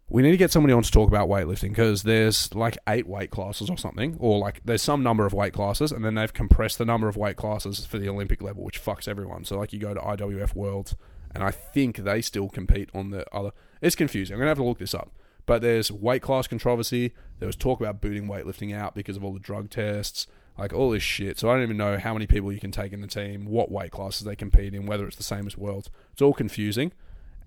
We 0.08 0.22
need 0.22 0.32
to 0.32 0.36
get 0.36 0.50
somebody 0.50 0.74
on 0.74 0.82
to 0.82 0.90
talk 0.90 1.08
about 1.08 1.28
weightlifting 1.28 1.70
because 1.70 2.02
there's 2.02 2.54
like 2.54 2.76
eight 2.88 3.06
weight 3.06 3.30
classes 3.30 3.70
or 3.70 3.78
something, 3.78 4.16
or 4.20 4.38
like 4.38 4.60
there's 4.64 4.82
some 4.82 5.02
number 5.02 5.24
of 5.24 5.32
weight 5.32 5.54
classes, 5.54 5.92
and 5.92 6.04
then 6.04 6.14
they've 6.14 6.32
compressed 6.32 6.78
the 6.78 6.84
number 6.84 7.08
of 7.08 7.16
weight 7.16 7.36
classes 7.36 7.86
for 7.86 7.98
the 7.98 8.08
Olympic 8.08 8.42
level, 8.42 8.62
which 8.62 8.82
fucks 8.82 9.08
everyone. 9.08 9.44
So 9.44 9.58
like 9.58 9.72
you 9.72 9.78
go 9.78 9.94
to 9.94 10.00
IWF 10.00 10.54
Worlds, 10.54 10.94
and 11.34 11.42
I 11.42 11.50
think 11.50 11.96
they 11.96 12.20
still 12.20 12.48
compete 12.48 12.90
on 12.94 13.10
the 13.10 13.24
other. 13.34 13.52
It's 13.80 13.96
confusing. 13.96 14.34
I'm 14.34 14.40
gonna 14.40 14.50
have 14.50 14.58
to 14.58 14.64
look 14.64 14.78
this 14.78 14.94
up. 14.94 15.10
But 15.46 15.62
there's 15.62 15.90
weight 15.90 16.22
class 16.22 16.46
controversy. 16.46 17.12
There 17.38 17.46
was 17.46 17.56
talk 17.56 17.80
about 17.80 18.00
booting 18.00 18.26
weightlifting 18.26 18.74
out 18.74 18.94
because 18.94 19.16
of 19.16 19.24
all 19.24 19.32
the 19.32 19.40
drug 19.40 19.68
tests, 19.68 20.26
like 20.58 20.72
all 20.72 20.90
this 20.90 21.02
shit. 21.02 21.38
So 21.38 21.50
I 21.50 21.54
don't 21.54 21.62
even 21.62 21.76
know 21.76 21.98
how 21.98 22.12
many 22.12 22.26
people 22.26 22.52
you 22.52 22.60
can 22.60 22.70
take 22.70 22.92
in 22.92 23.00
the 23.00 23.06
team, 23.06 23.46
what 23.46 23.70
weight 23.70 23.90
classes 23.90 24.24
they 24.24 24.36
compete 24.36 24.74
in, 24.74 24.86
whether 24.86 25.06
it's 25.06 25.16
the 25.16 25.22
same 25.22 25.46
as 25.46 25.56
Worlds. 25.56 25.90
It's 26.12 26.22
all 26.22 26.32
confusing. 26.32 26.92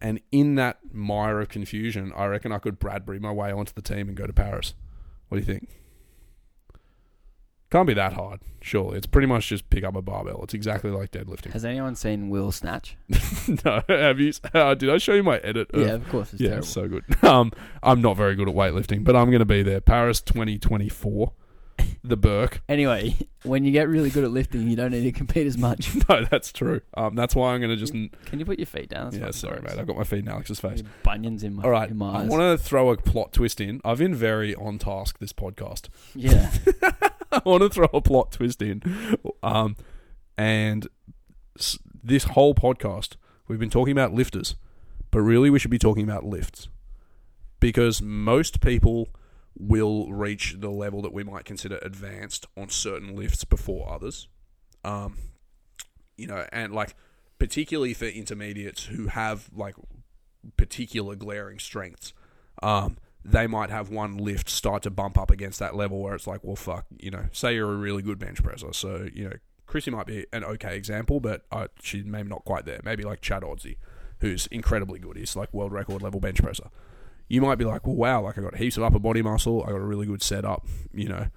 And 0.02 0.20
in 0.32 0.56
that 0.56 0.80
mire 0.92 1.40
of 1.40 1.50
confusion, 1.50 2.14
I 2.16 2.26
reckon 2.26 2.52
I 2.52 2.60
could 2.60 2.80
Bradbury 2.80 3.20
my 3.20 3.32
way 3.32 3.52
onto 3.52 3.74
the 3.74 3.82
team 3.82 4.08
and 4.08 4.16
go 4.16 4.28
to 4.28 4.34
Paris. 4.34 4.74
What 5.30 5.38
do 5.38 5.40
you 5.40 5.46
think? 5.46 5.70
Can't 7.70 7.86
be 7.88 7.94
that 7.96 8.14
hard, 8.14 8.40
surely. 8.62 8.98
It's 8.98 9.08
pretty 9.08 9.28
much 9.28 9.50
just 9.50 9.70
pick 9.70 9.84
up 9.84 9.94
a 9.96 10.02
barbell. 10.02 10.42
It's 10.44 10.54
exactly 10.54 10.90
like 10.90 11.12
deadlifting. 11.12 11.52
Has 11.52 11.66
anyone 11.66 11.96
seen 11.96 12.30
Will 12.30 12.54
Snatch? 12.54 12.96
no, 13.66 13.82
have 13.90 14.20
you? 14.22 14.32
Uh, 14.54 14.74
did 14.74 14.90
I 14.90 14.98
show 14.98 15.14
you 15.14 15.24
my 15.24 15.38
edit? 15.40 15.70
yeah, 15.74 15.88
of 15.88 16.08
course. 16.08 16.32
It's 16.32 16.42
yeah, 16.42 16.50
terrible. 16.50 16.64
it's 16.64 16.74
so 16.74 16.88
good. 16.88 17.04
Um, 17.24 17.52
I'm 17.84 18.02
not 18.02 18.16
very 18.16 18.36
good 18.36 18.48
at 18.48 18.56
weightlifting, 18.56 19.04
but 19.04 19.16
I'm 19.18 19.30
going 19.30 19.40
to 19.40 19.46
be 19.46 19.64
there. 19.64 19.82
Paris 19.82 20.22
2024, 20.22 21.34
the 22.08 22.18
Burke. 22.18 22.62
Anyway, 22.70 23.16
when 23.44 23.64
you 23.64 23.72
get 23.72 23.88
really 23.88 24.10
good 24.10 24.24
at 24.24 24.32
lifting, 24.32 24.68
you 24.70 24.76
don't 24.76 24.92
need 24.92 25.04
to 25.04 25.12
compete 25.12 25.46
as 25.48 25.58
much. 25.58 25.92
No, 26.10 26.24
that's 26.24 26.52
true. 26.54 26.82
Um, 26.96 27.16
that's 27.16 27.36
why 27.36 27.54
I'm 27.54 27.60
going 27.60 27.70
to 27.72 27.76
just. 27.76 27.92
Can 27.92 28.40
you 28.40 28.46
put 28.46 28.60
your 28.60 28.66
feet 28.66 28.90
down? 28.90 29.12
That's 29.12 29.18
yeah, 29.18 29.32
sorry, 29.32 29.60
gross. 29.60 29.72
mate. 29.74 29.82
I've 29.82 29.88
got 29.88 29.98
my 29.98 30.04
feet 30.06 30.20
in 30.20 30.30
Alex's 30.30 30.60
face. 30.60 30.80
Your 30.82 30.90
Bunions 31.04 31.44
in 31.44 31.54
my, 31.56 31.64
All 31.64 31.70
right, 31.70 31.90
in 31.90 31.98
my 31.98 32.12
I 32.12 32.22
eyes. 32.24 32.30
want 32.30 32.42
to 32.60 32.64
throw 32.64 32.90
a 32.92 32.98
plot 32.98 33.34
twist 33.34 33.60
in. 33.60 33.82
I've 33.84 33.98
been 33.98 34.16
very 34.16 34.56
on 34.56 34.78
task 34.80 35.20
this 35.20 35.34
podcast. 35.34 35.90
Yeah. 36.16 36.52
I 37.32 37.42
want 37.44 37.64
to 37.64 37.70
throw 37.70 37.90
a 37.94 38.02
plot 38.02 38.32
twist 38.32 38.62
in. 38.62 38.82
Um, 39.44 39.76
and 40.38 40.88
s- 41.60 41.78
this 42.04 42.24
whole 42.24 42.56
podcast, 42.56 43.18
we've 43.50 43.60
been 43.60 43.70
talking 43.70 43.92
about 43.92 44.14
lifters, 44.14 44.56
but 45.12 45.20
really 45.20 45.50
we 45.50 45.60
should 45.60 45.72
be 45.72 45.80
talking 45.80 46.04
about 46.04 46.24
lifts. 46.24 46.70
Because 47.60 48.02
most 48.02 48.62
people 48.62 49.10
will 49.60 50.12
reach 50.12 50.56
the 50.60 50.70
level 50.70 51.02
that 51.02 51.14
we 51.14 51.24
might 51.24 51.46
consider 51.46 51.80
advanced 51.82 52.46
on 52.56 52.70
certain 52.70 53.16
lifts 53.16 53.44
before 53.44 53.92
others. 53.92 54.28
Um, 54.84 55.18
you 56.16 56.28
know, 56.28 56.46
and 56.52 56.74
like, 56.74 56.96
particularly 57.40 57.94
for 57.94 58.06
intermediates 58.06 58.86
who 58.86 59.08
have 59.08 59.50
like 59.54 59.76
particular 60.56 61.16
glaring 61.16 61.60
strengths. 61.60 62.14
Um, 62.62 62.98
they 63.24 63.46
might 63.46 63.70
have 63.70 63.90
one 63.90 64.18
lift 64.18 64.50
start 64.50 64.84
to 64.84 64.90
bump 64.90 65.18
up 65.18 65.30
against 65.30 65.60
that 65.60 65.76
level 65.76 66.02
where 66.02 66.16
it's 66.16 66.28
like, 66.28 66.44
well, 66.44 66.56
fuck, 66.56 66.86
you 66.98 67.12
know, 67.12 67.26
say 67.34 67.56
you're 67.56 67.72
a 67.72 67.76
really 67.76 68.02
good 68.02 68.18
bench 68.20 68.42
presser. 68.42 68.72
So, 68.72 69.10
you 69.14 69.26
know, 69.26 69.36
Chrissy 69.66 69.92
might 69.92 70.08
be 70.08 70.26
an 70.32 70.46
okay 70.46 70.78
example, 70.78 71.20
but 71.20 71.46
uh, 71.52 71.68
she's 71.82 72.06
maybe 72.06 72.30
not 72.30 72.46
quite 72.46 72.66
there. 72.66 72.80
Maybe 72.86 73.04
like 73.04 73.20
Chad 73.20 73.44
Oddsey, 73.44 73.76
who's 74.22 74.48
incredibly 74.48 75.00
good. 75.00 75.18
He's 75.18 75.36
like 75.36 75.54
world 75.54 75.74
record 75.74 76.02
level 76.02 76.22
bench 76.22 76.42
presser. 76.42 76.70
You 77.28 77.42
might 77.42 77.56
be 77.56 77.66
like, 77.66 77.86
well, 77.86 77.96
wow, 77.96 78.22
like 78.22 78.38
I 78.38 78.42
got 78.42 78.56
heaps 78.56 78.78
of 78.78 78.84
upper 78.84 79.00
body 79.00 79.22
muscle. 79.22 79.64
I 79.64 79.72
got 79.72 79.78
a 79.78 79.86
really 79.86 80.06
good 80.06 80.24
setup, 80.24 80.66
you 80.94 81.10
know, 81.10 81.28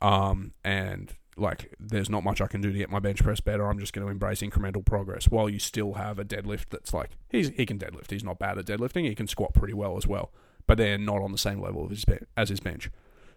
um, 0.00 0.52
and 0.64 1.12
like 1.36 1.74
there's 1.80 2.10
not 2.10 2.22
much 2.22 2.40
I 2.40 2.46
can 2.46 2.60
do 2.60 2.70
to 2.70 2.78
get 2.78 2.90
my 2.90 2.98
bench 2.98 3.22
press 3.22 3.40
better. 3.40 3.66
I'm 3.68 3.78
just 3.78 3.92
going 3.92 4.06
to 4.06 4.10
embrace 4.10 4.42
incremental 4.42 4.84
progress 4.84 5.28
while 5.28 5.48
you 5.48 5.58
still 5.58 5.94
have 5.94 6.18
a 6.18 6.24
deadlift 6.24 6.66
that's 6.70 6.92
like 6.92 7.10
he's 7.28 7.48
he 7.50 7.66
can 7.66 7.78
deadlift. 7.78 8.10
He's 8.10 8.24
not 8.24 8.38
bad 8.38 8.58
at 8.58 8.66
deadlifting. 8.66 9.04
He 9.04 9.14
can 9.14 9.26
squat 9.26 9.54
pretty 9.54 9.74
well 9.74 9.96
as 9.96 10.06
well, 10.06 10.32
but 10.66 10.78
they're 10.78 10.98
not 10.98 11.22
on 11.22 11.32
the 11.32 11.38
same 11.38 11.60
level 11.60 11.88
his 11.88 12.04
as 12.36 12.48
his 12.50 12.60
bench. 12.60 12.90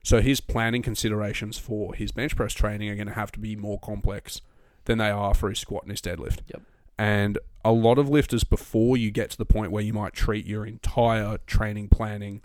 So 0.03 0.21
his 0.21 0.41
planning 0.41 0.81
considerations 0.81 1.57
for 1.57 1.93
his 1.93 2.11
bench 2.11 2.35
press 2.35 2.53
training 2.53 2.89
are 2.89 2.95
going 2.95 3.07
to 3.07 3.13
have 3.13 3.31
to 3.33 3.39
be 3.39 3.55
more 3.55 3.79
complex 3.79 4.41
than 4.85 4.97
they 4.97 5.09
are 5.09 5.33
for 5.33 5.49
his 5.49 5.59
squat 5.59 5.83
and 5.83 5.91
his 5.91 6.01
deadlift. 6.01 6.39
Yep. 6.47 6.61
And 7.03 7.37
a 7.65 7.73
lot 7.73 7.97
of 7.97 8.07
lifters, 8.07 8.45
before 8.45 8.95
you 8.95 9.11
get 9.11 9.29
to 9.31 9.37
the 9.37 9.43
point 9.43 9.73
where 9.73 9.83
you 9.83 9.91
might 9.91 10.13
treat 10.13 10.45
your 10.45 10.65
entire 10.65 11.37
training 11.45 11.89
planning 11.89 12.41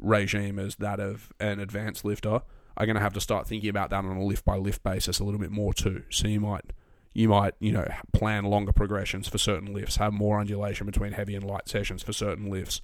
regime 0.00 0.58
as 0.58 0.74
that 0.76 0.98
of 0.98 1.32
an 1.38 1.60
advanced 1.60 2.04
lifter, 2.04 2.42
are 2.76 2.86
going 2.86 2.96
to 2.96 3.02
have 3.02 3.12
to 3.12 3.20
start 3.20 3.46
thinking 3.46 3.70
about 3.70 3.90
that 3.90 4.04
on 4.04 4.16
a 4.16 4.24
lift 4.24 4.44
by 4.44 4.56
lift 4.56 4.82
basis 4.82 5.20
a 5.20 5.24
little 5.24 5.38
bit 5.38 5.52
more 5.52 5.72
too. 5.72 6.02
So 6.10 6.26
you 6.26 6.40
might 6.40 6.72
you 7.12 7.28
might 7.28 7.54
you 7.60 7.70
know 7.70 7.86
plan 8.12 8.46
longer 8.46 8.72
progressions 8.72 9.28
for 9.28 9.38
certain 9.38 9.72
lifts, 9.72 9.98
have 9.98 10.12
more 10.12 10.40
undulation 10.40 10.86
between 10.86 11.12
heavy 11.12 11.36
and 11.36 11.44
light 11.44 11.68
sessions 11.68 12.02
for 12.02 12.12
certain 12.12 12.50
lifts, 12.50 12.80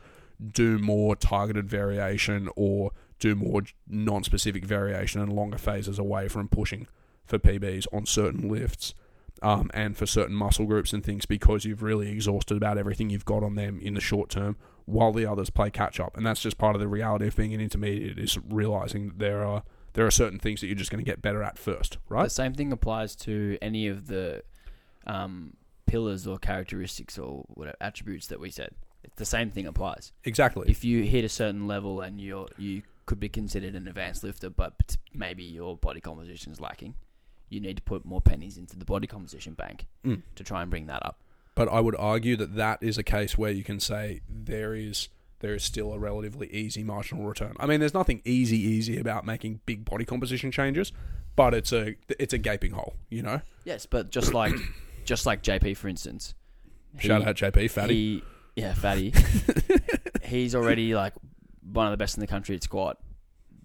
do 0.52 0.78
more 0.78 1.16
targeted 1.16 1.68
variation 1.68 2.48
or 2.54 2.92
do 3.18 3.34
more 3.34 3.62
non-specific 3.88 4.64
variation 4.64 5.20
and 5.20 5.32
longer 5.32 5.58
phases 5.58 5.98
away 5.98 6.28
from 6.28 6.46
pushing 6.46 6.86
for 7.24 7.36
PBs 7.36 7.88
on 7.92 8.06
certain 8.06 8.48
lifts. 8.48 8.94
Um, 9.42 9.70
and 9.74 9.96
for 9.96 10.06
certain 10.06 10.34
muscle 10.34 10.64
groups 10.64 10.94
and 10.94 11.04
things 11.04 11.26
because 11.26 11.66
you've 11.66 11.82
really 11.82 12.10
exhausted 12.10 12.56
about 12.56 12.78
everything 12.78 13.10
you've 13.10 13.26
got 13.26 13.42
on 13.42 13.54
them 13.54 13.78
in 13.80 13.92
the 13.92 14.00
short 14.00 14.30
term 14.30 14.56
while 14.86 15.12
the 15.12 15.26
others 15.26 15.50
play 15.50 15.68
catch 15.68 16.00
up 16.00 16.16
and 16.16 16.24
that's 16.24 16.40
just 16.40 16.56
part 16.56 16.74
of 16.74 16.80
the 16.80 16.88
reality 16.88 17.26
of 17.26 17.36
being 17.36 17.52
an 17.52 17.60
intermediate 17.60 18.18
is 18.18 18.38
realizing 18.48 19.08
that 19.08 19.18
there 19.18 19.44
are 19.44 19.62
there 19.92 20.06
are 20.06 20.10
certain 20.10 20.38
things 20.38 20.62
that 20.62 20.68
you're 20.68 20.74
just 20.74 20.90
going 20.90 21.04
to 21.04 21.08
get 21.08 21.20
better 21.20 21.42
at 21.42 21.58
first 21.58 21.98
right? 22.08 22.24
The 22.24 22.30
same 22.30 22.54
thing 22.54 22.72
applies 22.72 23.14
to 23.16 23.58
any 23.60 23.88
of 23.88 24.06
the 24.06 24.42
um, 25.06 25.52
pillars 25.86 26.26
or 26.26 26.38
characteristics 26.38 27.18
or 27.18 27.44
whatever 27.48 27.76
attributes 27.80 28.28
that 28.28 28.40
we 28.40 28.50
said. 28.50 28.70
The 29.16 29.26
same 29.26 29.50
thing 29.50 29.66
applies. 29.66 30.12
exactly 30.24 30.70
If 30.70 30.82
you 30.82 31.02
hit 31.02 31.24
a 31.24 31.28
certain 31.28 31.66
level 31.66 32.00
and 32.00 32.20
you're 32.20 32.48
you 32.56 32.82
could 33.06 33.20
be 33.20 33.28
considered 33.28 33.74
an 33.74 33.86
advanced 33.86 34.24
lifter, 34.24 34.50
but 34.50 34.96
maybe 35.14 35.44
your 35.44 35.76
body 35.76 36.00
composition 36.00 36.52
is 36.52 36.60
lacking. 36.60 36.94
You 37.48 37.60
need 37.60 37.76
to 37.76 37.82
put 37.82 38.04
more 38.04 38.20
pennies 38.20 38.56
into 38.58 38.76
the 38.76 38.84
body 38.84 39.06
composition 39.06 39.54
bank 39.54 39.86
Mm. 40.04 40.22
to 40.34 40.44
try 40.44 40.62
and 40.62 40.70
bring 40.70 40.86
that 40.86 41.04
up. 41.06 41.20
But 41.54 41.68
I 41.68 41.80
would 41.80 41.96
argue 41.96 42.36
that 42.36 42.56
that 42.56 42.82
is 42.82 42.98
a 42.98 43.02
case 43.02 43.38
where 43.38 43.50
you 43.50 43.64
can 43.64 43.80
say 43.80 44.20
there 44.28 44.74
is 44.74 45.08
there 45.40 45.54
is 45.54 45.62
still 45.64 45.92
a 45.92 45.98
relatively 45.98 46.48
easy 46.52 46.82
marginal 46.82 47.24
return. 47.26 47.54
I 47.60 47.66
mean, 47.66 47.78
there's 47.80 47.94
nothing 47.94 48.22
easy 48.24 48.58
easy 48.58 48.98
about 48.98 49.24
making 49.26 49.60
big 49.66 49.84
body 49.84 50.04
composition 50.04 50.50
changes, 50.50 50.92
but 51.36 51.54
it's 51.54 51.72
a 51.72 51.94
it's 52.18 52.32
a 52.34 52.38
gaping 52.38 52.72
hole, 52.72 52.94
you 53.10 53.22
know. 53.22 53.40
Yes, 53.64 53.86
but 53.86 54.10
just 54.10 54.34
like 54.34 54.54
just 55.04 55.24
like 55.26 55.42
JP 55.42 55.76
for 55.76 55.88
instance, 55.88 56.34
Shout 56.98 57.22
he- 57.22 57.28
out 57.28 57.36
JP 57.36 57.70
Fatty. 57.70 57.94
He, 57.94 58.22
yeah, 58.56 58.72
fatty. 58.74 59.12
he's 60.24 60.54
already 60.54 60.94
like 60.94 61.12
one 61.72 61.86
of 61.86 61.90
the 61.90 61.96
best 61.96 62.16
in 62.16 62.20
the 62.20 62.26
country 62.26 62.54
at 62.56 62.62
squat, 62.62 62.98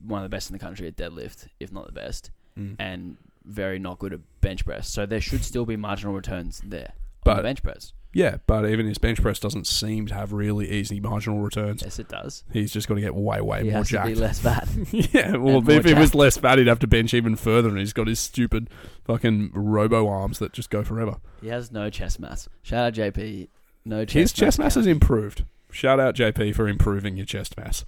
one 0.06 0.20
of 0.24 0.30
the 0.30 0.34
best 0.36 0.50
in 0.50 0.54
the 0.54 0.60
country 0.60 0.88
at 0.88 0.96
deadlift, 0.96 1.48
if 1.60 1.72
not 1.72 1.86
the 1.88 1.94
best, 1.94 2.32
Mm. 2.60 2.76
and 2.80 3.18
very 3.46 3.80
not 3.80 4.00
good 4.00 4.14
at 4.14 4.20
bench 4.42 4.66
press. 4.66 4.88
So 4.88 5.06
there 5.06 5.22
should 5.22 5.44
still 5.44 5.66
be 5.66 5.76
marginal 5.76 6.14
returns 6.14 6.62
there 6.64 6.94
on 7.26 7.38
the 7.38 7.44
bench 7.44 7.64
press. 7.64 7.94
Yeah, 8.14 8.38
but 8.46 8.66
even 8.70 8.88
his 8.88 8.98
bench 8.98 9.22
press 9.22 9.40
doesn't 9.40 9.68
seem 9.68 10.08
to 10.08 10.14
have 10.14 10.34
really 10.34 10.70
easy 10.70 11.00
marginal 11.00 11.40
returns. 11.40 11.82
Yes, 11.82 11.98
it 11.98 12.10
does. 12.10 12.44
He's 12.52 12.74
just 12.74 12.90
got 12.90 12.96
to 12.96 13.02
get 13.02 13.16
way 13.16 13.40
way 13.40 13.64
he 13.64 13.70
more 13.70 13.80
has 13.80 13.90
to 13.90 14.04
be 14.06 14.16
less 14.16 14.40
fat. 14.40 14.68
yeah, 14.92 15.32
well, 15.38 15.60
and 15.60 15.70
if 15.70 15.86
he 15.86 15.94
was 15.94 16.14
less 16.14 16.38
fat, 16.38 16.58
he'd 16.58 16.68
have 16.68 16.80
to 16.80 16.88
bench 16.88 17.14
even 17.14 17.38
further, 17.38 17.70
and 17.70 17.78
he's 17.78 17.94
got 17.94 18.08
his 18.08 18.20
stupid 18.20 18.70
fucking 19.06 19.52
robo 19.54 20.10
arms 20.10 20.40
that 20.40 20.52
just 20.52 20.70
go 20.70 20.84
forever. 20.84 21.18
he 21.42 21.48
has 21.48 21.72
no 21.72 21.90
chest 21.90 22.20
mass. 22.20 22.50
Shout 22.64 22.86
out 22.86 22.94
JP. 22.94 23.48
No 23.86 24.04
chest 24.04 24.14
His 24.14 24.34
chest 24.34 24.60
mass 24.60 24.76
mass 24.76 24.76
has 24.76 24.88
improved. 24.88 25.46
Shout 25.72 26.00
out 26.00 26.16
JP 26.16 26.54
for 26.56 26.68
improving 26.68 27.16
your 27.16 27.26
chest 27.26 27.58
mass. 27.58 27.86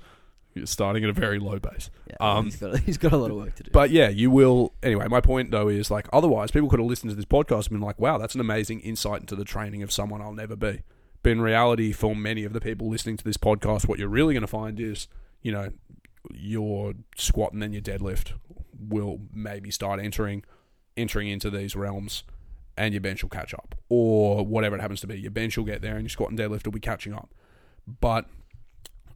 You're 0.54 0.66
starting 0.68 1.04
at 1.04 1.10
a 1.10 1.14
very 1.14 1.40
low 1.40 1.60
base. 1.60 1.90
Yeah, 2.10 2.16
um, 2.20 2.46
he's 2.46 2.58
got 2.58 2.80
he's 2.80 2.98
got 2.98 3.12
a 3.12 3.18
lot 3.18 3.32
of 3.32 3.38
work 3.38 3.56
to 3.56 3.64
do. 3.64 3.72
But 3.72 3.90
yeah, 3.90 4.10
you 4.10 4.30
will. 4.30 4.74
Anyway, 4.84 5.08
my 5.08 5.22
point 5.22 5.52
though 5.52 5.68
is 5.68 5.90
like, 5.90 6.08
otherwise, 6.14 6.52
people 6.52 6.70
could 6.70 6.80
have 6.80 6.88
listened 6.88 7.10
to 7.10 7.16
this 7.16 7.26
podcast 7.26 7.68
and 7.68 7.72
been 7.72 7.82
like, 7.82 8.00
wow, 8.00 8.18
that's 8.18 8.36
an 8.36 8.42
amazing 8.42 8.82
insight 8.82 9.22
into 9.22 9.36
the 9.36 9.46
training 9.46 9.84
of 9.84 9.92
someone 9.92 10.22
I'll 10.22 10.34
never 10.34 10.56
be. 10.56 10.84
But 11.24 11.32
in 11.32 11.42
reality, 11.42 11.92
for 11.92 12.16
many 12.16 12.44
of 12.44 12.54
the 12.54 12.62
people 12.62 12.90
listening 12.90 13.18
to 13.18 13.24
this 13.24 13.38
podcast, 13.38 13.88
what 13.88 13.98
you're 13.98 14.10
really 14.10 14.34
going 14.34 14.42
to 14.42 14.48
find 14.48 14.80
is, 14.80 15.08
you 15.42 15.52
know, 15.52 15.70
your 16.32 16.94
squat 17.16 17.54
and 17.54 17.62
then 17.62 17.74
your 17.74 17.82
deadlift 17.82 18.34
will 18.78 19.20
maybe 19.34 19.72
start 19.72 20.00
entering 20.00 20.44
entering 20.96 21.28
into 21.28 21.50
these 21.50 21.76
realms 21.76 22.24
and 22.78 22.94
your 22.94 23.02
bench 23.02 23.24
will 23.24 23.30
catch 23.30 23.54
up 23.54 23.76
or 23.90 24.46
whatever 24.46 24.76
it 24.76 24.82
happens 24.82 25.02
to 25.02 25.08
be 25.08 25.20
your 25.20 25.32
bench 25.32 25.58
will 25.58 25.66
get 25.66 25.82
there 25.82 25.96
and 25.96 26.04
your 26.04 26.10
squat 26.10 26.30
and 26.30 26.38
deadlift 26.38 26.66
will 26.66 26.72
be 26.72 26.80
catching 26.80 27.14
up 27.14 27.30
but 28.00 28.28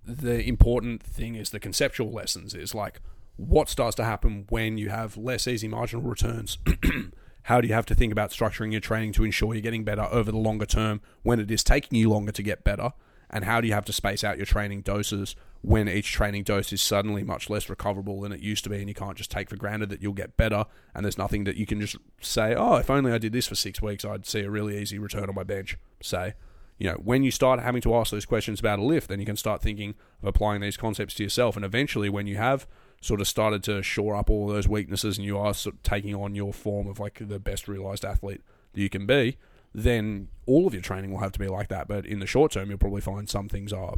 the 0.08 0.48
important 0.48 1.04
thing 1.04 1.36
is 1.36 1.50
the 1.50 1.60
conceptual 1.60 2.12
lessons 2.12 2.54
is 2.54 2.74
like 2.74 3.02
what 3.36 3.70
starts 3.70 3.96
to 3.96 4.04
happen 4.04 4.46
when 4.50 4.78
you 4.78 4.90
have 4.90 5.16
less 5.18 5.48
easy 5.48 5.68
marginal 5.68 6.04
returns? 6.04 6.58
How 7.44 7.62
do 7.62 7.68
you 7.68 7.74
have 7.74 7.86
to 7.86 7.96
think 7.96 8.12
about 8.12 8.32
structuring 8.32 8.72
your 8.72 8.82
training 8.82 9.14
to 9.14 9.24
ensure 9.24 9.54
you're 9.54 9.62
getting 9.62 9.86
better 9.86 10.08
over 10.12 10.32
the 10.32 10.38
longer 10.38 10.66
term 10.66 11.02
when 11.24 11.40
it 11.40 11.50
is 11.50 11.64
taking 11.64 11.98
you 11.98 12.10
longer 12.10 12.32
to 12.34 12.44
get 12.44 12.64
better? 12.64 12.92
And 13.30 13.44
how 13.44 13.60
do 13.62 13.68
you 13.68 13.74
have 13.74 13.86
to 13.86 13.94
space 13.94 14.24
out 14.24 14.38
your 14.38 14.46
training 14.46 14.82
doses 14.82 15.36
when 15.62 15.90
each 15.90 16.12
training 16.12 16.44
dose 16.44 16.72
is 16.72 16.82
suddenly 16.82 17.24
much 17.24 17.50
less 17.50 17.70
recoverable 17.70 18.22
than 18.22 18.32
it 18.32 18.40
used 18.40 18.64
to 18.64 18.70
be 18.70 18.78
and 18.78 18.88
you 18.88 18.96
can't 18.96 19.18
just 19.18 19.32
take 19.32 19.50
for 19.50 19.56
granted 19.56 19.90
that 19.90 20.02
you'll 20.02 20.14
get 20.14 20.38
better 20.38 20.66
and 20.94 21.04
there's 21.04 21.18
nothing 21.18 21.44
that 21.44 21.58
you 21.58 21.66
can 21.66 21.82
just 21.82 21.98
say 22.22 22.54
oh 22.56 22.76
if 22.76 22.90
only 22.90 23.12
i 23.12 23.18
did 23.18 23.34
this 23.34 23.48
for 23.48 23.56
six 23.56 23.82
weeks 23.82 24.06
i'd 24.06 24.26
see 24.26 24.42
a 24.42 24.50
really 24.50 24.78
easy 24.78 25.00
return 25.00 25.28
on 25.28 25.36
my 25.36 25.44
bench 25.44 25.78
say 26.02 26.36
you 26.78 26.88
know 26.90 26.96
when 26.96 27.24
you 27.24 27.32
start 27.32 27.60
having 27.60 27.82
to 27.82 27.96
ask 27.96 28.12
those 28.12 28.26
questions 28.26 28.60
about 28.60 28.80
a 28.80 28.84
lift 28.84 29.10
then 29.10 29.20
you 29.20 29.26
can 29.26 29.36
start 29.36 29.62
thinking 29.62 29.96
of 30.22 30.28
applying 30.28 30.62
these 30.62 30.78
concepts 30.78 31.14
to 31.16 31.24
yourself. 31.24 31.56
And 31.56 31.66
eventually 31.66 32.10
when 32.10 32.28
you 32.28 32.38
have 32.38 32.68
sort 33.02 33.22
of 33.22 33.28
started 33.28 33.64
to 33.64 33.82
shore 33.84 34.16
up 34.16 34.30
all 34.30 34.48
those 34.48 34.68
weaknesses 34.68 35.18
and 35.18 35.26
you 35.26 35.38
are 35.38 35.54
sort 35.54 35.76
of 35.76 35.84
taking 35.84 36.16
on 36.16 36.36
your 36.36 36.54
form 36.54 36.88
of 36.88 37.00
like 37.00 37.20
the 37.28 37.40
best 37.40 37.68
realized 37.68 38.04
athlete 38.06 38.42
that 38.74 38.82
you 38.82 38.90
can 38.90 39.06
be 39.06 39.38
then 39.74 40.28
all 40.46 40.66
of 40.66 40.74
your 40.74 40.82
training 40.82 41.12
will 41.12 41.20
have 41.20 41.32
to 41.34 41.40
be 41.40 41.48
like 41.48 41.68
that. 41.68 41.88
But 41.88 42.06
in 42.06 42.20
the 42.20 42.26
short 42.26 42.52
term 42.52 42.70
you'll 42.70 42.80
probably 42.80 43.02
find 43.02 43.30
some 43.30 43.48
things 43.50 43.74
are 43.74 43.96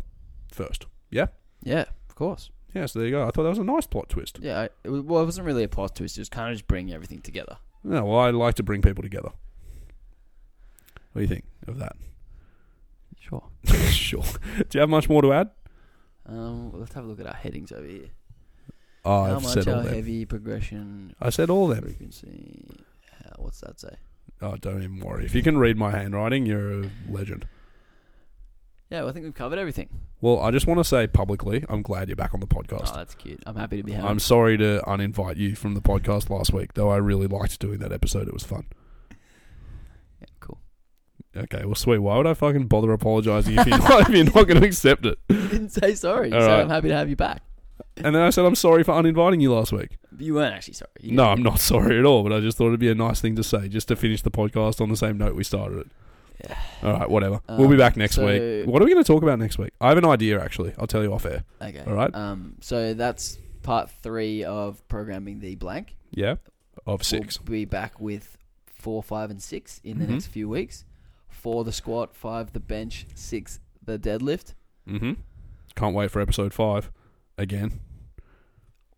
first. 0.51 0.85
Yeah? 1.09 1.27
Yeah, 1.63 1.85
of 2.09 2.15
course. 2.15 2.49
yeah 2.73 2.85
so 2.85 2.99
there 2.99 3.07
you 3.07 3.13
go. 3.13 3.23
I 3.23 3.31
thought 3.31 3.43
that 3.43 3.49
was 3.49 3.59
a 3.59 3.63
nice 3.63 3.87
plot 3.87 4.09
twist. 4.09 4.39
Yeah, 4.41 4.61
I, 4.61 4.63
it 4.83 4.89
was, 4.89 5.01
well, 5.01 5.21
it 5.21 5.25
wasn't 5.25 5.47
really 5.47 5.63
a 5.63 5.69
plot 5.69 5.95
twist. 5.95 6.17
It 6.17 6.21
was 6.21 6.29
kind 6.29 6.49
of 6.49 6.55
just 6.55 6.67
bringing 6.67 6.93
everything 6.93 7.21
together. 7.21 7.57
yeah, 7.83 8.01
well 8.01 8.19
i 8.19 8.29
like 8.29 8.55
to 8.55 8.63
bring 8.63 8.81
people 8.81 9.03
together. 9.03 9.29
What 11.11 11.19
do 11.19 11.21
you 11.21 11.27
think 11.27 11.45
of 11.67 11.77
that 11.79 11.95
Sure. 13.29 13.43
sure 13.91 14.23
do 14.57 14.77
you 14.77 14.79
have 14.81 14.89
much 14.89 15.07
more 15.09 15.21
to 15.21 15.31
add 15.33 15.49
Um, 16.25 16.71
let's 16.73 16.93
have 16.93 17.03
a 17.05 17.07
look 17.07 17.19
at 17.19 17.27
our 17.27 17.33
headings 17.33 17.71
over 17.71 17.85
here. 17.87 18.09
oh, 19.05 19.23
How 19.25 19.35
i've 19.37 19.43
much 19.43 19.53
said 19.53 19.67
all 19.67 19.75
our 19.75 19.83
them 19.83 19.93
heavy 19.93 20.25
progression 20.25 21.15
i 21.21 21.29
said 21.29 21.49
all 21.49 21.67
them 21.67 21.83
frequency? 21.83 22.65
How, 23.23 23.43
what's 23.43 23.61
that 23.61 23.79
say? 23.79 23.95
Oh, 24.41 24.55
don't 24.55 24.81
even 24.81 24.99
worry. 25.01 25.25
If 25.25 25.35
you 25.35 25.43
can 25.43 25.57
read 25.57 25.75
my 25.75 25.91
handwriting, 25.91 26.45
you're 26.45 26.83
a 26.83 26.89
legend. 27.09 27.45
Yeah, 28.89 29.01
well, 29.01 29.09
I 29.09 29.11
think 29.11 29.25
we've 29.25 29.33
covered 29.33 29.59
everything. 29.59 29.89
Well, 30.21 30.39
I 30.39 30.49
just 30.51 30.65
want 30.65 30.79
to 30.79 30.83
say 30.85 31.07
publicly, 31.07 31.65
I'm 31.69 31.81
glad 31.81 32.07
you're 32.07 32.15
back 32.15 32.33
on 32.33 32.39
the 32.39 32.47
podcast. 32.47 32.71
Oh, 32.71 32.77
podcast. 32.85 32.95
that's 32.95 33.15
cute. 33.15 33.43
I'm 33.45 33.55
happy 33.57 33.77
to 33.77 33.83
be 33.83 33.91
here. 33.91 34.01
I'm 34.01 34.19
sorry 34.19 34.57
to 34.57 34.81
uninvite 34.87 35.35
you 35.37 35.55
from 35.55 35.73
the 35.75 35.81
podcast 35.81 36.29
last 36.29 36.53
week, 36.53 36.73
though 36.73 36.89
I 36.89 36.97
really 36.97 37.27
liked 37.27 37.59
doing 37.59 37.79
that 37.79 37.91
episode. 37.91 38.27
It 38.27 38.33
was 38.33 38.43
fun. 38.43 38.65
Okay, 41.39 41.63
well, 41.65 41.75
sweet. 41.75 41.99
Why 41.99 42.17
would 42.17 42.27
I 42.27 42.33
fucking 42.33 42.67
bother 42.67 42.91
apologizing 42.91 43.57
if 43.57 43.65
you're 43.67 43.77
not, 43.89 44.01
if 44.01 44.09
you're 44.09 44.25
not 44.25 44.33
going 44.47 44.59
to 44.61 44.65
accept 44.65 45.05
it? 45.05 45.17
You 45.29 45.35
didn't 45.49 45.69
say 45.69 45.95
sorry. 45.95 46.29
You 46.29 46.35
All 46.35 46.41
said 46.41 46.47
right. 46.47 46.61
I'm 46.61 46.69
happy 46.69 46.89
to 46.89 46.95
have 46.95 47.09
you 47.09 47.15
back. 47.15 47.41
And 47.97 48.15
then 48.15 48.21
I 48.21 48.29
said 48.29 48.45
I'm 48.45 48.55
sorry 48.55 48.83
for 48.83 48.91
uninviting 48.93 49.39
you 49.41 49.53
last 49.53 49.71
week. 49.71 49.97
But 50.11 50.21
you 50.25 50.33
weren't 50.33 50.53
actually 50.53 50.73
sorry. 50.75 50.91
You 51.01 51.13
No, 51.13 51.25
I'm 51.25 51.41
not 51.43 51.59
sorry 51.71 51.97
at 51.99 52.05
all, 52.05 52.23
but 52.23 52.33
I 52.33 52.39
just 52.39 52.57
thought 52.57 52.67
it'd 52.67 52.79
be 52.79 52.89
a 52.89 52.95
nice 52.95 53.21
thing 53.21 53.35
to 53.35 53.43
say, 53.43 53.67
just 53.69 53.87
to 53.89 53.95
finish 53.95 54.21
the 54.21 54.31
podcast 54.31 54.79
on 54.81 54.89
the 54.89 54.97
same 54.97 55.17
note 55.17 55.35
we 55.35 55.43
started 55.43 55.79
it. 55.79 55.87
Yeah. 56.45 56.57
All 56.83 56.93
right, 56.93 57.09
whatever. 57.09 57.41
we'll 57.49 57.67
be 57.67 57.73
Um, 57.73 57.77
back 57.79 57.97
next 57.97 58.15
so- 58.15 58.25
week. 58.25 58.65
What 58.67 58.81
are 58.81 58.85
we 58.85 58.91
going 58.93 59.03
to 59.03 59.07
talk 59.07 59.23
about 59.23 59.39
next 59.39 59.57
week? 59.57 59.71
I 59.81 59.89
have 59.89 59.97
an 59.97 60.05
idea, 60.05 60.41
actually. 60.41 60.73
I'll 60.77 60.87
tell 60.87 61.03
you 61.03 61.13
off 61.13 61.25
air. 61.25 61.43
Okay. 61.61 61.83
All 61.85 61.93
right. 61.93 62.13
Um. 62.15 62.55
So 62.61 62.93
that's 62.93 63.37
part 63.63 63.91
three 63.91 64.43
of 64.45 64.85
programming 64.87 65.39
the 65.39 65.55
blank. 65.55 65.95
Yeah? 66.11 66.35
Of 66.85 67.03
6 67.03 67.39
We'll 67.41 67.45
be 67.51 67.65
back 67.65 67.99
with 67.99 68.37
four, 68.73 69.03
five, 69.03 69.29
and 69.29 69.41
six 69.41 69.81
in 69.83 69.99
the 69.99 70.05
Mhm. 70.05 70.09
next 70.11 70.27
few 70.27 70.47
weeks. 70.47 70.85
Four 71.39 71.63
the 71.63 71.71
squat, 71.71 72.13
five 72.13 72.51
the 72.51 72.59
bench, 72.59 73.05
six 73.15 73.61
the 73.81 73.97
deadlift. 73.97 74.55
Mm-hmm. 74.87 75.13
Can't 75.75 75.95
wait 75.95 76.11
for 76.11 76.19
episode 76.21 76.53
five 76.53 76.91
again. 77.37 77.79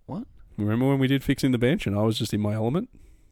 What? 0.07 0.23
Remember 0.57 0.87
when 0.89 0.97
we 0.97 1.07
did 1.07 1.23
fixing 1.23 1.51
the 1.51 1.59
bench 1.59 1.85
and 1.85 1.95
I 1.95 2.01
was 2.01 2.17
just 2.17 2.33
in 2.33 2.41
my 2.41 2.53
element? 2.53 2.89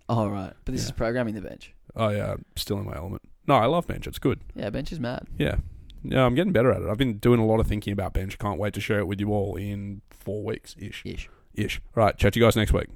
Oh 0.07 0.28
right, 0.30 0.53
but 0.64 0.74
this 0.74 0.84
Yeah. 0.84 0.89
is 0.89 0.91
programming 0.91 1.34
the 1.34 1.41
bench. 1.41 1.74
Oh 1.95 2.10
yeah, 2.10 2.34
I'm 2.34 2.45
still 2.55 2.78
in 2.78 2.86
my 2.86 2.95
element. 2.95 3.24
No, 3.47 3.55
I 3.55 3.66
love 3.66 3.88
bench. 3.88 4.05
It's 4.05 4.20
good. 4.20 4.41
Yeah, 4.55 4.70
bench 4.70 4.91
is 4.91 4.99
mad. 4.99 5.26
Yeah, 5.39 5.55
yeah, 6.03 6.24
I'm 6.24 6.36
getting 6.36 6.53
better 6.53 6.72
at 6.72 6.84
it. 6.84 6.88
I've 6.88 6.97
been 6.99 7.18
doing 7.18 7.39
a 7.39 7.45
lot 7.45 7.60
of 7.60 7.66
thinking 7.66 7.93
about 7.93 8.14
bench. 8.14 8.38
Can't 8.38 8.60
wait 8.60 8.74
to 8.76 8.82
share 8.82 8.99
it 8.99 9.07
with 9.07 9.20
you 9.20 9.32
all 9.34 9.55
in 9.55 10.01
four 10.12 10.43
weeks 10.43 10.76
ish. 10.78 11.01
Ish. 11.03 11.30
Ish. 11.55 11.82
All 11.97 12.03
right, 12.03 12.16
chat 12.16 12.34
to 12.34 12.39
you 12.39 12.45
guys 12.45 12.55
next 12.55 12.74
week. 12.74 12.88